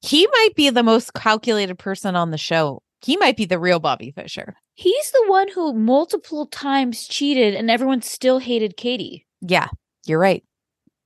he 0.00 0.26
might 0.26 0.54
be 0.56 0.70
the 0.70 0.82
most 0.82 1.12
calculated 1.14 1.78
person 1.78 2.16
on 2.16 2.30
the 2.30 2.38
show. 2.38 2.82
He 3.02 3.16
might 3.16 3.36
be 3.36 3.44
the 3.46 3.58
real 3.58 3.78
Bobby 3.80 4.10
Fischer. 4.10 4.54
He's 4.74 5.10
the 5.10 5.24
one 5.26 5.48
who 5.48 5.72
multiple 5.74 6.46
times 6.46 7.06
cheated 7.06 7.54
and 7.54 7.70
everyone 7.70 8.00
still 8.02 8.38
hated 8.38 8.76
Katie. 8.76 9.26
Yeah, 9.42 9.68
you're 10.06 10.18
right. 10.18 10.42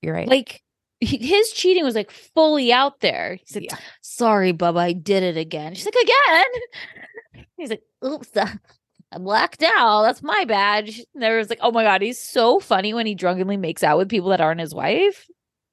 You're 0.03 0.15
right. 0.15 0.29
Like 0.29 0.63
his 1.01 1.51
cheating 1.53 1.85
was 1.85 1.95
like 1.97 2.11
fully 2.11 2.73
out 2.73 3.01
there. 3.01 3.39
He's 3.45 3.57
like, 3.57 3.71
Yeah. 3.71 3.79
sorry, 4.01 4.53
Bubba, 4.53 4.79
I 4.79 4.93
did 4.93 5.23
it 5.23 5.37
again. 5.37 5.75
She's 5.75 5.87
like, 5.87 5.95
again? 5.95 7.45
He's 7.57 7.71
like, 7.71 7.83
oops, 8.05 8.29
uh, 8.37 8.47
I 9.15 9.19
blacked 9.19 9.63
out. 9.63 10.03
That's 10.03 10.23
my 10.23 10.45
badge. 10.45 10.93
She- 10.95 11.07
There 11.15 11.39
was 11.39 11.49
like, 11.49 11.61
oh 11.63 11.71
my 11.71 11.85
God, 11.85 12.03
he's 12.03 12.19
so 12.19 12.59
funny 12.61 12.93
when 12.95 13.07
he 13.07 13.15
drunkenly 13.15 13.57
makes 13.57 13.83
out 13.85 13.97
with 13.99 14.09
people 14.09 14.31
that 14.31 14.41
aren't 14.41 14.61
his 14.61 14.75
wife. 14.75 15.27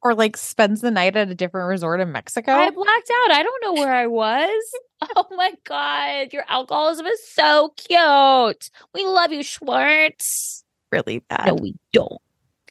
or 0.03 0.15
like 0.15 0.35
spends 0.35 0.81
the 0.81 0.89
night 0.89 1.15
at 1.15 1.29
a 1.29 1.35
different 1.35 1.67
resort 1.67 1.99
in 2.01 2.11
Mexico. 2.11 2.51
I 2.53 2.69
blacked 2.71 3.11
out. 3.13 3.31
I 3.31 3.43
don't 3.43 3.63
know 3.63 3.73
where 3.73 3.93
I 3.93 4.07
was. 4.07 4.63
Oh 5.15 5.25
my 5.31 5.51
God, 5.63 6.31
your 6.31 6.43
alcoholism 6.47 7.07
is 7.07 7.27
so 7.33 7.73
cute. 7.75 8.69
We 8.93 9.03
love 9.03 9.31
you, 9.31 9.41
Schwartz. 9.41 10.63
really 10.91 11.19
bad. 11.27 11.47
No, 11.47 11.55
we 11.55 11.75
don't. 11.91 12.21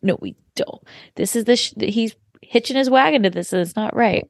No, 0.01 0.17
we 0.21 0.37
don't. 0.55 0.81
This 1.17 1.35
is 1.35 1.45
the 1.47 1.57
sh- 1.57 1.73
he's 1.81 2.15
hitching 2.41 2.77
his 2.77 2.89
wagon 2.89 3.25
to 3.25 3.31
this, 3.31 3.53
and 3.53 3.61
it's 3.61 3.75
not 3.75 3.97
right. 3.97 4.29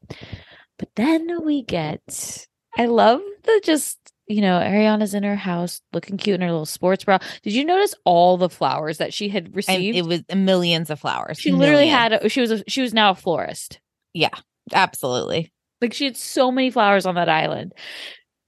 But 0.79 0.89
then 0.97 1.45
we 1.45 1.63
get. 1.63 2.47
I 2.79 2.87
love 2.87 3.21
the 3.43 3.61
just 3.63 3.99
you 4.31 4.41
know 4.41 4.61
Ariana's 4.61 5.13
in 5.13 5.23
her 5.25 5.37
house 5.37 5.81
looking 5.93 6.17
cute 6.17 6.37
in 6.37 6.41
her 6.41 6.51
little 6.51 6.67
sports 6.67 7.05
bra. 7.05 7.19
Did 7.43 7.53
you 7.53 7.65
notice 7.65 7.95
all 8.05 8.37
the 8.37 8.49
flowers 8.49 8.99
that 8.99 9.13
she 9.13 9.29
had 9.29 9.47
and 9.47 9.57
received? 9.57 9.97
it 9.97 10.07
was 10.07 10.23
millions 10.35 10.89
of 10.91 11.01
flowers. 11.01 11.39
she 11.39 11.53
literally 11.53 11.89
had. 11.89 12.13
A, 12.13 12.29
she 12.29 12.41
was. 12.41 12.51
A, 12.53 12.65
she 12.69 12.81
was 12.81 12.95
now 12.95 13.11
a 13.11 13.15
florist. 13.15 13.81
Yeah, 14.15 14.31
absolutely. 14.73 15.53
Like 15.81 15.93
she 15.93 16.05
had 16.05 16.17
so 16.17 16.53
many 16.53 16.71
flowers 16.71 17.07
on 17.07 17.17
that 17.17 17.29
island. 17.29 17.73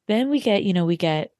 Then 0.08 0.30
we 0.30 0.40
get, 0.40 0.64
you 0.64 0.72
know, 0.72 0.84
we 0.84 0.96
get 0.96 1.32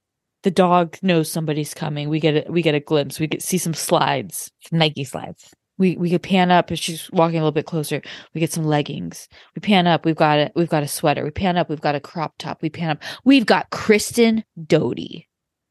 the 0.43 0.51
dog 0.51 0.97
knows 1.03 1.31
somebody's 1.31 1.75
coming. 1.75 2.09
We 2.09 2.21
get 2.21 2.49
a, 2.49 2.53
we 2.53 2.63
get 2.63 2.75
a 2.75 2.81
glimpse. 2.81 3.21
We 3.21 3.27
get 3.27 3.43
see 3.43 3.59
some 3.59 3.75
slides. 3.75 4.51
Nike 4.71 5.05
slides. 5.05 5.53
We 5.79 5.97
we 5.97 6.11
could 6.11 6.23
pan 6.23 6.51
up 6.51 6.71
as 6.71 6.79
she's 6.79 7.11
walking 7.13 7.37
a 7.37 7.41
little 7.41 7.53
bit 7.53 7.67
closer. 7.67 8.03
We 8.35 8.41
get 8.41 8.53
some 8.53 8.65
leggings. 8.65 9.29
We 9.55 9.61
pan 9.61 9.87
up. 9.87 10.05
We've 10.05 10.17
got 10.17 10.39
a 10.39 10.53
we've 10.55 10.69
got 10.69 10.83
a 10.83 10.89
sweater. 10.89 11.25
We 11.25 11.31
pan 11.31 11.57
up. 11.57 11.69
We've 11.69 11.81
got 11.81 11.95
a 11.95 12.01
crop 12.01 12.35
top. 12.39 12.63
We 12.63 12.71
pan 12.71 12.91
up. 12.91 13.03
We've 13.25 13.47
got 13.47 13.71
Kristen 13.71 14.45
Doute. 14.67 15.25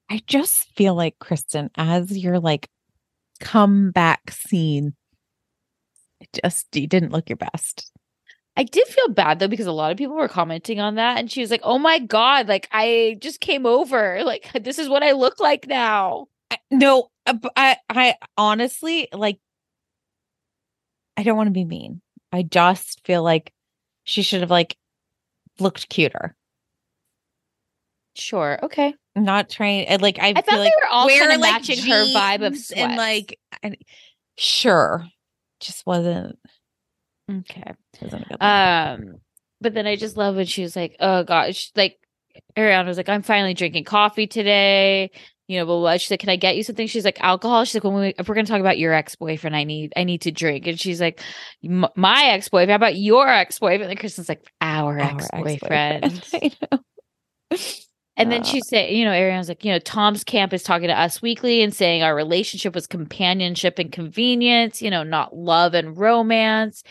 I 0.09 0.21
just 0.27 0.67
feel 0.75 0.95
like 0.95 1.19
Kristen, 1.19 1.69
as 1.75 2.17
your 2.17 2.39
like 2.39 2.69
comeback 3.39 4.31
scene, 4.31 4.93
it 6.19 6.41
just 6.43 6.75
you 6.75 6.87
didn't 6.87 7.11
look 7.13 7.29
your 7.29 7.37
best. 7.37 7.91
I 8.57 8.63
did 8.63 8.87
feel 8.87 9.09
bad 9.09 9.39
though 9.39 9.47
because 9.47 9.67
a 9.67 9.71
lot 9.71 9.91
of 9.91 9.97
people 9.97 10.15
were 10.15 10.27
commenting 10.27 10.79
on 10.79 10.95
that, 10.95 11.17
and 11.17 11.31
she 11.31 11.41
was 11.41 11.51
like, 11.51 11.61
"Oh 11.63 11.79
my 11.79 11.99
god! 11.99 12.47
Like 12.47 12.67
I 12.71 13.17
just 13.21 13.39
came 13.39 13.65
over. 13.65 14.23
Like 14.23 14.51
this 14.61 14.77
is 14.77 14.89
what 14.89 15.03
I 15.03 15.13
look 15.13 15.39
like 15.39 15.67
now." 15.67 16.27
I, 16.49 16.57
no, 16.69 17.09
uh, 17.25 17.35
I, 17.55 17.77
I 17.89 18.15
honestly 18.37 19.07
like. 19.13 19.39
I 21.17 21.23
don't 21.23 21.37
want 21.37 21.47
to 21.47 21.51
be 21.51 21.65
mean. 21.65 22.01
I 22.31 22.43
just 22.43 23.05
feel 23.05 23.23
like 23.23 23.53
she 24.03 24.21
should 24.21 24.41
have 24.41 24.51
like 24.51 24.77
looked 25.59 25.89
cuter. 25.89 26.35
Sure. 28.15 28.59
Okay. 28.63 28.93
I'm 29.15 29.23
not 29.23 29.49
trying. 29.49 29.87
Like. 29.99 30.19
I, 30.19 30.29
I 30.29 30.33
thought 30.33 30.45
feel 30.45 30.57
they 30.59 30.65
like 30.65 30.73
were 30.81 30.89
all 30.89 31.05
wear, 31.07 31.19
kind 31.19 31.33
of 31.33 31.39
like, 31.41 31.53
matching 31.53 31.79
her 31.79 32.05
vibe 32.13 32.45
of 32.45 32.57
sweats. 32.57 32.73
and 32.73 32.95
like. 32.95 33.39
I, 33.63 33.75
sure, 34.37 35.05
just 35.59 35.85
wasn't. 35.85 36.37
okay. 37.29 37.73
wasn't. 38.01 38.41
Um, 38.41 39.15
but 39.59 39.73
then 39.73 39.85
I 39.85 39.95
just 39.95 40.17
love 40.17 40.35
when 40.35 40.45
she 40.45 40.63
was 40.63 40.75
like, 40.75 40.95
"Oh 40.99 41.23
gosh," 41.23 41.71
like 41.75 41.99
Ariana 42.57 42.87
was 42.87 42.97
like, 42.97 43.09
"I'm 43.09 43.21
finally 43.21 43.53
drinking 43.53 43.83
coffee 43.83 44.27
today." 44.27 45.11
You 45.51 45.59
know, 45.59 45.65
blah, 45.65 45.75
blah, 45.75 45.81
blah. 45.81 45.97
She's 45.97 46.11
like, 46.11 46.21
"Can 46.21 46.29
I 46.29 46.37
get 46.37 46.55
you 46.55 46.63
something?" 46.63 46.87
She's 46.87 47.05
like, 47.05 47.19
"Alcohol." 47.21 47.65
She's 47.65 47.75
like, 47.75 47.83
"When 47.83 47.93
we, 47.93 48.13
if 48.17 48.27
we're 48.27 48.35
gonna 48.35 48.47
talk 48.47 48.61
about 48.61 48.77
your 48.77 48.93
ex 48.93 49.15
boyfriend, 49.15 49.55
I 49.55 49.63
need, 49.65 49.93
I 49.97 50.03
need 50.05 50.21
to 50.21 50.31
drink." 50.31 50.65
And 50.67 50.79
she's 50.79 51.01
like, 51.01 51.21
"My 51.61 52.23
ex 52.31 52.49
boyfriend? 52.49 52.71
How 52.71 52.75
about 52.77 52.95
your 52.95 53.27
ex 53.27 53.59
boyfriend?" 53.59 53.91
And 53.91 53.99
Kristen's 53.99 54.29
like, 54.29 54.49
"Our, 54.61 54.99
Our 54.99 54.99
ex 54.99 55.27
boyfriend." 55.33 56.05
ex-boyfriend. 56.33 56.57
Know. 56.71 56.79
And 58.17 58.31
then 58.31 58.41
Uh, 58.41 58.45
she 58.45 58.59
said, 58.61 58.91
you 58.91 59.05
know, 59.05 59.11
Ariana's 59.11 59.47
like, 59.47 59.63
you 59.65 59.71
know, 59.71 59.79
Tom's 59.79 60.23
camp 60.23 60.53
is 60.53 60.63
talking 60.63 60.89
to 60.89 60.99
us 60.99 61.21
weekly 61.21 61.63
and 61.63 61.73
saying 61.73 62.03
our 62.03 62.13
relationship 62.13 62.75
was 62.75 62.85
companionship 62.85 63.79
and 63.79 63.91
convenience, 63.91 64.81
you 64.81 64.91
know, 64.91 65.01
not 65.01 65.35
love 65.35 65.73
and 65.73 65.97
romance. 65.97 66.83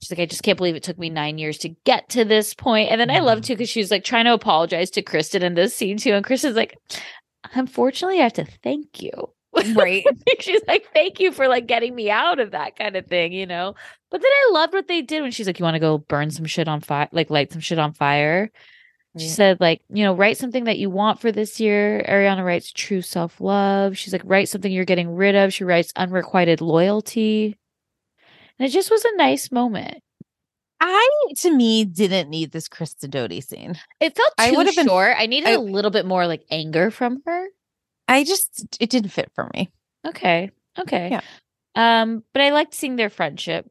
She's 0.00 0.10
like, 0.10 0.20
I 0.20 0.26
just 0.26 0.42
can't 0.42 0.56
believe 0.56 0.74
it 0.74 0.82
took 0.82 0.98
me 0.98 1.10
nine 1.10 1.38
years 1.38 1.58
to 1.58 1.68
get 1.84 2.08
to 2.10 2.24
this 2.24 2.54
point. 2.54 2.90
And 2.90 3.00
then 3.00 3.10
I 3.10 3.20
love 3.20 3.42
too 3.42 3.54
because 3.54 3.68
she 3.70 3.80
was 3.80 3.90
like 3.90 4.04
trying 4.04 4.24
to 4.24 4.32
apologize 4.32 4.90
to 4.92 5.02
Kristen 5.02 5.42
in 5.42 5.54
this 5.54 5.76
scene 5.76 5.96
too. 5.96 6.12
And 6.12 6.24
Kristen's 6.24 6.56
like, 6.56 6.76
unfortunately, 7.52 8.20
I 8.20 8.24
have 8.24 8.32
to 8.34 8.44
thank 8.62 9.02
you. 9.02 9.10
right. 9.74 10.04
she's 10.40 10.62
like, 10.66 10.88
thank 10.92 11.20
you 11.20 11.30
for 11.30 11.46
like 11.48 11.66
getting 11.66 11.94
me 11.94 12.10
out 12.10 12.40
of 12.40 12.50
that 12.52 12.76
kind 12.76 12.96
of 12.96 13.06
thing, 13.06 13.32
you 13.32 13.46
know? 13.46 13.74
But 14.10 14.20
then 14.20 14.30
I 14.30 14.50
loved 14.52 14.72
what 14.72 14.88
they 14.88 15.02
did 15.02 15.22
when 15.22 15.30
she's 15.30 15.46
like, 15.46 15.58
you 15.58 15.64
want 15.64 15.74
to 15.74 15.80
go 15.80 15.98
burn 15.98 16.30
some 16.30 16.44
shit 16.44 16.68
on 16.68 16.80
fire, 16.80 17.08
like 17.12 17.30
light 17.30 17.52
some 17.52 17.60
shit 17.60 17.78
on 17.78 17.92
fire. 17.92 18.50
She 19.16 19.28
said, 19.28 19.60
like, 19.60 19.80
you 19.90 20.02
know, 20.02 20.12
write 20.12 20.38
something 20.38 20.64
that 20.64 20.78
you 20.78 20.90
want 20.90 21.20
for 21.20 21.30
this 21.30 21.60
year. 21.60 22.04
Ariana 22.08 22.44
writes 22.44 22.72
true 22.72 23.00
self 23.00 23.40
love. 23.40 23.96
She's 23.96 24.12
like, 24.12 24.22
write 24.24 24.48
something 24.48 24.72
you're 24.72 24.84
getting 24.84 25.14
rid 25.14 25.36
of. 25.36 25.54
She 25.54 25.62
writes 25.62 25.92
unrequited 25.94 26.60
loyalty. 26.60 27.56
And 28.58 28.68
it 28.68 28.72
just 28.72 28.90
was 28.90 29.04
a 29.04 29.16
nice 29.16 29.52
moment. 29.52 30.02
I, 30.86 31.08
to 31.38 31.50
me, 31.50 31.86
didn't 31.86 32.28
need 32.28 32.52
this 32.52 32.68
Krista 32.68 33.08
Doute 33.10 33.42
scene. 33.42 33.74
It 34.00 34.14
felt 34.14 34.32
I 34.36 34.50
would've 34.52 34.74
been- 34.76 34.86
short. 34.86 35.14
I 35.18 35.24
needed 35.26 35.48
I- 35.48 35.52
a 35.52 35.60
little 35.60 35.90
bit 35.90 36.04
more 36.04 36.26
like 36.26 36.44
anger 36.50 36.90
from 36.90 37.22
her. 37.24 37.46
I 38.06 38.22
just, 38.22 38.76
it 38.78 38.90
didn't 38.90 39.10
fit 39.10 39.32
for 39.34 39.50
me. 39.54 39.70
Okay. 40.06 40.50
Okay. 40.78 41.08
Yeah. 41.12 41.20
Um, 41.74 42.22
but 42.34 42.42
I 42.42 42.50
liked 42.50 42.74
seeing 42.74 42.96
their 42.96 43.08
friendship. 43.08 43.66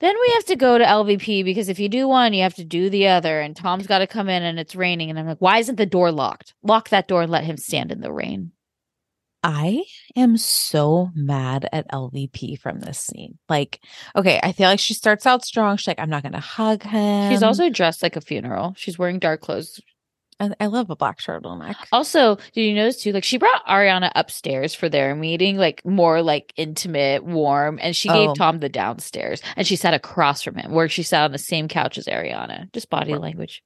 Then 0.00 0.14
we 0.18 0.32
have 0.34 0.46
to 0.46 0.56
go 0.56 0.78
to 0.78 0.84
LVP 0.84 1.44
because 1.44 1.68
if 1.68 1.78
you 1.78 1.90
do 1.90 2.08
one, 2.08 2.32
you 2.32 2.42
have 2.42 2.54
to 2.54 2.64
do 2.64 2.88
the 2.88 3.08
other. 3.08 3.40
And 3.40 3.54
Tom's 3.54 3.86
got 3.86 3.98
to 3.98 4.06
come 4.06 4.30
in 4.30 4.42
and 4.42 4.58
it's 4.58 4.74
raining. 4.74 5.10
And 5.10 5.18
I'm 5.18 5.26
like, 5.26 5.40
why 5.42 5.58
isn't 5.58 5.76
the 5.76 5.84
door 5.86 6.10
locked? 6.10 6.54
Lock 6.62 6.88
that 6.88 7.06
door 7.06 7.20
and 7.22 7.30
let 7.30 7.44
him 7.44 7.58
stand 7.58 7.92
in 7.92 8.00
the 8.00 8.12
rain. 8.12 8.52
I 9.44 9.84
am 10.16 10.36
so 10.38 11.10
mad 11.14 11.68
at 11.70 11.86
LVP 11.90 12.58
from 12.58 12.80
this 12.80 12.98
scene. 12.98 13.38
Like, 13.48 13.80
okay, 14.16 14.40
I 14.42 14.52
feel 14.52 14.68
like 14.68 14.80
she 14.80 14.94
starts 14.94 15.26
out 15.26 15.44
strong. 15.44 15.76
She's 15.76 15.86
like, 15.86 15.98
I'm 16.00 16.08
not 16.10 16.22
going 16.22 16.32
to 16.32 16.40
hug 16.40 16.82
him. 16.82 17.30
She's 17.30 17.42
also 17.42 17.68
dressed 17.68 18.02
like 18.02 18.16
a 18.16 18.20
funeral. 18.22 18.72
She's 18.76 18.98
wearing 18.98 19.18
dark 19.18 19.42
clothes. 19.42 19.80
I, 20.40 20.50
I 20.58 20.66
love 20.66 20.88
a 20.90 20.96
black 20.96 21.18
turtleneck. 21.20 21.74
Also, 21.92 22.36
did 22.54 22.62
you 22.62 22.74
notice 22.74 23.02
too? 23.02 23.12
Like 23.12 23.22
she 23.22 23.36
brought 23.38 23.64
Ariana 23.66 24.10
upstairs 24.16 24.74
for 24.74 24.88
their 24.88 25.14
meeting, 25.14 25.58
like 25.58 25.84
more 25.84 26.22
like 26.22 26.52
intimate, 26.56 27.22
warm, 27.24 27.78
and 27.82 27.94
she 27.94 28.08
Oh. 28.08 28.26
gave 28.28 28.36
Tom 28.36 28.60
the 28.60 28.68
downstairs, 28.70 29.42
and 29.56 29.66
she 29.66 29.76
sat 29.76 29.94
across 29.94 30.42
from 30.42 30.56
him, 30.56 30.72
where 30.72 30.88
she 30.88 31.02
sat 31.04 31.24
on 31.24 31.32
the 31.32 31.38
same 31.38 31.68
couch 31.68 31.98
as 31.98 32.06
Ariana. 32.06 32.72
Just 32.72 32.90
body 32.90 33.14
language. 33.14 33.62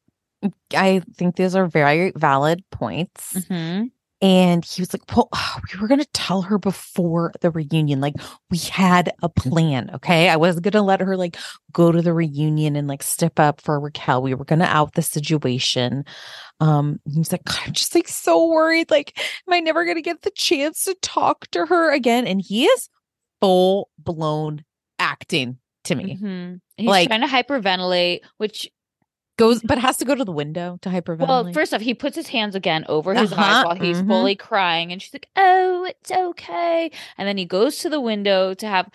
I 0.75 1.03
think 1.17 1.37
those 1.37 1.55
are 1.57 1.67
very 1.67 2.13
valid 2.15 2.63
points. 2.71 3.33
Mm-hmm. 3.35 3.87
And 4.21 4.65
he 4.65 4.83
was 4.83 4.93
like, 4.93 5.03
Well, 5.17 5.29
we 5.73 5.81
were 5.81 5.89
going 5.89 6.01
to 6.01 6.09
tell 6.13 6.43
her 6.43 6.59
before 6.59 7.33
the 7.41 7.51
reunion. 7.51 8.01
Like, 8.01 8.15
we 8.51 8.59
had 8.59 9.13
a 9.23 9.29
plan. 9.29 9.91
Okay. 9.95 10.29
I 10.29 10.37
wasn't 10.37 10.65
going 10.65 10.73
to 10.73 10.83
let 10.83 11.01
her 11.01 11.17
like 11.17 11.37
go 11.73 11.93
to 11.93 12.03
the 12.03 12.13
reunion 12.13 12.75
and 12.77 12.89
like 12.89 13.03
step 13.03 13.39
up 13.39 13.61
for 13.61 13.79
Raquel. 13.79 14.23
We 14.23 14.35
were 14.35 14.45
going 14.45 14.59
to 14.59 14.65
out 14.67 14.95
the 14.95 15.03
situation. 15.03 16.05
Um, 16.61 16.99
he 17.05 17.19
was 17.19 17.31
like, 17.31 17.43
I'm 17.67 17.73
just 17.73 17.95
like 17.95 18.09
so 18.09 18.49
worried. 18.49 18.91
Like, 18.91 19.17
am 19.47 19.55
I 19.55 19.61
never 19.61 19.85
going 19.85 19.97
to 19.97 20.03
get 20.03 20.23
the 20.23 20.33
chance 20.33 20.85
to 20.85 20.95
talk 21.03 21.47
to 21.53 21.67
her 21.67 21.93
again? 21.93 22.27
And 22.27 22.43
he 22.45 22.65
is 22.65 22.89
full 23.41 23.89
blown 23.99 24.65
acting 24.99 25.59
to 25.85 25.95
me. 25.95 26.17
Mm-hmm. 26.17 26.55
He's 26.77 26.89
Like- 26.89 27.09
trying 27.09 27.21
to 27.21 27.27
hyperventilate, 27.29 28.21
which 28.39 28.69
Goes, 29.39 29.63
but 29.63 29.79
has 29.79 29.97
to 29.99 30.05
go 30.05 30.15
to 30.15 30.25
the 30.25 30.33
window 30.33 30.79
to 30.83 30.89
hyperventilate. 30.91 31.29
well, 31.29 31.53
first 31.53 31.73
off, 31.73 31.81
he 31.81 31.95
puts 31.95 32.17
his 32.17 32.27
hands 32.29 32.55
again 32.55 32.85
over 32.89 33.15
his 33.15 33.33
Uh-huh, 33.33 33.43
eyes 33.43 33.65
while 33.65 33.77
he's 33.77 34.03
mhm. 34.03 34.09
fully 34.09 34.35
crying, 34.37 34.93
and 34.93 35.01
she's 35.01 35.15
like, 35.15 35.29
"Oh, 35.37 35.85
it's 35.85 36.11
okay." 36.11 36.91
And 37.17 37.27
then 37.27 37.39
he 37.39 37.45
goes 37.47 37.79
to 37.79 37.89
the 37.89 38.01
window 38.01 38.53
to 38.55 38.67
have. 38.67 38.91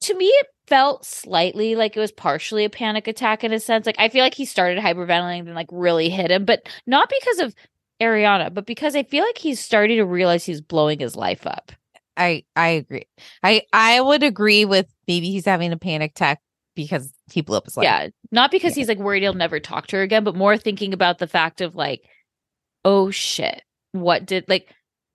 To 0.00 0.14
me, 0.16 0.26
it 0.26 0.46
felt 0.66 1.04
slightly 1.04 1.76
like 1.76 1.96
it 1.96 2.00
was 2.00 2.12
partially 2.12 2.64
a 2.64 2.70
panic 2.70 3.06
attack 3.06 3.44
in 3.44 3.52
a 3.52 3.60
sense. 3.60 3.84
Like 3.86 3.96
I 3.98 4.08
feel 4.08 4.22
like 4.24 4.34
he 4.34 4.44
started 4.46 4.82
hyperventilating, 4.82 5.40
and 5.40 5.48
then 5.48 5.54
like 5.54 5.68
really 5.70 6.08
hit 6.10 6.30
him, 6.30 6.44
but 6.46 6.66
not 6.86 7.08
because 7.10 7.38
of 7.40 7.54
Ariana, 8.00 8.52
but 8.52 8.66
because 8.66 8.96
I 8.96 9.02
feel 9.02 9.24
like 9.24 9.38
he's 9.38 9.60
starting 9.60 9.98
to 9.98 10.04
realize 10.04 10.44
he's 10.44 10.60
blowing 10.62 10.98
his 10.98 11.14
life 11.14 11.46
up. 11.46 11.72
I 12.16 12.44
I 12.56 12.68
agree. 12.68 13.06
I 13.42 13.62
I 13.72 14.00
would 14.00 14.22
agree 14.22 14.64
with 14.64 14.86
maybe 15.06 15.30
he's 15.30 15.44
having 15.44 15.72
a 15.72 15.76
panic 15.76 16.12
attack 16.12 16.40
because 16.74 17.12
he 17.32 17.40
blew 17.40 17.56
up 17.56 17.64
his 17.64 17.76
life. 17.76 17.84
yeah, 17.84 18.08
not 18.32 18.50
because 18.50 18.72
Yeah. 18.76 18.80
he's 18.82 18.88
like 18.88 18.98
worried 18.98 19.22
he'll 19.22 19.34
never 19.34 19.60
talk 19.60 19.86
to 19.88 19.96
her 19.96 20.02
again, 20.02 20.24
but 20.24 20.34
more 20.34 20.56
thinking 20.56 20.92
about 20.92 21.18
the 21.18 21.26
fact 21.26 21.60
of 21.60 21.74
like, 21.74 22.02
oh 22.84 23.10
shit, 23.10 23.62
what 23.92 24.26
did 24.26 24.44
like 24.48 24.68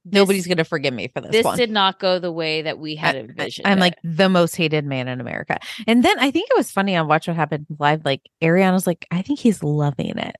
Nobody's 0.05 0.47
gonna 0.47 0.63
forgive 0.63 0.93
me 0.93 1.09
for 1.09 1.21
this, 1.21 1.31
this 1.31 1.45
one. 1.45 1.57
did 1.57 1.69
not 1.69 1.99
go 1.99 2.19
the 2.19 2.31
way 2.31 2.61
that 2.63 2.79
we 2.79 2.95
had 2.95 3.15
I- 3.15 3.19
envisioned. 3.19 3.67
I'm 3.67 3.77
it. 3.77 3.81
like 3.81 3.95
the 4.03 4.29
most 4.29 4.55
hated 4.55 4.85
man 4.85 5.07
in 5.07 5.19
America. 5.21 5.59
And 5.87 6.03
then 6.03 6.17
I 6.19 6.31
think 6.31 6.49
it 6.49 6.57
was 6.57 6.71
funny 6.71 6.95
on 6.95 7.07
Watch 7.07 7.27
What 7.27 7.35
Happened 7.35 7.67
Live. 7.77 8.05
Like 8.05 8.21
Ariana's 8.41 8.87
like, 8.87 9.05
I 9.11 9.21
think 9.21 9.39
he's 9.39 9.61
loving 9.61 10.17
it. 10.17 10.35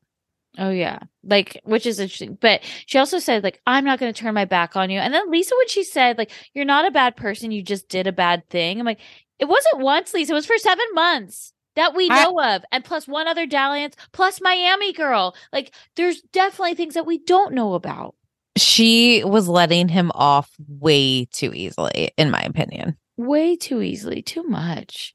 oh 0.57 0.69
yeah, 0.71 0.99
like 1.23 1.59
which 1.65 1.85
is 1.85 1.99
interesting. 1.99 2.37
But 2.39 2.61
she 2.85 2.97
also 2.97 3.19
said 3.19 3.43
like, 3.43 3.61
I'm 3.67 3.83
not 3.85 3.99
going 3.99 4.11
to 4.11 4.19
turn 4.19 4.33
my 4.33 4.45
back 4.45 4.75
on 4.77 4.89
you. 4.89 4.99
And 4.99 5.13
then 5.13 5.29
Lisa, 5.29 5.53
when 5.57 5.67
she 5.67 5.83
said 5.83 6.17
like, 6.17 6.31
you're 6.53 6.65
not 6.65 6.87
a 6.87 6.91
bad 6.91 7.15
person, 7.17 7.51
you 7.51 7.61
just 7.61 7.89
did 7.89 8.07
a 8.07 8.13
bad 8.13 8.49
thing. 8.49 8.79
I'm 8.79 8.85
like, 8.85 9.01
it 9.39 9.45
wasn't 9.45 9.79
once, 9.79 10.13
Lisa. 10.13 10.33
It 10.33 10.35
was 10.35 10.45
for 10.45 10.57
seven 10.57 10.85
months. 10.93 11.53
That 11.75 11.95
we 11.95 12.09
I- 12.09 12.23
know 12.23 12.41
of, 12.41 12.63
and 12.71 12.83
plus 12.83 13.07
one 13.07 13.27
other 13.27 13.45
dalliance, 13.45 13.95
plus 14.11 14.41
Miami 14.41 14.91
girl. 14.91 15.35
Like, 15.53 15.73
there's 15.95 16.21
definitely 16.33 16.73
things 16.75 16.95
that 16.95 17.05
we 17.05 17.19
don't 17.19 17.53
know 17.53 17.73
about. 17.73 18.15
She 18.57 19.23
was 19.23 19.47
letting 19.47 19.87
him 19.87 20.11
off 20.13 20.51
way 20.67 21.25
too 21.31 21.53
easily, 21.53 22.11
in 22.17 22.31
my 22.31 22.41
opinion. 22.41 22.97
Way 23.15 23.55
too 23.55 23.81
easily, 23.81 24.21
too 24.21 24.43
much. 24.43 25.13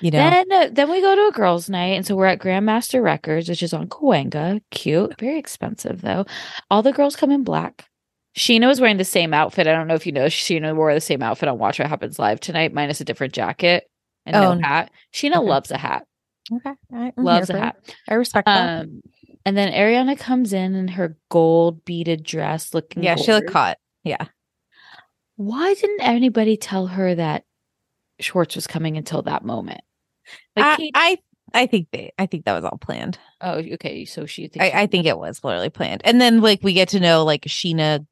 You 0.00 0.10
know, 0.10 0.18
Then, 0.18 0.52
uh, 0.52 0.68
then 0.72 0.90
we 0.90 1.00
go 1.00 1.14
to 1.14 1.28
a 1.28 1.32
girls' 1.32 1.70
night, 1.70 1.94
and 1.96 2.04
so 2.04 2.16
we're 2.16 2.26
at 2.26 2.40
Grandmaster 2.40 3.02
Records, 3.02 3.48
which 3.48 3.62
is 3.62 3.72
on 3.72 3.88
Cahuenga. 3.88 4.60
Cute, 4.72 5.18
very 5.18 5.38
expensive 5.38 6.02
though. 6.02 6.26
All 6.70 6.82
the 6.82 6.92
girls 6.92 7.16
come 7.16 7.30
in 7.30 7.44
black. 7.44 7.86
Scheana 8.36 8.66
was 8.66 8.80
wearing 8.80 8.98
the 8.98 9.04
same 9.04 9.32
outfit. 9.32 9.66
I 9.66 9.72
don't 9.72 9.86
know 9.88 9.94
if 9.94 10.06
you 10.06 10.12
know, 10.12 10.26
Scheana 10.26 10.74
wore 10.76 10.92
the 10.92 11.00
same 11.00 11.22
outfit 11.22 11.48
on 11.48 11.58
Watch 11.58 11.78
What 11.78 11.88
Happens 11.88 12.18
Live 12.18 12.38
tonight, 12.40 12.72
minus 12.74 13.00
a 13.00 13.04
different 13.04 13.32
jacket 13.32 13.84
and 14.26 14.36
Oh, 14.36 14.54
no 14.54 14.66
hat. 14.66 14.90
Scheana 15.12 15.36
okay. 15.36 15.46
loves 15.46 15.70
a 15.70 15.78
hat. 15.78 16.04
okay, 16.52 17.12
loves 17.16 17.48
a 17.50 17.58
hat. 17.58 17.76
it. 17.86 17.94
I 18.08 18.14
respect 18.14 18.46
that. 18.46 18.80
Um, 18.82 19.00
and 19.46 19.56
then 19.56 19.72
Ariana 19.72 20.18
comes 20.18 20.52
in 20.52 20.74
in 20.74 20.88
her 20.88 21.16
gold 21.30 21.84
beaded 21.84 22.24
dress, 22.24 22.74
looking. 22.74 23.02
yeah, 23.02 23.16
she 23.16 23.32
looked 23.32 23.50
hot. 23.52 23.78
Yeah, 24.04 24.26
Why 25.36 25.74
didn't 25.74 26.02
anybody 26.02 26.56
tell 26.56 26.86
her 26.88 27.14
that 27.14 27.44
Schwartz 28.20 28.54
was 28.54 28.66
coming 28.66 28.96
until 28.96 29.22
that 29.22 29.44
moment? 29.44 29.80
Like, 30.56 30.78
I, 30.80 30.90
I 30.94 31.18
I 31.62 31.66
think 31.66 31.88
they 31.92 32.12
I 32.18 32.26
think 32.26 32.44
that 32.44 32.54
was 32.54 32.64
all 32.64 32.78
planned. 32.78 33.18
oh, 33.40 33.58
okay. 33.74 34.04
So 34.04 34.26
she 34.26 34.50
I, 34.58 34.72
I 34.82 34.86
think 34.86 35.06
it 35.06 35.18
was 35.18 35.40
clearly 35.40 35.70
planned. 35.70 36.02
And 36.04 36.20
then 36.20 36.40
like 36.40 36.60
we 36.62 36.72
get 36.72 36.88
to 36.90 37.00
know 37.00 37.24
like 37.24 37.42
Scheana 37.42 38.04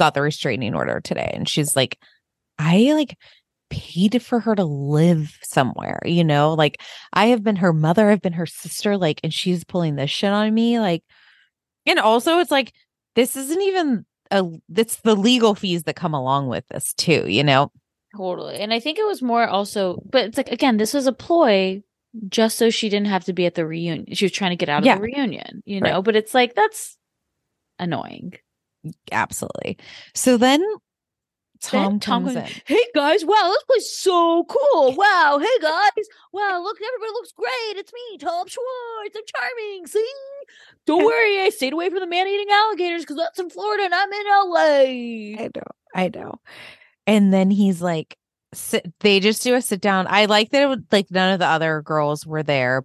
got 0.00 0.14
the 0.14 0.22
restraining 0.22 0.74
order 0.74 1.00
today 1.00 1.30
and 1.32 1.48
she's 1.48 1.76
like, 1.76 1.96
I 2.58 2.92
like 2.94 3.16
paid 3.70 4.20
for 4.22 4.40
her 4.40 4.56
to 4.56 4.64
live 4.64 5.38
somewhere, 5.42 6.00
you 6.04 6.24
know? 6.24 6.54
Like 6.54 6.80
I 7.12 7.26
have 7.26 7.44
been 7.44 7.56
her 7.56 7.72
mother, 7.72 8.10
I've 8.10 8.20
been 8.22 8.32
her 8.32 8.46
sister, 8.46 8.96
like, 8.96 9.20
and 9.22 9.32
she's 9.32 9.62
pulling 9.62 9.94
this 9.94 10.10
shit 10.10 10.30
on 10.32 10.52
me. 10.52 10.80
Like, 10.80 11.04
and 11.86 11.98
also 12.00 12.38
it's 12.40 12.50
like 12.50 12.72
this 13.14 13.36
isn't 13.36 13.62
even 13.62 14.04
a 14.32 14.44
it's 14.74 14.96
the 15.02 15.14
legal 15.14 15.54
fees 15.54 15.84
that 15.84 15.96
come 15.96 16.14
along 16.14 16.48
with 16.48 16.66
this 16.68 16.92
too, 16.94 17.28
you 17.28 17.44
know? 17.44 17.70
Totally. 18.16 18.56
And 18.56 18.72
I 18.74 18.80
think 18.80 18.98
it 18.98 19.06
was 19.06 19.22
more 19.22 19.46
also, 19.46 20.02
but 20.10 20.24
it's 20.24 20.36
like, 20.36 20.50
again, 20.50 20.78
this 20.78 20.92
was 20.94 21.06
a 21.06 21.12
ploy 21.12 21.82
just 22.28 22.58
so 22.58 22.70
she 22.70 22.88
didn't 22.88 23.06
have 23.06 23.24
to 23.26 23.32
be 23.32 23.46
at 23.46 23.54
the 23.54 23.64
reunion. 23.66 24.14
She 24.14 24.24
was 24.24 24.32
trying 24.32 24.50
to 24.50 24.56
get 24.56 24.68
out 24.68 24.80
of 24.80 24.86
Yeah. 24.86 24.96
the 24.96 25.02
reunion, 25.02 25.62
you 25.64 25.80
Right. 25.80 25.92
know, 25.92 26.02
but 26.02 26.16
it's 26.16 26.34
like, 26.34 26.54
that's 26.56 26.96
annoying. 27.78 28.32
Absolutely. 29.12 29.78
So 30.14 30.36
then 30.36 30.64
Tom, 31.60 31.82
Then 31.82 32.00
Tom 32.00 32.24
comes 32.24 32.36
in. 32.36 32.48
Hey 32.64 32.84
guys, 32.94 33.24
wow, 33.24 33.52
this 33.52 33.62
place 33.64 33.82
is 33.82 33.96
so 33.96 34.44
cool. 34.44 34.94
Wow, 34.94 35.38
hey 35.40 35.58
guys. 35.60 36.06
Wow, 36.32 36.62
look, 36.62 36.78
everybody 36.78 37.12
looks 37.12 37.32
great. 37.32 37.76
It's 37.76 37.92
me, 37.92 38.18
Tom 38.18 38.46
Schwartz. 38.46 39.16
I'm 39.16 39.22
charming. 39.26 39.86
See? 39.86 40.12
Don't 40.86 41.04
worry, 41.04 41.40
I 41.40 41.50
stayed 41.50 41.74
away 41.74 41.90
from 41.90 42.00
the 42.00 42.06
man 42.06 42.26
eating 42.26 42.48
alligators 42.50 43.02
because 43.02 43.16
that's 43.16 43.38
in 43.38 43.50
Florida 43.50 43.84
and 43.84 43.94
I'm 43.94 44.12
in 44.12 44.26
LA. 44.26 45.44
I 45.44 45.50
know. 45.54 45.62
I 45.94 46.10
know. 46.14 46.40
And 47.06 47.32
then 47.32 47.50
he's 47.50 47.82
like, 47.82 48.16
sit, 48.54 48.90
they 49.00 49.20
just 49.20 49.42
do 49.42 49.54
a 49.54 49.60
sit 49.60 49.80
down. 49.80 50.06
I 50.08 50.24
like 50.24 50.50
that 50.50 50.62
it 50.62 50.68
would 50.68 50.86
like 50.90 51.10
none 51.10 51.32
of 51.32 51.40
the 51.40 51.46
other 51.46 51.82
girls 51.82 52.26
were 52.26 52.42
there. 52.42 52.84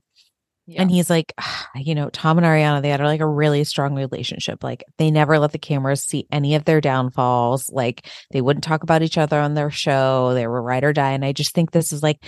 And 0.77 0.89
he's 0.89 1.09
like, 1.09 1.31
"Ah, 1.39 1.69
you 1.75 1.93
know, 1.93 2.09
Tom 2.09 2.37
and 2.39 2.45
Ariana, 2.45 2.81
they 2.81 2.89
had 2.89 2.99
like 3.01 3.21
a 3.21 3.27
really 3.27 3.63
strong 3.63 3.93
relationship. 3.95 4.63
Like 4.63 4.83
they 4.97 5.11
never 5.11 5.37
let 5.37 5.51
the 5.51 5.59
cameras 5.59 6.03
see 6.03 6.25
any 6.31 6.55
of 6.55 6.65
their 6.65 6.81
downfalls. 6.81 7.69
Like 7.71 8.07
they 8.31 8.41
wouldn't 8.41 8.63
talk 8.63 8.81
about 8.83 9.03
each 9.03 9.17
other 9.17 9.39
on 9.39 9.53
their 9.53 9.69
show. 9.69 10.33
They 10.33 10.47
were 10.47 10.61
ride 10.61 10.83
or 10.83 10.93
die. 10.93 11.11
And 11.11 11.23
I 11.23 11.33
just 11.33 11.53
think 11.53 11.71
this 11.71 11.93
is 11.93 12.01
like 12.01 12.23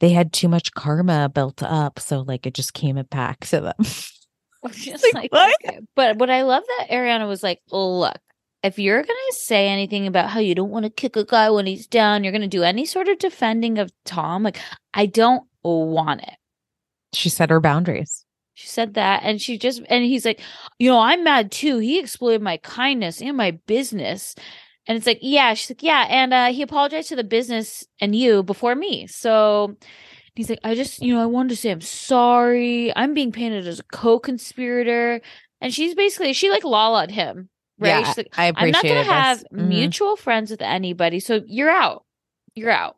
they 0.00 0.10
had 0.10 0.32
too 0.32 0.48
much 0.48 0.72
karma 0.72 1.28
built 1.28 1.62
up. 1.62 1.98
So 1.98 2.20
like 2.20 2.46
it 2.46 2.54
just 2.54 2.72
came 2.72 2.96
back 3.10 3.40
to 3.46 3.60
them. 3.60 3.74
Just 4.72 5.04
Like, 5.12 5.14
like, 5.14 5.32
what? 5.32 5.56
okay. 5.66 5.80
But 5.96 6.18
what 6.18 6.30
I 6.30 6.42
love 6.42 6.62
that 6.78 6.88
Ariana 6.90 7.26
was 7.26 7.42
like, 7.42 7.60
look, 7.72 8.16
if 8.62 8.78
you're 8.78 9.02
gonna 9.02 9.32
say 9.32 9.66
anything 9.68 10.06
about 10.06 10.30
how 10.30 10.38
you 10.38 10.54
don't 10.54 10.70
want 10.70 10.84
to 10.84 10.90
kick 10.90 11.16
a 11.16 11.24
guy 11.24 11.50
when 11.50 11.66
he's 11.66 11.88
down, 11.88 12.22
you're 12.22 12.32
gonna 12.32 12.46
do 12.46 12.62
any 12.62 12.86
sort 12.86 13.08
of 13.08 13.18
defending 13.18 13.78
of 13.78 13.90
Tom, 14.04 14.44
like 14.44 14.60
I 14.94 15.06
don't 15.06 15.42
want 15.64 16.22
it. 16.22 16.34
She 17.12 17.28
set 17.28 17.50
her 17.50 17.60
boundaries. 17.60 18.24
She 18.54 18.66
said 18.68 18.94
that, 18.94 19.22
and 19.24 19.40
she 19.40 19.56
just 19.58 19.82
and 19.88 20.04
he's 20.04 20.24
like, 20.26 20.40
you 20.78 20.90
know, 20.90 20.98
I'm 20.98 21.24
mad 21.24 21.50
too. 21.50 21.78
He 21.78 21.98
exploited 21.98 22.42
my 22.42 22.58
kindness 22.58 23.22
and 23.22 23.36
my 23.36 23.52
business. 23.66 24.34
And 24.86 24.96
it's 24.98 25.06
like, 25.06 25.20
yeah, 25.22 25.54
she's 25.54 25.70
like, 25.70 25.82
yeah, 25.82 26.06
and 26.08 26.34
uh, 26.34 26.46
he 26.52 26.60
apologized 26.62 27.08
to 27.10 27.16
the 27.16 27.24
business 27.24 27.84
and 28.00 28.14
you 28.16 28.42
before 28.42 28.74
me. 28.74 29.06
So 29.06 29.76
he's 30.34 30.50
like, 30.50 30.60
I 30.64 30.74
just, 30.74 31.02
you 31.02 31.14
know, 31.14 31.22
I 31.22 31.26
wanted 31.26 31.50
to 31.50 31.56
say 31.56 31.70
I'm 31.70 31.80
sorry. 31.80 32.94
I'm 32.96 33.14
being 33.14 33.32
painted 33.32 33.66
as 33.66 33.80
a 33.80 33.84
co-conspirator, 33.84 35.20
and 35.60 35.72
she's 35.74 35.94
basically 35.94 36.32
she 36.34 36.50
like 36.50 36.64
lola'd 36.64 37.10
him, 37.10 37.48
right? 37.78 38.06
Yeah, 38.06 38.14
like, 38.16 38.32
I 38.36 38.52
I'm 38.56 38.70
not 38.70 38.86
gonna 38.86 39.04
have 39.04 39.44
Mhm. 39.52 39.68
mutual 39.68 40.16
friends 40.16 40.50
with 40.50 40.62
anybody, 40.62 41.20
so 41.20 41.42
you're 41.46 41.70
out. 41.70 42.04
You're 42.54 42.70
out. 42.70 42.96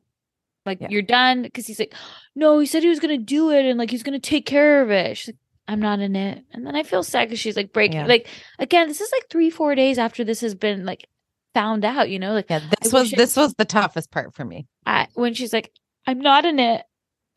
Like 0.66 0.80
Yeah. 0.80 0.88
you're 0.90 1.02
done 1.02 1.42
because 1.42 1.66
he's 1.66 1.78
like, 1.78 1.94
no, 2.34 2.58
he 2.58 2.66
said 2.66 2.82
he 2.82 2.88
was 2.88 3.00
gonna 3.00 3.18
do 3.18 3.50
it 3.50 3.64
and 3.66 3.78
like 3.78 3.90
he's 3.90 4.02
gonna 4.02 4.18
take 4.18 4.46
care 4.46 4.82
of 4.82 4.90
it. 4.90 5.16
She's 5.16 5.28
like, 5.28 5.36
I'm 5.66 5.80
not 5.80 6.00
in 6.00 6.14
it, 6.16 6.44
and 6.52 6.66
then 6.66 6.76
I 6.76 6.82
feel 6.82 7.02
sad 7.02 7.28
because 7.28 7.40
she's 7.40 7.56
like 7.56 7.72
breaking. 7.72 8.00
Yeah. 8.00 8.06
Like 8.06 8.26
again, 8.58 8.88
this 8.88 9.00
is 9.00 9.10
like 9.12 9.28
three, 9.30 9.50
four 9.50 9.74
days 9.74 9.98
after 9.98 10.22
this 10.24 10.40
has 10.42 10.54
been 10.54 10.84
like 10.84 11.08
found 11.54 11.84
out. 11.84 12.10
You 12.10 12.18
know, 12.18 12.32
like 12.32 12.46
Yeah, 12.50 12.58
this 12.58 12.92
I 12.92 12.96
was 12.96 13.10
wish 13.10 13.14
I- 13.14 13.16
this 13.16 13.36
was 13.36 13.54
the 13.54 13.64
toughest 13.64 14.10
part 14.10 14.34
for 14.34 14.44
me. 14.44 14.66
I, 14.86 15.06
when 15.14 15.34
she's 15.34 15.52
like, 15.52 15.70
I'm 16.06 16.20
not 16.20 16.44
in 16.44 16.58
it. 16.58 16.82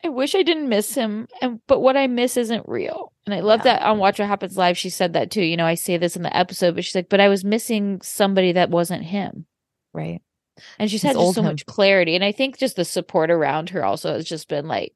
I 0.04 0.10
wish 0.10 0.34
I 0.36 0.42
didn't 0.44 0.68
miss 0.68 0.94
him, 0.94 1.26
and 1.40 1.60
but 1.66 1.80
what 1.80 1.96
I 1.96 2.06
miss 2.06 2.36
isn't 2.36 2.68
real. 2.68 3.12
And 3.26 3.34
I 3.34 3.40
love 3.40 3.60
Yeah. 3.60 3.74
that 3.78 3.82
on 3.82 3.98
Watch 3.98 4.18
What 4.18 4.28
Happens 4.28 4.56
Live. 4.56 4.78
She 4.78 4.90
said 4.90 5.14
that 5.14 5.30
too. 5.30 5.42
You 5.42 5.56
know, 5.56 5.66
I 5.66 5.74
say 5.74 5.96
this 5.96 6.14
in 6.14 6.22
the 6.22 6.34
episode, 6.36 6.74
but 6.76 6.84
she's 6.84 6.94
like, 6.94 7.08
but 7.08 7.20
I 7.20 7.28
was 7.28 7.44
missing 7.44 8.00
somebody 8.02 8.52
that 8.52 8.70
wasn't 8.70 9.04
him. 9.04 9.46
Right. 9.92 10.20
And 10.78 10.90
she's 10.90 11.02
had 11.02 11.14
just 11.16 11.34
so 11.34 11.40
him. 11.40 11.46
much 11.46 11.66
clarity. 11.66 12.14
And 12.14 12.24
I 12.24 12.32
think 12.32 12.58
just 12.58 12.76
the 12.76 12.84
support 12.84 13.30
around 13.30 13.70
her 13.70 13.84
also 13.84 14.12
has 14.14 14.24
just 14.24 14.48
been 14.48 14.66
like 14.68 14.92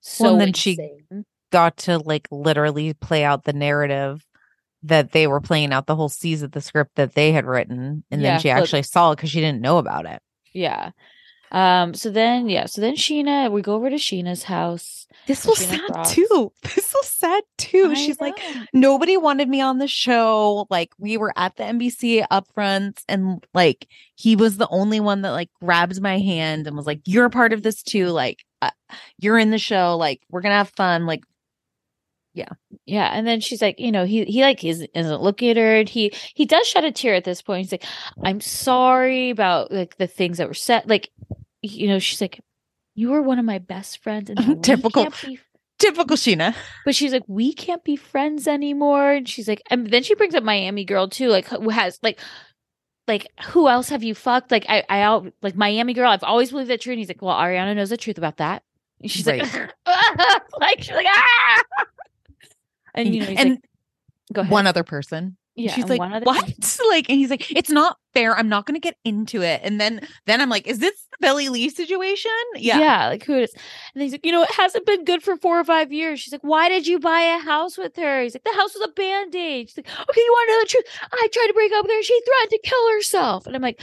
so 0.00 0.24
Well, 0.24 0.32
and 0.34 0.40
then 0.40 0.52
she- 0.52 0.78
got 1.52 1.76
to 1.76 1.98
like 1.98 2.26
literally 2.32 2.94
play 2.94 3.22
out 3.24 3.44
the 3.44 3.52
narrative 3.52 4.24
that 4.82 5.12
they 5.12 5.26
were 5.26 5.40
playing 5.40 5.72
out 5.72 5.86
the 5.86 5.94
whole 5.96 6.08
season 6.08 6.46
of 6.46 6.52
the 6.52 6.60
script 6.60 6.96
that 6.96 7.14
they 7.14 7.32
had 7.32 7.46
written, 7.46 8.04
and 8.10 8.20
Yeah, 8.20 8.32
then 8.32 8.40
she 8.40 8.48
look- 8.52 8.62
actually 8.62 8.82
saw 8.82 9.12
it 9.12 9.16
because 9.16 9.30
she 9.30 9.40
didn't 9.40 9.60
know 9.62 9.78
about 9.78 10.04
it. 10.06 10.20
Yeah. 10.52 10.90
Um, 11.52 11.94
so 11.94 12.10
then 12.10 12.48
yeah, 12.48 12.66
so 12.66 12.80
then 12.80 12.94
Scheana, 12.96 13.50
we 13.50 13.62
go 13.62 13.74
over 13.74 13.90
to 13.90 13.96
Scheana's 13.96 14.42
house. 14.44 15.06
This 15.26 15.46
was 15.46 15.58
Scheana 15.58 15.94
sad 15.94 16.06
too. 16.14 16.52
This 16.62 16.92
was 16.94 17.08
sad 17.08 17.42
too. 17.56 17.88
I 17.90 17.94
She's 17.94 18.20
like, 18.20 18.38
nobody 18.72 19.16
wanted 19.16 19.48
me 19.48 19.60
on 19.60 19.78
the 19.78 19.86
show. 19.88 20.66
Like 20.70 20.90
we 20.98 21.16
were 21.16 21.32
at 21.36 21.56
the 21.56 21.62
NBC 21.64 22.26
upfronts, 22.30 23.02
and 23.08 23.44
like 23.54 23.86
he 24.16 24.36
was 24.36 24.56
the 24.56 24.68
only 24.68 25.00
one 25.00 25.22
that 25.22 25.30
like 25.30 25.50
grabbed 25.62 26.00
my 26.00 26.18
hand 26.18 26.66
and 26.66 26.76
was 26.76 26.86
like, 26.86 27.00
"You're 27.04 27.26
a 27.26 27.30
part 27.30 27.52
of 27.52 27.62
this 27.62 27.82
too. 27.82 28.08
Like 28.08 28.44
uh, 28.60 28.70
you're 29.18 29.38
in 29.38 29.50
the 29.50 29.58
show. 29.58 29.96
Like 29.96 30.22
we're 30.30 30.40
gonna 30.40 30.56
have 30.56 30.70
fun. 30.70 31.06
Like 31.06 31.24
Yeah, 32.34 32.48
Yeah. 32.84 33.06
and 33.12 33.26
then 33.26 33.40
she's 33.40 33.62
like, 33.62 33.78
you 33.78 33.92
know, 33.92 34.04
he 34.04 34.24
he 34.24 34.42
like 34.42 34.64
is, 34.64 34.86
isn't 34.94 35.22
looking 35.22 35.50
at 35.50 35.56
her. 35.56 35.76
And 35.76 35.88
he 35.88 36.12
he 36.34 36.44
does 36.44 36.66
shed 36.66 36.84
a 36.84 36.90
tear 36.92 37.14
at 37.14 37.24
this 37.24 37.40
point. 37.42 37.62
He's 37.62 37.72
like, 37.72 37.84
I'm 38.22 38.40
sorry 38.40 39.30
about 39.30 39.70
like 39.72 39.96
the 39.98 40.06
things 40.08 40.38
that 40.38 40.48
were 40.48 40.54
said. 40.54 40.88
Like, 40.90 41.10
you 41.62 41.86
know, 41.88 41.98
she's 42.00 42.20
like, 42.20 42.40
you 42.96 43.10
were 43.10 43.22
one 43.22 43.38
of 43.38 43.44
my 43.44 43.58
best 43.58 44.02
friends, 44.02 44.30
and 44.30 44.62
Typical. 44.64 45.08
be 45.24 45.38
typical 45.78 46.16
Scheana. 46.16 46.54
But 46.84 46.94
she's 46.94 47.12
like, 47.12 47.24
we 47.28 47.52
can't 47.52 47.82
be 47.84 47.96
friends 47.96 48.46
anymore. 48.48 49.12
And 49.12 49.28
she's 49.28 49.46
like, 49.48 49.62
and 49.70 49.88
then 49.90 50.02
she 50.02 50.14
brings 50.14 50.34
up 50.34 50.42
Miami 50.44 50.84
girl 50.84 51.08
too, 51.08 51.28
like 51.28 51.46
who 51.48 51.68
has 51.70 51.98
like, 52.02 52.18
like 53.06 53.28
who 53.46 53.68
else 53.68 53.90
have 53.90 54.02
you 54.02 54.14
fucked? 54.14 54.50
Like 54.50 54.66
I, 54.68 54.82
I 54.88 55.00
out 55.02 55.32
like 55.42 55.54
Miami 55.56 55.92
girl. 55.94 56.10
I've 56.10 56.24
always 56.24 56.50
believed 56.50 56.70
that 56.70 56.80
true. 56.80 56.92
And 56.94 56.98
he's 56.98 57.08
like, 57.08 57.22
well, 57.22 57.36
Ariana 57.36 57.76
knows 57.76 57.90
the 57.90 57.96
truth 57.96 58.18
about 58.18 58.38
that. 58.38 58.62
And 59.00 59.10
she's 59.10 59.26
like, 59.26 59.42
like 60.58 60.80
she's 60.82 60.94
like, 60.96 61.06
ah. 61.08 61.62
And 62.94 63.14
you 63.14 63.20
know, 63.20 63.26
and 63.26 63.50
like, 63.50 63.60
go 64.32 64.40
ahead. 64.42 64.52
one 64.52 64.66
other 64.66 64.84
person. 64.84 65.36
yeah, 65.56 65.72
she's 65.72 65.88
like, 65.88 65.98
one 65.98 66.12
other 66.12 66.24
what? 66.24 66.44
person- 66.44 66.86
Like, 66.88 67.08
and 67.10 67.18
he's 67.18 67.30
like, 67.30 67.50
it's 67.50 67.70
not 67.70 67.98
fair. 68.12 68.36
I'm 68.36 68.48
not 68.48 68.66
going 68.66 68.74
to 68.74 68.80
get 68.80 68.96
into 69.04 69.42
it. 69.42 69.60
And 69.64 69.80
then, 69.80 70.06
then 70.26 70.40
I'm 70.40 70.48
like, 70.48 70.66
is 70.68 70.78
this 70.78 70.94
the 71.10 71.16
Billie 71.20 71.48
Lee 71.48 71.68
situation? 71.68 72.30
Yeah. 72.54 72.78
Yeah, 72.78 73.08
like 73.08 73.24
who 73.24 73.36
is? 73.36 73.52
And 73.94 74.02
he's 74.02 74.12
like, 74.12 74.24
you 74.24 74.30
know, 74.30 74.42
it 74.44 74.50
hasn't 74.52 74.86
been 74.86 75.04
good 75.04 75.22
for 75.24 75.36
four 75.36 75.58
or 75.58 75.64
five 75.64 75.92
years. 75.92 76.20
She's 76.20 76.32
like, 76.32 76.44
why 76.44 76.68
did 76.68 76.86
you 76.86 77.00
buy 77.00 77.20
a 77.20 77.38
house 77.38 77.76
with 77.76 77.96
her? 77.96 78.22
He's 78.22 78.34
like, 78.34 78.44
the 78.44 78.52
house 78.54 78.74
was 78.74 78.88
a 78.88 78.92
band 78.92 79.34
aid. 79.34 79.68
She's 79.70 79.76
like, 79.76 79.88
okay, 79.88 80.20
you 80.20 80.30
want 80.32 80.48
to 80.48 80.52
know 80.52 80.60
the 80.60 80.68
truth? 80.68 80.84
I 81.12 81.28
tried 81.32 81.46
to 81.48 81.52
break 81.54 81.72
up 81.72 81.84
with 81.84 81.92
her. 81.92 82.02
She 82.02 82.20
threatened 82.24 82.50
to 82.50 82.68
kill 82.68 82.90
herself. 82.92 83.46
And 83.46 83.56
I'm 83.56 83.62
like, 83.62 83.80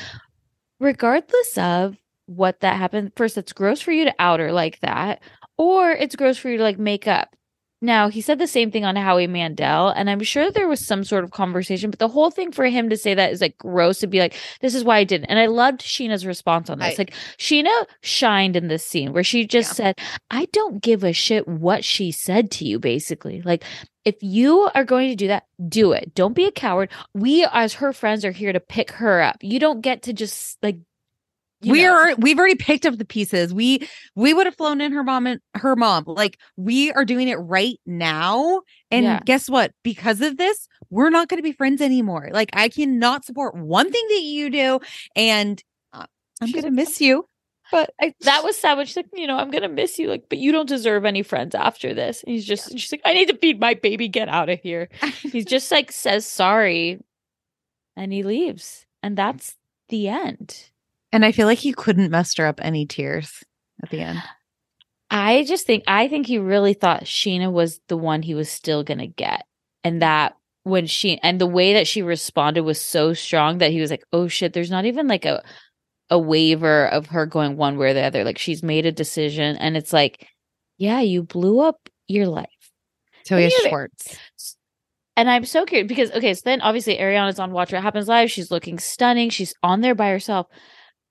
regardless 0.79 1.57
of 1.57 1.97
what 2.27 2.61
that 2.61 2.77
happened, 2.77 3.11
first, 3.15 3.37
it's 3.37 3.53
gross 3.53 3.81
for 3.81 3.91
you 3.91 4.05
to 4.05 4.13
out 4.19 4.39
her 4.39 4.51
like 4.51 4.79
that, 4.79 5.21
or 5.57 5.91
it's 5.91 6.15
gross 6.15 6.37
for 6.37 6.49
you 6.49 6.57
to 6.57 6.63
like 6.63 6.79
make 6.79 7.07
up. 7.07 7.35
Now, 7.83 8.09
he 8.09 8.21
said 8.21 8.37
the 8.37 8.45
same 8.45 8.69
thing 8.69 8.85
on 8.85 8.95
Howie 8.95 9.25
Mandel, 9.25 9.89
and 9.89 10.07
I'm 10.07 10.21
sure 10.21 10.51
there 10.51 10.67
was 10.67 10.85
some 10.85 11.03
sort 11.03 11.23
of 11.23 11.31
conversation, 11.31 11.89
but 11.89 11.97
the 11.97 12.07
whole 12.07 12.29
thing 12.29 12.51
for 12.51 12.65
him 12.65 12.89
to 12.89 12.97
say 12.97 13.15
that 13.15 13.31
is 13.31 13.41
like 13.41 13.57
gross 13.57 13.99
to 13.99 14.07
be 14.07 14.19
like, 14.19 14.35
this 14.61 14.75
is 14.75 14.83
why 14.83 14.97
I 14.97 15.03
didn't. 15.03 15.25
And 15.25 15.39
I 15.39 15.47
loved 15.47 15.81
Scheana's 15.81 16.25
response 16.25 16.69
on 16.69 16.77
this. 16.77 16.99
I- 16.99 17.01
like, 17.01 17.13
Scheana 17.39 17.85
shined 18.01 18.55
in 18.55 18.67
this 18.67 18.85
scene 18.85 19.13
where 19.13 19.23
she 19.23 19.47
just 19.47 19.75
said, 19.75 19.99
I 20.29 20.45
don't 20.53 20.81
give 20.81 21.03
a 21.03 21.11
shit 21.11 21.47
what 21.47 21.83
she 21.83 22.11
said 22.11 22.51
to 22.51 22.65
you, 22.65 22.77
basically. 22.77 23.41
Like, 23.41 23.63
if 24.05 24.15
you 24.21 24.69
are 24.75 24.85
going 24.85 25.09
to 25.09 25.15
do 25.15 25.27
that, 25.27 25.45
do 25.67 25.91
it. 25.91 26.13
Don't 26.13 26.35
be 26.35 26.45
a 26.45 26.51
coward. 26.51 26.91
We, 27.15 27.47
as 27.51 27.73
her 27.75 27.93
friends, 27.93 28.23
are 28.25 28.31
here 28.31 28.53
to 28.53 28.59
pick 28.59 28.91
her 28.91 29.21
up. 29.21 29.37
You 29.41 29.59
don't 29.59 29.81
get 29.81 30.03
to 30.03 30.13
just 30.13 30.57
like, 30.61 30.77
you 31.61 31.71
we 31.71 31.83
know. 31.83 31.93
are 31.93 32.15
we've 32.15 32.37
already 32.39 32.55
picked 32.55 32.85
up 32.85 32.97
the 32.97 33.05
pieces 33.05 33.53
we 33.53 33.87
we 34.15 34.33
would 34.33 34.45
have 34.45 34.55
flown 34.55 34.81
in 34.81 34.91
her 34.91 35.03
mom 35.03 35.27
and 35.27 35.39
her 35.53 35.75
mom 35.75 36.03
like 36.07 36.37
we 36.57 36.91
are 36.93 37.05
doing 37.05 37.27
it 37.27 37.35
right 37.35 37.79
now 37.85 38.61
and 38.89 39.03
Yeah. 39.05 39.19
guess 39.25 39.49
what 39.49 39.71
because 39.83 40.21
of 40.21 40.37
this 40.37 40.67
we're 40.89 41.09
not 41.09 41.27
going 41.27 41.37
to 41.37 41.43
be 41.43 41.51
friends 41.51 41.81
anymore 41.81 42.29
like 42.33 42.49
i 42.53 42.67
cannot 42.69 43.25
support 43.25 43.55
one 43.55 43.91
thing 43.91 44.05
that 44.09 44.21
you 44.21 44.49
do 44.49 44.79
and 45.15 45.61
uh, 45.93 46.05
i'm 46.41 46.51
going 46.51 46.65
to 46.65 46.71
miss 46.71 46.99
you 47.01 47.25
but 47.71 47.93
I, 48.01 48.13
that 48.21 48.43
was 48.43 48.57
sad 48.57 48.75
when 48.75 48.85
she's 48.85 48.97
like, 48.97 49.05
you 49.13 49.27
know, 49.27 49.37
I'm 49.37 49.49
gonna 49.49 49.69
miss 49.69 49.97
you, 49.97 50.09
like, 50.09 50.25
but 50.27 50.39
you 50.39 50.51
don't 50.51 50.67
deserve 50.67 51.05
any 51.05 51.23
friends 51.23 51.55
after 51.55 51.93
this. 51.93 52.21
And 52.21 52.33
he's 52.33 52.43
just, 52.45 52.77
she's 52.77 52.91
like, 52.91 53.01
I 53.05 53.13
need 53.13 53.29
to 53.29 53.37
feed 53.37 53.61
my 53.61 53.75
baby. 53.75 54.09
Get 54.09 54.27
out 54.27 54.49
of 54.49 54.59
here. 54.59 54.89
He's 55.21 55.45
just 55.45 55.71
like 55.71 55.89
says 55.93 56.25
sorry, 56.25 56.99
and 57.95 58.11
he 58.11 58.23
leaves, 58.23 58.85
and 59.01 59.17
that's 59.17 59.55
the 59.87 60.09
end. 60.09 60.70
And 61.11 61.25
i 61.25 61.31
feel 61.31 61.47
like 61.47 61.59
he 61.59 61.73
couldn't 61.73 62.11
muster 62.11 62.45
up 62.45 62.59
any 62.61 62.85
tears 62.85 63.43
at 63.83 63.89
the 63.89 64.01
end 64.01 64.21
I 65.13 65.43
just 65.43 65.67
think, 65.67 65.83
I 65.87 66.07
think 66.07 66.25
he 66.25 66.37
really 66.39 66.73
thought 66.73 67.03
Scheana 67.03 67.51
was 67.51 67.81
the 67.89 67.97
one 67.97 68.21
he 68.21 68.33
was 68.33 68.49
still 68.49 68.81
gonna 68.81 69.07
get, 69.07 69.43
and 69.83 70.01
that 70.01 70.37
when 70.63 70.87
she 70.87 71.19
and 71.21 71.39
the 71.39 71.47
way 71.47 71.73
that 71.73 71.85
she 71.85 72.01
responded 72.01 72.61
was 72.61 72.79
so 72.79 73.13
strong 73.13 73.57
that 73.57 73.71
he 73.71 73.81
was 73.81 73.91
like, 73.91 74.05
oh 74.13 74.29
shit, 74.29 74.53
there's 74.53 74.71
not 74.71 74.85
even 74.85 75.07
like 75.09 75.25
a 75.25 75.43
a 76.09 76.17
waiver 76.17 76.85
of 76.87 77.07
her 77.07 77.25
going 77.25 77.57
one 77.57 77.77
way 77.77 77.89
or 77.89 77.93
the 77.93 78.03
other. 78.03 78.23
Like 78.23 78.37
she's 78.37 78.63
made 78.63 78.85
a 78.85 78.91
decision, 78.91 79.57
and 79.57 79.75
it's 79.75 79.91
like, 79.91 80.27
yeah, 80.77 81.01
you 81.01 81.23
blew 81.23 81.59
up 81.59 81.89
your 82.07 82.27
life. 82.27 82.47
Toya 83.27 83.49
Yeah, 83.51 83.57
but- 83.63 83.69
Schwartz. 83.69 84.17
And 85.17 85.29
I'm 85.29 85.43
so 85.43 85.65
curious 85.65 85.89
because 85.89 86.11
okay, 86.11 86.33
so 86.33 86.41
then 86.45 86.61
obviously 86.61 86.97
Ariana's 86.97 87.37
on 87.37 87.51
Watch 87.51 87.73
What 87.73 87.83
Happens 87.83 88.07
Live. 88.07 88.31
She's 88.31 88.49
looking 88.49 88.79
stunning. 88.79 89.29
She's 89.29 89.53
on 89.61 89.81
there 89.81 89.93
by 89.93 90.09
herself. 90.09 90.47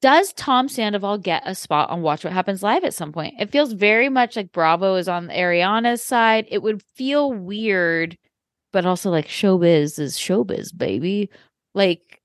Does 0.03 0.33
Tom 0.33 0.69
Sandoval 0.69 1.19
get 1.19 1.43
a 1.45 1.55
spot 1.55 1.91
on 1.91 2.01
Watch 2.01 2.25
What 2.25 2.33
Happens 2.33 2.63
Live 2.63 2.85
at 2.85 2.95
some 2.95 3.13
point? 3.13 3.35
It 3.39 3.51
feels 3.51 3.73
very 3.73 4.09
much 4.09 4.35
like 4.35 4.51
Bravo 4.53 4.95
is 4.97 5.09
on 5.09 5.29
Ariana's 5.29 6.03
side. 6.03 6.47
It 6.49 6.63
would 6.63 6.83
feel 6.95 7.33
weird, 7.33 8.17
but 8.73 8.87
also 8.87 9.11
like 9.11 9.27
showbiz 9.27 9.99
is 9.99 10.17
showbiz, 10.17 10.77
baby. 10.77 11.29
Like, 11.75 12.21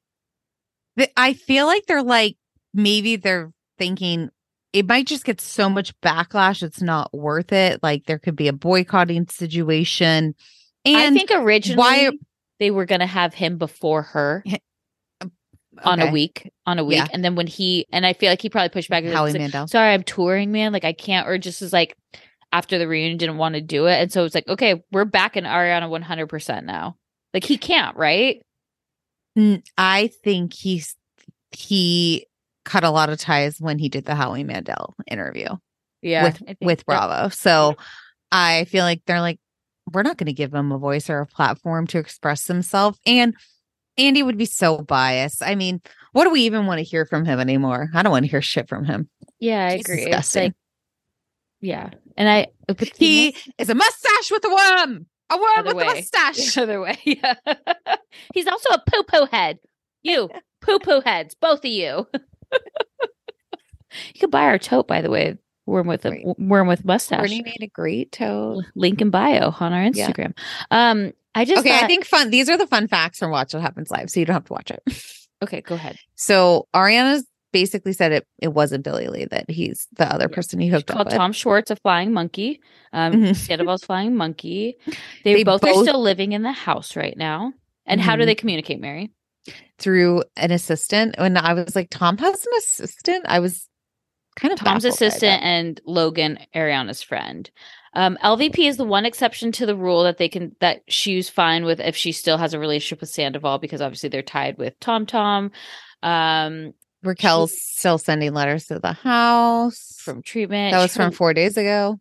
I 1.17 1.33
feel 1.33 1.65
like 1.65 1.85
they're 1.85 2.01
like 2.03 2.37
maybe 2.73 3.15
they're 3.17 3.51
thinking 3.77 4.29
it 4.73 4.85
might 4.87 5.07
just 5.07 5.25
get 5.25 5.39
so 5.39 5.69
much 5.69 5.97
backlash 6.01 6.61
it's 6.61 6.81
not 6.81 7.13
worth 7.13 7.51
it 7.53 7.81
like 7.81 8.05
there 8.05 8.19
could 8.19 8.35
be 8.35 8.47
a 8.49 8.53
boycotting 8.53 9.27
situation 9.27 10.35
and 10.83 10.97
I 10.97 11.09
think 11.17 11.31
originally 11.31 11.77
why- 11.77 12.11
they 12.59 12.71
were 12.71 12.85
gonna 12.85 13.07
have 13.07 13.33
him 13.33 13.57
before 13.57 14.01
her 14.01 14.43
on 15.83 15.99
a 15.99 16.11
week, 16.11 16.51
on 16.65 16.79
a 16.79 16.83
week, 16.83 16.97
Yeah. 16.97 17.07
and 17.11 17.23
then 17.23 17.35
when 17.35 17.47
he 17.47 17.85
and 17.91 18.05
I 18.05 18.13
feel 18.13 18.29
like 18.29 18.41
he 18.41 18.49
probably 18.49 18.69
pushed 18.69 18.89
back. 18.89 19.03
Howie 19.03 19.31
like, 19.31 19.41
Mandel. 19.41 19.67
sorry, 19.67 19.93
I'm 19.93 20.03
touring, 20.03 20.51
man. 20.51 20.71
Like 20.73 20.85
I 20.85 20.93
can't, 20.93 21.27
or 21.27 21.37
just 21.37 21.61
is 21.61 21.73
like 21.73 21.95
after 22.51 22.77
the 22.77 22.87
reunion 22.87 23.17
didn't 23.17 23.37
want 23.37 23.55
to 23.55 23.61
do 23.61 23.85
it. 23.87 23.95
And 24.01 24.11
so 24.11 24.23
it's 24.23 24.33
like, 24.35 24.47
okay, 24.47 24.81
we're 24.91 25.03
back 25.05 25.35
in 25.35 25.43
Ariana 25.43 25.89
100% 25.89 26.63
now. 26.63 26.95
Like 27.33 27.43
he 27.43 27.57
can't, 27.57 27.97
right? 27.97 28.41
i 29.77 30.09
think 30.23 30.53
he's 30.53 30.95
he 31.51 32.25
cut 32.63 32.85
a 32.85 32.89
lot 32.89 33.09
of 33.09 33.19
ties 33.19 33.59
when 33.59 33.77
he 33.77 33.89
did 33.89 34.05
the 34.05 34.15
Howie 34.15 34.45
Mandel 34.45 34.95
interview 35.07 35.49
Yeah. 36.01 36.23
with 36.23 36.41
with. 36.61 36.85
Bravo. 36.85 37.27
So 37.29 37.75
I 38.31 38.63
feel 38.65 38.83
like 38.85 39.01
they're 39.05 39.19
like 39.21 39.39
we're 39.91 40.03
not 40.03 40.17
going 40.17 40.27
to 40.27 40.33
give 40.33 40.53
him 40.53 40.71
a 40.71 40.77
voice 40.77 41.09
or 41.09 41.19
a 41.19 41.25
platform 41.27 41.85
to 41.87 41.97
express 41.99 42.47
himself 42.47 42.97
and 43.05 43.35
Andy 43.97 44.23
would 44.23 44.37
be 44.37 44.45
so 44.45 44.79
biased. 44.79 45.41
I 45.43 45.55
mean, 45.55 45.81
what 46.11 46.23
do 46.25 46.29
we 46.31 46.41
even 46.41 46.65
want 46.65 46.79
to 46.79 46.83
hear 46.83 47.05
from 47.05 47.25
him 47.25 47.39
anymore? 47.39 47.89
I 47.93 48.03
don't 48.03 48.11
want 48.11 48.25
to 48.25 48.29
hear 48.31 48.41
shit 48.41 48.67
from 48.69 48.85
him. 48.85 49.09
Yeah, 49.39 49.65
I 49.65 49.71
agree. 49.71 50.05
Disgusting. 50.05 50.43
like, 50.43 50.53
yeah. 51.61 51.89
And 52.17 52.29
I, 52.29 52.47
but 52.67 52.77
the 52.77 52.85
thing 52.85 52.95
He 52.97 53.27
is- 53.29 53.47
is 53.59 53.69
a 53.69 53.75
mustache 53.75 54.31
with 54.31 54.43
a 54.45 54.49
worm. 54.49 55.05
A 55.31 55.37
worm 55.37 55.57
Other 55.67 55.75
with 55.75 55.87
a 55.87 55.95
mustache. 55.95 56.57
other 56.57 56.79
way. 56.81 56.97
Yeah. 57.03 57.33
He's 58.33 58.47
also 58.47 58.69
a 58.69 58.81
poo 58.89 59.03
poo 59.03 59.25
head. 59.31 59.57
You, 60.03 60.29
poo 60.61 60.77
poo 60.79 61.01
heads, 61.01 61.33
both 61.35 61.59
of 61.59 61.71
you. 61.71 62.07
you 64.13 64.19
could 64.19 64.31
buy 64.31 64.43
our 64.43 64.59
tote, 64.59 64.87
by 64.87 65.01
the 65.01 65.09
way. 65.09 65.37
Worm 65.65 65.87
with 65.87 66.05
a 66.05 66.21
worm 66.37 66.67
with 66.67 66.85
mustache. 66.85 67.21
Bernie 67.21 67.41
made 67.41 67.57
a 67.63 67.67
great 67.67 68.11
tote. 68.11 68.65
Link 68.75 69.01
in 69.01 69.09
bio 69.09 69.51
on 69.59 69.73
our 69.73 69.81
Yeah. 69.91 70.07
Instagram. 70.11 70.37
Um, 70.69 71.11
I 71.35 71.45
just 71.45 71.59
Okay, 71.59 71.77
I 71.77 71.85
think 71.87 72.05
fun. 72.05 72.29
These 72.31 72.49
are 72.49 72.57
the 72.57 72.65
fun 72.67 72.87
facts 72.87 73.19
from 73.19 73.29
Watch 73.29 73.53
What 73.53 73.61
Happens 73.61 73.91
Live, 73.91 74.09
so 74.09 74.19
you 74.19 74.25
don't 74.25 74.33
have 74.35 74.45
to 74.45 74.53
watch 74.53 74.71
it. 74.71 74.81
Okay, 75.43 75.59
go 75.59 75.75
ahead. 75.75 75.97
So 76.15 76.65
Ariana's 76.73 77.27
basically 77.51 77.91
said 77.91 78.13
it. 78.13 78.25
It 78.41 78.47
wasn't 78.53 78.85
Billie 78.85 79.09
Lee 79.09 79.25
that 79.25 79.51
he's 79.51 79.85
the 79.97 80.05
other 80.11 80.27
Yeah. 80.31 80.35
person 80.35 80.59
he 80.61 80.67
She 80.67 80.71
hooked 80.71 80.89
up 80.89 80.95
called 80.95 81.07
with. 81.07 81.15
Tom 81.15 81.33
Schwartz 81.33 81.69
a 81.69 81.75
flying 81.75 82.13
monkey. 82.13 82.61
Um, 82.93 83.13
Mhm. 83.13 83.35
Sandoval's 83.35 83.83
flying 83.83 84.15
monkey. 84.15 84.77
They, 85.25 85.33
They 85.35 85.43
both, 85.43 85.61
are 85.65 85.73
still 85.73 86.01
living 86.01 86.31
in 86.31 86.41
the 86.41 86.53
house 86.53 86.95
right 86.95 87.15
now. 87.17 87.51
And 87.85 87.99
how 87.99 88.15
do 88.15 88.23
Mhm. 88.23 88.25
they 88.27 88.35
communicate, 88.35 88.79
Mary? 88.79 89.11
through 89.77 90.23
an 90.37 90.51
assistant. 90.51 91.15
When 91.19 91.35
I 91.37 91.53
was 91.53 91.75
like, 91.75 91.89
Tom 91.91 92.17
has 92.17 92.45
an 92.45 92.51
assistant, 92.57 93.25
I 93.27 93.39
was 93.41 93.67
kind 94.37 94.53
of 94.53 94.59
Tom's 94.59 94.85
assistant 94.85 95.43
and 95.43 95.79
Logan, 95.85 96.39
Ariana's 96.55 97.03
friend. 97.03 97.51
Um, 97.95 98.17
LVP 98.23 98.67
is 98.67 98.77
the 98.77 98.85
one 98.85 99.05
exception 99.05 99.51
to 99.53 99.65
the 99.65 99.75
rule 99.75 100.03
that 100.03 100.17
they 100.17 100.29
can 100.29 100.55
that 100.59 100.81
she's 100.87 101.29
fine 101.29 101.65
with 101.65 101.79
if 101.79 101.95
she 101.95 102.11
still 102.11 102.37
has 102.37 102.53
a 102.53 102.59
relationship 102.59 103.01
with 103.01 103.09
Sandoval 103.09 103.57
because 103.59 103.81
obviously 103.81 104.09
they're 104.09 104.21
tied 104.21 104.57
with 104.57 104.79
Tom 104.79 105.05
Tom 105.05 105.51
um, 106.03 106.73
Raquel's 107.03 107.53
still 107.59 107.97
sending 107.97 108.33
letters 108.33 108.67
to 108.67 108.79
the 108.79 108.93
house. 108.93 109.97
from 109.99 110.21
treatment. 110.21 110.71
that 110.71 110.81
was 110.81 110.91
She- 110.91 110.97
from 110.97 111.11
four 111.11 111.33
days 111.33 111.57
ago. 111.57 111.99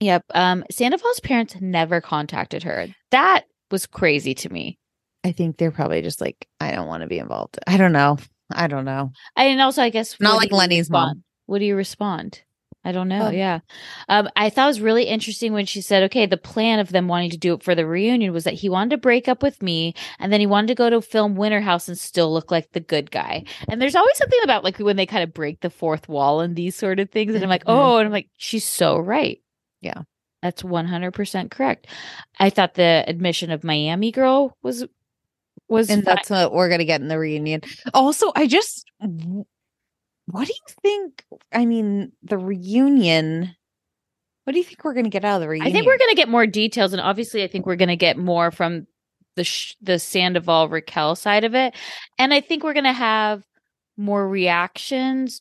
Yep. 0.00 0.24
Um, 0.34 0.64
Sandoval's 0.70 1.20
parents 1.20 1.56
never 1.60 2.00
contacted 2.00 2.62
her. 2.64 2.88
That 3.12 3.44
was 3.70 3.86
crazy 3.86 4.34
to 4.34 4.52
me. 4.52 4.78
I 5.24 5.32
think 5.32 5.56
they're 5.56 5.70
probably 5.70 6.02
just 6.02 6.20
like, 6.20 6.46
I 6.60 6.70
don't 6.72 6.86
want 6.86 7.00
to 7.00 7.06
be 7.06 7.18
involved. 7.18 7.58
I 7.66 7.76
don't 7.78 7.92
know. 7.92 8.18
I 8.52 8.66
don't 8.66 8.84
know. 8.84 9.12
And 9.36 9.60
also, 9.60 9.82
I 9.82 9.88
guess 9.88 10.20
Not 10.20 10.36
like 10.36 10.52
Lenny's 10.52 10.90
mom. 10.90 11.24
What 11.46 11.60
do 11.60 11.64
you 11.64 11.76
respond? 11.76 12.42
I 12.86 12.92
don't 12.92 13.08
know. 13.08 13.24
Um, 13.26 13.34
yeah. 13.34 13.58
Um, 14.08 14.28
I 14.36 14.48
thought 14.48 14.66
it 14.66 14.68
was 14.68 14.80
really 14.80 15.04
interesting 15.04 15.52
when 15.52 15.66
she 15.66 15.80
said, 15.80 16.04
okay, 16.04 16.24
the 16.24 16.36
plan 16.36 16.78
of 16.78 16.90
them 16.92 17.08
wanting 17.08 17.30
to 17.30 17.36
do 17.36 17.54
it 17.54 17.64
for 17.64 17.74
the 17.74 17.84
reunion 17.84 18.32
was 18.32 18.44
that 18.44 18.54
he 18.54 18.68
wanted 18.68 18.90
to 18.90 18.98
break 18.98 19.26
up 19.26 19.42
with 19.42 19.60
me 19.60 19.92
and 20.20 20.32
then 20.32 20.38
he 20.38 20.46
wanted 20.46 20.68
to 20.68 20.76
go 20.76 20.88
to 20.88 21.02
film 21.02 21.34
Winter 21.34 21.60
House 21.60 21.88
and 21.88 21.98
still 21.98 22.32
look 22.32 22.52
like 22.52 22.70
the 22.70 22.78
good 22.80 23.10
guy. 23.10 23.42
And 23.68 23.82
there's 23.82 23.96
always 23.96 24.16
something 24.16 24.38
about 24.44 24.62
like 24.62 24.78
when 24.78 24.94
they 24.94 25.04
kind 25.04 25.24
of 25.24 25.34
break 25.34 25.60
the 25.62 25.68
fourth 25.68 26.08
wall 26.08 26.40
and 26.40 26.54
these 26.54 26.76
sort 26.76 27.00
of 27.00 27.10
things. 27.10 27.34
And 27.34 27.42
I'm 27.42 27.50
like, 27.50 27.64
Mhm. 27.64 27.74
oh, 27.74 27.96
and 27.96 28.06
I'm 28.06 28.12
like, 28.12 28.28
she's 28.36 28.64
so 28.64 28.96
right. 28.98 29.42
Yeah. 29.80 30.02
That's 30.42 30.62
100% 30.62 31.50
correct. 31.50 31.88
I 32.38 32.50
thought 32.50 32.74
the 32.74 33.04
admission 33.08 33.50
of 33.50 33.64
Miami 33.64 34.12
girl 34.12 34.56
was, 34.62 34.86
was, 35.68 35.90
and 35.90 36.04
that's 36.04 36.30
what 36.30 36.52
we're 36.52 36.68
gonna 36.68 36.84
get 36.84 37.00
in 37.00 37.08
the 37.08 37.18
reunion. 37.18 37.62
Also, 37.92 38.30
I 38.36 38.46
just 38.46 38.84
what 40.26 40.46
do 40.46 40.52
you 40.52 40.74
think? 40.82 41.24
I 41.52 41.66
mean, 41.66 42.12
the 42.22 42.38
reunion. 42.38 43.54
What 44.44 44.52
do 44.52 44.58
you 44.58 44.64
think 44.64 44.84
we're 44.84 44.94
gonna 44.94 45.08
get 45.08 45.24
out 45.24 45.36
of 45.36 45.40
the 45.40 45.48
reunion? 45.48 45.68
I 45.68 45.72
think 45.72 45.86
we're 45.86 45.98
going 45.98 46.10
to 46.10 46.16
get 46.16 46.28
more 46.28 46.46
details, 46.46 46.92
and 46.92 47.00
obviously, 47.00 47.42
I 47.42 47.48
think 47.48 47.66
we're 47.66 47.76
going 47.76 47.88
to 47.88 47.96
get 47.96 48.16
more 48.16 48.50
from 48.50 48.86
the 49.34 49.44
sh- 49.44 49.76
the 49.80 49.98
Sandoval 49.98 50.68
Raquel 50.68 51.16
side 51.16 51.44
of 51.44 51.54
it, 51.54 51.74
and 52.18 52.32
I 52.32 52.40
think 52.40 52.62
we're 52.62 52.72
going 52.72 52.84
to 52.84 52.92
have 52.92 53.44
more 53.96 54.28
reactions. 54.28 55.40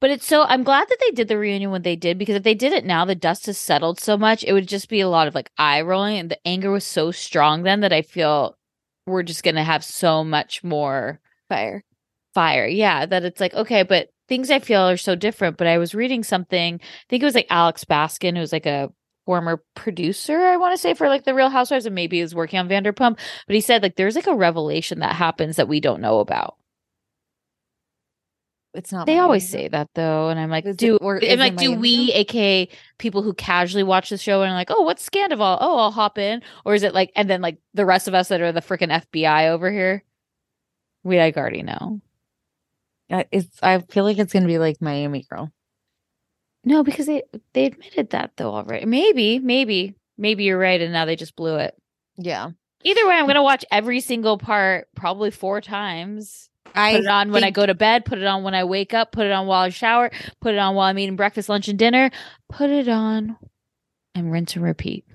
But 0.00 0.10
it's 0.10 0.26
so 0.26 0.42
I'm 0.42 0.64
glad 0.64 0.88
that 0.88 0.98
they 1.00 1.12
did 1.12 1.28
the 1.28 1.38
reunion 1.38 1.70
when 1.70 1.82
they 1.82 1.96
did 1.96 2.18
because 2.18 2.36
if 2.36 2.42
they 2.42 2.54
did 2.54 2.72
it 2.72 2.84
now, 2.84 3.04
the 3.04 3.14
dust 3.14 3.46
has 3.46 3.56
settled 3.56 3.98
so 4.00 4.18
much. 4.18 4.44
It 4.44 4.52
would 4.52 4.68
just 4.68 4.88
be 4.88 5.00
a 5.00 5.08
lot 5.08 5.28
of 5.28 5.34
like 5.34 5.50
eye 5.56 5.80
rolling, 5.80 6.18
and 6.18 6.30
the 6.30 6.46
anger 6.46 6.70
was 6.70 6.84
so 6.84 7.10
strong 7.10 7.62
then 7.62 7.80
that 7.80 7.92
I 7.92 8.02
feel 8.02 8.56
we're 9.06 9.22
just 9.22 9.42
going 9.42 9.54
to 9.54 9.62
have 9.62 9.84
so 9.84 10.22
much 10.24 10.62
more 10.62 11.20
fire. 11.48 11.82
fire. 12.34 12.66
Yeah, 12.66 13.06
that 13.06 13.24
it's 13.24 13.40
like 13.40 13.54
okay, 13.54 13.82
but 13.82 14.08
things 14.28 14.50
I 14.50 14.58
feel 14.58 14.88
are 14.88 14.96
so 14.96 15.14
different. 15.14 15.56
But 15.56 15.66
I 15.66 15.78
was 15.78 15.94
reading 15.94 16.22
something. 16.22 16.74
I 16.82 17.04
think 17.08 17.22
it 17.22 17.26
was 17.26 17.34
like 17.34 17.46
Alex 17.50 17.84
Baskin, 17.84 18.36
who's 18.36 18.52
like 18.52 18.66
a 18.66 18.90
former 19.26 19.62
producer, 19.74 20.38
I 20.38 20.56
want 20.56 20.74
to 20.74 20.80
say, 20.80 20.94
for 20.94 21.08
like 21.08 21.24
the 21.24 21.34
Real 21.34 21.48
Housewives, 21.50 21.86
and 21.86 21.94
maybe 21.94 22.20
was 22.20 22.34
working 22.34 22.58
on 22.58 22.68
Vanderpump. 22.68 23.18
But 23.46 23.54
he 23.54 23.60
said 23.60 23.82
like 23.82 23.96
there's 23.96 24.16
like 24.16 24.26
a 24.26 24.34
revelation 24.34 25.00
that 25.00 25.14
happens 25.14 25.56
that 25.56 25.68
we 25.68 25.80
don't 25.80 26.00
know 26.00 26.20
about. 26.20 26.56
It's 28.74 28.92
not. 28.92 29.06
They 29.06 29.18
always 29.18 29.48
say 29.48 29.68
that 29.68 29.88
though, 29.94 30.28
and 30.28 30.38
I'm 30.38 30.50
like, 30.50 30.66
Is 30.66 30.76
do 30.76 30.96
or 30.96 31.20
I'm 31.24 31.38
like, 31.38 31.56
do 31.56 31.72
we, 31.72 32.08
though? 32.08 32.18
aka 32.18 32.68
people 32.98 33.22
who 33.22 33.32
casually 33.32 33.84
watch 33.84 34.10
the 34.10 34.18
show 34.18 34.42
and 34.42 34.50
are 34.50 34.56
like, 34.56 34.70
oh, 34.70 34.82
what's 34.82 35.08
Scandoval? 35.08 35.58
Oh, 35.60 35.78
I'll 35.78 35.92
hop 35.92 36.18
in, 36.18 36.42
or 36.64 36.74
is 36.74 36.82
it 36.82 36.92
like, 36.92 37.12
and 37.14 37.30
then 37.30 37.40
like 37.40 37.58
the 37.72 37.86
rest 37.86 38.08
of 38.08 38.14
us 38.14 38.28
that 38.28 38.40
are 38.40 38.50
the 38.50 38.60
freaking 38.60 38.90
FBI 39.12 39.48
over 39.50 39.70
here, 39.70 40.02
we 41.04 41.18
like 41.18 41.36
already 41.36 41.62
know. 41.62 42.00
It's. 43.08 43.58
I 43.62 43.78
feel 43.78 44.04
like 44.04 44.18
it's 44.18 44.32
gonna 44.32 44.46
be 44.46 44.58
like 44.58 44.80
Miami 44.80 45.24
Girl. 45.28 45.52
No, 46.64 46.82
because 46.82 47.06
they 47.06 47.22
they 47.52 47.66
admitted 47.66 48.10
that 48.10 48.32
though 48.36 48.54
already. 48.54 48.86
Maybe, 48.86 49.38
maybe, 49.38 49.94
maybe 50.16 50.44
you're 50.44 50.58
right, 50.58 50.80
and 50.80 50.92
now 50.92 51.04
they 51.04 51.16
just 51.16 51.36
blew 51.36 51.56
it. 51.56 51.74
Yeah, 52.16 52.50
Either 52.84 53.08
way, 53.08 53.14
I'm 53.14 53.26
gonna 53.26 53.42
watch 53.42 53.64
every 53.70 54.00
single 54.00 54.36
part 54.36 54.88
probably 54.94 55.30
four 55.30 55.62
times. 55.62 56.50
I 56.74 56.92
Put 56.92 57.04
it 57.04 57.06
on 57.06 57.32
when 57.32 57.44
I 57.44 57.50
go 57.50 57.64
to 57.64 57.74
bed. 57.74 58.04
Put 58.04 58.18
it 58.18 58.26
on 58.26 58.42
when 58.42 58.54
I 58.54 58.64
wake 58.64 58.92
up. 58.92 59.10
Put 59.10 59.26
it 59.26 59.32
on 59.32 59.46
while 59.46 59.62
I 59.62 59.70
shower. 59.70 60.10
Put 60.40 60.54
it 60.54 60.58
on 60.58 60.74
while 60.74 60.88
I'm 60.88 60.98
eating 60.98 61.16
breakfast, 61.16 61.48
lunch, 61.48 61.68
and 61.68 61.78
dinner. 61.78 62.10
Put 62.50 62.68
it 62.68 62.88
on, 62.88 63.36
and 64.14 64.30
rinse 64.30 64.54
and 64.54 64.64
repeat. 64.64 65.06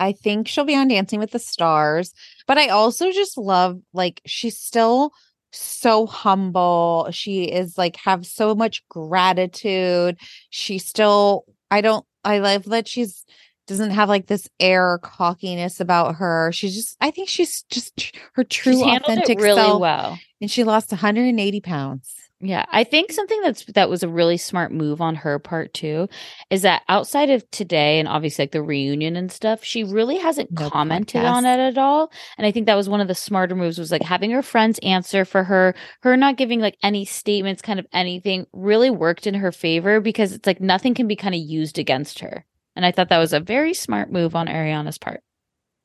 I 0.00 0.12
think 0.12 0.48
she'll 0.48 0.64
be 0.64 0.74
on 0.74 0.88
Dancing 0.88 1.20
with 1.20 1.30
the 1.30 1.38
Stars, 1.38 2.12
but 2.48 2.58
I 2.58 2.68
also 2.68 3.12
just 3.12 3.38
love 3.38 3.80
like 3.92 4.20
she's 4.26 4.58
still 4.58 5.12
so 5.56 6.06
humble. 6.06 7.08
She 7.10 7.44
is 7.44 7.78
like 7.78 7.96
have 7.96 8.26
so 8.26 8.54
much 8.54 8.86
gratitude. 8.88 10.18
She 10.50 10.78
still 10.78 11.44
I 11.70 11.80
don't 11.80 12.04
I 12.24 12.38
love 12.38 12.64
that 12.64 12.88
she's 12.88 13.24
doesn't 13.66 13.92
have 13.92 14.08
like 14.08 14.26
this 14.26 14.48
air 14.60 14.98
cockiness 15.02 15.80
about 15.80 16.16
her. 16.16 16.52
She's 16.52 16.74
just 16.74 16.96
I 17.00 17.10
think 17.10 17.28
she's 17.28 17.62
just 17.70 18.14
her 18.34 18.44
true 18.44 18.74
She's 18.74 18.82
authentic 18.82 19.38
really 19.40 19.56
self. 19.56 19.80
well. 19.80 20.18
And 20.40 20.50
she 20.50 20.64
lost 20.64 20.90
180 20.90 21.60
pounds. 21.60 22.14
Yeah, 22.40 22.66
I 22.68 22.84
think 22.84 23.10
something 23.10 23.40
that's 23.42 23.64
that 23.72 23.88
was 23.88 24.02
a 24.02 24.08
really 24.08 24.36
smart 24.36 24.70
move 24.70 25.00
on 25.00 25.14
her 25.14 25.38
part 25.38 25.72
too 25.72 26.08
is 26.50 26.62
that 26.62 26.82
outside 26.88 27.30
of 27.30 27.48
today 27.50 27.98
and 27.98 28.06
obviously 28.06 28.42
like 28.42 28.50
the 28.50 28.62
reunion 28.62 29.16
and 29.16 29.32
stuff, 29.32 29.64
she 29.64 29.82
really 29.82 30.18
hasn't 30.18 30.50
No 30.50 30.68
commented 30.68 31.24
on 31.24 31.46
it 31.46 31.58
at 31.58 31.78
all. 31.78 32.12
And 32.36 32.46
I 32.46 32.50
think 32.50 32.66
that 32.66 32.74
was 32.74 32.88
one 32.88 33.00
of 33.00 33.08
the 33.08 33.14
smarter 33.14 33.54
moves 33.54 33.78
was 33.78 33.90
like 33.92 34.02
having 34.02 34.30
her 34.32 34.42
friends 34.42 34.78
answer 34.82 35.24
for 35.24 35.44
her, 35.44 35.74
her 36.02 36.16
not 36.16 36.36
giving 36.36 36.60
like 36.60 36.76
any 36.82 37.06
statements, 37.06 37.62
kind 37.62 37.78
of 37.78 37.86
anything 37.92 38.46
really 38.52 38.90
worked 38.90 39.26
in 39.26 39.34
her 39.34 39.52
favor 39.52 40.00
because 40.00 40.32
it's 40.32 40.46
like 40.46 40.60
nothing 40.60 40.92
can 40.92 41.06
be 41.06 41.16
kind 41.16 41.34
of 41.34 41.40
used 41.40 41.78
against 41.78 42.18
her. 42.18 42.44
And 42.76 42.84
I 42.84 42.92
thought 42.92 43.08
that 43.08 43.18
was 43.18 43.32
a 43.32 43.40
very 43.40 43.72
smart 43.72 44.12
move 44.12 44.34
on 44.34 44.48
Ariana's 44.48 44.98
part. 44.98 45.22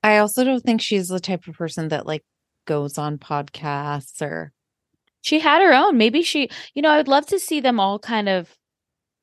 I 0.03 0.17
also 0.17 0.43
don't 0.43 0.63
think 0.63 0.81
she's 0.81 1.07
the 1.07 1.19
type 1.19 1.47
of 1.47 1.55
person 1.55 1.89
that 1.89 2.05
like 2.05 2.25
goes 2.65 2.97
on 2.97 3.17
podcasts 3.17 4.21
or 4.21 4.51
She 5.29 5.39
had 5.39 5.61
her 5.61 5.71
own. 5.71 5.95
Maybe 5.95 6.23
she, 6.23 6.49
you 6.73 6.81
know, 6.81 6.89
I 6.89 6.97
would 6.97 7.07
love 7.07 7.27
to 7.27 7.37
see 7.39 7.59
them 7.59 7.79
all 7.79 7.99
kind 7.99 8.27
of 8.27 8.49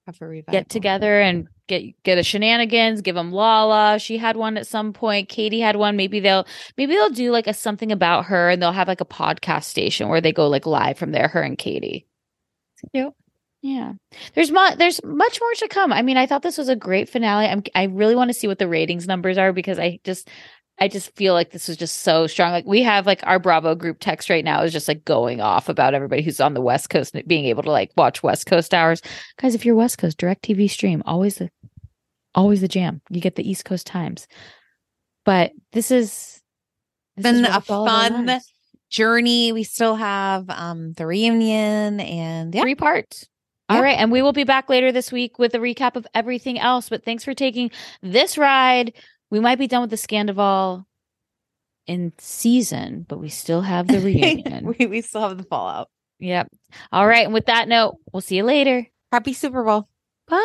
have 0.07 0.17
a 0.21 0.27
revival. 0.29 0.53
get 0.53 0.69
together 0.69 1.21
and 1.21 1.49
get 1.67 1.83
get 2.05 2.17
a 2.17 2.23
shenanigans 2.23 3.01
give 3.01 3.17
them 3.17 3.33
lala. 3.33 3.99
She 3.99 4.17
had 4.17 4.37
one 4.37 4.57
at 4.57 4.69
some 4.69 4.93
point. 4.93 5.29
Katie 5.29 5.59
had 5.59 5.75
one. 5.75 5.97
Maybe 5.97 6.21
they'll 6.21 6.47
maybe 6.77 6.95
they'll 6.95 7.11
do 7.11 7.33
like 7.33 7.49
a 7.49 7.53
something 7.55 7.91
about 7.91 8.27
her 8.27 8.51
and 8.51 8.63
they'll 8.63 8.71
have 8.71 8.87
like 8.87 9.01
a 9.01 9.05
podcast 9.05 9.65
station 9.65 10.09
where 10.09 10.21
they 10.21 10.31
go 10.31 10.47
like 10.47 10.65
live 10.65 10.97
from 10.97 11.11
there 11.11 11.27
her 11.27 11.43
and 11.43 11.59
katie. 11.59 12.07
Cute. 12.95 13.13
yeah. 13.63 13.95
There's 14.35 14.53
mu- 14.53 14.77
there's 14.77 15.03
much 15.03 15.41
more 15.41 15.55
to 15.55 15.67
come. 15.67 15.93
I 15.93 16.03
mean 16.03 16.19
i 16.19 16.27
thought 16.27 16.43
this 16.43 16.59
was 16.59 16.69
a 16.69 16.77
great 16.77 17.09
finale. 17.09 17.47
I'm 17.47 17.65
i 17.75 17.85
really 17.85 18.15
want 18.15 18.29
to 18.31 18.35
see 18.35 18.47
what 18.47 18.61
the 18.61 18.69
ratings 18.69 19.09
numbers 19.09 19.39
are 19.39 19.53
because 19.53 19.81
i 19.81 19.99
just 20.05 20.29
I 20.79 20.89
just 20.89 21.15
feel 21.17 21.33
like 21.33 21.53
this 21.53 21.69
was 21.69 21.77
just 21.77 22.01
so 22.01 22.27
strong. 22.27 22.53
Like 22.53 22.67
we 22.67 22.83
have 22.83 23.07
like 23.07 23.21
our 23.25 23.39
Bravo 23.39 23.75
group 23.75 23.97
text 23.99 24.29
right 24.29 24.45
now 24.45 24.63
is 24.63 24.73
just 24.73 24.89
like 24.89 25.05
going 25.05 25.41
off 25.41 25.69
about 25.71 25.95
everybody 25.95 26.23
who's 26.23 26.41
on 26.41 26.53
the 26.55 26.61
West 26.61 26.91
Coast 26.91 27.15
and 27.15 27.27
being 27.27 27.47
able 27.47 27.63
to 27.63 27.71
like 27.71 27.93
watch 27.97 28.23
West 28.23 28.47
Coast 28.47 28.75
hours. 28.75 29.01
Guys, 29.41 29.55
if 29.55 29.65
you're 29.65 29.75
West 29.75 29.99
Coast, 29.99 30.19
direct 30.19 30.43
TV 30.45 30.69
stream, 30.69 31.03
always 31.07 31.37
the 31.37 31.51
always 32.35 32.61
the 32.61 32.69
jam. 32.69 33.01
You 33.09 33.21
get 33.23 33.37
the 33.37 33.49
East 33.49 33.65
Coast 33.65 33.87
times. 33.87 34.27
But 35.25 35.53
this 35.73 35.91
is 35.91 36.43
this 37.17 37.23
Been 37.23 37.43
what 37.43 37.55
a 37.55 37.57
it's 37.59 37.71
all 37.71 37.85
about 37.87 38.13
fun 38.13 38.41
journey. 38.91 39.53
We 39.53 39.65
still 39.65 39.97
have 39.97 40.45
um 40.51 40.93
the 40.93 41.07
reunion 41.07 42.01
and 42.01 42.55
yeah. 42.55 42.61
three 42.61 42.75
parts. 42.75 43.27
All 43.69 43.79
Yeah. 43.79 43.83
right. 43.83 43.99
And 43.99 44.13
we 44.13 44.23
will 44.23 44.33
be 44.35 44.45
back 44.45 44.69
later 44.69 44.93
this 44.93 45.11
week 45.11 45.39
with 45.39 45.55
a 45.55 45.59
recap 45.59 45.97
of 45.97 46.07
everything 46.15 46.59
else. 46.59 46.89
But 46.89 47.05
thanks 47.05 47.25
for 47.25 47.35
taking 47.35 47.71
this 48.03 48.39
ride. 48.39 48.93
We 49.31 49.41
might 49.41 49.59
be 49.59 49.67
done 49.67 49.83
with 49.83 49.91
the 49.91 49.97
Scandoval 49.97 50.85
in 51.87 52.13
season, 52.19 53.07
but 53.09 53.19
we 53.19 53.29
still 53.29 53.63
have 53.63 53.89
the 53.89 54.01
reunion. 54.01 54.75
we, 54.79 54.87
we 54.91 55.01
still 55.03 55.29
have 55.29 55.39
the 55.39 55.45
fallout. 55.45 55.89
yep. 56.19 56.49
All 56.93 57.07
right. 57.07 57.25
And 57.25 57.35
with 57.35 57.47
that 57.47 57.69
note, 57.69 57.97
we'll 58.13 58.21
see 58.21 58.37
you 58.37 58.45
later. 58.45 58.87
Happy 59.13 59.33
Super 59.33 59.63
Bowl. 59.65 59.89
Bye. 60.29 60.37